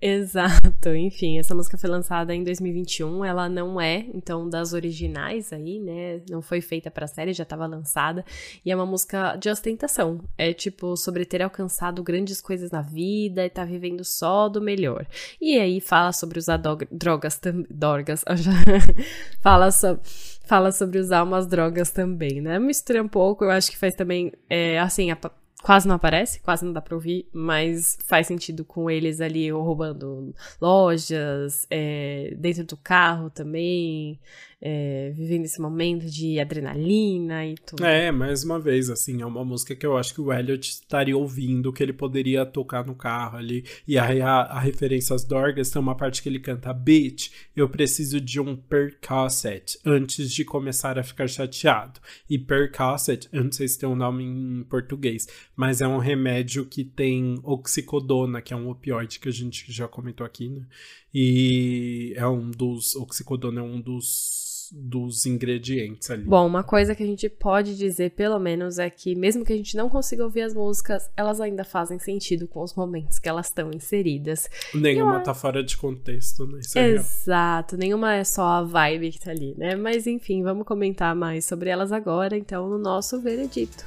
Exato, 0.00 0.88
enfim, 0.94 1.38
essa 1.38 1.54
música 1.54 1.78
foi 1.78 1.88
lançada 1.88 2.34
em 2.34 2.42
2021, 2.42 3.24
ela 3.24 3.48
não 3.48 3.80
é, 3.80 4.06
então, 4.14 4.48
das 4.48 4.72
originais 4.72 5.52
aí, 5.52 5.78
né? 5.80 6.20
Não 6.28 6.42
foi 6.42 6.60
feita 6.60 6.90
pra 6.90 7.06
série, 7.06 7.32
já 7.32 7.42
estava 7.42 7.66
lançada, 7.66 8.24
e 8.64 8.70
é 8.70 8.76
uma 8.76 8.86
música 8.86 9.36
de 9.36 9.48
ostentação. 9.48 10.20
É 10.36 10.52
tipo 10.52 10.96
sobre 10.96 11.24
ter 11.24 11.42
alcançado 11.42 12.02
grandes 12.02 12.40
coisas 12.40 12.70
na 12.70 12.82
vida 12.82 13.44
e 13.44 13.50
tá 13.50 13.64
vivendo 13.64 14.04
só 14.04 14.48
do 14.48 14.60
melhor. 14.60 15.06
E 15.40 15.58
aí 15.58 15.80
fala 15.80 16.12
sobre 16.12 16.38
usar 16.38 16.56
drogas, 16.56 16.88
drogas, 16.90 18.24
fala 19.40 19.70
sobre 19.70 20.00
fala 20.46 20.70
sobre 20.70 20.98
usar 20.98 21.24
umas 21.24 21.46
drogas 21.46 21.90
também, 21.90 22.40
né? 22.40 22.58
Mistura 22.58 23.02
um 23.02 23.08
pouco, 23.08 23.44
eu 23.44 23.50
acho 23.50 23.70
que 23.70 23.76
faz 23.76 23.94
também, 23.94 24.32
é, 24.48 24.78
assim, 24.78 25.10
a, 25.10 25.18
quase 25.66 25.88
não 25.88 25.96
aparece, 25.96 26.38
quase 26.38 26.64
não 26.64 26.72
dá 26.72 26.80
pra 26.80 26.94
ouvir, 26.94 27.28
mas 27.32 27.98
faz 28.06 28.28
sentido 28.28 28.64
com 28.64 28.88
eles 28.88 29.20
ali 29.20 29.50
roubando 29.50 30.32
lojas, 30.60 31.66
é, 31.68 32.32
dentro 32.38 32.62
do 32.62 32.76
carro 32.76 33.30
também, 33.30 34.20
é, 34.68 35.12
vivendo 35.14 35.44
esse 35.44 35.60
momento 35.60 36.06
de 36.06 36.40
adrenalina 36.40 37.46
e 37.46 37.54
tudo. 37.54 37.84
É, 37.84 38.10
mais 38.10 38.42
uma 38.42 38.58
vez, 38.58 38.90
assim, 38.90 39.22
é 39.22 39.26
uma 39.26 39.44
música 39.44 39.76
que 39.76 39.86
eu 39.86 39.96
acho 39.96 40.12
que 40.12 40.20
o 40.20 40.32
Elliot 40.32 40.68
estaria 40.68 41.16
ouvindo, 41.16 41.72
que 41.72 41.84
ele 41.84 41.92
poderia 41.92 42.44
tocar 42.44 42.84
no 42.84 42.96
carro 42.96 43.38
ali. 43.38 43.64
E 43.86 43.96
aí 43.96 44.20
a, 44.20 44.40
a 44.40 44.58
referência 44.58 45.14
às 45.14 45.22
Dorgas 45.22 45.70
tem 45.70 45.80
uma 45.80 45.94
parte 45.94 46.20
que 46.20 46.28
ele 46.28 46.40
canta: 46.40 46.72
Bitch, 46.74 47.30
eu 47.54 47.68
preciso 47.68 48.20
de 48.20 48.40
um 48.40 48.56
Percocet 48.56 49.78
antes 49.84 50.32
de 50.32 50.44
começar 50.44 50.98
a 50.98 51.04
ficar 51.04 51.28
chateado. 51.28 52.00
E 52.28 52.36
Percocet, 52.36 53.28
eu 53.32 53.44
não 53.44 53.52
sei 53.52 53.68
se 53.68 53.78
tem 53.78 53.88
um 53.88 53.94
nome 53.94 54.24
em 54.24 54.64
português, 54.64 55.28
mas 55.54 55.80
é 55.80 55.86
um 55.86 55.98
remédio 55.98 56.66
que 56.66 56.82
tem 56.82 57.38
oxicodona, 57.44 58.42
que 58.42 58.52
é 58.52 58.56
um 58.56 58.68
opioide 58.68 59.20
que 59.20 59.28
a 59.28 59.32
gente 59.32 59.72
já 59.72 59.86
comentou 59.86 60.26
aqui, 60.26 60.48
né? 60.48 60.66
E 61.14 62.14
é 62.16 62.26
um 62.26 62.50
dos. 62.50 62.96
Oxicodona 62.96 63.60
é 63.60 63.62
um 63.62 63.80
dos 63.80 64.55
dos 64.72 65.26
ingredientes 65.26 66.10
ali. 66.10 66.24
Bom, 66.24 66.46
uma 66.46 66.62
coisa 66.62 66.94
que 66.94 67.02
a 67.02 67.06
gente 67.06 67.28
pode 67.28 67.76
dizer, 67.76 68.10
pelo 68.12 68.38
menos, 68.38 68.78
é 68.78 68.88
que 68.90 69.14
mesmo 69.14 69.44
que 69.44 69.52
a 69.52 69.56
gente 69.56 69.76
não 69.76 69.88
consiga 69.88 70.24
ouvir 70.24 70.42
as 70.42 70.54
músicas, 70.54 71.10
elas 71.16 71.40
ainda 71.40 71.64
fazem 71.64 71.98
sentido 71.98 72.46
com 72.46 72.62
os 72.62 72.74
momentos 72.74 73.18
que 73.18 73.28
elas 73.28 73.46
estão 73.46 73.70
inseridas. 73.72 74.48
Nenhuma 74.74 75.20
tá 75.20 75.34
fora 75.34 75.62
de 75.62 75.76
contexto, 75.76 76.46
né? 76.46 76.60
Isso 76.60 76.78
é 76.78 76.88
Exato, 76.88 77.76
nenhuma 77.76 78.14
é 78.14 78.24
só 78.24 78.42
a 78.42 78.62
vibe 78.62 79.12
que 79.12 79.20
tá 79.20 79.30
ali, 79.30 79.54
né? 79.56 79.76
Mas 79.76 80.06
enfim, 80.06 80.42
vamos 80.42 80.66
comentar 80.66 81.14
mais 81.14 81.44
sobre 81.44 81.70
elas 81.70 81.92
agora, 81.92 82.36
então, 82.36 82.68
no 82.68 82.78
nosso 82.78 83.20
veredito. 83.20 83.84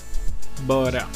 Bora! 0.62 1.08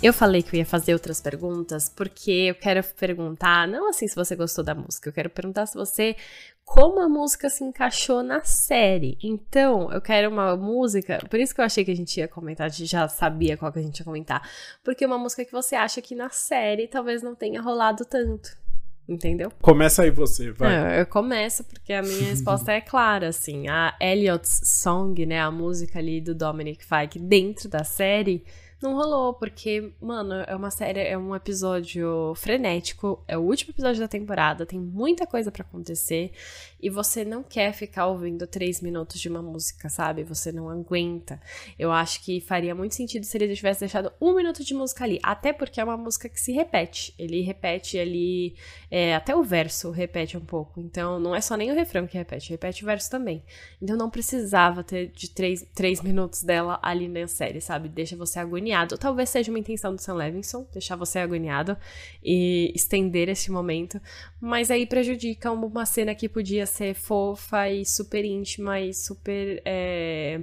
Eu 0.00 0.12
falei 0.12 0.44
que 0.44 0.54
eu 0.54 0.58
ia 0.58 0.64
fazer 0.64 0.92
outras 0.92 1.20
perguntas 1.20 1.88
porque 1.88 2.30
eu 2.30 2.54
quero 2.54 2.84
perguntar, 2.96 3.66
não 3.66 3.88
assim 3.88 4.06
se 4.06 4.14
você 4.14 4.36
gostou 4.36 4.62
da 4.62 4.72
música, 4.72 5.08
eu 5.08 5.12
quero 5.12 5.28
perguntar 5.28 5.66
se 5.66 5.74
você 5.74 6.14
como 6.64 7.00
a 7.00 7.08
música 7.08 7.50
se 7.50 7.64
encaixou 7.64 8.22
na 8.22 8.44
série. 8.44 9.18
Então, 9.20 9.90
eu 9.90 10.00
quero 10.00 10.30
uma 10.30 10.56
música, 10.56 11.18
por 11.28 11.40
isso 11.40 11.52
que 11.52 11.60
eu 11.60 11.64
achei 11.64 11.84
que 11.84 11.90
a 11.90 11.96
gente 11.96 12.16
ia 12.20 12.28
comentar, 12.28 12.66
a 12.66 12.68
gente 12.68 12.86
já 12.86 13.08
sabia 13.08 13.56
qual 13.56 13.72
que 13.72 13.80
a 13.80 13.82
gente 13.82 13.98
ia 13.98 14.04
comentar, 14.04 14.48
porque 14.84 15.04
uma 15.04 15.18
música 15.18 15.44
que 15.44 15.50
você 15.50 15.74
acha 15.74 16.00
que 16.00 16.14
na 16.14 16.30
série 16.30 16.86
talvez 16.86 17.20
não 17.20 17.34
tenha 17.34 17.60
rolado 17.60 18.04
tanto. 18.04 18.56
Entendeu? 19.08 19.50
Começa 19.62 20.02
aí 20.02 20.10
você, 20.10 20.52
vai. 20.52 20.68
Não, 20.68 20.90
eu 20.90 21.06
começo 21.06 21.64
porque 21.64 21.94
a 21.94 22.02
minha 22.02 22.28
resposta 22.28 22.72
é 22.72 22.80
clara, 22.82 23.28
assim. 23.28 23.66
A 23.66 23.96
Elliot's 23.98 24.60
Song, 24.82 25.24
né, 25.24 25.40
a 25.40 25.50
música 25.50 25.98
ali 25.98 26.20
do 26.20 26.34
Dominic 26.34 26.84
Fike 26.84 27.18
dentro 27.18 27.70
da 27.70 27.84
série, 27.84 28.44
não 28.80 28.94
rolou, 28.94 29.34
porque, 29.34 29.92
mano, 30.00 30.34
é 30.46 30.54
uma 30.54 30.70
série, 30.70 31.00
é 31.00 31.18
um 31.18 31.34
episódio 31.34 32.32
frenético, 32.36 33.22
é 33.26 33.36
o 33.36 33.40
último 33.40 33.72
episódio 33.72 34.00
da 34.00 34.06
temporada, 34.06 34.64
tem 34.64 34.78
muita 34.78 35.26
coisa 35.26 35.50
para 35.50 35.62
acontecer 35.62 36.32
e 36.80 36.88
você 36.88 37.24
não 37.24 37.42
quer 37.42 37.72
ficar 37.72 38.06
ouvindo 38.06 38.46
três 38.46 38.80
minutos 38.80 39.20
de 39.20 39.28
uma 39.28 39.42
música, 39.42 39.88
sabe? 39.88 40.22
Você 40.22 40.52
não 40.52 40.70
aguenta. 40.70 41.40
Eu 41.76 41.90
acho 41.90 42.22
que 42.22 42.40
faria 42.40 42.72
muito 42.72 42.94
sentido 42.94 43.24
se 43.24 43.36
ele 43.36 43.52
tivesse 43.52 43.80
deixado 43.80 44.12
um 44.20 44.32
minuto 44.34 44.62
de 44.62 44.72
música 44.74 45.02
ali, 45.02 45.18
até 45.24 45.52
porque 45.52 45.80
é 45.80 45.84
uma 45.84 45.96
música 45.96 46.28
que 46.28 46.40
se 46.40 46.52
repete. 46.52 47.12
Ele 47.18 47.40
repete 47.40 47.98
ali, 47.98 48.54
é, 48.88 49.16
até 49.16 49.34
o 49.34 49.42
verso 49.42 49.90
repete 49.90 50.36
um 50.36 50.44
pouco, 50.44 50.80
então 50.80 51.18
não 51.18 51.34
é 51.34 51.40
só 51.40 51.56
nem 51.56 51.72
o 51.72 51.74
refrão 51.74 52.06
que 52.06 52.16
repete, 52.16 52.50
repete 52.50 52.84
o 52.84 52.86
verso 52.86 53.10
também. 53.10 53.42
Então 53.82 53.96
não 53.96 54.08
precisava 54.08 54.84
ter 54.84 55.08
de 55.08 55.30
três, 55.30 55.66
três 55.74 56.00
minutos 56.00 56.44
dela 56.44 56.78
ali 56.80 57.08
na 57.08 57.26
série, 57.26 57.60
sabe? 57.60 57.88
Deixa 57.88 58.16
você 58.16 58.38
agoniado 58.38 58.67
agoniado. 58.68 58.98
Talvez 58.98 59.30
seja 59.30 59.50
uma 59.50 59.58
intenção 59.58 59.94
do 59.94 60.00
Sam 60.00 60.14
Levinson, 60.14 60.66
deixar 60.72 60.96
você 60.96 61.18
agoniado 61.18 61.76
e 62.22 62.72
estender 62.74 63.28
esse 63.28 63.50
momento, 63.50 64.00
mas 64.40 64.70
aí 64.70 64.86
prejudica 64.86 65.50
uma 65.50 65.86
cena 65.86 66.14
que 66.14 66.28
podia 66.28 66.66
ser 66.66 66.94
fofa 66.94 67.68
e 67.70 67.84
super 67.84 68.24
íntima 68.24 68.80
e 68.80 68.92
super 68.92 69.62
é, 69.64 70.40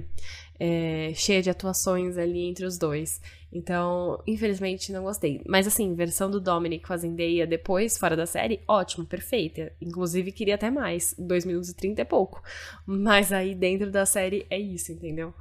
é, 0.58 1.12
cheia 1.14 1.42
de 1.42 1.50
atuações 1.50 2.18
ali 2.18 2.46
entre 2.46 2.66
os 2.66 2.78
dois. 2.78 3.20
Então, 3.52 4.22
infelizmente, 4.26 4.92
não 4.92 5.04
gostei. 5.04 5.40
Mas 5.46 5.66
assim, 5.66 5.94
versão 5.94 6.30
do 6.30 6.40
Dominic 6.40 6.84
com 6.84 6.92
a 6.92 6.96
Zendaya 6.96 7.46
depois, 7.46 7.96
fora 7.96 8.16
da 8.16 8.26
série, 8.26 8.60
ótimo, 8.68 9.06
perfeita. 9.06 9.72
Inclusive, 9.80 10.32
queria 10.32 10.56
até 10.56 10.70
mais. 10.70 11.14
2 11.18 11.44
minutos 11.44 11.70
e 11.70 11.74
30 11.74 12.02
é 12.02 12.04
pouco. 12.04 12.42
Mas 12.84 13.32
aí, 13.32 13.54
dentro 13.54 13.90
da 13.90 14.04
série, 14.04 14.46
é 14.50 14.58
isso, 14.58 14.92
entendeu? 14.92 15.32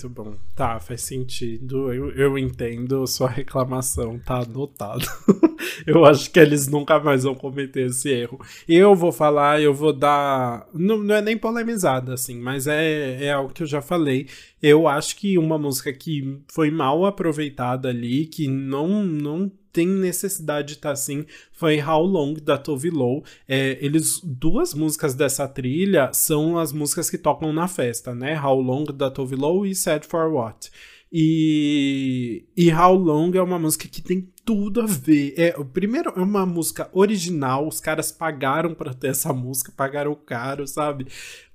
Muito 0.00 0.08
bom. 0.10 0.36
Tá, 0.54 0.78
faz 0.78 1.02
sentido. 1.02 1.92
Eu, 1.92 2.12
eu 2.12 2.38
entendo 2.38 3.04
sua 3.08 3.28
reclamação, 3.28 4.16
tá 4.16 4.42
anotado. 4.42 5.04
eu 5.84 6.04
acho 6.04 6.30
que 6.30 6.38
eles 6.38 6.68
nunca 6.68 7.00
mais 7.00 7.24
vão 7.24 7.34
cometer 7.34 7.86
esse 7.86 8.08
erro. 8.08 8.38
Eu 8.68 8.94
vou 8.94 9.10
falar, 9.10 9.60
eu 9.60 9.74
vou 9.74 9.92
dar. 9.92 10.68
Não, 10.72 10.98
não 10.98 11.16
é 11.16 11.20
nem 11.20 11.36
polemizada, 11.36 12.14
assim, 12.14 12.38
mas 12.38 12.68
é, 12.68 13.24
é 13.24 13.32
algo 13.32 13.52
que 13.52 13.64
eu 13.64 13.66
já 13.66 13.82
falei. 13.82 14.28
Eu 14.62 14.86
acho 14.86 15.16
que 15.16 15.36
uma 15.36 15.58
música 15.58 15.92
que 15.92 16.38
foi 16.46 16.70
mal 16.70 17.04
aproveitada 17.04 17.88
ali, 17.88 18.26
que 18.26 18.46
não, 18.46 19.02
não 19.02 19.50
tem 19.72 19.86
necessidade 19.86 20.68
de 20.68 20.72
estar 20.74 20.90
tá 20.90 20.92
assim 20.92 21.24
foi 21.52 21.82
How 21.82 22.04
Long 22.04 22.34
da 22.34 22.56
Tove 22.56 22.90
Lo. 22.90 23.22
É, 23.46 23.78
eles 23.80 24.20
duas 24.22 24.74
músicas 24.74 25.14
dessa 25.14 25.48
trilha 25.48 26.10
são 26.12 26.58
as 26.58 26.72
músicas 26.72 27.10
que 27.10 27.18
tocam 27.18 27.52
na 27.52 27.66
festa, 27.68 28.14
né? 28.14 28.40
How 28.40 28.60
Long 28.60 28.84
da 28.84 29.10
Tove 29.10 29.36
Lo 29.36 29.66
e 29.66 29.74
Sad 29.74 30.06
for 30.06 30.32
What. 30.32 30.70
E, 31.12 32.44
e 32.56 32.72
How 32.72 32.94
Long 32.94 33.32
é 33.34 33.42
uma 33.42 33.58
música 33.58 33.88
que 33.88 34.02
tem 34.02 34.28
tudo 34.48 34.80
a 34.80 34.86
ver. 34.86 35.34
É, 35.36 35.52
primeiro, 35.74 36.10
é 36.16 36.20
uma 36.20 36.46
música 36.46 36.88
original, 36.94 37.68
os 37.68 37.80
caras 37.80 38.10
pagaram 38.10 38.72
para 38.72 38.94
ter 38.94 39.08
essa 39.08 39.30
música, 39.30 39.70
pagaram 39.76 40.14
caro, 40.14 40.66
sabe? 40.66 41.06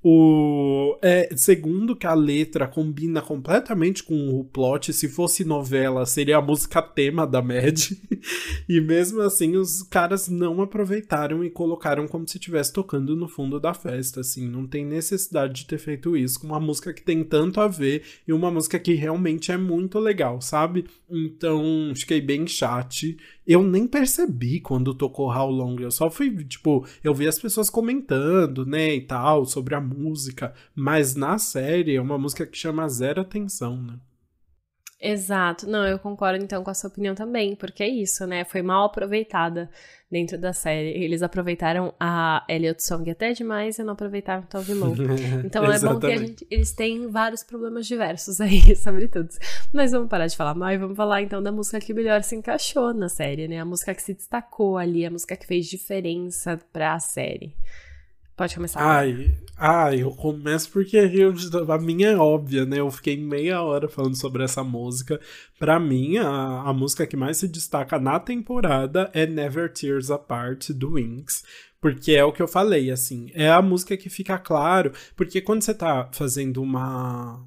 O, 0.05 0.97
é, 1.01 1.29
segundo, 1.33 1.95
que 1.95 2.05
a 2.05 2.13
letra 2.13 2.67
combina 2.67 3.21
completamente 3.21 4.03
com 4.03 4.37
o 4.37 4.43
plot. 4.43 4.91
Se 4.91 5.07
fosse 5.07 5.45
novela, 5.45 6.05
seria 6.05 6.37
a 6.37 6.41
música 6.41 6.81
tema 6.81 7.25
da 7.25 7.41
Mad. 7.41 7.91
e 8.67 8.81
mesmo 8.81 9.21
assim, 9.21 9.55
os 9.55 9.81
caras 9.83 10.27
não 10.27 10.61
aproveitaram 10.61 11.41
e 11.41 11.49
colocaram 11.49 12.05
como 12.05 12.27
se 12.27 12.37
estivesse 12.37 12.73
tocando 12.73 13.15
no 13.15 13.29
fundo 13.29 13.61
da 13.61 13.73
festa. 13.73 14.19
Assim, 14.19 14.45
não 14.45 14.67
tem 14.67 14.85
necessidade 14.85 15.61
de 15.61 15.67
ter 15.67 15.77
feito 15.77 16.17
isso 16.17 16.37
com 16.37 16.47
uma 16.47 16.59
música 16.59 16.91
que 16.91 17.01
tem 17.01 17.23
tanto 17.23 17.61
a 17.61 17.67
ver 17.69 18.03
e 18.27 18.33
uma 18.33 18.51
música 18.51 18.77
que 18.77 18.93
realmente 18.95 19.53
é 19.53 19.57
muito 19.57 19.99
legal, 19.99 20.41
sabe? 20.41 20.85
Então, 21.09 21.93
fiquei 21.95 22.19
bem 22.19 22.45
Eu 23.45 23.63
nem 23.63 23.87
percebi 23.87 24.59
quando 24.59 24.93
tocou 24.93 25.31
How 25.31 25.49
Long. 25.49 25.79
Eu 25.79 25.91
só 25.91 26.09
fui, 26.09 26.43
tipo, 26.45 26.85
eu 27.03 27.13
vi 27.13 27.27
as 27.27 27.39
pessoas 27.39 27.69
comentando, 27.69 28.65
né, 28.65 28.95
e 28.95 29.01
tal, 29.01 29.45
sobre 29.45 29.75
a 29.75 29.81
música. 29.81 30.53
Mas 30.75 31.15
na 31.15 31.37
série 31.37 31.95
é 31.95 32.01
uma 32.01 32.17
música 32.17 32.45
que 32.45 32.57
chama 32.57 32.87
zero 32.87 33.21
atenção, 33.21 33.81
né? 33.81 33.99
Exato. 35.03 35.67
Não, 35.67 35.85
eu 35.85 35.99
concordo 35.99 36.41
então 36.41 36.63
com 36.63 36.69
a 36.69 36.73
sua 36.73 36.89
opinião 36.89 37.13
também, 37.13 37.57
porque 37.57 37.83
é 37.83 37.89
isso, 37.89 38.25
né? 38.25 38.45
Foi 38.45 38.61
mal 38.61 38.85
aproveitada 38.85 39.69
dentro 40.09 40.37
da 40.37 40.53
série. 40.53 40.91
Eles 41.03 41.21
aproveitaram 41.21 41.93
a 41.99 42.45
Elliot 42.47 42.81
Song 42.81 43.11
até 43.11 43.33
demais 43.33 43.77
e 43.77 43.83
não 43.83 43.93
aproveitaram 43.93 44.43
Tove 44.43 44.73
Lo. 44.73 44.93
Então 45.43 45.69
é 45.69 45.77
bom 45.77 45.99
que 45.99 46.17
gente, 46.17 46.47
eles 46.49 46.71
têm 46.71 47.09
vários 47.09 47.43
problemas 47.43 47.85
diversos 47.85 48.39
aí 48.39 48.73
sobre 48.77 49.09
tudo. 49.09 49.27
Mas 49.73 49.91
vamos 49.91 50.07
parar 50.07 50.27
de 50.27 50.37
falar 50.37 50.55
mal 50.55 50.71
e 50.71 50.77
vamos 50.77 50.95
falar 50.95 51.21
então 51.21 51.43
da 51.43 51.51
música 51.51 51.81
que 51.81 51.93
melhor 51.93 52.23
se 52.23 52.37
encaixou 52.37 52.93
na 52.93 53.09
série, 53.09 53.45
né? 53.45 53.59
A 53.59 53.65
música 53.65 53.93
que 53.93 54.01
se 54.01 54.13
destacou 54.13 54.77
ali, 54.77 55.05
a 55.05 55.11
música 55.11 55.35
que 55.35 55.45
fez 55.45 55.65
diferença 55.65 56.57
pra 56.71 56.97
série. 56.99 57.57
Pode 58.35 58.55
começar. 58.55 58.79
Ai, 58.81 59.35
ai, 59.55 60.01
eu 60.01 60.11
começo 60.11 60.71
porque 60.71 60.97
eu, 60.97 61.33
a 61.71 61.77
minha 61.77 62.09
é 62.09 62.17
óbvia, 62.17 62.65
né? 62.65 62.79
Eu 62.79 62.89
fiquei 62.89 63.15
meia 63.15 63.61
hora 63.61 63.87
falando 63.87 64.15
sobre 64.15 64.43
essa 64.43 64.63
música. 64.63 65.19
Pra 65.59 65.79
mim, 65.79 66.17
a, 66.17 66.63
a 66.63 66.73
música 66.73 67.05
que 67.05 67.15
mais 67.15 67.37
se 67.37 67.47
destaca 67.47 67.99
na 67.99 68.19
temporada 68.19 69.11
é 69.13 69.27
Never 69.27 69.71
Tears 69.71 70.09
Apart, 70.09 70.71
do 70.71 70.93
Wings. 70.93 71.43
Porque 71.79 72.13
é 72.13 72.23
o 72.23 72.31
que 72.31 72.41
eu 72.41 72.47
falei, 72.47 72.89
assim, 72.89 73.29
é 73.33 73.49
a 73.49 73.61
música 73.61 73.97
que 73.97 74.09
fica 74.09 74.37
claro, 74.37 74.93
porque 75.17 75.41
quando 75.41 75.63
você 75.63 75.73
tá 75.73 76.09
fazendo 76.13 76.61
uma, 76.61 77.45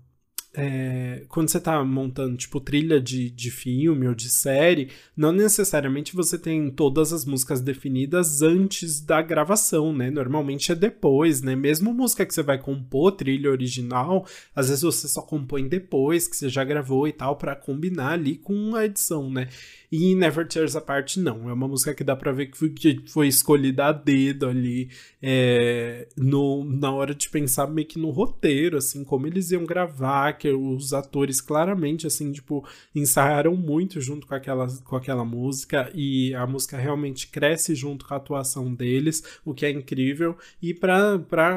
é, 0.59 1.25
quando 1.29 1.51
você 1.51 1.61
tá 1.61 1.85
montando, 1.85 2.35
tipo, 2.35 2.59
trilha 2.59 2.99
de, 2.99 3.29
de 3.29 3.51
filme 3.51 4.09
ou 4.09 4.15
de 4.15 4.31
série, 4.31 4.89
não 5.15 5.31
necessariamente 5.31 6.17
você 6.17 6.39
tem 6.39 6.71
todas 6.71 7.13
as 7.13 7.27
músicas 7.27 7.61
definidas 7.61 8.41
antes 8.41 9.01
da 9.01 9.21
gravação, 9.21 9.93
né? 9.93 10.11
Normalmente 10.11 10.73
é 10.73 10.75
depois, 10.75 11.43
né? 11.43 11.55
Mesmo 11.55 11.93
música 11.93 12.25
que 12.25 12.33
você 12.33 12.43
vai 12.43 12.59
compor, 12.59 13.13
trilha 13.13 13.51
original, 13.51 14.27
às 14.55 14.71
vezes 14.71 14.83
você 14.83 15.07
só 15.07 15.21
compõe 15.21 15.69
depois, 15.69 16.27
que 16.27 16.35
você 16.35 16.49
já 16.49 16.65
gravou 16.65 17.07
e 17.07 17.13
tal, 17.13 17.37
para 17.37 17.55
combinar 17.55 18.13
ali 18.13 18.37
com 18.37 18.75
a 18.75 18.87
edição, 18.87 19.31
né? 19.31 19.49
E 19.91 20.15
Never 20.15 20.47
Tears 20.47 20.75
Apart, 20.75 21.17
não. 21.17 21.49
É 21.49 21.53
uma 21.53 21.69
música 21.69 21.95
que 21.95 22.05
dá 22.05 22.17
pra 22.17 22.33
ver 22.33 22.47
que 22.47 22.57
foi, 22.57 22.71
que 22.71 23.03
foi 23.07 23.29
escolhida 23.29 23.87
a 23.87 23.93
dedo 23.93 24.47
ali, 24.47 24.89
é, 25.23 26.09
no, 26.17 26.65
na 26.65 26.93
hora 26.93 27.15
de 27.15 27.29
pensar 27.29 27.67
meio 27.67 27.87
que 27.87 27.99
no 27.99 28.11
roteiro, 28.11 28.77
assim, 28.77 29.05
como 29.05 29.27
eles 29.27 29.51
iam 29.51 29.65
gravar, 29.65 30.33
que 30.35 30.49
os 30.49 30.93
atores 30.93 31.41
claramente, 31.41 32.07
assim, 32.07 32.33
tipo, 32.33 32.67
ensaiaram 32.95 33.57
muito 33.57 34.01
junto 34.01 34.27
com 34.27 34.35
aquela, 34.35 34.67
com 34.85 34.97
aquela 34.97 35.25
música 35.25 35.91
e 35.95 36.35
a 36.35 36.47
música 36.47 36.77
realmente 36.77 37.29
cresce 37.29 37.75
junto 37.75 38.07
com 38.07 38.15
a 38.15 38.17
atuação 38.17 38.75
deles, 38.75 39.23
o 39.45 39.55
que 39.55 39.67
é 39.67 39.71
incrível. 39.71 40.37
E 40.61 40.75
pra, 40.75 41.19
pra 41.19 41.57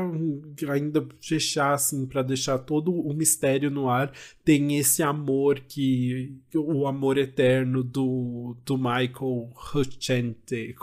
ainda 0.71 1.07
fechar, 1.21 1.73
assim, 1.73 2.05
pra 2.05 2.21
deixar 2.21 2.59
todo 2.59 2.93
o 2.93 3.13
mistério 3.13 3.71
no 3.71 3.89
ar, 3.89 4.11
tem 4.43 4.77
esse 4.77 5.03
amor 5.03 5.59
que. 5.67 6.35
o 6.55 6.87
amor 6.87 7.17
eterno 7.17 7.83
do 7.83 8.18
do, 8.65 8.77
Michael 8.77 9.49
Hutchence, 9.73 10.75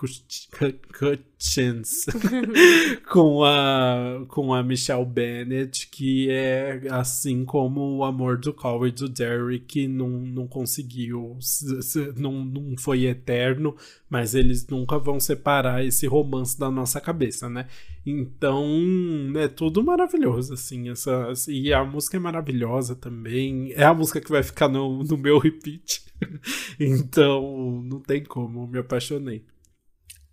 Hutchence 1.01 2.07
com, 3.11 3.45
a, 3.45 4.25
com 4.29 4.55
a 4.55 4.63
Michelle 4.63 5.05
Bennett, 5.05 5.89
que 5.89 6.31
é 6.31 6.83
assim 6.91 7.45
como 7.45 7.97
o 7.97 8.05
amor 8.05 8.39
do 8.39 8.53
Cole 8.53 8.89
e 8.89 8.93
do 8.93 9.09
Derek 9.09 9.87
não, 9.89 10.09
não 10.09 10.47
conseguiu, 10.47 11.39
não, 12.17 12.45
não 12.45 12.77
foi 12.79 13.07
eterno, 13.07 13.77
mas 14.09 14.35
eles 14.35 14.67
nunca 14.67 14.99
vão 14.99 15.19
separar 15.19 15.85
esse 15.85 16.07
romance 16.07 16.59
da 16.59 16.71
nossa 16.71 17.01
cabeça, 17.01 17.49
né? 17.49 17.67
Então, 18.05 18.65
é 19.35 19.49
tudo 19.49 19.83
maravilhoso, 19.83 20.55
assim, 20.55 20.91
essa, 20.91 21.33
e 21.49 21.73
a 21.73 21.85
música 21.85 22.17
é 22.17 22.21
maravilhosa 22.21 22.95
também, 22.95 23.73
é 23.73 23.83
a 23.83 23.93
música 23.93 24.21
que 24.21 24.31
vai 24.31 24.45
ficar 24.45 24.69
no, 24.69 25.03
no 25.03 25.17
meu 25.17 25.39
repeat. 25.39 26.06
então, 26.81 27.83
não 27.83 28.01
tem 28.01 28.25
como, 28.25 28.67
me 28.67 28.79
apaixonei. 28.79 29.45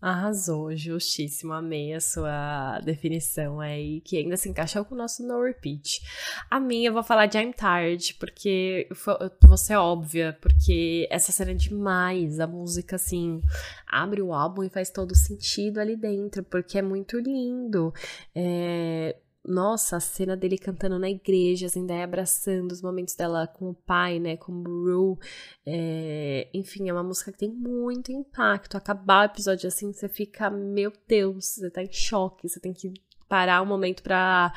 Arrasou, 0.04 0.76
justíssimo. 0.76 1.54
Amei 1.54 1.94
a 1.94 2.02
sua 2.02 2.78
definição 2.82 3.62
aí, 3.62 4.02
que 4.02 4.18
ainda 4.18 4.36
se 4.36 4.50
encaixou 4.50 4.84
com 4.84 4.96
o 4.96 4.98
nosso 4.98 5.26
no 5.26 5.42
repeat. 5.42 6.02
A 6.52 6.60
minha 6.60 6.90
eu 6.90 6.94
vou 6.94 7.04
falar 7.04 7.26
de 7.26 7.38
I'm 7.38 7.54
Tired, 7.54 8.16
porque 8.16 8.90
você 9.42 9.72
é 9.72 9.80
óbvia, 9.80 10.38
porque 10.42 11.08
essa 11.10 11.32
cena 11.32 11.52
é 11.52 11.54
demais. 11.54 12.42
A 12.42 12.46
música, 12.46 12.98
assim, 12.98 13.42
abre 13.88 14.22
o 14.22 14.34
álbum 14.34 14.64
e 14.64 14.70
faz 14.70 14.90
todo 14.90 15.16
sentido 15.16 15.80
ali 15.80 15.96
dentro, 15.96 16.44
porque 16.44 16.78
é 16.78 16.82
muito 16.82 17.18
lindo. 17.18 17.94
É, 18.36 19.16
nossa, 19.46 19.98
a 19.98 20.00
cena 20.00 20.38
dele 20.38 20.58
cantando 20.58 20.98
na 20.98 21.10
igreja, 21.10 21.66
assim, 21.66 21.86
daí 21.86 22.02
abraçando 22.02 22.72
os 22.72 22.82
momentos 22.82 23.16
dela 23.16 23.46
com 23.48 23.70
o 23.70 23.74
pai, 23.74 24.20
né, 24.20 24.38
com 24.38 24.52
o 24.54 24.62
Bru. 24.62 25.20
É, 25.66 26.48
enfim, 26.54 26.90
é 26.90 26.94
uma 26.94 27.04
música 27.04 27.32
que 27.32 27.40
tem 27.40 27.50
muito 27.50 28.12
impacto. 28.12 28.78
Acabar 28.78 29.24
o 29.24 29.32
episódio 29.32 29.68
assim, 29.68 29.92
você 29.92 30.08
fica, 30.08 30.50
meu 30.50 30.94
Deus, 31.08 31.46
você 31.46 31.70
tá 31.70 31.84
em 31.84 31.92
choque, 31.92 32.48
você 32.48 32.60
tem 32.60 32.74
que 32.74 32.94
parar 33.28 33.62
um 33.62 33.66
momento 33.66 34.02
pra, 34.04 34.54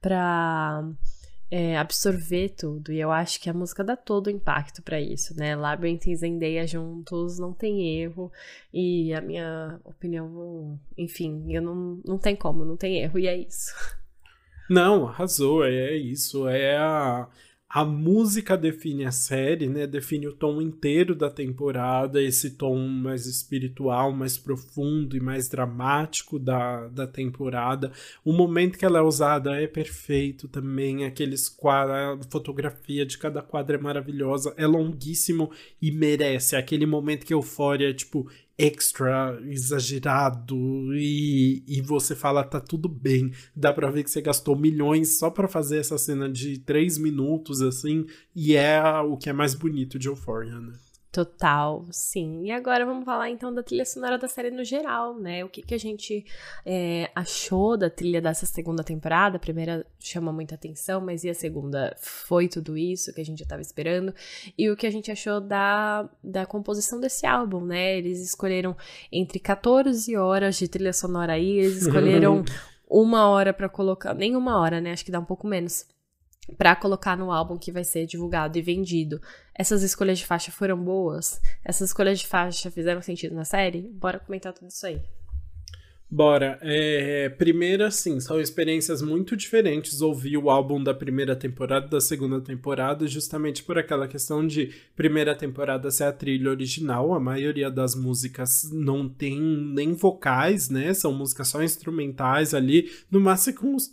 pra 0.00 0.88
é, 1.50 1.76
absorver 1.76 2.50
tudo. 2.50 2.92
E 2.92 3.00
eu 3.00 3.10
acho 3.10 3.40
que 3.40 3.50
a 3.50 3.54
música 3.54 3.82
dá 3.82 3.96
todo 3.96 4.26
o 4.28 4.30
impacto 4.30 4.82
para 4.82 5.00
isso, 5.00 5.34
né? 5.36 5.56
Labyrinth 5.56 6.06
e 6.06 6.16
Zendaya 6.16 6.66
juntos, 6.66 7.38
não 7.38 7.52
tem 7.52 8.00
erro. 8.00 8.30
E 8.72 9.12
a 9.14 9.20
minha 9.20 9.80
opinião, 9.84 10.78
enfim, 10.96 11.52
eu 11.52 11.62
não, 11.62 12.00
não 12.04 12.18
tem 12.18 12.36
como, 12.36 12.64
não 12.64 12.76
tem 12.76 12.98
erro, 13.00 13.18
e 13.18 13.26
é 13.26 13.36
isso. 13.36 13.72
Não, 14.68 15.06
arrasou, 15.08 15.64
é 15.64 15.96
isso. 15.96 16.46
É 16.46 16.76
a, 16.76 17.28
a 17.68 17.84
música 17.84 18.56
define 18.56 19.04
a 19.04 19.10
série, 19.12 19.66
né? 19.68 19.86
Define 19.86 20.26
o 20.26 20.32
tom 20.32 20.60
inteiro 20.60 21.14
da 21.14 21.30
temporada, 21.30 22.22
esse 22.22 22.50
tom 22.50 22.78
mais 22.86 23.26
espiritual, 23.26 24.12
mais 24.12 24.36
profundo 24.38 25.16
e 25.16 25.20
mais 25.20 25.48
dramático 25.48 26.38
da, 26.38 26.88
da 26.88 27.06
temporada. 27.06 27.92
O 28.24 28.32
momento 28.32 28.78
que 28.78 28.84
ela 28.84 28.98
é 28.98 29.02
usada 29.02 29.60
é 29.60 29.66
perfeito 29.66 30.48
também. 30.48 31.04
Aqueles 31.04 31.48
quadros, 31.48 32.26
a 32.26 32.30
fotografia 32.30 33.06
de 33.06 33.18
cada 33.18 33.40
quadro 33.42 33.76
é 33.76 33.78
maravilhosa, 33.80 34.52
é 34.56 34.66
longuíssimo 34.66 35.50
e 35.80 35.90
merece 35.90 36.56
aquele 36.56 36.86
momento 36.86 37.24
que 37.24 37.34
euforia, 37.34 37.92
tipo, 37.94 38.30
extra 38.58 39.38
exagerado 39.44 40.56
e, 40.94 41.62
e 41.66 41.80
você 41.80 42.16
fala 42.16 42.42
tá 42.42 42.60
tudo 42.60 42.88
bem. 42.88 43.32
Dá 43.54 43.72
pra 43.72 43.90
ver 43.90 44.02
que 44.02 44.10
você 44.10 44.20
gastou 44.20 44.56
milhões 44.56 45.18
só 45.18 45.30
para 45.30 45.46
fazer 45.46 45.78
essa 45.78 45.96
cena 45.96 46.28
de 46.28 46.58
três 46.58 46.98
minutos 46.98 47.62
assim 47.62 48.04
e 48.34 48.56
é 48.56 48.82
o 49.00 49.16
que 49.16 49.30
é 49.30 49.32
mais 49.32 49.54
bonito 49.54 49.98
de 49.98 50.08
Euphoria, 50.08 50.58
né? 50.58 50.72
Total, 51.10 51.86
sim. 51.90 52.44
E 52.44 52.50
agora 52.50 52.84
vamos 52.84 53.06
falar 53.06 53.30
então 53.30 53.52
da 53.52 53.62
trilha 53.62 53.86
sonora 53.86 54.18
da 54.18 54.28
série 54.28 54.50
no 54.50 54.62
geral, 54.62 55.18
né? 55.18 55.42
O 55.42 55.48
que, 55.48 55.62
que 55.62 55.74
a 55.74 55.78
gente 55.78 56.24
é, 56.66 57.10
achou 57.14 57.78
da 57.78 57.88
trilha 57.88 58.20
dessa 58.20 58.44
segunda 58.44 58.84
temporada? 58.84 59.38
A 59.38 59.40
primeira 59.40 59.86
chama 59.98 60.30
muita 60.30 60.54
atenção, 60.54 61.00
mas 61.00 61.24
e 61.24 61.30
a 61.30 61.34
segunda 61.34 61.96
foi 61.98 62.46
tudo 62.46 62.76
isso 62.76 63.12
que 63.14 63.22
a 63.22 63.24
gente 63.24 63.38
já 63.38 63.44
estava 63.44 63.62
esperando? 63.62 64.14
E 64.56 64.68
o 64.70 64.76
que 64.76 64.86
a 64.86 64.90
gente 64.90 65.10
achou 65.10 65.40
da, 65.40 66.06
da 66.22 66.44
composição 66.44 67.00
desse 67.00 67.24
álbum, 67.24 67.64
né? 67.64 67.96
Eles 67.96 68.20
escolheram 68.20 68.76
entre 69.10 69.38
14 69.38 70.14
horas 70.14 70.58
de 70.58 70.68
trilha 70.68 70.92
sonora 70.92 71.32
aí, 71.32 71.58
eles 71.58 71.80
escolheram 71.88 72.44
uma 72.86 73.28
hora 73.28 73.54
para 73.54 73.68
colocar, 73.68 74.12
nem 74.12 74.36
uma 74.36 74.60
hora, 74.60 74.78
né? 74.78 74.92
Acho 74.92 75.06
que 75.06 75.10
dá 75.10 75.20
um 75.20 75.24
pouco 75.24 75.46
menos 75.46 75.86
para 76.56 76.74
colocar 76.74 77.16
no 77.16 77.30
álbum 77.30 77.58
que 77.58 77.72
vai 77.72 77.84
ser 77.84 78.06
divulgado 78.06 78.56
e 78.56 78.62
vendido. 78.62 79.20
Essas 79.58 79.82
escolhas 79.82 80.20
de 80.20 80.24
faixa 80.24 80.52
foram 80.52 80.78
boas? 80.78 81.40
Essas 81.64 81.90
escolhas 81.90 82.20
de 82.20 82.26
faixa 82.28 82.70
fizeram 82.70 83.02
sentido 83.02 83.34
na 83.34 83.44
série? 83.44 83.82
Bora 83.82 84.20
comentar 84.20 84.52
tudo 84.52 84.68
isso 84.68 84.86
aí. 84.86 85.02
Bora. 86.10 86.58
É, 86.62 87.28
primeiro, 87.28 87.84
assim, 87.84 88.18
são 88.18 88.40
experiências 88.40 89.02
muito 89.02 89.36
diferentes 89.36 90.00
ouvir 90.00 90.38
o 90.38 90.48
álbum 90.48 90.82
da 90.82 90.94
primeira 90.94 91.36
temporada 91.36 91.86
da 91.86 92.00
segunda 92.00 92.40
temporada, 92.40 93.06
justamente 93.06 93.62
por 93.62 93.76
aquela 93.76 94.08
questão 94.08 94.46
de 94.46 94.72
primeira 94.96 95.34
temporada 95.34 95.90
ser 95.90 96.04
a 96.04 96.12
trilha 96.12 96.50
original. 96.50 97.12
A 97.12 97.20
maioria 97.20 97.70
das 97.70 97.94
músicas 97.94 98.70
não 98.72 99.06
tem 99.08 99.38
nem 99.38 99.92
vocais, 99.92 100.70
né? 100.70 100.94
São 100.94 101.12
músicas 101.12 101.48
só 101.48 101.62
instrumentais 101.62 102.54
ali, 102.54 102.90
no 103.10 103.20
máximo 103.20 103.58
com 103.58 103.74
os 103.74 103.92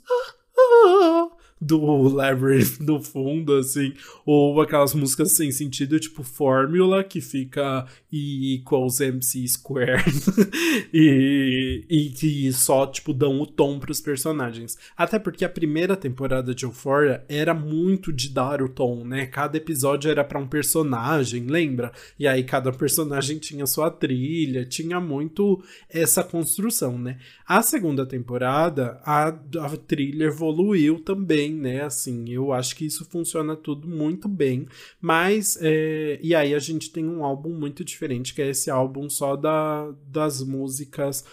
do 1.59 1.79
Labyrinth 2.09 2.79
no 2.81 3.01
fundo, 3.01 3.55
assim, 3.55 3.93
ou 4.25 4.59
aquelas 4.61 4.93
músicas 4.93 5.31
sem 5.31 5.51
sentido, 5.51 5.99
tipo 5.99 6.23
Fórmula, 6.23 7.03
que 7.03 7.21
fica 7.21 7.85
E 8.11 8.55
equals 8.55 8.99
MC 8.99 9.47
squared, 9.47 10.03
e, 10.93 11.85
e 11.89 12.09
que 12.09 12.51
só, 12.51 12.85
tipo, 12.85 13.13
dão 13.13 13.39
o 13.39 13.45
tom 13.45 13.79
pros 13.79 14.01
personagens. 14.01 14.77
Até 14.97 15.17
porque 15.17 15.45
a 15.45 15.49
primeira 15.49 15.95
temporada 15.95 16.53
de 16.53 16.65
Euphoria 16.65 17.23
era 17.29 17.53
muito 17.53 18.11
de 18.11 18.29
dar 18.29 18.61
o 18.61 18.69
tom, 18.69 19.05
né? 19.05 19.25
Cada 19.25 19.57
episódio 19.57 20.11
era 20.11 20.23
para 20.23 20.39
um 20.39 20.47
personagem, 20.47 21.47
lembra? 21.47 21.91
E 22.19 22.27
aí 22.27 22.43
cada 22.43 22.71
personagem 22.71 23.39
tinha 23.39 23.65
sua 23.65 23.89
trilha, 23.89 24.65
tinha 24.65 24.99
muito 24.99 25.63
essa 25.89 26.23
construção, 26.23 26.97
né? 26.97 27.17
A 27.47 27.61
segunda 27.61 28.05
temporada, 28.05 28.99
a, 29.03 29.27
a 29.27 29.77
trilha 29.77 30.25
evoluiu 30.25 30.99
também, 30.99 31.44
né? 31.53 31.83
Assim, 31.83 32.29
eu 32.29 32.51
acho 32.51 32.75
que 32.75 32.85
isso 32.85 33.05
funciona 33.05 33.55
tudo 33.55 33.87
muito 33.87 34.27
bem, 34.27 34.67
mas 35.01 35.57
é, 35.61 36.19
e 36.21 36.33
aí 36.33 36.53
a 36.53 36.59
gente 36.59 36.91
tem 36.91 37.07
um 37.07 37.23
álbum 37.23 37.53
muito 37.53 37.83
diferente, 37.83 38.33
que 38.33 38.41
é 38.41 38.49
esse 38.49 38.69
álbum 38.69 39.09
só 39.09 39.35
da, 39.35 39.91
das 40.07 40.41
músicas. 40.41 41.25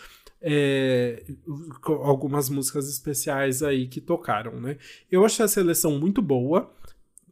É, 0.44 1.22
algumas 1.86 2.51
músicas 2.51 2.89
especiais 2.89 3.62
aí 3.62 3.86
que 3.86 4.01
tocaram, 4.01 4.60
né? 4.60 4.76
Eu 5.09 5.24
achei 5.24 5.44
a 5.44 5.48
seleção 5.48 6.01
muito 6.01 6.20
boa 6.20 6.68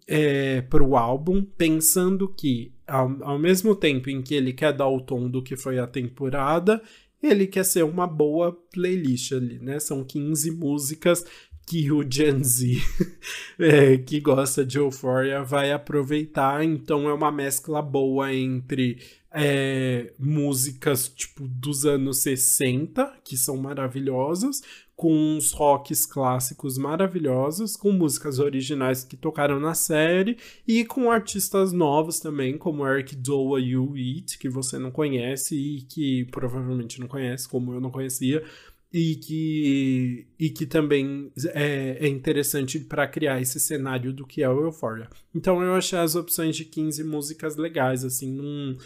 é, 0.07 0.61
para 0.62 0.82
o 0.82 0.97
álbum, 0.97 1.43
pensando 1.43 2.28
que 2.28 2.73
ao, 2.86 3.16
ao 3.23 3.39
mesmo 3.39 3.74
tempo 3.74 4.11
em 4.11 4.20
que 4.20 4.35
ele 4.35 4.52
quer 4.52 4.73
dar 4.73 4.89
o 4.89 5.01
tom 5.01 5.28
do 5.28 5.43
que 5.43 5.57
foi 5.57 5.78
a 5.78 5.86
temporada, 5.86 6.82
ele 7.23 7.47
quer 7.47 7.65
ser 7.65 7.85
uma 7.85 8.07
boa 8.07 8.52
playlist 8.73 9.32
ali, 9.32 9.59
né? 9.59 9.78
São 9.78 10.02
15 10.02 10.51
músicas 10.51 11.24
que 11.70 11.92
o 11.92 12.02
Gen 12.02 12.42
Z 12.42 12.82
é, 13.56 13.97
que 13.97 14.18
gosta 14.18 14.64
de 14.64 14.76
Euphoria 14.76 15.44
vai 15.44 15.70
aproveitar. 15.70 16.64
Então 16.64 17.09
é 17.09 17.14
uma 17.14 17.30
mescla 17.30 17.80
boa 17.80 18.34
entre 18.34 18.98
é, 19.32 20.12
músicas 20.18 21.09
tipo 21.09 21.47
dos 21.47 21.86
anos 21.86 22.18
60, 22.18 23.20
que 23.22 23.36
são 23.36 23.56
maravilhosas, 23.56 24.62
com 24.97 25.14
uns 25.14 25.52
rocks 25.52 26.05
clássicos 26.05 26.76
maravilhosos, 26.76 27.76
com 27.76 27.92
músicas 27.92 28.40
originais 28.40 29.05
que 29.05 29.16
tocaram 29.16 29.60
na 29.60 29.72
série 29.72 30.36
e 30.66 30.84
com 30.84 31.09
artistas 31.10 31.72
novos 31.72 32.18
também, 32.18 32.59
como 32.59 32.86
Eric 32.86 33.14
Doa 33.14 33.60
You 33.60 33.97
Eat, 33.97 34.38
que 34.38 34.48
você 34.48 34.76
não 34.76 34.90
conhece 34.90 35.56
e 35.56 35.82
que 35.82 36.24
provavelmente 36.32 37.01
não 37.01 37.06
conhece, 37.06 37.48
como 37.48 37.72
eu 37.72 37.80
não 37.80 37.90
conhecia, 37.90 38.44
e 38.92 39.14
que, 39.14 40.26
e 40.38 40.50
que 40.50 40.66
também 40.66 41.30
é, 41.54 41.98
é 42.00 42.08
interessante 42.08 42.80
para 42.80 43.06
criar 43.06 43.40
esse 43.40 43.60
cenário 43.60 44.12
do 44.12 44.26
que 44.26 44.42
é 44.42 44.48
o 44.48 44.64
Euphoria. 44.64 45.08
Então 45.32 45.62
eu 45.62 45.74
achei 45.74 45.98
as 45.98 46.16
opções 46.16 46.56
de 46.56 46.64
15 46.64 47.04
músicas 47.04 47.56
legais, 47.56 48.04
assim, 48.04 48.32
não, 48.32 48.76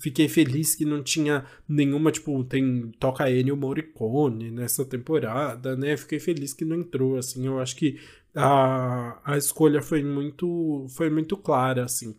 fiquei 0.00 0.28
feliz 0.28 0.74
que 0.74 0.86
não 0.86 1.02
tinha 1.02 1.44
nenhuma, 1.68 2.10
tipo, 2.10 2.42
tem 2.44 2.90
toca 2.98 3.30
Ennio 3.30 3.56
Morricone 3.56 4.50
nessa 4.50 4.82
temporada, 4.84 5.76
né? 5.76 5.94
Fiquei 5.96 6.18
feliz 6.18 6.54
que 6.54 6.64
não 6.64 6.76
entrou, 6.76 7.18
assim, 7.18 7.46
eu 7.46 7.60
acho 7.60 7.76
que 7.76 7.98
a, 8.34 9.20
a 9.24 9.36
escolha 9.36 9.82
foi 9.82 10.02
muito, 10.02 10.86
foi 10.88 11.10
muito 11.10 11.36
clara, 11.36 11.84
assim. 11.84 12.16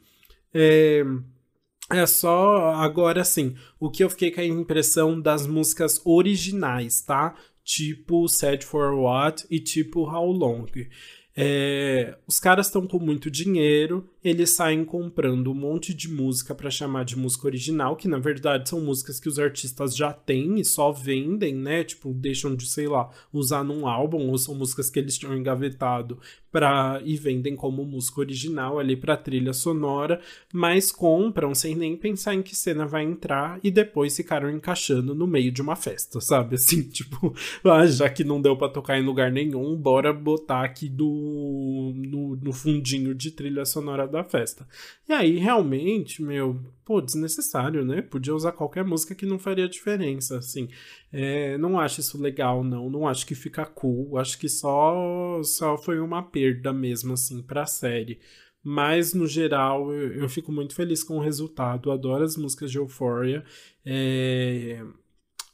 É, 0.54 1.04
é 1.92 2.06
só 2.06 2.74
agora 2.74 3.22
assim, 3.22 3.56
o 3.80 3.90
que 3.90 4.04
eu 4.04 4.10
fiquei 4.10 4.32
com 4.32 4.42
a 4.42 4.46
impressão 4.46 5.20
das 5.20 5.46
músicas 5.46 6.02
originais, 6.04 7.02
tá? 7.02 7.36
Tipo 7.64 8.28
Sad 8.28 8.66
for 8.66 8.94
What 8.94 9.46
e 9.50 9.60
tipo 9.60 10.10
How 10.10 10.32
Long. 10.32 10.66
É, 11.36 12.18
os 12.26 12.40
caras 12.40 12.68
estão 12.68 12.88
com 12.88 13.00
muito 13.00 13.30
dinheiro, 13.30 14.10
eles 14.26 14.50
saem 14.50 14.84
comprando 14.84 15.52
um 15.52 15.54
monte 15.54 15.94
de 15.94 16.10
música 16.10 16.56
para 16.56 16.72
chamar 16.72 17.06
de 17.06 17.16
música 17.16 17.46
original, 17.46 17.96
que 17.96 18.08
na 18.08 18.18
verdade 18.18 18.68
são 18.68 18.82
músicas 18.82 19.20
que 19.20 19.30
os 19.30 19.38
artistas 19.38 19.96
já 19.96 20.12
têm 20.12 20.60
e 20.60 20.66
só 20.66 20.92
vendem, 20.92 21.54
né? 21.54 21.84
Tipo, 21.84 22.12
deixam 22.12 22.56
de, 22.56 22.66
sei 22.66 22.88
lá, 22.88 23.12
usar 23.32 23.64
num 23.64 23.88
álbum, 23.88 24.28
ou 24.32 24.38
são 24.40 24.56
músicas 24.56 24.90
que 24.90 24.98
eles 24.98 25.16
tinham 25.16 25.38
engavetado 25.38 26.18
pra, 26.56 27.02
e 27.04 27.18
vendem 27.18 27.54
como 27.56 27.84
música 27.84 28.22
original 28.22 28.80
ali 28.80 28.96
pra 28.96 29.16
trilha 29.16 29.54
sonora, 29.54 30.22
mas 30.54 30.92
compram 30.92 31.54
sem 31.54 31.76
nem 31.76 31.96
pensar 31.96 32.34
em 32.34 32.42
que 32.42 32.56
cena 32.56 32.88
vai 32.88 33.04
entrar 33.04 33.60
e 33.62 33.70
depois 33.70 34.16
ficaram 34.16 34.50
encaixando 34.50 35.14
no 35.14 35.28
meio 35.28 35.52
de 35.52 35.62
uma 35.62 35.76
festa, 35.76 36.20
sabe? 36.20 36.56
Assim, 36.56 36.82
tipo, 36.90 37.36
ah, 37.64 37.86
já 37.86 38.10
que 38.10 38.24
não 38.24 38.42
deu 38.42 38.58
para 38.58 38.72
tocar 38.72 38.98
em 38.98 39.06
lugar 39.06 39.32
nenhum, 39.32 39.76
bora 39.76 40.12
botar 40.12 40.64
aqui 40.64 40.90
do, 40.90 41.94
no, 41.94 42.38
no 42.38 42.54
fundinho 42.54 43.14
de 43.14 43.30
trilha 43.32 43.66
sonora 43.66 44.08
da 44.16 44.24
festa. 44.24 44.68
E 45.08 45.14
aí, 45.14 45.38
realmente, 45.38 46.22
meu, 46.24 46.60
pô, 46.84 47.02
desnecessário, 47.02 47.84
né? 47.86 48.02
Podia 48.02 48.34
usar 48.34 48.52
qualquer 48.54 48.84
música 48.84 49.14
que 49.14 49.26
não 49.26 49.38
faria 49.38 49.68
diferença, 49.68 50.38
assim. 50.38 50.70
É, 51.12 51.58
não 51.58 51.80
acho 51.80 52.00
isso 52.00 52.22
legal, 52.22 52.64
não. 52.64 52.90
Não 52.90 53.08
acho 53.08 53.26
que 53.26 53.36
fica 53.36 53.66
cool. 53.66 54.18
Acho 54.18 54.38
que 54.40 54.50
só, 54.50 55.42
só 55.44 55.78
foi 55.78 56.00
uma 56.00 56.24
perda 56.24 56.72
mesmo, 56.74 57.14
assim, 57.14 57.42
pra 57.42 57.66
série. 57.66 58.20
Mas, 58.64 59.14
no 59.14 59.28
geral, 59.28 59.94
eu, 59.94 60.14
eu 60.22 60.30
fico 60.30 60.52
muito 60.52 60.74
feliz 60.74 61.04
com 61.04 61.18
o 61.18 61.22
resultado. 61.22 61.92
Adoro 61.92 62.24
as 62.24 62.36
músicas 62.38 62.72
de 62.72 62.78
Euphoria. 62.78 63.44
É, 63.86 64.84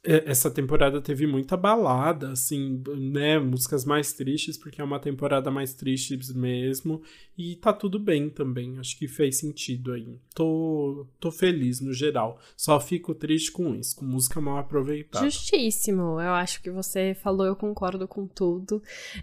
essa 0.04 0.50
temporada 0.50 1.00
teve 1.00 1.28
muita 1.28 1.56
balada, 1.56 2.32
assim, 2.32 2.82
né? 2.98 3.38
Músicas 3.38 3.86
mais 3.86 4.14
tristes, 4.14 4.58
porque 4.58 4.82
é 4.82 4.84
uma 4.84 5.00
temporada 5.00 5.52
mais 5.52 5.74
triste 5.74 6.20
mesmo. 6.34 7.04
E 7.38 7.56
tá 7.58 7.72
tudo 7.72 8.00
bem 8.00 8.28
também. 8.28 8.80
Acho 8.80 8.98
que 8.98 9.08
fez 9.08 9.38
sentido 9.38 9.94
aí. 9.94 10.20
Tô, 10.34 11.06
tô 11.20 11.32
feliz 11.32 11.80
no 11.80 11.94
geral. 11.94 12.40
Só 12.58 12.80
fico 12.80 13.14
triste 13.14 13.52
com 13.52 13.76
isso, 13.76 13.96
com 13.96 14.06
música 14.06 14.42
mal 14.42 14.58
aproveitada. 14.58 15.24
Justíssimo. 15.30 16.20
Eu 16.20 16.34
acho 16.34 16.64
que 16.64 16.72
você 16.72 17.16
falou, 17.22 17.46
eu 17.46 17.56
concordo 17.56 18.08
com 18.08 18.26
tudo. 18.26 18.82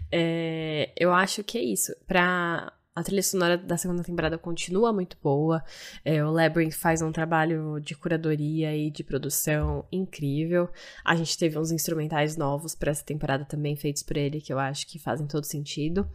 É, 0.09 0.93
eu 0.97 1.11
acho 1.11 1.43
que 1.43 1.57
é 1.57 1.63
isso. 1.63 1.93
Pra 2.07 2.71
a 2.99 3.03
trilha 3.03 3.23
sonora 3.23 3.57
da 3.57 3.77
segunda 3.77 4.03
temporada 4.03 4.37
continua 4.37 4.91
muito 4.91 5.17
boa. 5.23 5.63
É, 6.03 6.21
o 6.23 6.29
Labyrinth 6.29 6.73
faz 6.73 7.01
um 7.01 7.13
trabalho 7.13 7.79
de 7.79 7.95
curadoria 7.95 8.75
e 8.75 8.91
de 8.91 9.05
produção 9.05 9.85
incrível. 9.89 10.69
A 11.05 11.15
gente 11.15 11.37
teve 11.37 11.57
uns 11.57 11.71
instrumentais 11.71 12.35
novos 12.35 12.75
para 12.75 12.91
essa 12.91 13.03
temporada 13.03 13.45
também 13.45 13.77
feitos 13.77 14.03
por 14.03 14.17
ele 14.17 14.41
que 14.41 14.51
eu 14.51 14.59
acho 14.59 14.85
que 14.85 14.99
fazem 14.99 15.27
todo 15.27 15.45
sentido. 15.45 16.09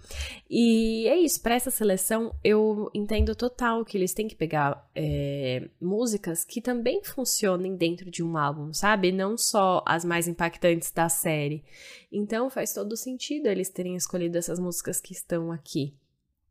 E 0.48 1.08
é 1.08 1.16
isso. 1.16 1.40
Para 1.40 1.54
essa 1.54 1.70
seleção, 1.70 2.34
eu 2.44 2.90
entendo 2.92 3.34
total 3.34 3.82
que 3.82 3.96
eles 3.96 4.12
têm 4.12 4.28
que 4.28 4.36
pegar 4.36 4.86
é, 4.94 5.66
músicas 5.80 6.44
que 6.44 6.60
também 6.60 7.02
funcionem 7.02 7.76
dentro 7.76 8.10
de 8.10 8.22
um 8.22 8.36
álbum, 8.36 8.74
sabe? 8.74 9.10
Não 9.10 9.38
só 9.38 9.82
as 9.86 10.04
mais 10.04 10.28
impactantes 10.28 10.90
da 10.90 11.08
série. 11.08 11.64
Então 12.12 12.50
faz 12.50 12.74
todo 12.74 12.94
sentido 12.94 13.46
eles 13.46 13.70
terem 13.70 13.96
escolhido 13.96 14.36
essas 14.36 14.58
músicas 14.60 15.00
que 15.00 15.14
estão 15.14 15.50
aqui. 15.50 15.94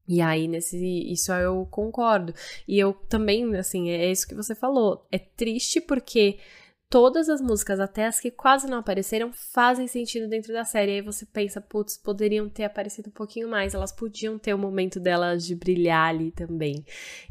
E 0.08 0.22
aí, 0.22 0.48
nesse. 0.48 0.78
Isso 1.12 1.32
eu 1.34 1.68
concordo. 1.72 2.34
E 2.68 2.78
eu 2.78 2.94
também, 2.94 3.56
assim, 3.56 3.90
é 3.90 4.12
isso 4.12 4.28
que 4.28 4.36
você 4.36 4.54
falou. 4.54 5.06
É 5.12 5.18
triste 5.18 5.80
porque 5.80 6.38
todas 6.94 7.28
as 7.28 7.42
músicas, 7.42 7.80
até 7.80 8.06
as 8.06 8.20
que 8.20 8.30
quase 8.30 8.68
não 8.68 8.78
apareceram, 8.78 9.34
fazem 9.34 9.88
sentido 9.88 10.28
dentro 10.28 10.54
da 10.54 10.64
série. 10.64 10.92
Aí 10.92 11.02
você 11.02 11.26
pensa, 11.26 11.60
putz, 11.60 11.98
poderiam 11.98 12.48
ter 12.48 12.66
aparecido 12.66 13.10
um 13.10 13.12
pouquinho 13.12 13.50
mais, 13.50 13.74
elas 13.74 13.92
podiam 13.92 14.38
ter 14.38 14.54
o 14.54 14.60
momento 14.60 15.00
delas 15.00 15.44
de 15.44 15.56
brilhar 15.56 16.10
ali 16.10 16.30
também. 16.30 16.86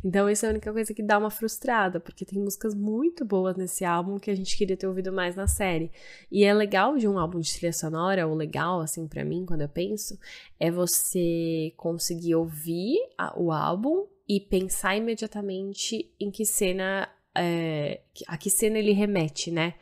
Então, 0.05 0.29
isso 0.29 0.45
é 0.45 0.49
a 0.49 0.51
única 0.51 0.73
coisa 0.73 0.93
que 0.93 1.01
dá 1.01 1.17
uma 1.17 1.31
frustrada, 1.31 2.01
porque 2.01 2.25
tem 2.25 2.41
músicas 2.41 2.75
muito 2.75 3.25
boas 3.25 3.57
nesse 3.57 3.85
álbum 3.85 4.19
que 4.19 4.33
a 4.33 4.35
gente 4.35 4.59
queria 4.59 4.77
ter 4.77 4.89
ouvido 4.89 5.13
mais 5.13 5.37
na 5.37 5.47
série. 5.47 5.93
E 6.29 6.43
é 6.43 6.53
legal 6.53 6.97
de 6.97 7.07
um 7.07 7.17
álbum 7.17 7.39
de 7.39 7.55
trilha 7.55 7.73
sonora, 7.73 8.27
ou 8.27 8.35
legal, 8.35 8.81
assim, 8.81 9.07
para 9.07 9.25
mim, 9.25 9.47
quando 9.47 9.61
eu 9.61 9.69
penso, 9.69 10.19
é 10.59 10.73
você 10.73 11.73
conseguir 11.77 12.35
ouvir 12.35 12.97
a, 13.17 13.41
o 13.41 13.53
álbum 13.53 14.09
e 14.29 14.41
pensar 14.41 14.97
imediatamente 14.97 16.13
em 16.19 16.33
que 16.33 16.45
cena 16.45 17.09
é, 17.37 18.01
a 18.27 18.37
que 18.37 18.51
cena 18.51 18.79
ele 18.79 18.93
remete, 18.93 19.51
né? 19.51 19.75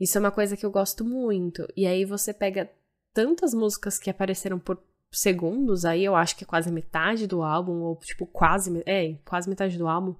Isso 0.00 0.16
é 0.16 0.20
uma 0.20 0.30
coisa 0.30 0.56
que 0.56 0.64
eu 0.64 0.70
gosto 0.70 1.04
muito. 1.04 1.66
E 1.76 1.86
aí 1.86 2.04
você 2.04 2.32
pega 2.32 2.70
tantas 3.12 3.52
músicas 3.52 3.98
que 3.98 4.10
apareceram 4.10 4.58
por 4.58 4.80
segundos, 5.10 5.84
aí 5.84 6.04
eu 6.04 6.14
acho 6.14 6.36
que 6.36 6.44
é 6.44 6.46
quase 6.46 6.70
metade 6.70 7.26
do 7.26 7.42
álbum, 7.42 7.80
ou 7.80 7.96
tipo, 7.96 8.26
quase, 8.26 8.82
é, 8.86 9.14
quase 9.24 9.48
metade 9.48 9.78
do 9.78 9.88
álbum, 9.88 10.14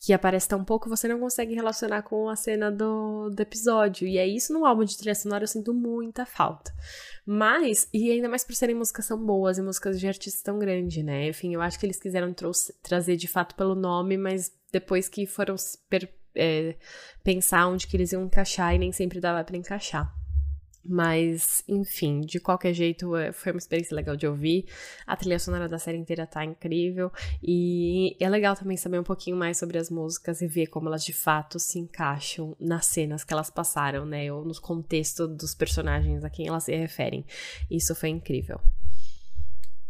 que 0.00 0.12
aparece 0.12 0.48
tão 0.48 0.64
pouco, 0.64 0.88
você 0.88 1.06
não 1.06 1.20
consegue 1.20 1.54
relacionar 1.54 2.02
com 2.02 2.28
a 2.28 2.34
cena 2.34 2.72
do, 2.72 3.30
do 3.30 3.40
episódio. 3.40 4.08
E 4.08 4.18
é 4.18 4.26
isso 4.26 4.52
no 4.52 4.66
álbum 4.66 4.82
de 4.82 4.96
trilha 4.96 5.14
sonora, 5.14 5.44
eu 5.44 5.48
sinto 5.48 5.72
muita 5.72 6.26
falta. 6.26 6.72
Mas, 7.24 7.88
e 7.94 8.10
ainda 8.10 8.28
mais 8.28 8.42
por 8.42 8.56
serem 8.56 8.74
músicas 8.74 9.06
tão 9.06 9.24
boas 9.24 9.58
e 9.58 9.62
músicas 9.62 10.00
de 10.00 10.08
artistas 10.08 10.42
tão 10.42 10.58
grande, 10.58 11.04
né? 11.04 11.28
Enfim, 11.28 11.54
eu 11.54 11.62
acho 11.62 11.78
que 11.78 11.86
eles 11.86 12.00
quiseram 12.00 12.34
trazer 12.82 13.16
de 13.16 13.28
fato 13.28 13.54
pelo 13.54 13.76
nome, 13.76 14.16
mas 14.16 14.50
depois 14.72 15.08
que 15.08 15.26
foram 15.26 15.54
é, 16.34 16.76
pensar 17.22 17.66
onde 17.68 17.86
que 17.86 17.96
eles 17.96 18.12
iam 18.12 18.24
encaixar 18.24 18.74
e 18.74 18.78
nem 18.78 18.90
sempre 18.90 19.20
dava 19.20 19.44
para 19.44 19.56
encaixar. 19.56 20.12
Mas, 20.84 21.62
enfim, 21.68 22.22
de 22.22 22.40
qualquer 22.40 22.74
jeito, 22.74 23.14
é, 23.14 23.30
foi 23.30 23.52
uma 23.52 23.58
experiência 23.58 23.94
legal 23.94 24.16
de 24.16 24.26
ouvir. 24.26 24.66
A 25.06 25.16
trilha 25.16 25.38
sonora 25.38 25.68
da 25.68 25.78
série 25.78 25.96
inteira 25.96 26.26
tá 26.26 26.44
incrível. 26.44 27.12
E 27.40 28.16
é 28.18 28.28
legal 28.28 28.56
também 28.56 28.76
saber 28.76 28.98
um 28.98 29.04
pouquinho 29.04 29.36
mais 29.36 29.58
sobre 29.58 29.78
as 29.78 29.88
músicas 29.88 30.42
e 30.42 30.46
ver 30.48 30.66
como 30.66 30.88
elas 30.88 31.04
de 31.04 31.12
fato 31.12 31.60
se 31.60 31.78
encaixam 31.78 32.56
nas 32.58 32.86
cenas 32.86 33.22
que 33.22 33.32
elas 33.32 33.48
passaram, 33.48 34.04
né? 34.04 34.32
Ou 34.32 34.44
no 34.44 34.60
contexto 34.60 35.28
dos 35.28 35.54
personagens 35.54 36.24
a 36.24 36.30
quem 36.30 36.48
elas 36.48 36.64
se 36.64 36.74
referem. 36.74 37.24
Isso 37.70 37.94
foi 37.94 38.08
incrível. 38.08 38.60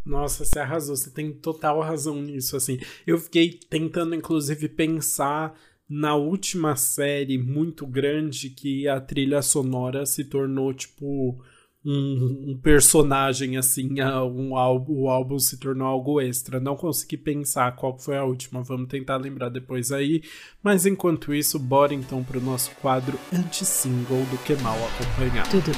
Nossa, 0.05 0.45
você 0.45 0.59
arrasou, 0.59 0.97
você 0.97 1.11
tem 1.11 1.33
total 1.33 1.81
razão 1.81 2.21
nisso, 2.21 2.57
assim. 2.57 2.79
Eu 3.07 3.19
fiquei 3.19 3.59
tentando, 3.71 4.15
inclusive, 4.15 4.69
pensar 4.69 5.55
na 5.89 6.15
última 6.17 6.75
série 6.75 7.39
muito 7.39 7.87
grande 7.87 8.51
que 8.51 8.89
a 8.89 9.01
trilha 9.01 9.43
sonora 9.43 10.05
se 10.07 10.25
tornou, 10.25 10.73
tipo, 10.73 11.41
um, 11.85 12.53
um 12.53 12.61
personagem, 12.61 13.57
assim, 13.57 14.01
um 14.01 14.57
álbum, 14.57 15.03
o 15.03 15.09
álbum 15.09 15.39
se 15.39 15.59
tornou 15.59 15.87
algo 15.87 16.21
extra. 16.21 16.61
Não 16.61 16.77
consegui 16.77 17.17
pensar 17.17 17.75
qual 17.77 17.99
foi 17.99 18.17
a 18.17 18.25
última, 18.25 18.63
vamos 18.63 18.89
tentar 18.89 19.17
lembrar 19.17 19.49
depois 19.49 19.93
aí. 19.93 20.23
Mas 20.63 20.87
enquanto 20.87 21.35
isso, 21.35 21.59
bora 21.59 21.95
então 21.95 22.23
pro 22.23 22.41
nosso 22.41 22.71
quadro 22.77 23.19
anti-single 23.33 24.25
do 24.31 24.39
Que 24.39 24.55
Mal 24.57 24.79
Acompanhar. 24.87 25.49
Tudo. 25.51 25.73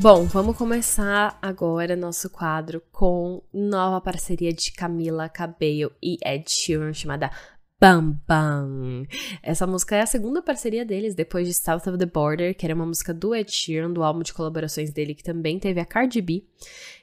Bom, 0.00 0.24
vamos 0.24 0.56
começar 0.56 1.38
agora 1.42 1.94
nosso 1.94 2.30
quadro 2.30 2.82
com 2.90 3.42
nova 3.52 4.00
parceria 4.00 4.50
de 4.50 4.72
Camila 4.72 5.28
Cabello 5.28 5.92
e 6.02 6.16
Ed 6.24 6.50
Sheeran 6.50 6.94
chamada 6.94 7.30
Bam 7.78 8.18
Bam. 8.26 9.06
Essa 9.42 9.66
música 9.66 9.96
é 9.96 10.00
a 10.00 10.06
segunda 10.06 10.40
parceria 10.40 10.86
deles 10.86 11.14
depois 11.14 11.46
de 11.46 11.52
South 11.52 11.86
of 11.86 11.98
the 11.98 12.06
Border, 12.06 12.54
que 12.54 12.64
era 12.64 12.74
uma 12.74 12.86
música 12.86 13.12
do 13.12 13.34
Ed 13.34 13.52
Sheeran, 13.52 13.92
do 13.92 14.02
álbum 14.02 14.22
de 14.22 14.32
colaborações 14.32 14.90
dele 14.90 15.14
que 15.14 15.22
também 15.22 15.58
teve 15.58 15.80
a 15.80 15.84
Cardi 15.84 16.22
B. 16.22 16.46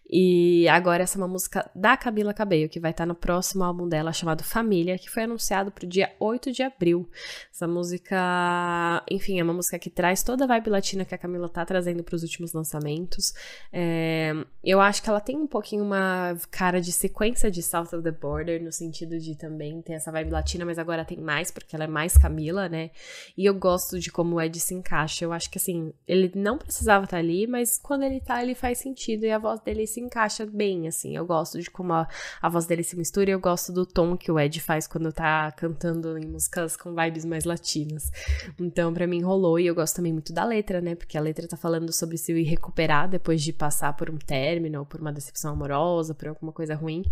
E 0.09 0.67
agora 0.69 1.03
essa 1.03 1.17
é 1.17 1.19
uma 1.19 1.27
música 1.27 1.69
da 1.75 1.97
Camila 1.97 2.33
Cabello, 2.33 2.69
que 2.69 2.79
vai 2.79 2.91
estar 2.91 3.05
no 3.05 3.15
próximo 3.15 3.63
álbum 3.63 3.87
dela 3.89 4.13
chamado 4.13 4.43
Família, 4.43 4.97
que 4.97 5.09
foi 5.09 5.23
anunciado 5.23 5.69
para 5.69 5.85
o 5.85 5.87
dia 5.87 6.13
8 6.19 6.51
de 6.51 6.63
abril. 6.63 7.09
Essa 7.53 7.67
música, 7.67 9.03
enfim, 9.11 9.39
é 9.39 9.43
uma 9.43 9.53
música 9.53 9.77
que 9.77 9.89
traz 9.89 10.23
toda 10.23 10.45
a 10.45 10.47
vibe 10.47 10.69
latina 10.69 11.03
que 11.03 11.13
a 11.13 11.17
Camila 11.17 11.49
tá 11.49 11.65
trazendo 11.65 12.03
para 12.03 12.15
os 12.15 12.23
últimos 12.23 12.53
lançamentos. 12.53 13.33
É, 13.71 14.33
eu 14.63 14.79
acho 14.79 15.03
que 15.03 15.09
ela 15.09 15.19
tem 15.19 15.35
um 15.35 15.47
pouquinho 15.47 15.83
uma 15.83 16.37
cara 16.49 16.79
de 16.79 16.91
sequência 16.93 17.51
de 17.51 17.61
South 17.61 17.93
of 17.93 18.01
the 18.01 18.11
Border, 18.11 18.63
no 18.63 18.71
sentido 18.71 19.19
de 19.19 19.35
também 19.35 19.81
ter 19.81 19.93
essa 19.93 20.11
vibe 20.11 20.31
latina, 20.31 20.65
mas 20.65 20.79
agora 20.79 21.03
tem 21.03 21.19
mais, 21.19 21.51
porque 21.51 21.75
ela 21.75 21.83
é 21.83 21.87
mais 21.87 22.17
Camila, 22.17 22.69
né? 22.69 22.91
E 23.37 23.45
eu 23.45 23.53
gosto 23.53 23.99
de 23.99 24.09
como 24.09 24.37
o 24.37 24.41
Ed 24.41 24.57
se 24.59 24.73
encaixa. 24.73 25.25
Eu 25.25 25.33
acho 25.33 25.49
que 25.49 25.57
assim, 25.57 25.91
ele 26.07 26.31
não 26.33 26.57
precisava 26.57 27.03
estar 27.03 27.17
tá 27.17 27.21
ali, 27.21 27.45
mas 27.45 27.77
quando 27.77 28.03
ele 28.03 28.21
tá, 28.21 28.41
ele 28.41 28.55
faz 28.55 28.77
sentido 28.77 29.25
e 29.25 29.31
a 29.31 29.37
voz 29.37 29.59
dele 29.59 29.85
se 29.85 29.96
se 29.97 30.01
encaixa 30.01 30.45
bem, 30.45 30.87
assim. 30.87 31.17
Eu 31.17 31.25
gosto 31.25 31.59
de 31.59 31.71
como 31.71 31.91
a, 31.93 32.07
a 32.39 32.49
voz 32.49 32.67
dele 32.67 32.83
se 32.83 32.95
mistura 32.95 33.31
e 33.31 33.33
eu 33.33 33.39
gosto 33.39 33.73
do 33.73 33.85
tom 33.85 34.15
que 34.15 34.31
o 34.31 34.39
Ed 34.39 34.61
faz 34.61 34.85
quando 34.85 35.11
tá 35.11 35.51
cantando 35.51 36.17
em 36.17 36.25
músicas 36.25 36.77
com 36.77 36.93
vibes 36.93 37.25
mais 37.25 37.45
latinas. 37.45 38.11
Então, 38.59 38.93
para 38.93 39.07
mim, 39.07 39.21
rolou. 39.21 39.59
E 39.59 39.65
eu 39.65 39.73
gosto 39.73 39.95
também 39.95 40.13
muito 40.13 40.31
da 40.31 40.45
letra, 40.45 40.79
né? 40.79 40.93
Porque 40.93 41.17
a 41.17 41.21
letra 41.21 41.47
tá 41.47 41.57
falando 41.57 41.91
sobre 41.91 42.17
se 42.17 42.31
recuperar 42.43 43.09
depois 43.09 43.41
de 43.41 43.51
passar 43.51 43.93
por 43.93 44.09
um 44.09 44.17
término, 44.17 44.79
ou 44.79 44.85
por 44.85 45.01
uma 45.01 45.11
decepção 45.11 45.53
amorosa, 45.53 46.13
por 46.13 46.27
alguma 46.27 46.51
coisa 46.51 46.75
ruim. 46.75 47.03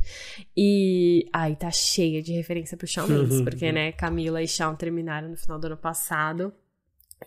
E. 0.55 1.27
Ai, 1.33 1.55
tá 1.55 1.71
cheia 1.71 2.21
de 2.21 2.33
referência 2.33 2.77
pro 2.77 2.85
Shawn 2.85 3.07
Mendes, 3.07 3.41
porque, 3.41 3.71
né, 3.71 3.91
Camila 3.93 4.41
e 4.43 4.47
Shawn 4.47 4.75
terminaram 4.75 5.29
no 5.29 5.37
final 5.37 5.57
do 5.57 5.65
ano 5.65 5.77
passado. 5.77 6.53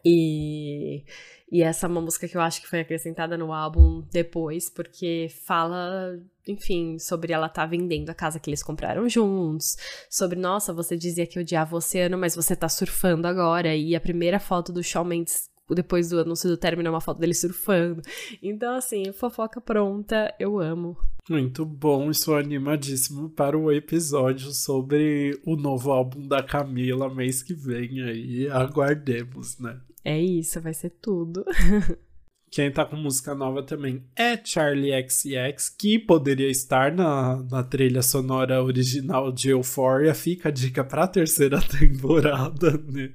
E, 0.05 1.05
e 1.51 1.63
essa 1.63 1.87
é 1.87 1.89
uma 1.89 2.01
música 2.01 2.29
que 2.29 2.37
eu 2.37 2.41
acho 2.41 2.61
que 2.61 2.69
foi 2.69 2.81
acrescentada 2.81 3.37
no 3.37 3.53
álbum 3.53 4.03
depois, 4.13 4.69
porque 4.69 5.29
fala, 5.47 6.19
enfim, 6.47 6.99
sobre 6.99 7.33
ela 7.33 7.49
tá 7.49 7.65
vendendo 7.65 8.11
a 8.11 8.15
casa 8.15 8.39
que 8.39 8.51
eles 8.51 8.63
compraram 8.63 9.09
juntos, 9.09 9.77
sobre, 10.11 10.39
nossa, 10.39 10.73
você 10.73 10.97
dizia 10.97 11.27
que 11.27 11.39
odiava 11.39 11.75
o 11.75 11.79
oceano, 11.79 12.19
mas 12.19 12.35
você 12.35 12.55
tá 12.55 12.69
surfando 12.69 13.27
agora, 13.27 13.75
e 13.75 13.97
a 13.97 14.01
primeira 14.01 14.39
foto 14.39 14.73
do 14.73 14.83
Shawn 14.83 15.05
Mendes 15.05 15.49
depois 15.75 16.09
do 16.09 16.21
anúncio 16.21 16.49
do 16.49 16.57
término 16.57 16.89
é 16.89 16.91
uma 16.91 17.01
foto 17.01 17.19
dele 17.19 17.35
surfando. 17.35 18.03
Então, 18.43 18.75
assim, 18.75 19.13
fofoca 19.13 19.61
pronta, 19.61 20.35
eu 20.39 20.59
amo. 20.59 20.97
Muito 21.29 21.65
bom, 21.65 22.11
estou 22.11 22.37
animadíssimo 22.37 23.29
para 23.29 23.59
o 23.59 23.71
episódio 23.71 24.51
sobre 24.53 25.39
o 25.45 25.57
novo 25.57 25.91
álbum 25.91 26.27
da 26.27 26.43
Camila 26.43 27.13
mês 27.15 27.43
que 27.43 27.53
vem 27.53 28.03
aí. 28.03 28.49
Aguardemos, 28.49 29.59
né? 29.59 29.79
É 30.05 30.19
isso, 30.21 30.61
vai 30.61 30.75
ser 30.75 30.91
tudo. 30.91 31.45
Quem 32.51 32.71
tá 32.71 32.85
com 32.85 32.97
música 32.97 33.35
nova 33.35 33.63
também 33.63 34.03
é 34.17 34.39
Charlie 34.43 34.93
XCX, 35.09 35.69
que 35.69 35.99
poderia 35.99 36.49
estar 36.49 36.93
na, 36.93 37.43
na 37.51 37.63
trilha 37.63 38.01
sonora 38.03 38.63
original 38.63 39.31
de 39.31 39.51
Euphoria. 39.51 40.15
Fica 40.15 40.49
a 40.49 40.53
dica 40.53 40.83
pra 40.83 41.07
terceira 41.07 41.61
temporada, 41.79 42.73
né? 42.91 43.11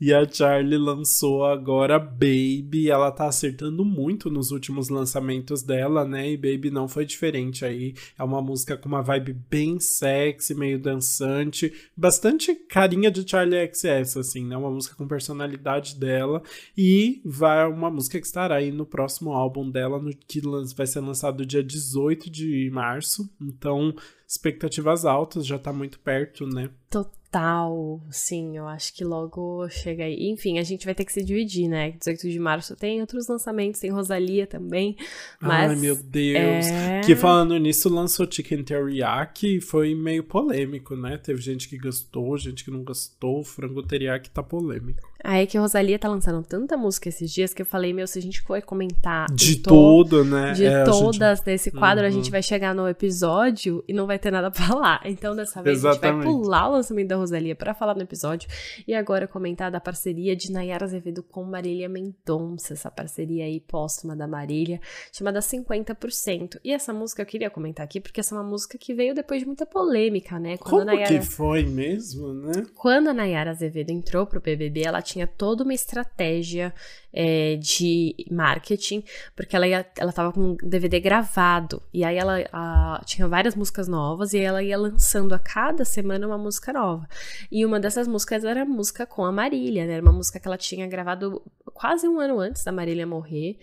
E 0.00 0.14
a 0.14 0.26
Charlie 0.26 0.78
lançou 0.78 1.44
agora 1.44 1.98
Baby. 1.98 2.88
Ela 2.88 3.10
tá 3.10 3.26
acertando 3.26 3.84
muito 3.84 4.30
nos 4.30 4.50
últimos 4.50 4.88
lançamentos 4.88 5.62
dela, 5.62 6.06
né? 6.06 6.30
E 6.30 6.36
Baby 6.38 6.70
não 6.70 6.88
foi 6.88 7.04
diferente 7.04 7.66
aí. 7.66 7.92
É 8.18 8.24
uma 8.24 8.40
música 8.40 8.78
com 8.78 8.88
uma 8.88 9.02
vibe 9.02 9.34
bem 9.50 9.78
sexy, 9.78 10.54
meio 10.54 10.78
dançante. 10.78 11.70
Bastante 11.94 12.54
carinha 12.54 13.10
de 13.10 13.28
Charlie 13.28 13.70
XS, 13.74 14.16
assim, 14.16 14.46
né? 14.46 14.56
Uma 14.56 14.70
música 14.70 14.96
com 14.96 15.06
personalidade 15.06 15.96
dela. 16.00 16.42
E 16.76 17.20
vai 17.22 17.68
uma 17.68 17.90
música 17.90 18.18
que 18.18 18.26
estará 18.26 18.54
aí 18.54 18.69
no 18.70 18.86
próximo 18.86 19.32
álbum 19.32 19.68
dela, 19.70 20.00
no, 20.00 20.10
que 20.14 20.40
vai 20.76 20.86
ser 20.86 21.00
lançado 21.00 21.46
dia 21.46 21.62
18 21.62 22.30
de 22.30 22.70
março. 22.72 23.28
Então, 23.40 23.94
expectativas 24.26 25.04
altas, 25.04 25.46
já 25.46 25.58
tá 25.58 25.72
muito 25.72 25.98
perto, 25.98 26.46
né? 26.46 26.70
Total, 26.88 28.00
sim, 28.10 28.56
eu 28.56 28.66
acho 28.68 28.94
que 28.94 29.04
logo 29.04 29.68
chega 29.68 30.04
aí. 30.04 30.30
Enfim, 30.30 30.58
a 30.58 30.62
gente 30.62 30.84
vai 30.84 30.94
ter 30.94 31.04
que 31.04 31.12
se 31.12 31.24
dividir, 31.24 31.68
né? 31.68 31.92
18 31.92 32.28
de 32.28 32.38
março 32.38 32.76
tem 32.76 33.00
outros 33.00 33.26
lançamentos, 33.28 33.80
tem 33.80 33.90
Rosalia 33.90 34.46
também. 34.46 34.96
Mas, 35.40 35.70
Ai, 35.70 35.76
meu 35.76 35.96
Deus. 35.96 36.66
É... 36.66 37.00
Que 37.00 37.16
falando 37.16 37.56
nisso, 37.58 37.88
lançou 37.88 38.30
Chicken 38.30 38.62
Teriyaki 38.62 39.56
e 39.56 39.60
foi 39.60 39.94
meio 39.94 40.22
polêmico, 40.22 40.94
né? 40.94 41.18
Teve 41.18 41.40
gente 41.40 41.68
que 41.68 41.76
gostou, 41.76 42.38
gente 42.38 42.64
que 42.64 42.70
não 42.70 42.84
gostou. 42.84 43.40
O 43.40 43.44
frango 43.44 43.82
teriyaki 43.82 44.30
tá 44.30 44.42
polêmico. 44.42 45.09
Aí 45.22 45.46
que 45.46 45.58
a 45.58 45.60
Rosalia 45.60 45.98
tá 45.98 46.08
lançando 46.08 46.42
tanta 46.42 46.76
música 46.76 47.08
esses 47.08 47.30
dias 47.30 47.52
que 47.52 47.62
eu 47.62 47.66
falei, 47.66 47.92
meu, 47.92 48.06
se 48.06 48.18
a 48.18 48.22
gente 48.22 48.40
for 48.40 48.60
comentar 48.62 49.26
de 49.32 49.56
todo, 49.56 50.24
né? 50.24 50.52
De 50.52 50.64
é, 50.64 50.84
todas 50.84 51.38
gente... 51.38 51.44
desse 51.44 51.70
quadro, 51.70 52.02
uhum. 52.04 52.08
a 52.08 52.10
gente 52.10 52.30
vai 52.30 52.42
chegar 52.42 52.74
no 52.74 52.88
episódio 52.88 53.84
e 53.86 53.92
não 53.92 54.06
vai 54.06 54.18
ter 54.18 54.30
nada 54.30 54.50
pra 54.50 54.64
falar. 54.66 55.00
Então, 55.04 55.34
dessa 55.36 55.62
vez, 55.62 55.78
Exatamente. 55.78 56.04
a 56.04 56.12
gente 56.12 56.24
vai 56.24 56.32
pular 56.32 56.68
o 56.68 56.72
lançamento 56.72 57.08
da 57.08 57.16
Rosalia 57.16 57.54
para 57.54 57.74
falar 57.74 57.94
no 57.94 58.02
episódio 58.02 58.48
e 58.86 58.94
agora 58.94 59.26
comentar 59.26 59.70
da 59.70 59.80
parceria 59.80 60.34
de 60.34 60.50
Nayara 60.50 60.84
Azevedo 60.84 61.22
com 61.22 61.44
Marília 61.44 61.88
Mendonça, 61.88 62.72
essa 62.72 62.90
parceria 62.90 63.44
aí 63.44 63.60
póstuma 63.60 64.16
da 64.16 64.26
Marília, 64.26 64.80
chamada 65.12 65.40
50%. 65.40 66.58
E 66.64 66.72
essa 66.72 66.92
música 66.92 67.22
eu 67.22 67.26
queria 67.26 67.50
comentar 67.50 67.84
aqui 67.84 68.00
porque 68.00 68.20
essa 68.20 68.34
é 68.34 68.38
uma 68.38 68.48
música 68.48 68.78
que 68.78 68.94
veio 68.94 69.14
depois 69.14 69.40
de 69.40 69.46
muita 69.46 69.66
polêmica, 69.66 70.38
né? 70.38 70.56
Quando 70.56 70.70
Como 70.70 70.84
Nayara... 70.84 71.18
que 71.18 71.20
foi 71.24 71.64
mesmo, 71.64 72.32
né? 72.32 72.66
Quando 72.74 73.08
a 73.08 73.14
Nayara 73.14 73.50
Azevedo 73.50 73.90
entrou 73.90 74.26
pro 74.26 74.40
BBB, 74.40 74.82
ela 74.86 75.02
tinha 75.12 75.26
toda 75.26 75.64
uma 75.64 75.74
estratégia 75.74 76.72
é, 77.12 77.56
de 77.56 78.14
marketing, 78.30 79.02
porque 79.34 79.54
ela, 79.56 79.66
ia, 79.66 79.86
ela 79.96 80.12
tava 80.12 80.32
com 80.32 80.40
um 80.40 80.56
DVD 80.56 81.00
gravado, 81.00 81.82
e 81.92 82.04
aí 82.04 82.16
ela 82.16 82.44
a, 82.52 83.02
tinha 83.04 83.26
várias 83.26 83.54
músicas 83.54 83.88
novas, 83.88 84.32
e 84.32 84.38
ela 84.38 84.62
ia 84.62 84.78
lançando 84.78 85.34
a 85.34 85.38
cada 85.38 85.84
semana 85.84 86.26
uma 86.26 86.38
música 86.38 86.72
nova. 86.72 87.08
E 87.50 87.64
uma 87.66 87.80
dessas 87.80 88.06
músicas 88.06 88.44
era 88.44 88.62
a 88.62 88.66
música 88.66 89.06
com 89.06 89.24
a 89.24 89.32
Marília, 89.32 89.86
né? 89.86 89.94
Era 89.94 90.02
uma 90.02 90.12
música 90.12 90.38
que 90.38 90.46
ela 90.46 90.58
tinha 90.58 90.86
gravado 90.86 91.42
quase 91.72 92.06
um 92.06 92.20
ano 92.20 92.38
antes 92.38 92.62
da 92.62 92.72
Marília 92.72 93.06
morrer, 93.06 93.58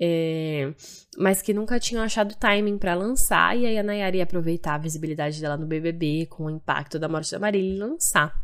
é, 0.00 0.72
mas 1.16 1.42
que 1.42 1.52
nunca 1.52 1.78
tinham 1.78 2.02
achado 2.02 2.34
timing 2.34 2.78
para 2.78 2.94
lançar, 2.94 3.56
e 3.56 3.66
aí 3.66 3.78
a 3.78 3.82
Nayara 3.82 4.16
ia 4.16 4.22
aproveitar 4.22 4.74
a 4.74 4.78
visibilidade 4.78 5.40
dela 5.40 5.56
no 5.56 5.66
BBB, 5.66 6.26
com 6.26 6.44
o 6.44 6.50
impacto 6.50 6.98
da 6.98 7.08
morte 7.08 7.30
da 7.30 7.38
Marília, 7.38 7.74
e 7.74 7.78
lançar. 7.78 8.34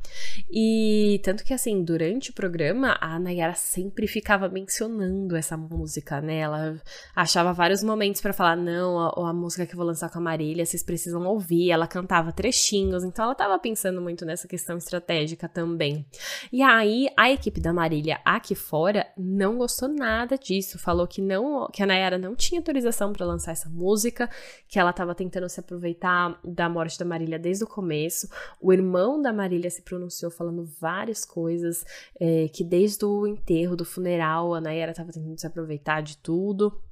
E 0.50 1.20
tanto 1.24 1.44
que, 1.44 1.54
assim, 1.54 1.82
durante 1.82 2.30
o 2.30 2.34
programa, 2.34 2.98
a 3.00 3.18
Nayara 3.18 3.54
sempre 3.54 4.06
ficava 4.06 4.43
ficava 4.44 4.48
mencionando 4.48 5.36
essa 5.36 5.56
música, 5.56 6.20
né? 6.20 6.38
Ela 6.38 6.80
achava 7.14 7.52
vários 7.52 7.82
momentos 7.82 8.20
para 8.20 8.32
falar: 8.32 8.56
não, 8.56 8.98
a, 8.98 9.30
a, 9.30 9.32
música 9.32 9.66
que 9.66 9.72
eu 9.72 9.76
vou 9.76 9.86
lançar 9.86 10.10
com 10.10 10.18
a 10.18 10.22
Marília, 10.22 10.64
vocês 10.64 10.82
precisam 10.82 11.24
ouvir. 11.26 11.70
Ela 11.70 11.86
cantava 11.86 12.32
trechinhos, 12.32 13.04
então 13.04 13.24
ela 13.24 13.34
tava 13.34 13.58
pensando 13.58 14.00
muito 14.00 14.24
nessa 14.24 14.46
questão 14.46 14.76
estratégica 14.76 15.48
também. 15.48 16.06
E 16.52 16.62
aí, 16.62 17.08
a 17.16 17.30
equipe 17.30 17.60
da 17.60 17.72
Marília 17.72 18.20
aqui 18.24 18.54
fora 18.54 19.06
não 19.16 19.58
gostou 19.58 19.88
nada 19.88 20.36
disso, 20.36 20.78
falou 20.78 21.06
que 21.06 21.20
não, 21.20 21.68
que 21.72 21.82
a 21.82 21.86
Nayara 21.86 22.18
não 22.18 22.34
tinha 22.34 22.60
autorização 22.60 23.12
para 23.12 23.26
lançar 23.26 23.52
essa 23.52 23.68
música, 23.68 24.28
que 24.68 24.78
ela 24.78 24.92
tava 24.92 25.14
tentando 25.14 25.48
se 25.48 25.60
aproveitar 25.60 26.38
da 26.44 26.68
morte 26.68 26.98
da 26.98 27.04
Marília 27.04 27.38
desde 27.38 27.64
o 27.64 27.66
começo. 27.66 28.28
O 28.60 28.72
irmão 28.72 29.20
da 29.20 29.32
Marília 29.32 29.70
se 29.70 29.82
pronunciou 29.82 30.30
falando 30.30 30.64
várias 30.80 31.24
coisas, 31.24 31.84
é, 32.18 32.48
que 32.48 32.64
desde 32.64 33.04
o 33.04 33.26
enterro, 33.26 33.76
do 33.76 33.84
funeral, 33.84 34.33
a 34.54 34.60
Nayara 34.60 34.94
tava 34.94 35.12
tentando 35.12 35.38
se 35.38 35.46
aproveitar 35.46 36.02
de 36.02 36.16
tudo. 36.18 36.82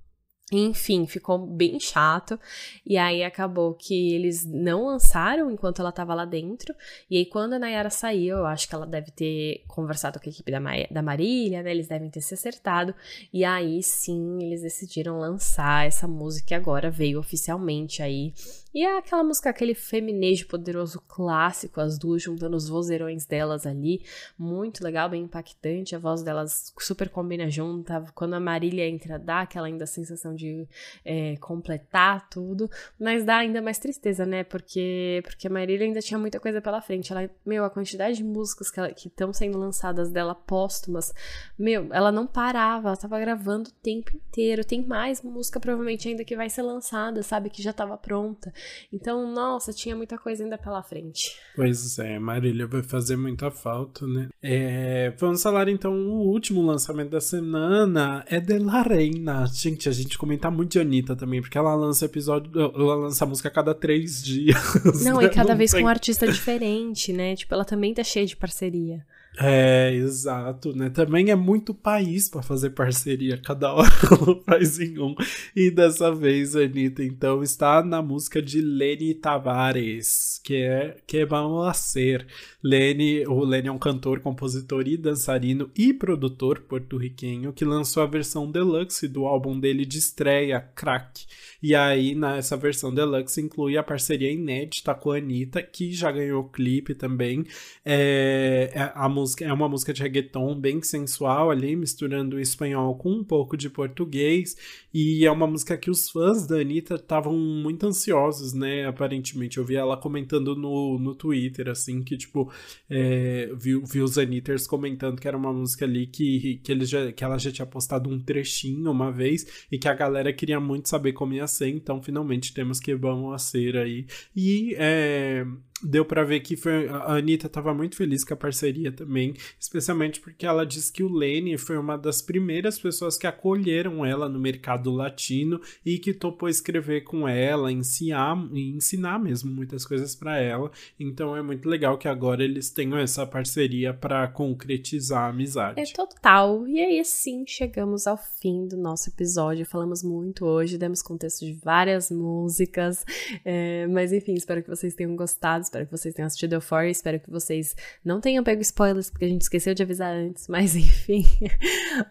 Enfim, 0.53 1.07
ficou 1.07 1.39
bem 1.47 1.81
chato. 1.81 2.39
E 2.85 2.99
aí 2.99 3.25
acabou 3.25 3.75
que 3.75 4.15
eles 4.15 4.45
não 4.45 4.87
lançaram 4.87 5.51
enquanto 5.51 5.81
ela 5.81 5.91
tava 5.91 6.15
lá 6.15 6.27
dentro. 6.27 6.75
E 7.09 7.17
aí, 7.17 7.27
quando 7.27 7.55
a 7.55 7.59
Nayara 7.59 7.89
saiu, 7.89 8.39
eu 8.39 8.47
acho 8.47 8.69
que 8.69 8.75
ela 8.75 8.87
deve 8.87 9.11
ter 9.11 9.65
conversado 9.67 10.21
com 10.21 10.29
a 10.29 10.33
equipe 10.33 10.53
da, 10.53 10.61
Ma 10.61 10.73
da 10.91 11.03
Marília, 11.03 11.63
né? 11.63 11.71
Eles 11.71 11.89
devem 11.89 12.11
ter 12.11 12.21
se 12.21 12.35
acertado. 12.35 12.95
E 13.33 13.45
aí 13.45 13.83
sim, 13.83 14.43
eles 14.43 14.61
decidiram 14.61 15.19
lançar 15.19 15.87
essa 15.87 16.07
música 16.07 16.49
que 16.49 16.55
agora 16.55 16.91
veio 16.91 17.19
oficialmente 17.19 18.03
aí 18.03 18.35
e 18.75 18.85
é 18.87 18.97
aquela 18.97 19.23
música, 19.23 19.51
aquele 19.51 19.75
feminejo 19.75 20.47
poderoso 20.47 20.99
clássico, 21.07 21.79
as 21.79 21.99
duas 21.99 22.23
juntando 22.23 22.57
os 22.57 22.69
vozeirões 22.69 23.27
delas 23.27 23.67
ali. 23.67 24.03
Muito 24.39 24.83
legal, 24.83 25.11
bem 25.11 25.25
impactante. 25.25 25.95
A 25.95 25.99
voz 25.99 26.23
delas 26.23 26.73
super 26.79 27.11
combina 27.11 27.51
junta. 27.51 28.03
Quando 28.15 28.33
a 28.33 28.41
Marília 28.41 28.89
entra, 28.89 29.19
dá 29.19 29.43
aquela 29.43 29.67
ainda 29.67 29.85
sensação 29.85 30.35
de 30.35 30.67
é, 31.05 31.37
completar 31.37 32.31
tudo. 32.31 32.71
Mas 32.99 33.27
dá 33.27 33.37
ainda 33.37 33.61
mais 33.61 33.79
tristeza, 33.79 34.25
né? 34.25 34.43
Porque, 34.43 35.21
porque 35.23 35.49
a 35.49 35.51
Marília 35.51 35.87
ainda 35.87 36.01
tinha 36.01 36.19
muita 36.19 36.41
coisa 36.41 36.63
pela 36.63 36.81
frente. 36.81 37.13
Ela, 37.13 37.29
meu, 37.45 37.65
a 37.65 37.71
quantidade 37.71 38.17
de 38.17 38.25
músicas 38.25 38.71
que 38.71 39.09
estão 39.09 39.35
sendo 39.35 39.59
lançadas 39.59 40.11
dela 40.11 40.35
póstumas, 40.35 41.13
meu, 41.59 41.89
ela 41.93 42.11
não 42.11 42.27
parava. 42.27 42.89
Ela 42.89 42.97
tava 42.97 43.21
gravando 43.21 43.69
o 43.69 43.73
tempo 43.83 44.17
inteiro. 44.17 44.65
Tem 44.65 44.83
mais 44.83 45.21
música 45.21 45.61
provavelmente 45.61 46.09
ainda 46.09 46.25
que 46.25 46.35
vai 46.35 46.49
ser 46.49 46.63
lançada, 46.63 47.23
sabe? 47.23 47.51
Que 47.51 47.63
já 47.63 47.73
tava 47.75 47.99
pronta. 47.99 48.51
Então, 48.93 49.31
nossa, 49.33 49.73
tinha 49.73 49.97
muita 49.97 50.19
coisa 50.19 50.43
ainda 50.43 50.59
pela 50.59 50.83
frente. 50.83 51.37
Pois 51.55 51.99
é, 51.99 52.19
Marília 52.19 52.67
vai 52.67 52.83
fazer 52.83 53.17
muita 53.17 53.51
falta, 53.51 54.07
né? 54.07 54.29
É, 54.43 55.13
vamos 55.19 55.43
falar 55.43 55.69
então 55.69 55.93
o 55.93 56.29
último 56.29 56.63
lançamento 56.63 57.11
da 57.11 57.21
semana 57.21 58.25
é 58.29 58.41
de 58.41 58.59
La 58.59 58.83
Reina. 58.83 59.47
Gente, 59.47 59.89
a 59.89 59.93
gente 59.93 60.19
comenta 60.19 60.51
muito 60.51 60.73
de 60.73 60.81
Anitta 60.81 61.17
também, 61.17 61.41
porque 61.41 61.59
ela 61.59 61.75
lança 61.75 62.05
episódio, 62.05 62.51
ela 62.59 62.95
lança 62.95 63.27
música 63.27 63.49
a 63.49 63.53
cada 63.53 63.75
três 63.75 64.23
dias. 64.23 64.57
Não, 65.05 65.19
né? 65.19 65.27
e 65.27 65.31
cada 65.31 65.51
Não 65.51 65.57
vez 65.57 65.71
tem... 65.71 65.81
com 65.81 65.87
um 65.87 65.91
artista 65.91 66.31
diferente, 66.31 67.13
né? 67.13 67.37
Tipo, 67.37 67.55
ela 67.55 67.65
também 67.65 67.95
tá 67.95 68.05
cheia 68.05 68.27
de 68.27 68.37
parceria. 68.37 69.05
É, 69.39 69.95
exato, 69.95 70.77
né? 70.77 70.91
Também 70.91 71.31
é 71.31 71.35
muito 71.35 71.73
país 71.73 72.29
para 72.29 72.43
fazer 72.43 72.71
parceria, 72.71 73.39
cada 73.39 73.73
hora 73.73 73.89
faz 74.45 74.79
em 74.79 74.99
um. 74.99 75.15
E 75.57 75.71
dessa 75.71 76.15
vez 76.15 76.55
Anitta, 76.55 77.03
então, 77.03 77.43
está 77.43 77.83
na 77.83 78.03
música 78.03 78.43
de 78.43 78.61
Lenny 78.61 79.15
Tavares, 79.15 80.39
que 80.45 80.57
é 80.57 80.99
Que 81.07 81.25
Vamos 81.25 81.67
a 81.67 81.73
Ser. 81.73 82.27
Lenny, 82.63 83.27
o 83.27 83.43
Lenny 83.43 83.69
é 83.69 83.73
um 83.73 83.79
cantor, 83.79 84.21
compositor 84.21 84.87
e 84.87 84.99
dançarino 84.99 85.71
e 85.77 85.95
produtor 85.95 86.61
porto-riquenho 86.61 87.53
que 87.55 87.65
lançou 87.65 88.03
a 88.03 88.07
versão 88.07 88.51
deluxe 88.51 89.09
do 89.09 89.25
álbum 89.27 89.59
dele 89.59 89.87
de 89.87 89.99
estreia, 89.99 90.61
Crack. 90.61 91.25
E 91.63 91.75
aí, 91.75 92.15
nessa 92.15 92.57
versão 92.57 92.93
deluxe, 92.93 93.41
inclui 93.41 93.79
a 93.79 93.83
parceria 93.83 94.31
inédita 94.31 94.95
com 94.95 95.11
a 95.11 95.17
Anitta, 95.17 95.63
que 95.63 95.93
já 95.93 96.13
ganhou 96.13 96.45
clipe 96.45 96.95
também. 96.95 97.45
É, 97.85 98.71
é 98.75 98.93
a 98.95 99.09
música 99.09 99.22
música 99.23 99.45
é 99.45 99.53
uma 99.53 99.69
música 99.69 99.93
de 99.93 100.03
reggaeton 100.03 100.55
bem 100.59 100.83
sensual 100.83 101.51
ali, 101.51 101.75
misturando 101.77 102.39
espanhol 102.39 102.97
com 102.97 103.11
um 103.11 103.25
pouco 103.25 103.57
de 103.57 103.71
português. 103.71 104.57
E 104.93 105.25
é 105.25 105.31
uma 105.31 105.47
música 105.47 105.79
que 105.79 105.91
os 105.91 106.11
fãs 106.11 106.47
da 106.47 106.57
Anitta 106.57 106.97
estavam 106.97 107.37
muito 107.37 107.87
ansiosos, 107.87 108.53
né? 108.53 108.87
Aparentemente. 108.87 109.59
Eu 109.59 109.65
vi 109.65 109.77
ela 109.77 109.97
comentando 109.97 110.55
no, 110.55 110.99
no 110.99 111.15
Twitter, 111.15 111.69
assim, 111.69 112.03
que, 112.03 112.17
tipo, 112.17 112.53
é, 112.91 113.51
vi, 113.57 113.81
vi 113.81 114.01
os 114.01 114.19
Anitters 114.19 114.67
comentando 114.67 115.21
que 115.21 115.29
era 115.29 115.37
uma 115.37 115.53
música 115.53 115.85
ali 115.85 116.07
que, 116.07 116.61
que, 116.63 116.73
ele 116.73 116.85
já, 116.85 117.13
que 117.13 117.25
ela 117.25 117.39
já 117.39 117.51
tinha 117.51 117.67
postado 117.67 118.11
um 118.11 118.19
trechinho 118.21 118.91
uma 118.91 119.11
vez 119.11 119.67
e 119.71 119.79
que 119.79 119.89
a 119.89 119.95
galera 119.95 120.33
queria 120.33 120.61
muito 120.61 120.89
saber 120.89 121.13
como 121.13 121.33
ia 121.33 121.47
ser. 121.47 121.69
Então, 121.69 122.03
finalmente, 122.03 122.53
temos 122.53 122.81
que 122.81 122.95
vamos 122.95 123.33
a 123.35 123.39
ser 123.39 123.77
aí. 123.77 124.07
E 124.35 124.75
é, 124.79 125.47
deu 125.83 126.05
para 126.05 126.25
ver 126.25 126.41
que 126.41 126.57
foi, 126.57 126.89
a 126.89 127.15
Anitta 127.15 127.47
estava 127.47 127.75
muito 127.75 127.97
feliz 127.97 128.25
com 128.25 128.35
a 128.35 128.37
parceria 128.37 128.93
também, 128.93 129.35
especialmente 129.59 130.21
porque 130.21 130.47
ela 130.47 130.65
diz 130.65 130.91
que 130.91 131.03
o 131.03 131.13
Lenny 131.13 131.59
foi 131.59 131.77
uma 131.77 131.97
das 131.97 132.23
primeiras 132.23 132.79
pessoas 132.79 133.17
que 133.17 133.27
acolheram 133.27 134.05
ela 134.05 134.29
no 134.29 134.39
mercado 134.39 134.91
latino 134.91 135.61
e 135.85 135.99
que 135.99 136.13
topou 136.13 136.49
escrever 136.49 137.03
com 137.03 137.27
ela, 137.27 137.73
ensinar, 137.73 138.37
ensinar 138.53 139.19
mesmo 139.19 139.51
muitas 139.51 139.85
coisas 139.85 140.15
para 140.15 140.39
ela. 140.39 140.71
Então 140.99 141.37
é 141.37 141.43
muito 141.43 141.69
legal 141.69 141.99
que 141.99 142.09
agora 142.09 142.45
eles 142.45 142.71
tenham 142.71 142.99
essa 142.99 143.27
parceria 143.27 143.93
para 143.93 144.29
concretizar 144.29 145.25
a 145.25 145.29
amizade. 145.29 145.81
É 145.81 145.85
total. 145.85 146.67
E 146.69 146.81
aí 146.81 147.01
assim 147.01 147.45
chegamos 147.47 148.07
ao 148.07 148.17
fim 148.17 148.67
do 148.67 148.77
nosso 148.77 149.11
episódio. 149.11 149.67
Falamos 149.67 150.03
muito 150.03 150.45
hoje, 150.45 150.79
demos 150.79 151.03
contexto 151.03 151.45
de 151.45 151.53
várias 151.53 152.11
músicas, 152.11 153.05
é, 153.45 153.87
mas 153.89 154.13
enfim, 154.13 154.35
espero 154.35 154.63
que 154.63 154.69
vocês 154.69 154.95
tenham 154.95 155.15
gostado 155.17 155.72
Espero 155.73 155.87
que 155.87 155.93
vocês 155.93 156.15
tenham 156.15 156.27
assistido 156.27 156.53
Euphoria. 156.53 156.91
Espero 156.91 157.19
que 157.19 157.31
vocês 157.31 157.75
não 158.05 158.21
tenham 158.21 158.45
pego 158.45 158.61
spoilers, 158.61 159.09
porque 159.09 159.25
a 159.25 159.29
gente 159.29 159.41
esqueceu 159.41 159.73
de 159.73 159.83
avisar 159.83 160.15
antes. 160.15 160.47
Mas 160.53 160.77
enfim. 160.77 161.25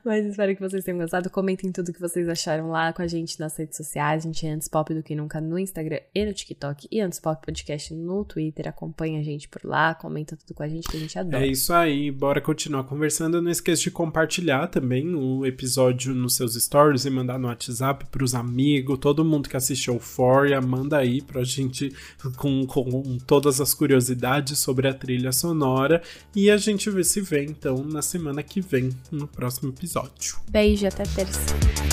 mas 0.03 0.25
espero 0.25 0.55
que 0.55 0.61
vocês 0.61 0.83
tenham 0.83 0.97
gostado. 0.99 1.29
Comentem 1.29 1.71
tudo 1.71 1.93
que 1.93 1.99
vocês 1.99 2.27
acharam 2.27 2.71
lá 2.71 2.91
com 2.91 3.03
a 3.03 3.07
gente 3.07 3.39
nas 3.39 3.55
redes 3.55 3.77
sociais. 3.77 4.23
A 4.23 4.27
gente 4.27 4.47
é 4.47 4.51
Antes 4.51 4.67
Pop 4.67 4.91
do 4.91 5.03
que 5.03 5.15
nunca 5.15 5.39
no 5.39 5.59
Instagram 5.59 5.99
e 6.13 6.25
no 6.25 6.33
TikTok. 6.33 6.87
E 6.89 6.99
Antes 6.99 7.19
Pop 7.19 7.45
Podcast 7.45 7.93
no 7.93 8.25
Twitter. 8.25 8.67
Acompanha 8.67 9.19
a 9.19 9.23
gente 9.23 9.47
por 9.47 9.63
lá. 9.63 9.93
Comenta 9.93 10.35
tudo 10.35 10.55
com 10.55 10.63
a 10.63 10.67
gente 10.67 10.87
que 10.87 10.97
a 10.97 10.99
gente 10.99 11.19
adora. 11.19 11.45
É 11.45 11.47
isso 11.47 11.71
aí. 11.71 12.09
Bora 12.09 12.41
continuar 12.41 12.83
conversando. 12.85 13.41
Não 13.41 13.51
esqueça 13.51 13.83
de 13.83 13.91
compartilhar 13.91 14.67
também 14.67 15.13
o 15.13 15.45
episódio 15.45 16.15
nos 16.15 16.35
seus 16.35 16.55
stories 16.55 17.05
e 17.05 17.11
mandar 17.11 17.37
no 17.37 17.47
WhatsApp 17.47 18.05
pros 18.07 18.33
amigos. 18.33 18.97
Todo 18.99 19.23
mundo 19.23 19.47
que 19.47 19.57
assistiu 19.57 19.93
Euphoria, 19.93 20.59
manda 20.59 20.97
aí 20.97 21.21
pra 21.21 21.43
gente 21.43 21.93
com, 22.37 22.65
com 22.65 23.17
todas 23.19 23.50
todas 23.51 23.59
as 23.59 23.73
curiosidades 23.73 24.59
sobre 24.59 24.87
a 24.87 24.93
trilha 24.93 25.31
sonora 25.33 26.01
e 26.33 26.49
a 26.49 26.55
gente 26.55 26.89
se 27.03 27.19
vê 27.19 27.43
então 27.43 27.83
na 27.83 28.01
semana 28.01 28.41
que 28.41 28.61
vem, 28.61 28.89
no 29.11 29.27
próximo 29.27 29.69
episódio. 29.69 30.37
Beijo, 30.49 30.87
até 30.87 31.03
terça. 31.03 31.90